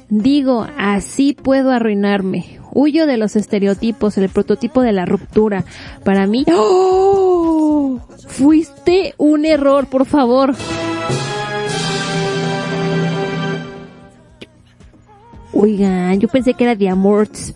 Digo, 0.08 0.66
así 0.76 1.34
puedo 1.34 1.70
arruinarme. 1.70 2.58
Huyo 2.72 3.06
de 3.06 3.16
los 3.16 3.36
estereotipos, 3.36 4.18
el 4.18 4.28
prototipo 4.28 4.82
de 4.82 4.92
la 4.92 5.06
ruptura. 5.06 5.64
Para 6.04 6.26
mí, 6.26 6.44
¡Oh! 6.52 8.00
fuiste 8.28 9.14
un 9.18 9.46
error, 9.46 9.86
por 9.86 10.04
favor. 10.04 10.54
Oigan, 15.58 16.20
yo 16.20 16.28
pensé 16.28 16.52
que 16.52 16.64
era 16.64 16.74
de 16.74 16.90
Amorts. 16.90 17.54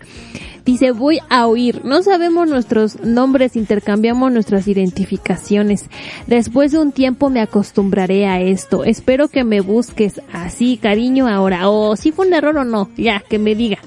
Dice, 0.65 0.91
voy 0.91 1.19
a 1.29 1.45
oír. 1.45 1.85
No 1.85 2.01
sabemos 2.01 2.49
nuestros 2.49 2.99
nombres, 3.03 3.55
intercambiamos 3.55 4.31
nuestras 4.31 4.67
identificaciones. 4.67 5.87
Después 6.25 6.71
de 6.71 6.79
un 6.79 6.91
tiempo 6.91 7.29
me 7.29 7.41
acostumbraré 7.41 8.25
a 8.25 8.41
esto. 8.41 8.83
Espero 8.85 9.27
que 9.27 9.43
me 9.43 9.61
busques 9.61 10.19
así, 10.33 10.77
cariño, 10.77 11.27
ahora. 11.27 11.69
O 11.69 11.95
si 11.95 12.11
fue 12.11 12.25
un 12.25 12.33
error 12.33 12.57
o 12.57 12.63
no. 12.63 12.89
Ya, 12.97 13.23
que 13.27 13.37
me 13.37 13.53
diga. 13.53 13.77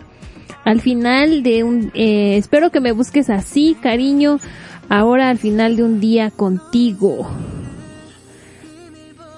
Al 0.65 0.81
final 0.81 1.43
de 1.43 1.65
un, 1.65 1.91
eh, 1.95 2.37
espero 2.37 2.71
que 2.71 2.81
me 2.81 2.93
busques 2.93 3.31
así, 3.31 3.77
cariño, 3.83 4.39
ahora 4.89 5.29
al 5.29 5.39
final 5.39 5.75
de 5.77 5.83
un 5.83 6.01
día 6.01 6.31
contigo. 6.31 7.29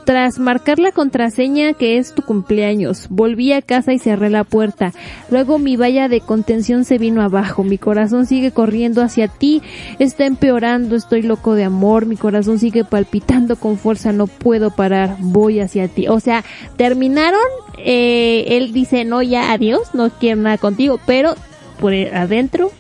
Tras 0.07 0.39
marcar 0.39 0.79
la 0.79 0.93
contraseña 0.93 1.73
que 1.73 1.99
es 1.99 2.15
tu 2.15 2.23
cumpleaños, 2.23 3.09
volví 3.11 3.53
a 3.53 3.61
casa 3.61 3.93
y 3.93 3.99
cerré 3.99 4.31
la 4.31 4.45
puerta. 4.45 4.93
Luego 5.33 5.59
mi 5.59 5.75
valla 5.75 6.09
de 6.09 6.21
contención 6.21 6.85
se 6.85 6.97
vino 6.97 7.23
abajo. 7.23 7.65
Mi 7.65 7.77
corazón 7.77 8.25
sigue 8.25 8.53
corriendo 8.53 9.03
hacia 9.03 9.27
ti. 9.27 9.63
Está 9.99 10.27
empeorando. 10.27 10.95
Estoy 10.95 11.23
loco 11.23 11.57
de 11.57 11.65
amor. 11.65 12.07
Mi 12.07 12.17
corazón 12.17 12.61
sigue 12.61 12.85
palpitando 12.85 13.57
con 13.57 13.79
fuerza. 13.79 14.13
No 14.13 14.29
puedo 14.29 14.71
parar. 14.71 15.17
Voy 15.19 15.59
hacia 15.59 15.89
ti. 15.89 16.07
O 16.07 16.21
sea, 16.21 16.45
terminaron. 16.77 17.41
Eh, 17.79 18.45
él 18.51 18.73
dice 18.73 19.05
no 19.05 19.23
ya 19.23 19.51
adiós. 19.51 19.93
No 19.93 20.11
quiero 20.11 20.41
nada 20.41 20.57
contigo. 20.57 21.01
Pero 21.05 21.35
por 21.81 21.93
adentro 21.93 22.71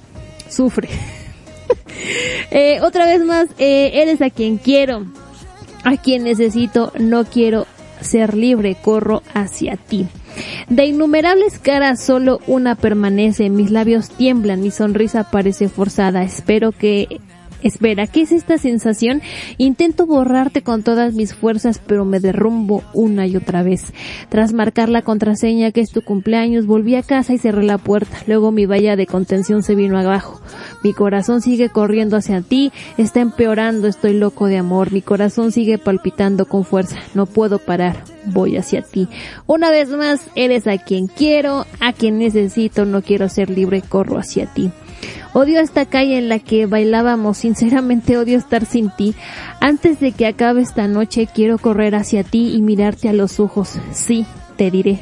sufre. 0.49 0.89
Eh, 2.53 2.81
otra 2.83 3.07
vez 3.07 3.25
más, 3.25 3.49
eh, 3.59 3.91
eres 3.95 4.23
a 4.23 4.31
quien 4.31 4.59
quiero 4.59 5.05
a 5.87 5.97
quien 5.97 6.25
necesito, 6.25 6.93
no 6.99 7.25
quiero 7.25 7.67
ser 8.01 8.35
libre, 8.35 8.77
corro 8.83 9.23
hacia 9.35 9.77
ti. 9.77 10.07
De 10.69 10.85
innumerables 10.85 11.59
caras 11.59 12.03
solo 12.03 12.41
una 12.47 12.75
permanece, 12.75 13.49
mis 13.49 13.71
labios 13.71 14.11
tiemblan, 14.11 14.61
mi 14.61 14.71
sonrisa 14.71 15.31
parece 15.31 15.69
forzada, 15.69 16.25
espero 16.25 16.73
que 16.73 17.21
Espera, 17.63 18.07
¿qué 18.07 18.23
es 18.23 18.33
esta 18.33 18.59
sensación? 18.59 19.23
Intento 19.59 20.07
borrarte 20.07 20.63
con 20.63 20.83
todas 20.83 21.15
mis 21.15 21.35
fuerzas, 21.35 21.81
pero 21.85 22.05
me 22.05 22.21
derrumbo 22.21 22.83
una 22.93 23.27
y 23.27 23.37
otra 23.37 23.63
vez. 23.63 23.93
Tras 24.29 24.53
marcar 24.53 24.89
la 24.89 25.03
contraseña 25.03 25.73
que 25.73 25.81
es 25.81 25.91
tu 25.91 26.03
cumpleaños, 26.03 26.67
volví 26.67 26.95
a 26.97 27.03
casa 27.03 27.33
y 27.33 27.39
cerré 27.39 27.65
la 27.65 27.79
puerta. 27.79 28.19
Luego 28.27 28.53
mi 28.53 28.67
valla 28.67 28.97
de 28.97 29.07
contención 29.07 29.63
se 29.63 29.75
vino 29.75 29.99
abajo. 29.99 30.41
Mi 30.83 30.93
corazón 30.93 31.41
sigue 31.41 31.71
corriendo 31.71 32.17
hacia 32.17 32.43
ti, 32.43 32.73
está 32.99 33.21
empeorando, 33.21 33.89
estoy 33.89 34.15
loco 34.15 34.47
de 34.47 34.59
amor. 34.59 34.93
Mi 34.93 35.03
corazón 35.03 35.51
sigue 35.51 35.79
palpitando 35.79 36.47
con 36.47 36.65
fuerza, 36.65 36.99
no 37.15 37.27
puedo 37.27 37.59
parar, 37.59 38.05
voy 38.27 38.57
hacia 38.57 38.83
ti. 38.83 39.09
Una 39.47 39.71
vez 39.71 39.89
más, 39.89 40.21
eres 40.35 40.67
a 40.67 40.79
quien 40.79 41.07
quiero, 41.07 41.67
a 41.81 41.93
quien 41.93 42.19
necesito, 42.19 42.85
no 42.85 43.03
quiero 43.03 43.29
ser 43.29 43.51
libre, 43.51 43.83
corro 43.83 44.19
hacia 44.19 44.47
ti. 44.47 44.71
Odio 45.33 45.61
esta 45.61 45.87
calle 45.87 46.19
en 46.19 46.29
la 46.29 46.39
que 46.39 46.67
bailábamos, 46.67 47.39
sinceramente 47.39 48.19
odio 48.19 48.39
estar 48.39 48.65
sin 48.65 48.91
ti. 48.91 49.15
Antes 49.61 50.01
de 50.01 50.13
que 50.13 50.27
acabe 50.27 50.63
esta 50.63 50.89
noche 50.89 51.29
quiero 51.33 51.59
correr 51.59 51.95
hacia 51.95 52.25
ti 52.25 52.55
y 52.55 52.63
mirarte 52.63 53.09
a 53.09 53.13
los 53.13 53.41
ojos. 53.41 53.79
Sí, 53.93 54.27
te 54.57 54.71
diré 54.71 55.01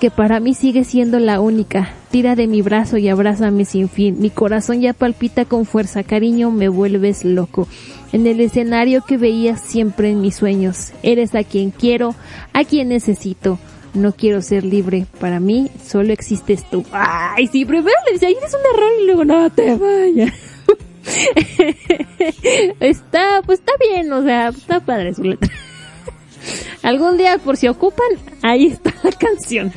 que 0.00 0.10
para 0.10 0.40
mí 0.40 0.54
sigue 0.54 0.84
siendo 0.84 1.18
la 1.18 1.40
única. 1.40 1.90
Tira 2.10 2.36
de 2.36 2.46
mi 2.46 2.62
brazo 2.62 2.98
y 2.98 3.08
abrázame 3.08 3.64
sin 3.64 3.88
fin. 3.88 4.16
Mi 4.20 4.30
corazón 4.30 4.80
ya 4.80 4.92
palpita 4.92 5.44
con 5.44 5.64
fuerza, 5.64 6.02
cariño, 6.02 6.50
me 6.50 6.68
vuelves 6.68 7.24
loco. 7.24 7.66
En 8.12 8.26
el 8.26 8.40
escenario 8.40 9.02
que 9.06 9.16
veías 9.16 9.60
siempre 9.60 10.10
en 10.10 10.20
mis 10.20 10.36
sueños. 10.36 10.92
Eres 11.02 11.34
a 11.34 11.44
quien 11.44 11.70
quiero, 11.70 12.14
a 12.52 12.64
quien 12.64 12.88
necesito. 12.88 13.58
No 13.96 14.12
quiero 14.12 14.42
ser 14.42 14.62
libre. 14.62 15.06
Para 15.18 15.40
mí 15.40 15.70
solo 15.84 16.12
existes 16.12 16.68
tú. 16.68 16.84
Ay, 16.92 17.46
sí, 17.46 17.64
primero 17.64 17.96
le 18.06 18.12
decía, 18.12 18.28
eres 18.28 18.54
un 18.54 18.76
error 18.76 18.92
y 19.00 19.06
luego 19.06 19.24
no 19.24 19.50
te 19.50 19.74
vayas. 19.74 20.34
está, 22.80 23.42
pues 23.46 23.60
está 23.60 23.72
bien, 23.80 24.12
o 24.12 24.22
sea, 24.22 24.48
está 24.48 24.80
padre 24.80 25.14
su 25.14 25.24
letra. 25.24 25.50
Algún 26.82 27.16
día, 27.16 27.38
por 27.38 27.56
si 27.56 27.68
ocupan, 27.68 28.06
ahí 28.42 28.66
está 28.66 28.92
la 29.02 29.12
canción. 29.12 29.72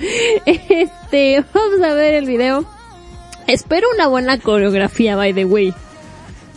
Este, 0.46 1.44
vamos 1.54 1.82
a 1.82 1.94
ver 1.94 2.16
el 2.16 2.26
video. 2.26 2.66
Espero 3.48 3.88
una 3.96 4.08
buena 4.08 4.38
coreografía, 4.38 5.16
by 5.16 5.34
the 5.34 5.46
way. 5.46 5.74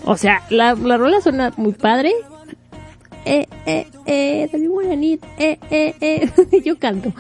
O 0.05 0.17
sea, 0.17 0.43
la, 0.51 0.75
la 0.75 0.97
rola 0.97 1.21
suena 1.21 1.53
muy 1.57 1.73
padre. 1.75 2.13
Eh, 3.25 3.47
eh, 3.67 3.87
eh, 4.07 4.49
dale 4.51 4.69
buenanit, 4.69 5.23
eh, 5.39 5.59
eh, 5.71 5.95
eh, 6.01 6.63
yo 6.65 6.79
canto. 6.79 7.13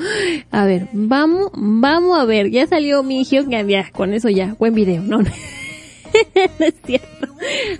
A 0.50 0.64
ver, 0.64 0.88
vamos, 0.92 1.50
vamos 1.54 2.18
a 2.18 2.24
ver, 2.24 2.50
ya 2.50 2.66
salió 2.66 3.02
mi 3.04 3.20
hijo, 3.20 3.48
ya, 3.48 3.90
con 3.92 4.12
eso 4.12 4.28
ya, 4.28 4.56
buen 4.58 4.74
video, 4.74 5.00
no, 5.02 5.18
no 5.22 5.26
es 6.66 6.74
cierto. 6.84 7.28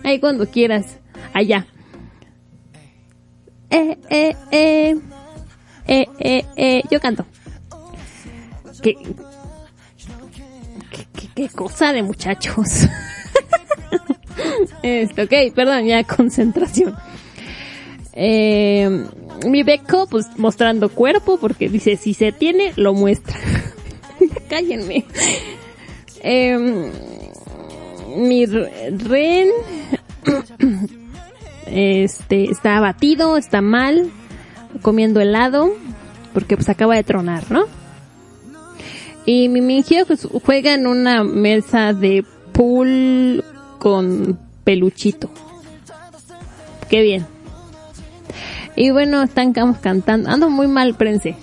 Ahí 0.04 0.20
cuando 0.20 0.46
quieras, 0.46 0.98
allá. 1.32 1.66
Eh, 3.70 3.98
eh, 4.10 4.36
eh, 4.52 4.96
eh, 5.88 6.06
eh, 6.20 6.44
eh, 6.56 6.82
yo 6.90 7.00
canto. 7.00 7.26
Que, 8.82 8.94
qué 11.34 11.48
cosa 11.48 11.92
de 11.92 12.02
muchachos. 12.02 12.86
Esto, 14.82 15.22
ok, 15.22 15.54
perdón, 15.54 15.86
ya 15.86 16.04
concentración. 16.04 16.94
Eh, 18.14 19.05
mi 19.47 19.62
beco, 19.62 20.06
pues 20.06 20.26
mostrando 20.36 20.89
cuerpo, 20.90 21.39
porque 21.39 21.68
dice, 21.68 21.97
si 21.97 22.14
se 22.14 22.32
tiene, 22.32 22.72
lo 22.76 22.93
muestra. 22.94 23.36
Cállenme. 24.48 25.05
Eh, 26.20 26.90
mi 28.16 28.47
re- 28.47 28.90
ren, 28.90 29.48
este, 31.66 32.51
está 32.51 32.76
abatido, 32.76 33.36
está 33.36 33.60
mal, 33.60 34.10
comiendo 34.82 35.20
helado, 35.20 35.70
porque 36.34 36.56
pues 36.56 36.68
acaba 36.68 36.94
de 36.97 37.05
tronar, 37.05 37.51
¿no? 37.51 37.64
Y 39.24 39.48
mi 39.48 39.60
mingio 39.60 40.05
pues, 40.06 40.26
juega 40.44 40.74
en 40.74 40.86
una 40.86 41.22
mesa 41.24 41.93
de 41.93 42.24
pool 42.52 43.44
con 43.78 44.39
peluchito. 44.64 45.30
Qué 46.90 47.02
bien. 47.02 47.26
Y 48.76 48.90
bueno, 48.90 49.22
están 49.22 49.52
cam- 49.52 49.78
cantando. 49.80 50.30
Ando 50.30 50.50
muy 50.50 50.66
mal, 50.66 50.94
prense. 50.94 51.36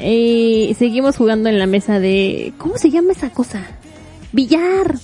Y 0.00 0.74
seguimos 0.78 1.16
jugando 1.16 1.48
en 1.48 1.58
la 1.58 1.66
mesa 1.66 1.98
de... 1.98 2.52
¿Cómo 2.58 2.76
se 2.78 2.90
llama 2.90 3.12
esa 3.12 3.30
cosa? 3.30 3.62
Billar. 4.32 4.94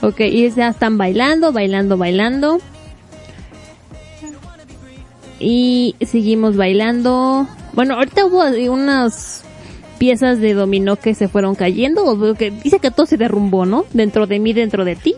Ok, 0.00 0.20
y 0.20 0.50
ya 0.50 0.68
están 0.68 0.98
bailando, 0.98 1.52
bailando, 1.52 1.96
bailando. 1.96 2.58
Y 5.38 5.94
seguimos 6.00 6.56
bailando. 6.56 7.46
Bueno, 7.72 7.94
ahorita 7.94 8.26
hubo 8.26 8.42
unas 8.72 9.44
piezas 9.98 10.40
de 10.40 10.54
dominó 10.54 10.96
que 10.96 11.14
se 11.14 11.28
fueron 11.28 11.54
cayendo. 11.54 12.34
que 12.34 12.50
dice 12.50 12.78
que 12.80 12.90
todo 12.90 13.06
se 13.06 13.16
derrumbó, 13.16 13.66
¿no? 13.66 13.84
Dentro 13.92 14.26
de 14.26 14.38
mí, 14.38 14.52
dentro 14.52 14.84
de 14.84 14.96
ti. 14.96 15.14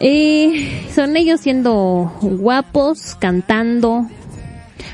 Eh, 0.00 0.88
son 0.94 1.16
ellos 1.16 1.40
siendo 1.40 2.10
guapos, 2.22 3.14
cantando. 3.16 4.06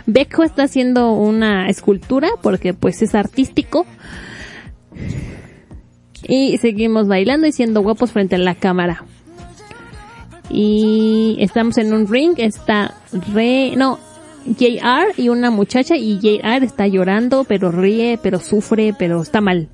Beco 0.07 0.43
está 0.43 0.65
haciendo 0.65 1.13
una 1.13 1.69
escultura 1.69 2.29
porque 2.43 2.75
pues 2.75 3.03
es 3.03 3.15
artístico. 3.15 3.87
Y 6.29 6.59
seguimos 6.59 7.07
bailando 7.07 7.47
y 7.47 7.53
siendo 7.53 7.83
guapos 7.83 8.11
frente 8.11 8.35
a 8.35 8.39
la 8.39 8.57
cámara. 8.57 9.05
Y 10.51 11.37
estamos 11.41 11.79
en 11.79 11.93
un 11.93 12.09
ring, 12.09 12.35
está 12.39 12.95
re, 13.33 13.75
no, 13.77 13.99
JR 14.47 15.13
y 15.17 15.29
una 15.29 15.51
muchacha 15.51 15.97
y 15.97 16.19
JR 16.21 16.65
está 16.65 16.87
llorando, 16.87 17.45
pero 17.45 17.71
ríe, 17.71 18.19
pero 18.21 18.39
sufre, 18.39 18.95
pero 18.97 19.23
está 19.23 19.41
mal. 19.41 19.69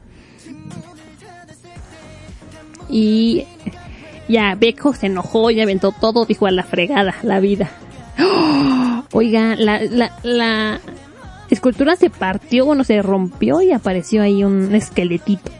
Y 2.89 3.45
ya 4.33 4.57
Beco 4.57 4.95
se 4.95 5.07
enojó 5.07 5.51
y 5.51 5.61
aventó 5.61 5.93
todo, 5.93 6.25
dijo 6.25 6.47
a 6.47 6.51
la 6.51 6.65
fregada, 6.65 7.15
la 7.23 7.39
vida. 7.39 7.71
¡Oh! 8.19 9.05
Oiga, 9.13 9.55
la, 9.57 10.81
escultura 11.51 11.97
se 11.97 12.09
partió, 12.09 12.65
bueno, 12.65 12.83
se 12.83 13.03
rompió 13.03 13.61
y 13.61 13.73
apareció 13.73 14.23
ahí 14.23 14.43
un 14.43 14.75
esqueletito. 14.75 15.51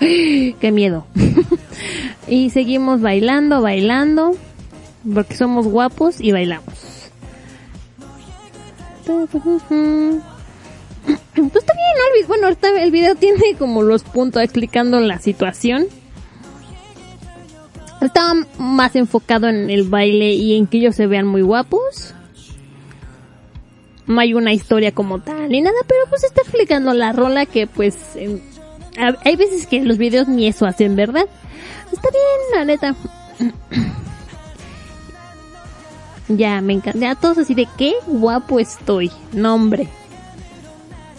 Qué 0.00 0.70
miedo. 0.72 1.04
y 2.28 2.48
seguimos 2.50 3.02
bailando, 3.02 3.60
bailando, 3.60 4.34
porque 5.12 5.34
somos 5.34 5.66
guapos 5.66 6.20
y 6.20 6.30
bailamos. 6.32 7.10
Pues 9.04 9.34
está 11.54 11.74
bien, 11.74 11.92
¿no? 11.96 12.28
Bueno, 12.28 12.46
ahorita 12.46 12.82
el 12.82 12.90
video 12.90 13.14
tiene 13.14 13.54
como 13.58 13.82
los 13.82 14.04
puntos 14.04 14.42
explicando 14.42 14.98
la 15.00 15.18
situación. 15.18 15.86
Estaba 18.00 18.34
más 18.58 18.94
enfocado 18.96 19.48
en 19.48 19.70
el 19.70 19.88
baile 19.88 20.32
y 20.32 20.56
en 20.56 20.66
que 20.66 20.78
ellos 20.78 20.94
se 20.94 21.06
vean 21.06 21.26
muy 21.26 21.42
guapos. 21.42 22.14
No 24.06 24.20
hay 24.20 24.34
una 24.34 24.52
historia 24.52 24.92
como 24.92 25.20
tal 25.20 25.48
ni 25.48 25.60
nada, 25.60 25.76
pero 25.86 26.00
pues 26.08 26.24
está 26.24 26.42
explicando 26.42 26.94
la 26.94 27.12
rola 27.12 27.44
que 27.44 27.66
pues 27.66 28.16
hay 29.24 29.36
veces 29.36 29.66
que 29.66 29.84
los 29.84 29.98
videos 29.98 30.28
ni 30.28 30.46
eso 30.46 30.66
hacen, 30.66 30.96
¿verdad? 30.96 31.26
Está 31.92 32.08
bien, 32.10 32.22
la 32.54 32.64
neta. 32.64 32.94
ya, 36.28 36.60
me 36.60 36.74
encanta. 36.74 36.98
Ya 36.98 37.14
todos 37.14 37.38
así 37.38 37.54
de 37.54 37.68
qué 37.76 37.94
guapo 38.06 38.58
estoy. 38.58 39.10
No, 39.32 39.54
hombre. 39.54 39.88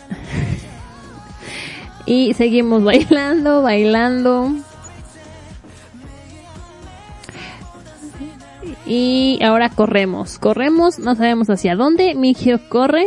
y 2.05 2.33
seguimos 2.33 2.83
bailando, 2.83 3.61
bailando. 3.61 4.51
Y 8.89 9.37
ahora 9.43 9.69
corremos. 9.69 10.39
Corremos, 10.39 10.97
no 10.97 11.15
sabemos 11.15 11.47
hacia 11.51 11.75
dónde. 11.75 12.15
Mingio 12.15 12.59
corre. 12.69 13.05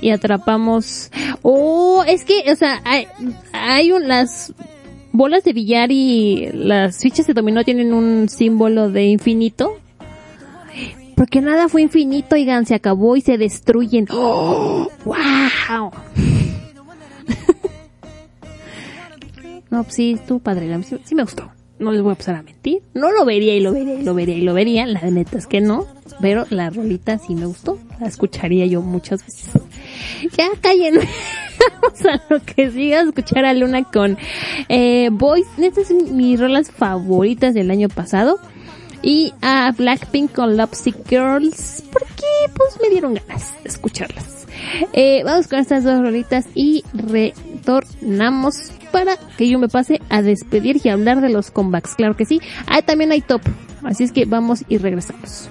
Y 0.00 0.10
atrapamos. 0.10 1.10
Oh, 1.40 2.04
es 2.06 2.26
que, 2.26 2.52
o 2.52 2.54
sea, 2.54 2.82
hay, 2.84 3.08
hay 3.52 3.90
un, 3.90 4.06
las 4.06 4.52
bolas 5.12 5.44
de 5.44 5.54
billar 5.54 5.90
y 5.90 6.50
las 6.52 6.98
fichas 6.98 7.26
de 7.26 7.32
dominó 7.32 7.64
tienen 7.64 7.94
un 7.94 8.28
símbolo 8.28 8.90
de 8.90 9.06
infinito. 9.06 9.78
Porque 11.16 11.40
nada 11.40 11.70
fue 11.70 11.80
infinito, 11.80 12.36
oigan, 12.36 12.66
se 12.66 12.74
acabó 12.74 13.16
y 13.16 13.22
se 13.22 13.38
destruyen. 13.38 14.06
¡Oh! 14.12 14.90
¡Wow! 15.06 15.90
no, 19.70 19.82
pues 19.84 19.94
sí, 19.94 20.12
estuvo 20.12 20.38
padre, 20.38 20.82
sí, 20.82 20.98
sí 21.02 21.14
me 21.14 21.22
gustó. 21.22 21.50
No 21.78 21.92
les 21.92 22.02
voy 22.02 22.12
a 22.12 22.16
pasar 22.16 22.36
a 22.36 22.42
mentir. 22.42 22.82
No 22.94 23.12
lo 23.12 23.24
vería 23.24 23.54
y 23.54 23.60
lo 23.60 23.72
vería 23.72 23.94
y 23.94 24.02
lo 24.02 24.14
vería 24.14 24.36
y 24.36 24.40
lo 24.40 24.54
vería. 24.54 24.86
La 24.86 25.02
neta 25.02 25.38
es 25.38 25.46
que 25.46 25.60
no. 25.60 25.86
Pero 26.20 26.44
la 26.50 26.70
rolita 26.70 27.18
sí 27.18 27.34
me 27.34 27.46
gustó. 27.46 27.78
La 28.00 28.08
escucharía 28.08 28.66
yo 28.66 28.82
muchas 28.82 29.24
veces. 29.24 29.62
Ya 30.36 30.48
callen. 30.60 30.94
Vamos 31.82 32.04
a 32.04 32.22
lo 32.28 32.40
que 32.42 32.70
siga. 32.70 33.02
Escuchar 33.02 33.44
a 33.44 33.54
Luna 33.54 33.84
con 33.84 34.18
eh, 34.68 35.08
Boys. 35.12 35.46
Estas 35.58 35.88
son 35.88 36.16
mis 36.16 36.40
rolas 36.40 36.70
favoritas 36.70 37.54
del 37.54 37.70
año 37.70 37.88
pasado. 37.88 38.38
Y 39.00 39.32
a 39.42 39.72
Blackpink 39.76 40.32
con 40.32 40.56
Lovesick 40.56 41.08
Girls. 41.08 41.84
Porque 41.92 42.24
pues 42.54 42.78
me 42.82 42.90
dieron 42.90 43.14
ganas 43.14 43.54
de 43.62 43.68
escucharlas. 43.68 44.46
Eh, 44.92 45.22
vamos 45.24 45.46
con 45.46 45.60
estas 45.60 45.84
dos 45.84 46.00
rolitas 46.00 46.46
y 46.54 46.82
retornamos 46.92 48.72
para 48.91 49.17
que 49.37 49.49
yo 49.49 49.59
me 49.59 49.67
pase 49.67 50.01
a 50.09 50.21
despedir 50.21 50.79
y 50.83 50.89
hablar 50.89 51.21
de 51.21 51.29
los 51.29 51.51
comebacks. 51.51 51.95
Claro 51.95 52.15
que 52.15 52.25
sí. 52.25 52.39
Ah, 52.67 52.81
también 52.81 53.11
hay 53.11 53.21
top. 53.21 53.41
Así 53.83 54.03
es 54.03 54.11
que 54.11 54.25
vamos 54.25 54.63
y 54.69 54.77
regresamos. 54.77 55.49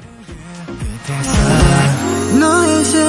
너의 2.39 2.85
생 2.85 3.03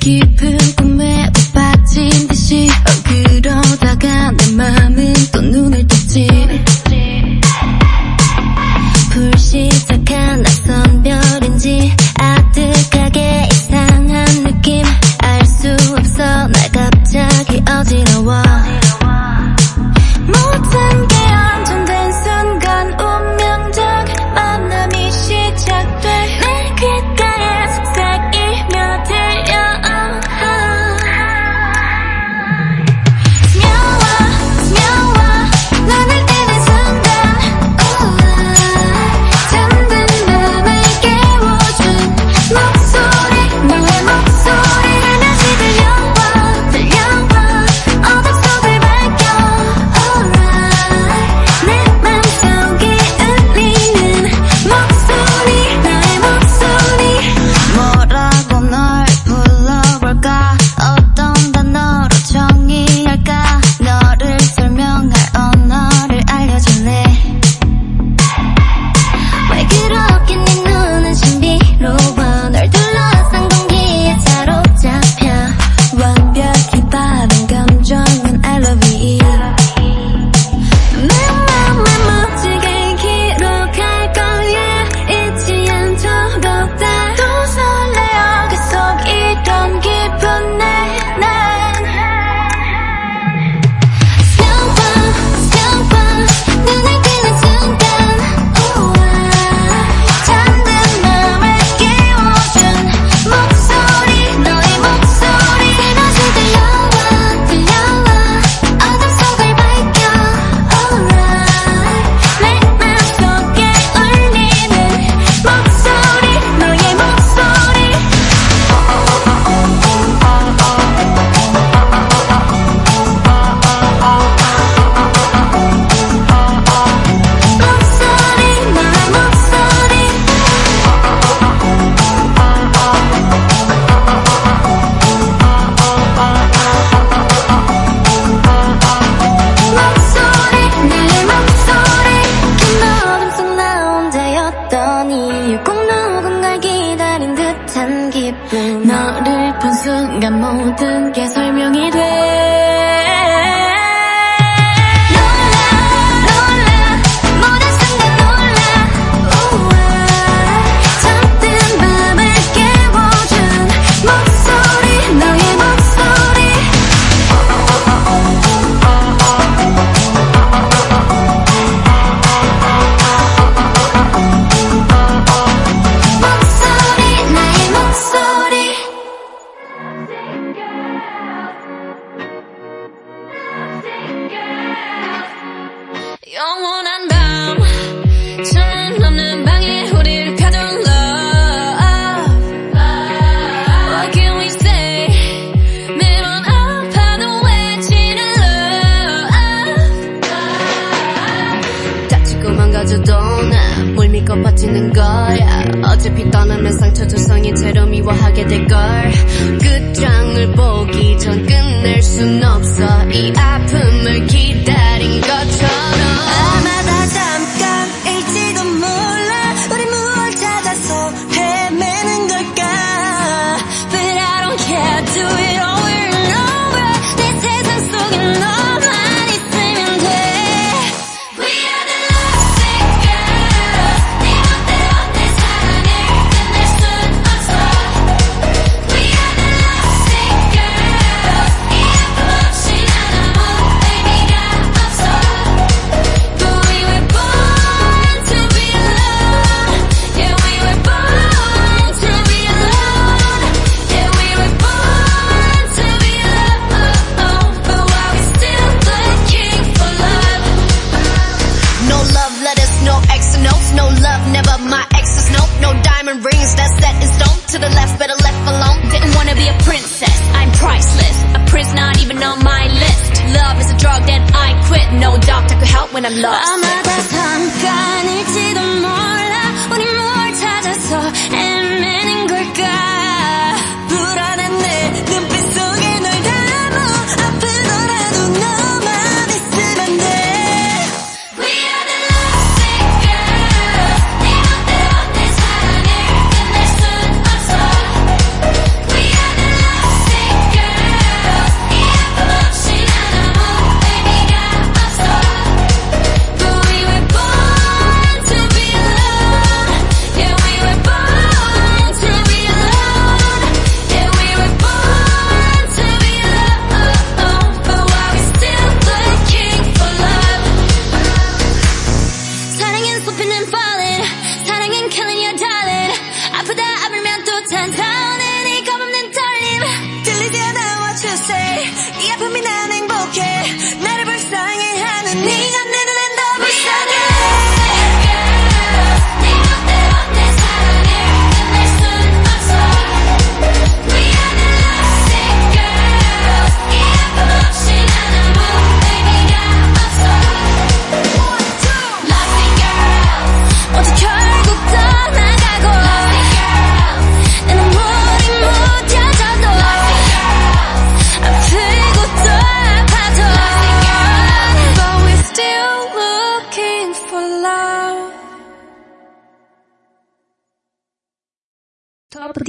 깊은 0.00 0.58
꿈에 0.76 1.30
빠진 1.52 2.08
듯이 2.28 2.68
어, 2.70 2.90
그러다가 3.04 4.30
내 4.32 4.52
맘은 4.52 5.14
또 5.32 5.40
눈을 5.40 5.86
떴지. 5.86 6.28
불시착한 9.10 10.42
낯선 10.42 11.02
별인지 11.02 11.92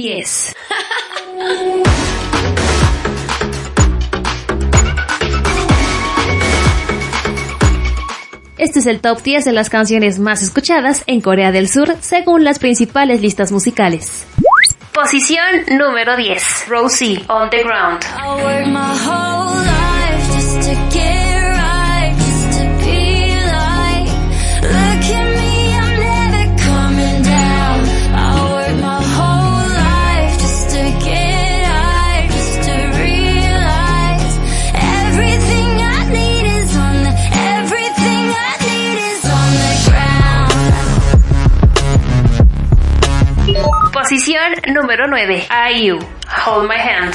10. 0.00 0.56
Este 8.56 8.78
es 8.78 8.86
el 8.86 9.00
top 9.00 9.22
10 9.22 9.44
de 9.44 9.52
las 9.52 9.68
canciones 9.68 10.18
más 10.18 10.42
escuchadas 10.42 11.04
en 11.06 11.20
Corea 11.20 11.52
del 11.52 11.68
Sur 11.68 11.96
según 12.00 12.44
las 12.44 12.58
principales 12.58 13.20
listas 13.20 13.52
musicales. 13.52 14.26
Posición 14.94 15.66
número 15.78 16.16
10. 16.16 16.68
Rosie, 16.68 17.22
On 17.28 17.50
the 17.50 17.62
Ground. 17.62 18.00
Posición 44.10 44.54
número 44.74 45.06
9. 45.06 45.46
IU, 45.72 46.00
Hold 46.44 46.68
My 46.68 46.74
Hand. 46.74 47.14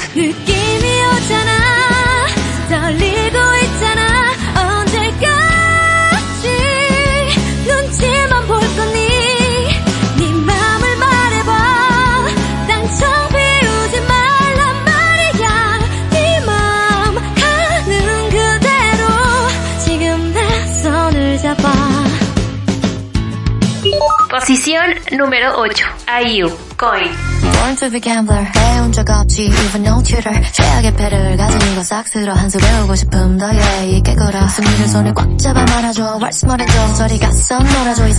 posición 24.86 25.18
número 25.18 25.58
8, 25.58 25.84
IU, 26.24 26.48
Coin. 26.76 27.10
Born 27.42 27.76
to 27.76 27.90
gambler, 28.00 28.46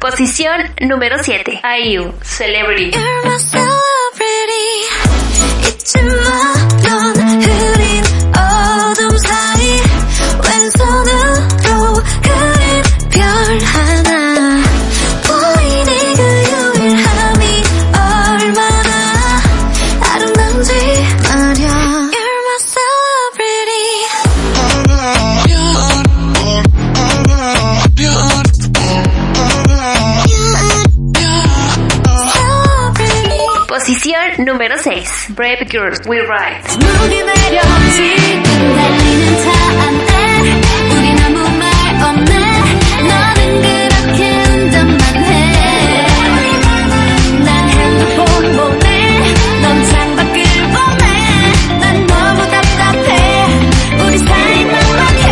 Posición 0.00 0.60
número 0.80 1.16
7, 1.22 1.60
Celebrity. 2.22 2.90
잊지 5.83 6.01
마넌 6.01 7.12
사이 54.17 54.65
막막해 54.65 55.23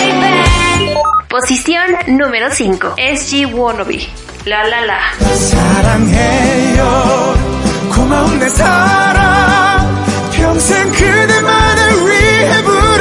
baby 0.00 0.94
Posición 1.28 1.96
número 2.18 2.50
5. 2.50 2.96
SG 2.98 3.46
Wannabe. 3.54 3.98
La 4.44 4.64
La 4.66 4.84
La. 4.84 4.98
사랑해요 5.34 6.80
고마운 8.05 8.37
내 8.37 8.47
사랑. 8.49 10.05
평생 10.31 10.91
그대만을 10.91 12.07
위해 12.07 12.61
부를 12.63 12.94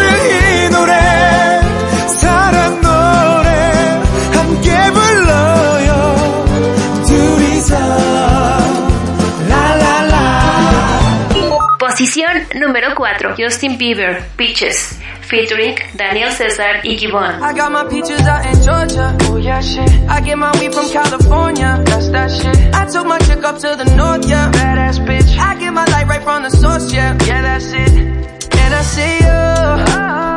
Posición 12.14 12.46
número 12.60 12.94
4. 12.94 13.34
Justin 13.36 13.76
Bieber, 13.76 14.22
Peaches. 14.36 15.00
Featuring 15.22 15.74
Daniel 15.96 16.30
Cesar 16.30 16.80
y 16.84 16.96
Gibbon. 16.96 17.42
I 17.42 17.52
got 17.52 17.72
my 17.72 17.82
peaches 17.90 18.20
out 18.20 18.46
in 18.46 18.54
Georgia. 18.62 19.16
Oh 19.22 19.36
yeah, 19.36 19.60
shit. 19.60 19.90
I 20.08 20.20
get 20.20 20.38
my 20.38 20.52
weed 20.60 20.72
from 20.72 20.88
California. 20.90 21.82
That's 21.84 22.10
that 22.10 22.30
shit. 22.30 22.56
I 22.72 22.86
took 22.86 23.06
my 23.06 23.18
chick 23.18 23.42
up 23.42 23.58
to 23.58 23.74
the 23.74 23.96
north, 23.96 24.28
yeah. 24.28 24.48
Badass 24.52 25.04
bitch. 25.04 25.36
I 25.38 25.58
get 25.58 25.72
my 25.72 25.84
light 25.86 26.06
right 26.06 26.22
from 26.22 26.44
the 26.44 26.50
source, 26.50 26.92
yeah. 26.92 27.18
Yeah, 27.26 27.42
that's 27.42 27.72
it. 27.72 27.90
And 27.90 28.74
I 28.74 28.82
see 28.82 29.14
you. 29.16 29.40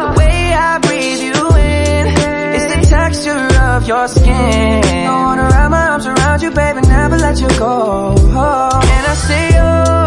The 0.08 0.16
way 0.18 0.54
I 0.54 0.80
breathe 0.80 1.22
you 1.22 1.58
in. 1.58 2.08
It's 2.56 2.74
the 2.74 2.82
texture 2.90 3.62
of 3.62 3.88
your 3.88 4.08
skin. 4.08 4.84
I 4.84 5.12
wanna 5.12 5.44
wrap 5.44 5.70
my 5.70 5.90
arms 5.90 6.08
around 6.08 6.42
you, 6.42 6.50
baby, 6.50 6.82
never 6.88 7.18
let 7.18 7.40
you 7.40 7.50
go. 7.60 8.16
And 8.18 9.06
I 9.06 9.14
see 9.14 9.54
you. 9.54 10.07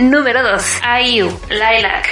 número 0.00 0.42
2, 0.42 0.80
IU, 1.02 1.40
Lilac. 1.50 2.08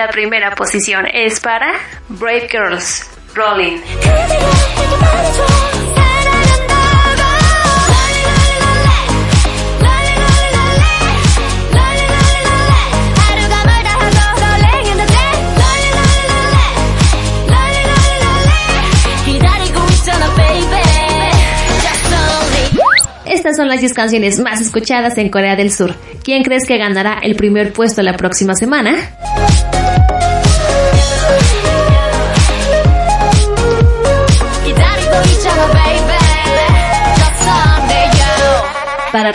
la 0.00 0.08
primera 0.08 0.54
posición 0.54 1.06
es 1.12 1.40
para 1.40 1.74
Brave 2.08 2.48
Girls. 2.50 3.19
Rolling. 3.34 3.78
Estas 23.26 23.56
son 23.56 23.68
las 23.68 23.80
10 23.80 23.94
canciones 23.94 24.38
más 24.38 24.60
escuchadas 24.60 25.16
en 25.18 25.28
Corea 25.30 25.56
del 25.56 25.72
Sur. 25.72 25.94
¿Quién 26.22 26.42
crees 26.42 26.66
que 26.66 26.76
ganará 26.78 27.20
el 27.22 27.36
primer 27.36 27.72
puesto 27.72 28.02
la 28.02 28.16
próxima 28.16 28.54
semana? 28.54 28.96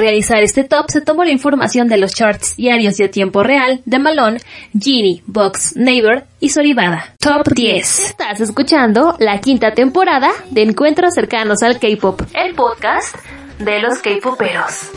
Realizar 0.06 0.44
este 0.44 0.64
top 0.64 0.92
se 0.92 1.02
tomó 1.02 1.24
la 1.24 1.32
información 1.32 1.88
de 1.88 1.98
los 1.98 2.14
charts 2.14 2.56
diarios 2.58 3.00
y 3.00 3.04
a 3.04 3.10
tiempo 3.10 3.42
real 3.42 3.82
de 3.86 3.98
Malone, 3.98 4.40
Genie, 4.80 5.24
Vox, 5.26 5.76
Neighbor 5.76 6.26
y 6.40 6.50
Soribada. 6.50 7.16
Top 7.20 7.48
10. 7.48 8.00
Estás 8.02 8.40
escuchando 8.40 9.16
la 9.18 9.40
quinta 9.42 9.74
temporada 9.74 10.30
de 10.52 10.62
Encuentros 10.62 11.16
cercanos 11.16 11.64
al 11.64 11.80
K-Pop, 11.80 12.22
el 12.34 12.54
podcast 12.54 13.16
de 13.58 13.80
los 13.80 13.98
K-Poperos. 13.98 14.92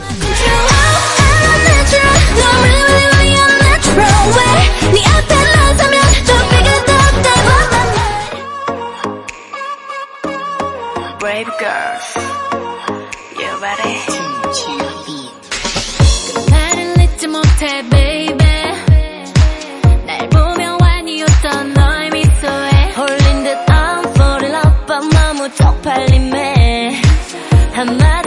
못해 17.59 17.89
baby. 17.89 18.37
날 20.05 20.29
보며 20.29 20.77
완이었던 20.79 21.73
너의 21.73 22.09
미소에 22.11 22.93
홀린 22.95 23.43
듯 23.43 23.65
I'm 23.67 24.05
falling 24.15 24.55
up 24.55 24.85
너무 24.87 25.53
쪽팔림에 25.55 27.01
한마 27.73 28.18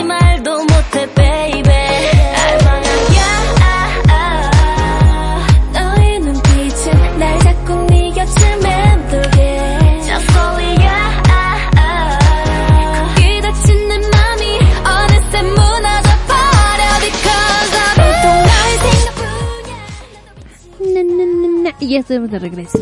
ya 21.92 22.00
estamos 22.00 22.30
de 22.30 22.38
regreso. 22.38 22.78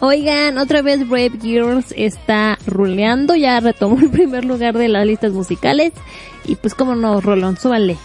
Oigan, 0.00 0.58
otra 0.58 0.82
vez 0.82 1.08
Brave 1.08 1.38
Girls 1.40 1.92
está 1.96 2.58
ruleando, 2.66 3.36
ya 3.36 3.60
retomó 3.60 3.98
el 4.00 4.10
primer 4.10 4.44
lugar 4.44 4.76
de 4.76 4.88
las 4.88 5.06
listas 5.06 5.32
musicales. 5.32 5.92
Y 6.44 6.56
pues 6.56 6.74
como 6.74 6.94
no, 6.94 7.20
Rolón, 7.20 7.56
súbanle. 7.56 7.98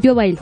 Yo 0.00 0.14
bailo. 0.14 0.40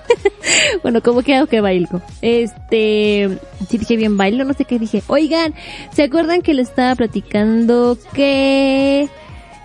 bueno, 0.82 1.02
como 1.02 1.22
que 1.22 1.34
hago 1.34 1.46
que 1.46 1.60
bailo. 1.60 2.02
Este, 2.22 3.38
si 3.68 3.78
dije 3.78 3.96
bien 3.96 4.16
bailo, 4.16 4.44
no 4.44 4.54
sé 4.54 4.64
qué 4.64 4.78
dije. 4.78 5.02
Oigan, 5.06 5.54
¿se 5.92 6.04
acuerdan 6.04 6.42
que 6.42 6.54
le 6.54 6.62
estaba 6.62 6.94
platicando 6.94 7.98
que, 8.12 9.08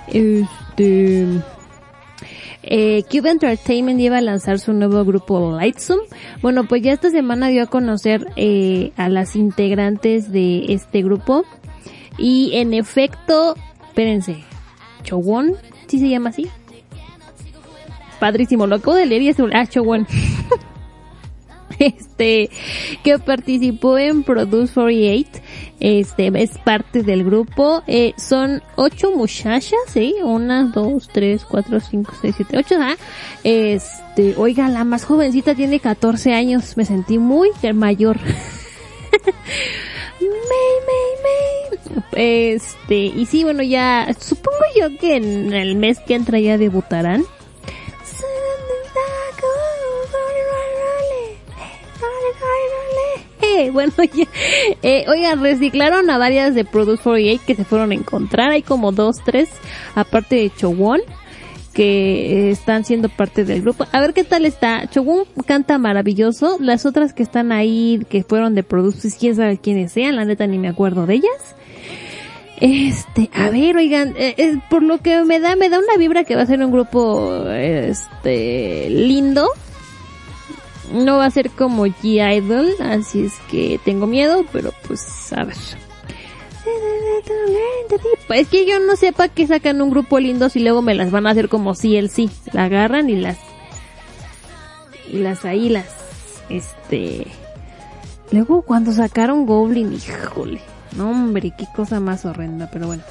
este, 0.07 1.25
eh, 2.63 3.03
Cube 3.11 3.29
Entertainment 3.29 3.99
iba 3.99 4.17
a 4.17 4.21
lanzar 4.21 4.59
su 4.59 4.73
nuevo 4.73 5.03
grupo 5.05 5.57
Lightsum? 5.59 5.99
Bueno, 6.41 6.65
pues 6.65 6.81
ya 6.81 6.93
esta 6.93 7.09
semana 7.09 7.49
dio 7.49 7.63
a 7.63 7.67
conocer 7.67 8.27
eh, 8.35 8.91
a 8.97 9.09
las 9.09 9.35
integrantes 9.35 10.31
de 10.31 10.73
este 10.73 11.03
grupo. 11.03 11.45
Y 12.17 12.51
en 12.53 12.73
efecto, 12.73 13.55
espérense, 13.87 14.37
Chowon, 15.03 15.55
¿sí 15.87 15.99
se 15.99 16.09
llama 16.09 16.29
así? 16.29 16.47
Padrísimo, 18.19 18.67
lo 18.67 18.75
acabo 18.75 18.95
de 18.95 19.05
leer 19.05 19.21
y 19.21 19.29
es 19.29 19.39
un 19.39 19.55
ah, 19.55 19.65
Chowon. 19.67 20.07
este 21.79 22.49
que 23.03 23.19
participó 23.19 23.97
en 23.97 24.23
Produce 24.23 24.73
48 24.73 25.29
este 25.81 26.31
es 26.41 26.57
parte 26.59 27.03
del 27.03 27.25
grupo 27.25 27.83
eh, 27.85 28.13
son 28.17 28.63
ocho 28.77 29.11
muchachas 29.11 29.79
sí 29.87 30.15
una 30.23 30.65
dos 30.65 31.09
tres 31.11 31.43
cuatro 31.43 31.81
cinco 31.81 32.13
seis 32.21 32.35
siete 32.37 32.57
ocho 32.57 32.75
ah 32.79 32.95
este 33.43 34.35
oiga 34.37 34.69
la 34.69 34.85
más 34.85 35.03
jovencita 35.03 35.53
tiene 35.53 35.81
14 35.81 36.33
años 36.33 36.77
me 36.77 36.85
sentí 36.85 37.17
muy 37.17 37.49
mayor 37.73 38.19
May, 40.19 40.75
May, 40.87 41.11
May. 41.23 42.55
Este, 42.55 42.95
y 42.95 43.25
sí, 43.25 43.43
bueno, 43.43 43.63
ya, 43.63 44.07
supongo 44.19 44.59
yo 44.79 44.97
que 44.99 45.17
en 45.17 45.53
el 45.53 45.75
mes 45.75 45.99
que 45.99 46.15
entra 46.15 46.39
ya 46.39 46.57
debutarán. 46.57 47.23
Bueno, 53.73 53.93
ya, 54.13 54.25
eh, 54.83 55.05
oigan, 55.07 55.41
reciclaron 55.41 56.09
a 56.09 56.17
varias 56.17 56.55
de 56.55 56.65
Produce 56.65 57.03
48 57.03 57.43
que 57.45 57.55
se 57.55 57.65
fueron 57.65 57.91
a 57.91 57.95
encontrar. 57.95 58.51
Hay 58.51 58.61
como 58.61 58.91
dos, 58.91 59.17
tres, 59.23 59.49
aparte 59.95 60.35
de 60.35 60.51
Chowon, 60.55 61.01
que 61.73 62.51
están 62.51 62.85
siendo 62.85 63.09
parte 63.09 63.43
del 63.43 63.61
grupo. 63.61 63.85
A 63.91 63.99
ver 63.99 64.13
qué 64.13 64.23
tal 64.23 64.45
está. 64.45 64.87
Chowon 64.89 65.25
canta 65.45 65.77
maravilloso. 65.77 66.57
Las 66.59 66.85
otras 66.85 67.13
que 67.13 67.23
están 67.23 67.51
ahí, 67.51 68.05
que 68.09 68.23
fueron 68.23 68.55
de 68.55 68.63
Produce, 68.63 69.01
pues, 69.01 69.15
quién 69.15 69.35
sabe 69.35 69.57
quiénes 69.57 69.91
sean, 69.91 70.15
la 70.15 70.25
neta 70.25 70.47
ni 70.47 70.57
me 70.57 70.69
acuerdo 70.69 71.05
de 71.05 71.15
ellas. 71.15 71.55
Este, 72.61 73.29
a 73.33 73.49
ver, 73.49 73.75
oigan, 73.75 74.13
eh, 74.17 74.35
eh, 74.37 74.57
por 74.69 74.81
lo 74.81 74.99
que 74.99 75.25
me 75.25 75.41
da, 75.41 75.57
me 75.57 75.67
da 75.67 75.77
una 75.77 75.97
vibra 75.97 76.23
que 76.23 76.37
va 76.37 76.43
a 76.43 76.45
ser 76.45 76.63
un 76.63 76.71
grupo, 76.71 77.45
este, 77.49 78.89
lindo. 78.89 79.49
No 80.93 81.17
va 81.17 81.25
a 81.25 81.31
ser 81.31 81.49
como 81.49 81.85
G-Idol, 81.85 82.75
así 82.79 83.25
es 83.25 83.33
que 83.49 83.79
tengo 83.83 84.07
miedo, 84.07 84.45
pero 84.51 84.71
pues, 84.87 85.33
a 85.33 85.43
ver. 85.43 85.55
Es 88.29 88.47
que 88.47 88.65
yo 88.65 88.79
no 88.79 88.95
sepa 88.95 89.27
que 89.27 89.47
sacan 89.47 89.81
un 89.81 89.89
grupo 89.89 90.19
lindo 90.19 90.49
si 90.49 90.59
luego 90.59 90.81
me 90.81 90.95
las 90.95 91.11
van 91.11 91.27
a 91.27 91.31
hacer 91.31 91.49
como 91.49 91.73
CLC. 91.73 92.29
La 92.53 92.65
agarran 92.65 93.09
y 93.09 93.15
las, 93.15 93.37
y 95.11 95.17
las 95.17 95.45
ahí 95.45 95.69
las, 95.69 95.87
este, 96.49 97.27
luego 98.31 98.63
cuando 98.63 98.91
sacaron 98.91 99.45
Goblin, 99.45 99.93
híjole. 99.93 100.61
No, 100.95 101.11
hombre, 101.11 101.53
qué 101.57 101.65
cosa 101.75 101.99
más 101.99 102.25
horrenda, 102.25 102.69
pero 102.71 102.87
bueno. 102.87 103.03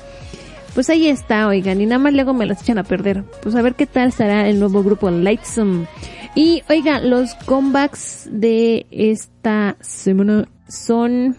Pues 0.74 0.90
ahí 0.90 1.06
está, 1.06 1.46
oigan, 1.46 1.80
y 1.80 1.86
nada 1.86 2.00
más 2.00 2.14
luego 2.14 2.34
me 2.34 2.46
las 2.46 2.62
echan 2.62 2.78
a 2.78 2.82
perder. 2.84 3.22
Pues 3.42 3.54
a 3.54 3.62
ver 3.62 3.74
qué 3.74 3.86
tal 3.86 4.12
será 4.12 4.48
el 4.48 4.58
nuevo 4.58 4.82
grupo 4.82 5.08
Lightsome. 5.08 5.86
Y 6.34 6.62
oigan, 6.68 7.10
los 7.10 7.34
comebacks 7.46 8.28
de 8.30 8.86
esta 8.90 9.76
semana 9.80 10.48
son... 10.68 11.36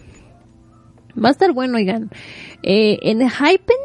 Va 1.22 1.30
a 1.30 1.32
estar 1.32 1.52
bueno, 1.54 1.78
oigan. 1.78 2.10
Eh, 2.64 3.00
en 3.04 3.20
Hypen, 3.30 3.78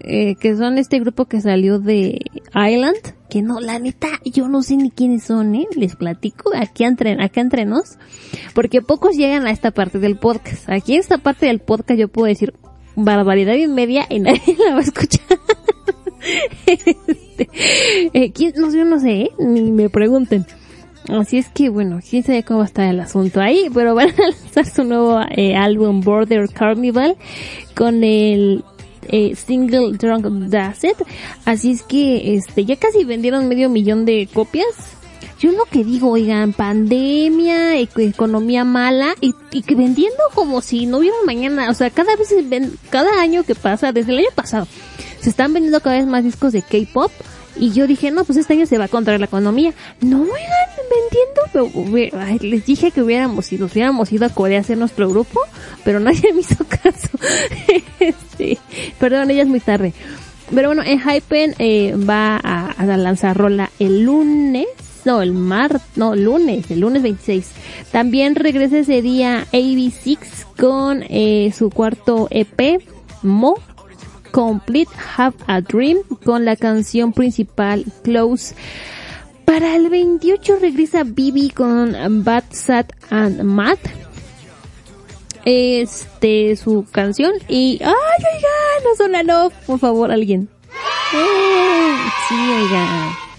eh, 0.00 0.36
que 0.36 0.56
son 0.56 0.78
este 0.78 1.00
grupo 1.00 1.26
que 1.26 1.40
salió 1.40 1.78
de 1.78 2.20
Island, 2.54 2.96
que 3.30 3.42
no, 3.42 3.60
la 3.60 3.78
neta, 3.78 4.08
yo 4.24 4.48
no 4.48 4.62
sé 4.62 4.76
ni 4.76 4.90
quiénes 4.90 5.24
son, 5.24 5.54
¿eh? 5.54 5.66
Les 5.76 5.96
platico 5.96 6.52
aquí 6.54 6.84
entre, 6.84 7.12
acá 7.22 7.40
entre 7.40 7.64
nos, 7.64 7.98
porque 8.54 8.82
pocos 8.82 9.16
llegan 9.16 9.46
a 9.46 9.50
esta 9.50 9.70
parte 9.70 9.98
del 9.98 10.16
podcast. 10.16 10.68
Aquí 10.68 10.94
en 10.94 11.00
esta 11.00 11.18
parte 11.18 11.46
del 11.46 11.60
podcast 11.60 11.98
yo 11.98 12.08
puedo 12.08 12.26
decir 12.26 12.54
barbaridad 12.94 13.54
y 13.54 13.68
media 13.68 14.06
y 14.08 14.20
nadie 14.20 14.56
la 14.66 14.74
va 14.74 14.80
a 14.80 14.82
escuchar. 14.82 15.38
Este, 17.36 17.48
eh, 18.12 18.32
¿quién? 18.32 18.52
No 18.56 18.72
yo 18.72 18.84
no 18.84 19.00
sé, 19.00 19.10
¿eh? 19.22 19.30
ni 19.38 19.70
me 19.72 19.88
pregunten. 19.90 20.46
Así 21.08 21.38
es 21.38 21.48
que 21.48 21.68
bueno, 21.68 21.98
quién 22.08 22.22
sabe 22.22 22.44
cómo 22.44 22.62
está 22.62 22.88
el 22.88 23.00
asunto 23.00 23.40
ahí, 23.40 23.66
pero 23.74 23.94
van 23.96 24.10
a 24.10 24.28
lanzar 24.30 24.66
su 24.66 24.84
nuevo 24.84 25.20
eh, 25.36 25.56
álbum 25.56 26.00
Border 26.00 26.48
Carnival 26.48 27.16
con 27.76 28.04
el 28.04 28.64
eh, 29.08 29.34
single 29.34 29.96
Drunk 29.96 30.24
Dacet. 30.48 30.96
Así 31.44 31.72
es 31.72 31.82
que 31.82 32.34
este 32.36 32.64
ya 32.64 32.76
casi 32.76 33.04
vendieron 33.04 33.48
medio 33.48 33.68
millón 33.68 34.04
de 34.04 34.28
copias. 34.32 34.66
Yo 35.40 35.50
lo 35.50 35.64
que 35.64 35.82
digo, 35.82 36.08
oigan, 36.10 36.52
pandemia, 36.52 37.76
eco- 37.80 37.98
economía 38.00 38.64
mala 38.64 39.16
y, 39.20 39.32
que 39.62 39.74
vendiendo 39.74 40.22
como 40.36 40.60
si 40.60 40.86
no 40.86 40.98
hubiera 40.98 41.16
mañana, 41.26 41.68
o 41.68 41.74
sea, 41.74 41.90
cada 41.90 42.14
vez 42.14 42.32
cada 42.90 43.20
año 43.20 43.42
que 43.42 43.56
pasa, 43.56 43.90
desde 43.90 44.12
el 44.12 44.18
año 44.18 44.28
pasado, 44.36 44.68
se 45.22 45.30
están 45.30 45.52
vendiendo 45.52 45.80
cada 45.80 45.96
vez 45.96 46.06
más 46.06 46.24
discos 46.24 46.52
de 46.52 46.62
K-pop 46.62 47.12
y 47.56 47.70
yo 47.72 47.86
dije, 47.86 48.10
no, 48.10 48.24
pues 48.24 48.38
este 48.38 48.54
año 48.54 48.66
se 48.66 48.78
va 48.78 48.84
a 48.84 48.88
contra 48.88 49.18
la 49.18 49.26
economía. 49.26 49.72
No, 50.00 50.22
oigan, 50.22 50.62
vendiendo, 51.52 52.18
ay, 52.18 52.38
les 52.40 52.64
dije 52.64 52.90
que 52.90 53.02
hubiéramos 53.02 53.52
ido, 53.52 53.66
hubiéramos 53.66 54.10
ido 54.12 54.26
a 54.26 54.30
Corea 54.30 54.58
a 54.58 54.60
hacer 54.62 54.78
nuestro 54.78 55.08
grupo, 55.08 55.40
pero 55.84 56.00
nadie 56.00 56.32
me 56.32 56.40
hizo 56.40 56.64
caso. 56.64 57.08
este, 58.00 58.58
perdón, 58.98 59.30
ella 59.30 59.42
es 59.42 59.48
muy 59.48 59.60
tarde. 59.60 59.92
Pero 60.52 60.68
bueno, 60.68 60.82
en 60.84 61.00
Hypen 61.00 61.54
eh, 61.58 61.94
va 61.96 62.38
a, 62.42 62.72
a 62.72 62.84
lanzar 62.96 63.36
rola 63.36 63.70
el 63.78 64.02
lunes, 64.02 64.66
no, 65.04 65.22
el 65.22 65.32
mar, 65.32 65.80
no, 65.96 66.14
lunes, 66.14 66.70
el 66.70 66.80
lunes 66.80 67.02
26. 67.02 67.50
También 67.90 68.34
regresa 68.34 68.78
ese 68.78 69.00
día 69.02 69.46
AB6 69.52 70.18
con 70.58 71.04
eh, 71.08 71.52
su 71.56 71.70
cuarto 71.70 72.28
EP, 72.30 72.82
Mo, 73.22 73.54
Complete 74.32 74.90
Have 75.16 75.36
a 75.46 75.60
Dream, 75.60 75.98
con 76.24 76.44
la 76.44 76.56
canción 76.56 77.12
principal 77.12 77.84
Close. 78.02 78.54
Para 79.44 79.76
el 79.76 79.90
28 79.90 80.58
regresa 80.60 81.04
Bibi 81.04 81.50
con 81.50 82.24
Bad 82.24 82.44
Sat 82.50 82.92
and 83.10 83.42
Matt. 83.42 83.78
Este, 85.44 86.56
su 86.56 86.86
canción. 86.90 87.32
Y, 87.48 87.78
ay, 87.82 87.92
oigan, 87.92 88.84
no 88.84 88.96
son 88.96 89.26
no, 89.26 89.52
por 89.66 89.78
favor, 89.78 90.10
alguien. 90.10 90.48
Eh, 91.14 91.96
sí, 92.28 92.34
oigan. 92.34 93.31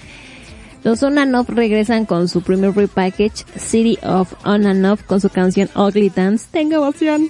Los 0.84 1.02
On 1.02 1.18
and 1.18 1.34
Off 1.36 1.50
regresan 1.50 2.06
con 2.06 2.28
su 2.28 2.42
primer 2.42 2.76
repackage, 2.76 3.45
City 3.58 3.98
of 4.03 4.34
On 4.45 4.66
and 4.66 4.86
Off, 4.86 5.03
con 5.03 5.22
su 5.22 5.30
canción 5.30 5.70
Ugly 5.76 6.10
Dance. 6.10 6.48
Tengo 6.52 6.76
emoción. 6.76 7.30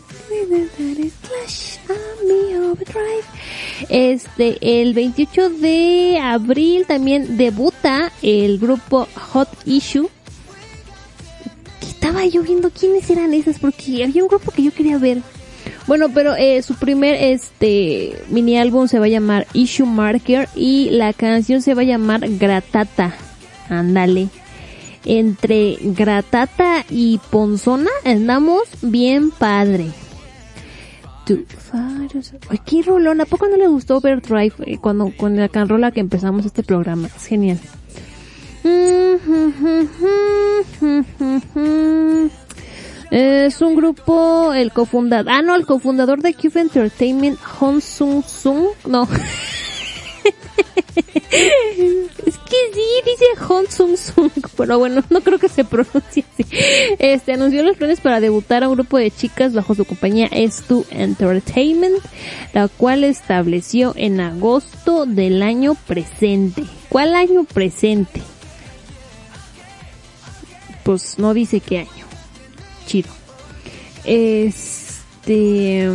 Este, 3.89 4.81
el 4.81 4.93
28 4.93 5.49
de 5.49 6.19
abril 6.21 6.85
también 6.87 7.37
debuta 7.37 8.11
el 8.21 8.57
grupo 8.57 9.07
Hot 9.31 9.49
Issue. 9.65 10.09
Estaba 11.81 12.25
yo 12.25 12.41
viendo 12.41 12.71
quiénes 12.71 13.09
eran 13.09 13.33
esas 13.33 13.59
porque 13.59 14.03
había 14.03 14.23
un 14.23 14.29
grupo 14.29 14.51
que 14.51 14.63
yo 14.63 14.71
quería 14.71 14.97
ver. 14.97 15.21
Bueno, 15.85 16.09
pero 16.13 16.35
eh, 16.35 16.61
su 16.61 16.75
primer 16.75 17.15
este 17.15 18.17
mini 18.29 18.57
álbum 18.57 18.87
se 18.87 18.99
va 18.99 19.05
a 19.05 19.09
llamar 19.09 19.47
Issue 19.53 19.85
Marker 19.85 20.49
y 20.55 20.89
la 20.91 21.13
canción 21.13 21.61
se 21.61 21.73
va 21.73 21.81
a 21.81 21.85
llamar 21.85 22.21
Gratata. 22.37 23.15
Ándale. 23.69 24.29
Entre 25.05 25.77
Gratata 25.81 26.85
y 26.89 27.19
Ponzona 27.29 27.91
andamos 28.05 28.63
bien 28.81 29.31
padre. 29.31 29.91
Ay, 32.49 32.59
qué 32.65 32.81
rolón, 32.81 33.21
¿a 33.21 33.25
poco 33.25 33.47
no 33.47 33.55
le 33.55 33.67
gustó 33.67 33.97
Overdrive 33.97 34.53
eh, 34.65 34.77
cuando 34.77 35.11
con 35.15 35.37
la 35.37 35.47
canrola 35.47 35.91
que 35.91 36.01
empezamos 36.01 36.45
este 36.45 36.63
programa? 36.63 37.07
Es 37.07 37.25
genial. 37.25 37.59
Es 43.11 43.61
un 43.61 43.75
grupo, 43.75 44.53
el 44.53 44.71
cofundador, 44.71 45.31
ah 45.31 45.41
no, 45.41 45.55
el 45.55 45.65
cofundador 45.65 46.21
de 46.21 46.33
Cube 46.33 46.61
Entertainment, 46.61 47.39
Hon 47.59 47.79
Sung 47.81 48.23
Sung, 48.23 48.67
no. 48.85 49.07
es 52.25 52.37
que 52.37 52.57
sí, 52.73 52.85
dice 53.05 53.25
Hon 53.47 53.69
Sung 53.69 53.97
Sung, 53.97 54.31
pero 54.55 54.79
bueno, 54.79 55.03
no 55.09 55.21
creo 55.21 55.39
que 55.39 55.49
se 55.49 55.63
pronuncie 55.63 56.23
así. 56.33 56.45
Este 56.99 57.33
anunció 57.33 57.63
los 57.63 57.77
planes 57.77 57.99
para 58.01 58.19
debutar 58.19 58.63
a 58.63 58.69
un 58.69 58.75
grupo 58.75 58.97
de 58.97 59.11
chicas 59.11 59.53
bajo 59.53 59.75
su 59.75 59.85
compañía 59.85 60.29
S2 60.29 60.85
Entertainment, 60.91 62.03
la 62.53 62.67
cual 62.67 63.03
estableció 63.03 63.93
en 63.95 64.19
agosto 64.19 65.05
del 65.05 65.41
año 65.41 65.75
presente. 65.87 66.63
¿Cuál 66.89 67.15
año 67.15 67.43
presente? 67.43 68.21
Pues 70.83 71.17
no 71.17 71.33
dice 71.33 71.59
qué 71.59 71.79
año. 71.79 72.05
Chido. 72.85 73.09
Este. 74.05 75.89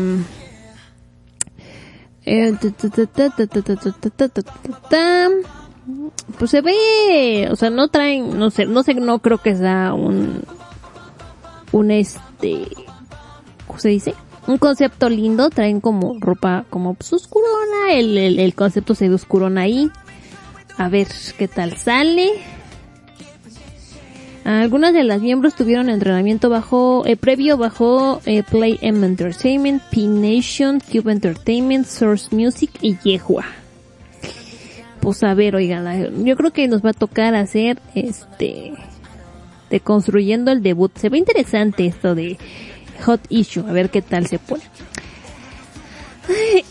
Pues 6.38 6.50
se 6.50 6.60
ve, 6.60 7.48
o 7.50 7.56
sea, 7.56 7.70
no 7.70 7.88
traen, 7.88 8.38
no 8.38 8.50
sé, 8.50 8.66
no 8.66 8.82
sé, 8.82 8.94
no 8.94 9.20
creo 9.20 9.38
que 9.38 9.56
sea 9.56 9.94
un, 9.94 10.42
un 11.72 11.90
este, 11.90 12.68
¿cómo 13.66 13.78
se 13.78 13.88
dice? 13.88 14.14
Un 14.46 14.58
concepto 14.58 15.08
lindo, 15.08 15.50
traen 15.50 15.80
como 15.80 16.16
ropa 16.20 16.64
como 16.70 16.94
pues, 16.94 17.12
oscurona, 17.12 17.92
el, 17.92 18.16
el, 18.38 18.54
concepto 18.54 18.94
se 18.94 19.08
ve 19.08 19.14
oscurona 19.14 19.62
ahí. 19.62 19.90
A 20.76 20.88
ver 20.88 21.08
qué 21.36 21.48
tal 21.48 21.76
sale. 21.76 22.32
Algunas 24.48 24.94
de 24.94 25.04
las 25.04 25.20
miembros 25.20 25.54
tuvieron 25.54 25.90
entrenamiento 25.90 26.48
bajo, 26.48 27.04
eh, 27.04 27.18
previo 27.18 27.58
bajo 27.58 28.22
eh, 28.24 28.42
Play 28.42 28.78
M 28.80 29.04
Entertainment, 29.04 29.82
P 29.90 30.06
Nation, 30.06 30.80
Cube 30.80 31.12
Entertainment, 31.12 31.84
Source 31.84 32.34
Music 32.34 32.70
y 32.80 32.96
Yehua. 33.04 33.44
Pues 35.00 35.22
a 35.22 35.34
ver, 35.34 35.54
oigan, 35.54 36.24
yo 36.24 36.34
creo 36.34 36.50
que 36.50 36.66
nos 36.66 36.82
va 36.82 36.90
a 36.90 36.94
tocar 36.94 37.34
hacer 37.34 37.78
este 37.94 38.72
de 39.68 39.80
construyendo 39.80 40.50
el 40.50 40.62
debut. 40.62 40.96
Se 40.96 41.10
ve 41.10 41.18
interesante 41.18 41.84
esto 41.84 42.14
de 42.14 42.38
Hot 43.04 43.20
Issue, 43.28 43.68
a 43.68 43.72
ver 43.72 43.90
qué 43.90 44.00
tal 44.00 44.26
se 44.28 44.38
pone. 44.38 44.62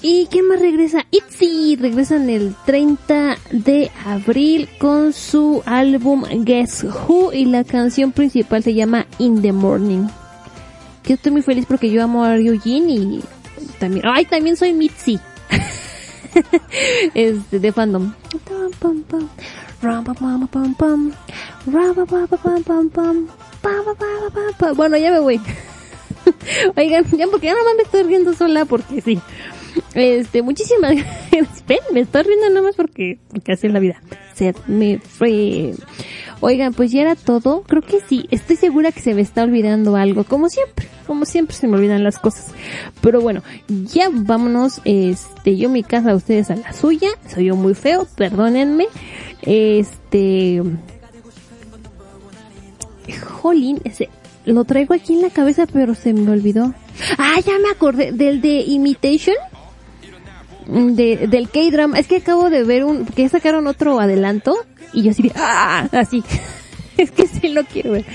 ¿Y 0.01 0.27
quién 0.27 0.47
más 0.47 0.59
regresa? 0.59 1.05
ITZY 1.09 1.77
regresan 1.77 2.29
el 2.29 2.55
30 2.65 3.37
de 3.51 3.91
abril 4.05 4.69
con 4.79 5.13
su 5.13 5.63
álbum 5.65 6.23
Guess 6.23 6.83
Who 6.83 7.33
y 7.33 7.45
la 7.45 7.63
canción 7.63 8.11
principal 8.11 8.63
se 8.63 8.73
llama 8.73 9.07
In 9.17 9.41
the 9.41 9.51
Morning. 9.51 10.07
Que 11.03 11.13
estoy 11.13 11.31
muy 11.31 11.41
feliz 11.41 11.65
porque 11.67 11.89
yo 11.89 12.03
amo 12.03 12.23
a 12.23 12.35
Ryujin 12.35 12.89
y 12.89 13.23
también, 13.79 14.05
ay, 14.07 14.25
también 14.25 14.57
soy 14.57 14.73
Mitzi. 14.73 15.19
este, 17.13 17.59
de 17.59 17.71
fandom. 17.71 18.13
Bueno, 24.75 24.97
ya 24.97 25.11
me 25.11 25.19
voy. 25.19 25.41
Oigan, 26.76 27.06
ya 27.17 27.27
porque 27.27 27.48
ya 27.48 27.56
nomás 27.56 27.76
me 27.76 27.84
estoy 27.84 28.03
riendo 28.03 28.34
sola 28.34 28.66
porque 28.66 29.01
sí. 29.01 29.19
Este, 29.93 30.42
muchísimas 30.42 30.95
gracias. 30.95 31.64
Ven, 31.67 31.80
me 31.93 32.01
estoy 32.01 32.24
riendo 32.24 32.50
nomás 32.50 32.76
porque, 32.76 33.19
porque 33.30 33.53
así 33.53 33.67
es 33.67 33.74
la 33.74 33.80
vida. 33.80 34.01
Set 34.34 34.58
me 34.67 35.00
free. 35.00 35.74
Oigan, 36.40 36.74
pues 36.74 36.92
ya 36.92 37.01
era 37.01 37.16
todo. 37.16 37.64
Creo 37.64 37.82
que 37.82 38.00
sí. 38.01 38.27
Estoy 38.32 38.56
segura 38.56 38.92
que 38.92 39.01
se 39.01 39.14
me 39.14 39.22
está 39.22 39.43
olvidando 39.43 39.95
algo. 39.95 40.24
Como 40.24 40.50
siempre. 40.50 40.88
Como 41.06 41.26
siempre 41.26 41.56
se 41.56 41.67
me 41.67 41.77
olvidan 41.77 42.03
las 42.03 42.19
cosas. 42.19 42.53
Pero 43.01 43.22
bueno, 43.22 43.42
ya 43.67 44.09
vámonos. 44.11 44.82
Este, 44.85 45.58
yo 45.58 45.69
mi 45.69 45.84
casa, 45.84 46.16
ustedes 46.16 46.51
a 46.51 46.56
la 46.56 46.74
suya. 46.74 47.09
Soy 47.27 47.45
yo 47.45 47.56
muy 47.56 47.74
feo. 47.74 48.08
Perdónenme. 48.16 48.88
Este, 49.42 50.61
Jolín, 53.42 53.80
ese, 53.84 54.09
lo 54.48 54.64
traigo 54.64 54.93
aquí 54.93 55.14
en 55.14 55.22
la 55.22 55.30
cabeza, 55.30 55.66
pero 55.72 55.93
se 55.93 56.14
me 56.14 56.32
olvidó. 56.32 56.74
Ah, 57.17 57.35
ya 57.45 57.59
me 57.59 57.69
acordé 57.69 58.11
del 58.11 58.42
de 58.42 58.61
Imitation. 58.61 59.35
Mm, 60.67 60.93
De, 60.93 61.27
del 61.27 61.50
K-drama. 61.50 62.00
Es 62.00 62.08
que 62.08 62.17
acabo 62.17 62.50
de 62.50 62.64
ver 62.64 62.84
un, 62.84 63.06
que 63.06 63.27
sacaron 63.30 63.67
otro 63.67 64.00
adelanto. 64.00 64.56
Y 64.93 65.03
yo 65.03 65.11
así 65.11 65.24
de, 65.24 65.32
ah, 65.35 65.88
así. 65.92 66.24
es 66.98 67.11
que 67.11 67.27
sí 67.27 67.50
lo 67.50 67.64
quiero 67.66 67.92
ver. 67.92 68.06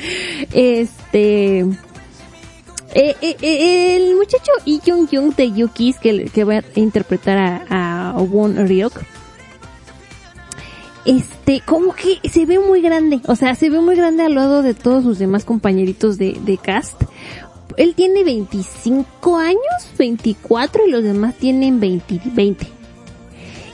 Este, 0.52 1.61
eh, 1.61 3.17
eh, 3.23 3.36
eh, 3.41 3.97
el 3.97 4.17
muchacho 4.17 4.52
Lee 4.67 4.81
Jung 4.85 5.09
Jung 5.11 5.35
de 5.35 5.52
Yukis 5.52 5.99
que, 5.99 6.25
que 6.27 6.44
va 6.44 6.57
a 6.57 6.81
interpretar 6.81 7.39
a, 7.39 8.11
a 8.11 8.20
Won 8.20 8.67
Ryok. 8.67 9.01
Este, 11.05 11.60
como 11.66 11.94
que 11.94 12.20
se 12.28 12.47
ve 12.47 12.58
muy 12.58 12.81
grande, 12.81 13.20
o 13.26 13.34
sea, 13.34 13.55
se 13.55 13.70
ve 13.70 13.81
muy 13.81 13.97
grande 13.97 14.22
al 14.22 14.34
lado 14.34 14.62
de 14.62 14.74
todos 14.74 15.02
sus 15.02 15.18
demás 15.18 15.44
compañeritos 15.44 16.16
de, 16.16 16.39
de 16.44 16.58
cast. 16.58 17.02
Él 17.76 17.94
tiene 17.94 18.22
25 18.22 19.36
años, 19.36 19.60
24 19.98 20.86
y 20.86 20.90
los 20.90 21.02
demás 21.02 21.34
tienen 21.36 21.81
20, 21.81 22.20
20. 22.32 22.66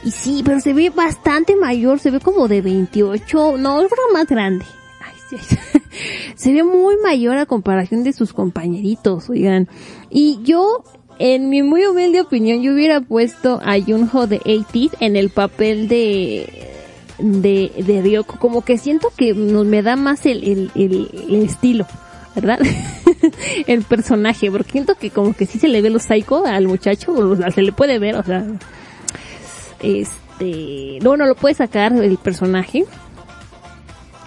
Y 0.04 0.10
sí, 0.10 0.42
pero 0.44 0.60
se 0.60 0.72
ve 0.72 0.90
bastante 0.90 1.56
mayor, 1.56 1.98
se 1.98 2.10
ve 2.10 2.20
como 2.20 2.48
de 2.48 2.62
28, 2.62 3.58
no, 3.58 3.80
es 3.82 3.90
más 4.12 4.26
grande. 4.26 4.64
Se 6.36 6.52
ve 6.52 6.62
muy 6.62 6.96
mayor 7.02 7.36
a 7.36 7.46
comparación 7.46 8.04
de 8.04 8.12
sus 8.12 8.32
compañeritos, 8.32 9.28
oigan. 9.28 9.68
Y 10.10 10.40
yo, 10.42 10.84
en 11.18 11.50
mi 11.50 11.62
muy 11.62 11.84
humilde 11.84 12.20
opinión, 12.20 12.62
yo 12.62 12.72
hubiera 12.72 13.00
puesto 13.00 13.60
a 13.62 13.80
Junho 13.80 14.26
de 14.26 14.38
80 14.38 14.96
en 15.00 15.16
el 15.16 15.30
papel 15.30 15.88
de 15.88 16.67
de, 17.18 17.72
de 17.84 18.02
Ryoko, 18.02 18.38
como 18.38 18.62
que 18.62 18.78
siento 18.78 19.12
que 19.16 19.34
nos 19.34 19.66
me 19.66 19.82
da 19.82 19.96
más 19.96 20.24
el, 20.26 20.44
el, 20.44 20.70
el, 20.74 21.10
el 21.28 21.42
estilo, 21.42 21.86
¿verdad? 22.34 22.60
el 23.66 23.82
personaje, 23.82 24.50
porque 24.50 24.72
siento 24.72 24.94
que 24.94 25.10
como 25.10 25.34
que 25.34 25.46
sí 25.46 25.58
se 25.58 25.68
le 25.68 25.82
ve 25.82 25.90
lo 25.90 25.98
psycho 25.98 26.46
al 26.46 26.66
muchacho, 26.66 27.12
o 27.12 27.36
sea, 27.36 27.50
se 27.50 27.62
le 27.62 27.72
puede 27.72 27.98
ver, 27.98 28.16
o 28.16 28.22
sea, 28.22 28.44
este, 29.80 30.98
no, 31.02 31.16
no 31.16 31.26
lo 31.26 31.34
puede 31.34 31.54
sacar 31.54 31.92
el 31.92 32.16
personaje. 32.18 32.84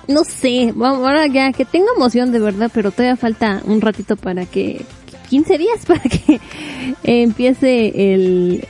No 0.07 0.23
sé, 0.23 0.73
vamos, 0.75 1.07
ahora 1.07 1.27
ya 1.27 1.53
que 1.53 1.63
tengo 1.63 1.87
emoción 1.95 2.31
de 2.31 2.39
verdad, 2.39 2.71
pero 2.73 2.91
todavía 2.91 3.15
falta 3.15 3.61
un 3.65 3.79
ratito 3.79 4.17
para 4.17 4.45
que, 4.45 4.83
15 5.29 5.57
días 5.57 5.85
para 5.87 6.01
que 6.01 6.41
empiece 7.03 8.13
el, 8.13 8.67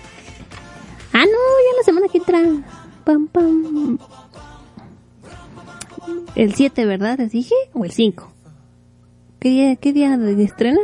ah 1.13 1.25
no, 1.25 1.25
ya 1.25 1.77
la 1.77 1.83
semana 1.83 2.07
que 2.11 2.19
entra, 2.19 2.39
el 6.35 6.53
7, 6.53 6.85
¿verdad? 6.85 7.17
¿Les 7.19 7.31
dije? 7.31 7.55
¿O 7.73 7.85
el 7.85 7.91
5? 7.91 8.31
¿Qué 9.39 9.49
día, 9.49 9.75
qué 9.75 10.43
estrena? 10.43 10.79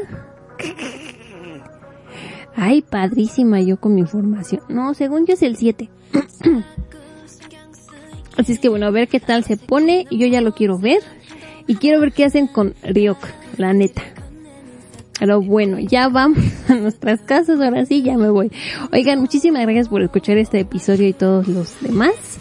Ay, 2.55 2.81
padrísima 2.81 3.61
yo 3.61 3.79
con 3.79 3.93
mi 3.93 4.01
información. 4.01 4.61
No, 4.67 4.93
según 4.95 5.25
yo 5.27 5.35
es 5.35 5.43
el 5.43 5.57
7. 5.57 5.89
Así 8.37 8.53
es 8.53 8.59
que 8.59 8.69
bueno, 8.69 8.87
a 8.87 8.91
ver 8.91 9.07
qué 9.07 9.19
tal 9.19 9.43
se 9.43 9.57
pone. 9.57 10.05
Yo 10.09 10.25
ya 10.27 10.41
lo 10.41 10.53
quiero 10.53 10.79
ver. 10.79 11.01
Y 11.67 11.75
quiero 11.75 11.99
ver 11.99 12.13
qué 12.13 12.25
hacen 12.25 12.47
con 12.47 12.73
Ryok, 12.83 13.19
la 13.57 13.73
neta. 13.73 14.01
Pero 15.19 15.41
bueno, 15.41 15.79
ya 15.79 16.09
vamos 16.09 16.39
a 16.67 16.75
nuestras 16.75 17.21
casas. 17.21 17.59
Ahora 17.59 17.85
sí, 17.85 18.03
ya 18.03 18.17
me 18.17 18.29
voy. 18.29 18.51
Oigan, 18.91 19.19
muchísimas 19.19 19.63
gracias 19.63 19.89
por 19.89 20.01
escuchar 20.01 20.37
este 20.37 20.59
episodio 20.59 21.07
y 21.07 21.13
todos 21.13 21.47
los 21.47 21.79
demás. 21.81 22.39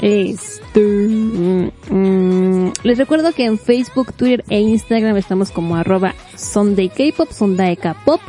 Este, 0.00 0.80
mm, 0.80 1.70
mm, 1.90 2.72
les 2.84 2.98
recuerdo 2.98 3.32
que 3.32 3.44
en 3.44 3.58
Facebook, 3.58 4.12
Twitter 4.14 4.44
e 4.48 4.60
Instagram 4.60 5.16
estamos 5.16 5.50
como 5.50 5.74
arroba 5.74 6.14
Sunday 6.36 6.88
K-Pop, 6.88 7.30
Sunday 7.32 7.76
K-Pop. 7.76 8.20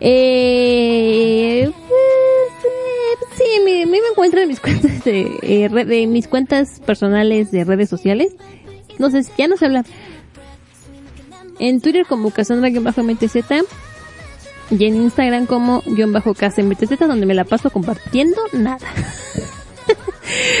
Eh, 0.00 1.70
pues, 1.88 3.36
sí, 3.36 3.44
me, 3.64 3.86
me 3.86 3.98
encuentro 3.98 4.40
en 4.40 4.48
mis 4.48 4.60
cuentas 4.60 5.04
de, 5.04 5.38
eh, 5.42 6.06
mis 6.08 6.26
cuentas 6.26 6.80
personales 6.80 7.52
de 7.52 7.64
redes 7.64 7.88
sociales. 7.88 8.34
No 8.98 9.10
sé, 9.10 9.22
ya 9.38 9.46
no 9.46 9.56
sé 9.56 9.66
hablar. 9.66 9.84
En 11.58 11.80
Twitter 11.80 12.06
como 12.06 12.30
Cassandra-MTZ 12.30 13.36
y 14.70 14.84
en 14.84 14.96
Instagram 14.96 15.46
como 15.46 15.82
guion 15.86 16.12
bajo 16.12 16.34
donde 17.06 17.26
me 17.26 17.34
la 17.34 17.44
paso 17.44 17.70
compartiendo 17.70 18.40
nada. 18.52 18.86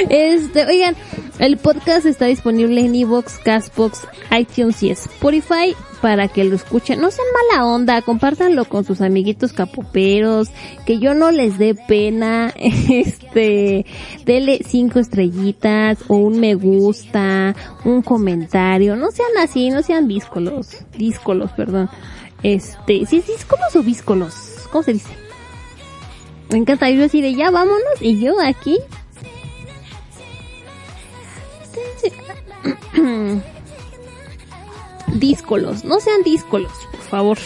Este, 0.08 0.64
oigan, 0.66 0.96
el 1.38 1.56
podcast 1.56 2.06
está 2.06 2.26
disponible 2.26 2.80
en 2.80 2.94
Evox, 2.94 3.38
Castbox, 3.38 4.06
iTunes 4.36 4.82
y 4.82 4.90
Spotify. 4.90 5.74
para 6.00 6.28
que 6.28 6.44
lo 6.44 6.54
escuchen. 6.54 7.00
No 7.00 7.10
sean 7.10 7.26
mala 7.50 7.66
onda, 7.66 8.02
compártanlo 8.02 8.66
con 8.66 8.84
sus 8.84 9.00
amiguitos 9.00 9.52
capoperos, 9.52 10.50
que 10.84 10.98
yo 10.98 11.14
no 11.14 11.32
les 11.32 11.58
dé 11.58 11.74
pena, 11.74 12.52
este, 12.56 13.86
dele 14.24 14.60
cinco 14.64 15.00
estrellitas 15.00 15.98
o 16.06 16.16
un 16.16 16.38
me 16.38 16.54
gusta, 16.54 17.56
un 17.84 18.02
comentario, 18.02 18.94
no 18.94 19.10
sean 19.10 19.36
así, 19.42 19.70
no 19.70 19.82
sean 19.82 20.06
díscolos, 20.06 20.84
díscolos, 20.96 21.50
perdón. 21.52 21.90
Este, 22.42 23.04
si 23.06 23.16
es 23.16 23.26
díscolos 23.26 23.74
o 23.74 23.82
víscolos, 23.82 24.34
¿cómo 24.70 24.84
se 24.84 24.92
dice? 24.92 25.10
Me 26.50 26.58
encanta 26.58 26.88
yo 26.90 27.04
así 27.04 27.20
de 27.20 27.34
ya 27.34 27.50
vámonos 27.50 28.00
y 28.00 28.20
yo 28.20 28.36
aquí 28.40 28.78
díscolos, 35.14 35.84
no 35.84 36.00
sean 36.00 36.22
díscolos, 36.22 36.72
por 36.92 37.00
favor. 37.00 37.38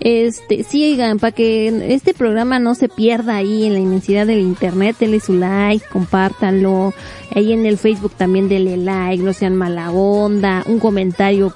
Este, 0.00 0.62
sigan 0.62 1.18
para 1.18 1.32
que 1.32 1.94
este 1.94 2.14
programa 2.14 2.58
no 2.58 2.74
se 2.74 2.88
pierda 2.88 3.36
ahí 3.36 3.64
en 3.64 3.74
la 3.74 3.80
inmensidad 3.80 4.26
del 4.26 4.40
internet, 4.40 4.96
denle 4.98 5.20
su 5.20 5.34
like, 5.34 5.84
compártanlo, 5.88 6.94
ahí 7.34 7.52
en 7.52 7.66
el 7.66 7.78
Facebook 7.78 8.12
también 8.16 8.48
denle 8.48 8.76
like, 8.76 9.22
no 9.22 9.32
sean 9.32 9.56
mala 9.56 9.90
onda, 9.90 10.62
un 10.66 10.78
comentario, 10.78 11.54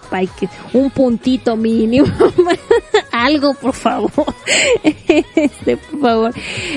un 0.72 0.90
puntito 0.90 1.56
mínimo, 1.56 2.06
algo 3.12 3.54
por 3.54 3.74
favor, 3.74 4.34
este, 4.84 5.76
por 5.76 6.00
favor. 6.00 6.34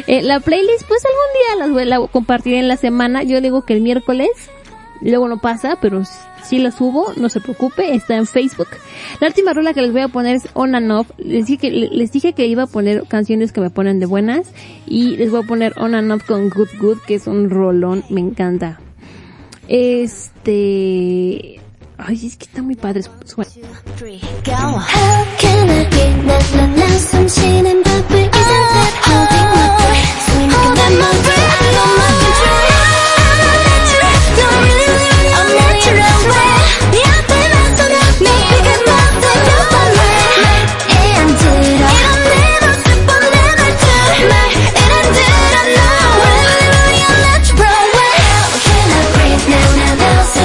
Eh, 0.08 0.22
la 0.22 0.40
playlist, 0.40 0.88
pues 0.88 1.04
algún 1.06 1.34
día 1.34 1.66
las 1.66 1.72
voy 1.72 1.92
a 1.92 2.12
compartir 2.12 2.56
en 2.56 2.68
la 2.68 2.78
semana, 2.78 3.24
yo 3.24 3.42
digo 3.42 3.64
que 3.64 3.74
el 3.74 3.82
miércoles, 3.82 4.30
luego 5.02 5.28
no 5.28 5.38
pasa, 5.38 5.78
pero 5.82 6.04
si 6.44 6.60
la 6.60 6.72
subo, 6.72 7.14
no 7.18 7.30
se 7.30 7.40
preocupe, 7.40 7.94
está 7.94 8.16
en 8.16 8.26
Facebook. 8.26 8.68
La 9.20 9.28
última 9.28 9.54
rola 9.54 9.74
que 9.74 9.82
les 9.82 9.92
voy 9.92 10.02
a 10.02 10.08
poner 10.08 10.36
es 10.36 10.48
On 10.54 10.76
and 10.76 10.92
Off. 10.92 11.10
Les 11.18 11.48
dije 11.48 11.58
que, 11.60 11.72
les 11.72 12.12
dije 12.12 12.34
que 12.34 12.48
iba 12.48 12.64
a 12.64 12.68
poner 12.68 13.04
canciones 13.08 13.52
que 13.52 13.62
me 13.62 13.70
ponen 13.70 14.00
de 14.00 14.06
buenas 14.06 14.52
y 14.86 15.18
les 15.18 15.32
voy 15.32 15.44
a 15.44 15.48
poner 15.48 15.74
On 15.78 15.96
and 15.96 16.12
Off 16.12 16.26
con 16.26 16.50
Good 16.50 16.70
Good, 16.80 17.00
que 17.08 17.16
es 17.16 17.28
un 17.28 17.50
rolón, 17.50 18.04
me 18.10 18.22
encanta. 18.22 18.80
Este, 19.68 20.52
ay, 21.98 22.26
es 22.28 22.38
que 22.38 22.46
está 22.46 22.62
muy 22.62 22.76
padre. 22.76 23.02
Suena. 23.26 23.50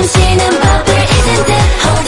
Now, 0.00 0.06
now, 0.06 0.12
some 0.12 0.22
shit 0.22 0.40
and 0.40 0.56
bubble. 0.62 0.96
Isn't 0.96 1.46
that 1.46 1.99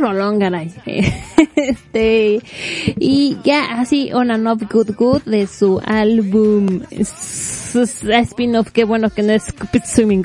rolón. 0.00 0.40
Este, 1.56 2.40
y 2.98 3.36
ya 3.44 3.80
así, 3.80 4.12
On 4.14 4.30
and 4.30 4.46
Off 4.46 4.62
Good 4.70 4.92
Good 4.96 5.22
de 5.24 5.46
su 5.46 5.80
álbum 5.84 6.80
spin-off, 6.90 8.70
qué 8.70 8.84
bueno 8.84 9.10
que 9.10 9.22
no 9.22 9.32
es 9.32 9.52
Swimming. 9.84 10.24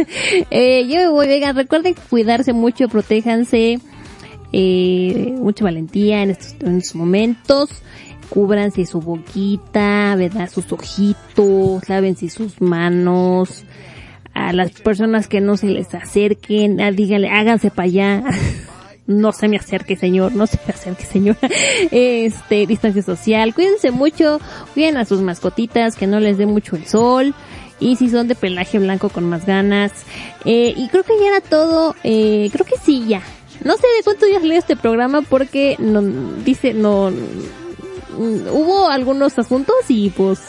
eh, 0.50 0.86
yo 0.86 0.96
me 0.96 1.08
voy, 1.08 1.28
oigan, 1.28 1.56
recuerden 1.56 1.94
cuidarse 2.08 2.52
mucho, 2.52 2.88
protéjanse, 2.88 3.80
eh, 4.52 5.34
mucha 5.38 5.64
valentía 5.64 6.22
en 6.22 6.30
estos, 6.30 6.54
en 6.60 6.78
estos 6.78 6.94
momentos. 6.94 7.70
Cúbranse 8.28 8.86
su 8.86 9.00
boquita, 9.00 10.14
¿verdad? 10.16 10.50
Sus 10.50 10.70
ojitos, 10.72 11.88
lávense 11.88 12.28
sus 12.28 12.60
manos. 12.60 13.64
A 14.34 14.52
las 14.52 14.72
personas 14.72 15.28
que 15.28 15.40
no 15.40 15.56
se 15.56 15.68
les 15.68 15.94
acerquen, 15.94 16.80
ah, 16.80 16.90
díganle, 16.90 17.28
háganse 17.28 17.70
para 17.70 17.86
allá. 17.86 18.24
no 19.06 19.32
se 19.32 19.48
me 19.48 19.56
acerque 19.56 19.96
señor, 19.96 20.34
no 20.34 20.46
se 20.46 20.58
me 20.66 20.74
acerque 20.74 21.04
señora. 21.04 21.38
Este, 21.90 22.66
distancia 22.66 23.02
social, 23.02 23.54
cuídense 23.54 23.90
mucho, 23.90 24.40
cuiden 24.74 24.96
a 24.96 25.04
sus 25.04 25.20
mascotitas, 25.20 25.96
que 25.96 26.06
no 26.06 26.20
les 26.20 26.38
dé 26.38 26.46
mucho 26.46 26.76
el 26.76 26.86
sol. 26.86 27.34
Y 27.78 27.96
si 27.96 28.08
son 28.08 28.26
de 28.26 28.34
pelaje 28.34 28.78
blanco 28.78 29.10
con 29.10 29.28
más 29.28 29.44
ganas. 29.44 29.92
Eh, 30.46 30.72
y 30.74 30.88
creo 30.88 31.02
que 31.02 31.12
ya 31.20 31.28
era 31.28 31.40
todo, 31.42 31.94
eh, 32.04 32.48
creo 32.50 32.64
que 32.64 32.76
sí 32.82 33.04
ya. 33.06 33.22
No 33.64 33.76
sé 33.76 33.86
de 33.96 34.02
cuántos 34.02 34.28
días 34.28 34.42
leo 34.42 34.58
este 34.58 34.76
programa 34.76 35.22
porque 35.22 35.76
no, 35.78 36.02
dice, 36.02 36.72
no, 36.72 37.10
mm, 37.10 38.48
hubo 38.50 38.88
algunos 38.88 39.38
asuntos 39.38 39.76
y 39.88 40.10
pues 40.10 40.40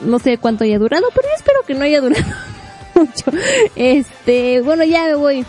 no 0.00 0.18
sé 0.18 0.38
cuánto 0.38 0.64
haya 0.64 0.78
durado, 0.78 1.06
pero 1.14 1.28
yo 1.28 1.34
espero 1.36 1.60
que 1.66 1.74
no 1.74 1.84
haya 1.84 2.00
durado 2.00 2.24
mucho. 2.94 3.30
Este, 3.76 4.60
bueno, 4.60 4.84
ya 4.84 5.04
me 5.04 5.14
voy. 5.14 5.46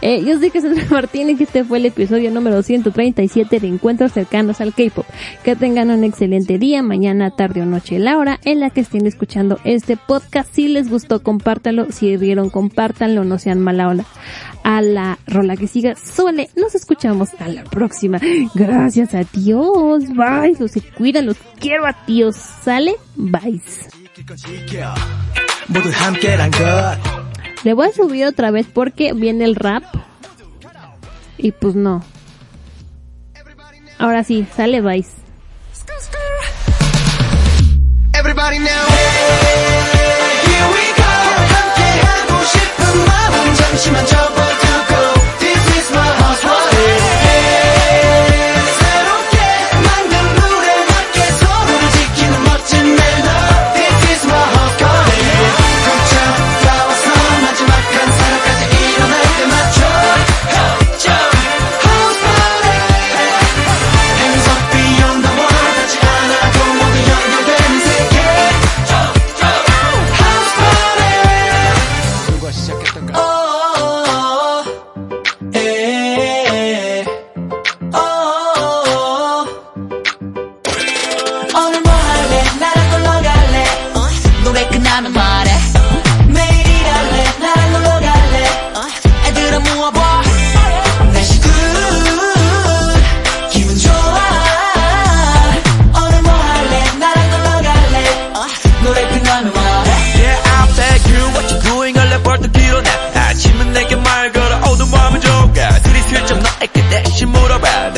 Eh, 0.00 0.22
yo 0.24 0.38
soy 0.38 0.50
Cassandra 0.50 0.84
Martínez 0.90 1.40
y 1.40 1.44
este 1.44 1.64
fue 1.64 1.78
el 1.78 1.86
episodio 1.86 2.30
número 2.30 2.62
137 2.62 3.60
de 3.60 3.66
Encuentros 3.68 4.12
cercanos 4.12 4.60
al 4.60 4.74
K-Pop. 4.74 5.06
Que 5.44 5.56
tengan 5.56 5.90
un 5.90 6.04
excelente 6.04 6.58
día, 6.58 6.82
mañana, 6.82 7.30
tarde 7.30 7.62
o 7.62 7.66
noche, 7.66 7.98
la 7.98 8.18
hora 8.18 8.40
en 8.44 8.60
la 8.60 8.70
que 8.70 8.80
estén 8.80 9.06
escuchando 9.06 9.58
este 9.64 9.96
podcast. 9.96 10.52
Si 10.52 10.68
les 10.68 10.88
gustó, 10.88 11.22
compártanlo. 11.22 11.86
Si 11.90 12.16
vieron, 12.16 12.50
compártanlo, 12.50 13.24
no 13.24 13.38
sean 13.38 13.60
mala 13.60 13.88
ola. 13.88 14.04
A 14.64 14.80
la 14.80 15.18
rola 15.26 15.56
que 15.56 15.66
siga, 15.66 15.94
suele. 15.96 16.48
Nos 16.56 16.74
escuchamos 16.74 17.30
a 17.40 17.48
la 17.48 17.64
próxima. 17.64 18.20
Gracias 18.54 19.14
a 19.14 19.24
Dios. 19.24 20.04
Bye. 20.14 20.56
Los 20.58 20.72
se 20.72 20.82
los 21.22 21.36
quiero 21.58 21.86
a 21.86 21.96
Dios. 22.06 22.36
¿Sale? 22.36 22.94
Bye. 23.16 23.60
Le 27.64 27.74
voy 27.74 27.88
a 27.88 27.92
subir 27.92 28.26
otra 28.26 28.50
vez 28.50 28.66
porque 28.72 29.12
viene 29.12 29.44
el 29.44 29.54
rap. 29.54 29.84
Y 31.38 31.52
pues 31.52 31.74
no. 31.74 32.04
Ahora 33.98 34.24
sí, 34.24 34.46
sale 34.56 34.80
Vice. 34.80 35.12
Everybody 38.14 38.58
now. 38.58 38.68
Here 40.46 40.66
we 40.68 40.92
go. 44.16 44.31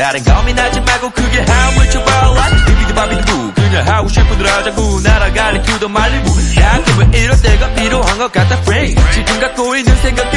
다른 0.04 0.22
고민하지 0.22 0.82
말고 0.82 1.08
그게 1.12 1.38
how 1.38 1.72
much 1.72 1.96
about 1.96 2.36
life 2.36 2.66
비비드 2.66 2.92
바비 2.92 3.24
두부. 3.24 3.54
그냥 3.54 3.88
하고 3.88 4.06
싶은 4.06 4.36
대로 4.36 4.50
하자고. 4.50 5.00
날아갈래 5.00 5.62
to 5.62 5.88
말리부 5.88 6.28
약속은 6.60 7.14
이럴 7.14 7.40
때가 7.40 7.72
필요한 7.72 8.18
것 8.18 8.30
같아 8.30 8.54
friend 8.58 9.00
지금 9.14 9.40
갖고 9.40 9.74
있는 9.74 9.96
생각 10.02 10.33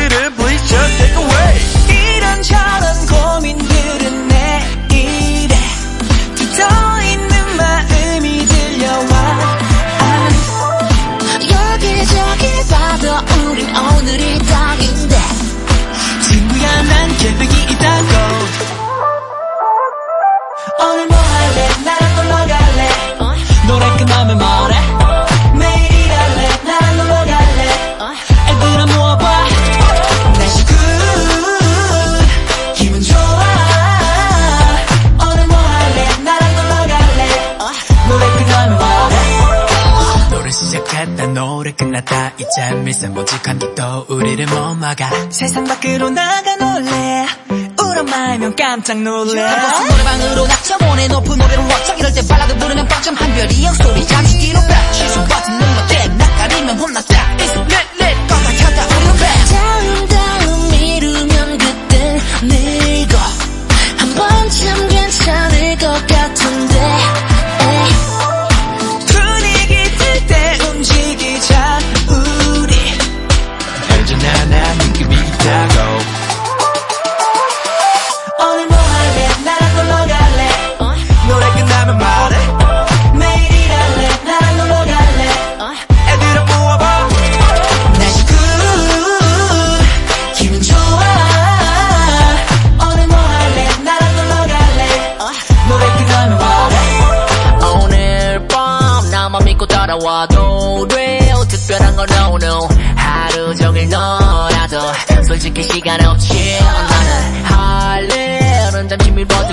끝났다. 41.78 42.34
이제 42.38 42.72
미세먼지 42.84 43.42
감기도 43.42 44.06
우리를 44.10 44.46
못 44.48 44.76
막아 44.76 45.10
세상 45.30 45.64
밖으로 45.64 46.10
나가 46.10 46.56
놀래. 46.56 47.26
우리 47.50 48.00
엄마이면 48.00 48.56
깜짝 48.56 48.98
놀래. 48.98 49.46
버스 49.46 49.92
노래방으로 49.92 50.48
낮춰보내. 50.48 51.08
높은 51.08 51.38
노래로 51.38 51.64
워쩍 51.68 52.00
이럴 52.00 52.14
때 52.14 52.22
발라드 52.28 52.58
부르면 52.58 52.88
빵점 52.88 53.16
한별이 53.16 53.66
형 53.66 53.74
소리. 53.76 54.06
잠시기로 54.06 54.60
백 54.68 54.94
취소 54.94 55.24
버튼 55.26 55.58
눌렀대. 55.58 56.08
낯가리면 56.08 56.80
혼났다 56.80 57.17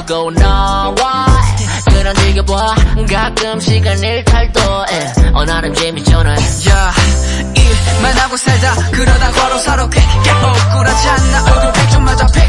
밀어두고 0.05 0.31
나와. 0.33 1.27
그냥 1.89 2.15
즐겨봐 2.15 2.75
가끔 3.11 3.61
시간을 3.61 4.25
탈도 4.25 4.61
어 5.35 5.45
나름 5.45 5.73
재밌잖아. 5.75 6.33
야 6.33 6.93
일만 7.55 8.19
하고 8.19 8.37
살다 8.37 8.75
그러다 8.93 9.31
걸어 9.33 9.59
서로 9.59 9.89
quick 9.91 10.33
억울하지 10.33 11.09
않나. 11.09 11.53
얼굴 11.53 11.73
백좀 11.73 12.05
맞아 12.05 12.27
픽 12.27 12.43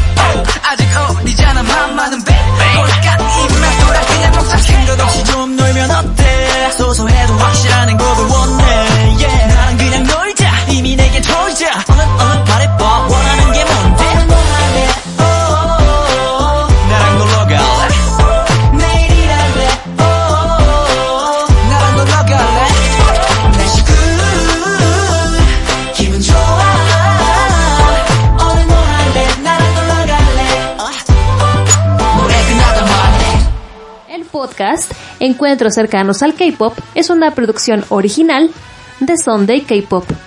아직 0.62 0.86
어리잖아. 1.18 1.62
맘 1.62 1.96
많은 1.96 2.24
백. 2.24 2.34
볼까 2.74 3.16
이말 3.48 3.78
돌아 3.78 4.00
그냥 4.00 4.32
먹자 4.32 4.58
생각 4.58 5.00
없이 5.00 5.24
좀 5.24 5.56
놀면 5.56 5.90
어때? 5.90 6.70
소소해도 6.76 7.34
확실한 7.38 7.88
행복을 7.88 8.24
원해 8.26 8.65
Encuentros 35.20 35.74
cercanos 35.74 36.22
al 36.22 36.34
K-pop 36.34 36.76
es 36.94 37.10
una 37.10 37.32
producción 37.32 37.84
original 37.88 38.50
de 39.00 39.16
Sunday 39.18 39.62
K-pop. 39.62 40.25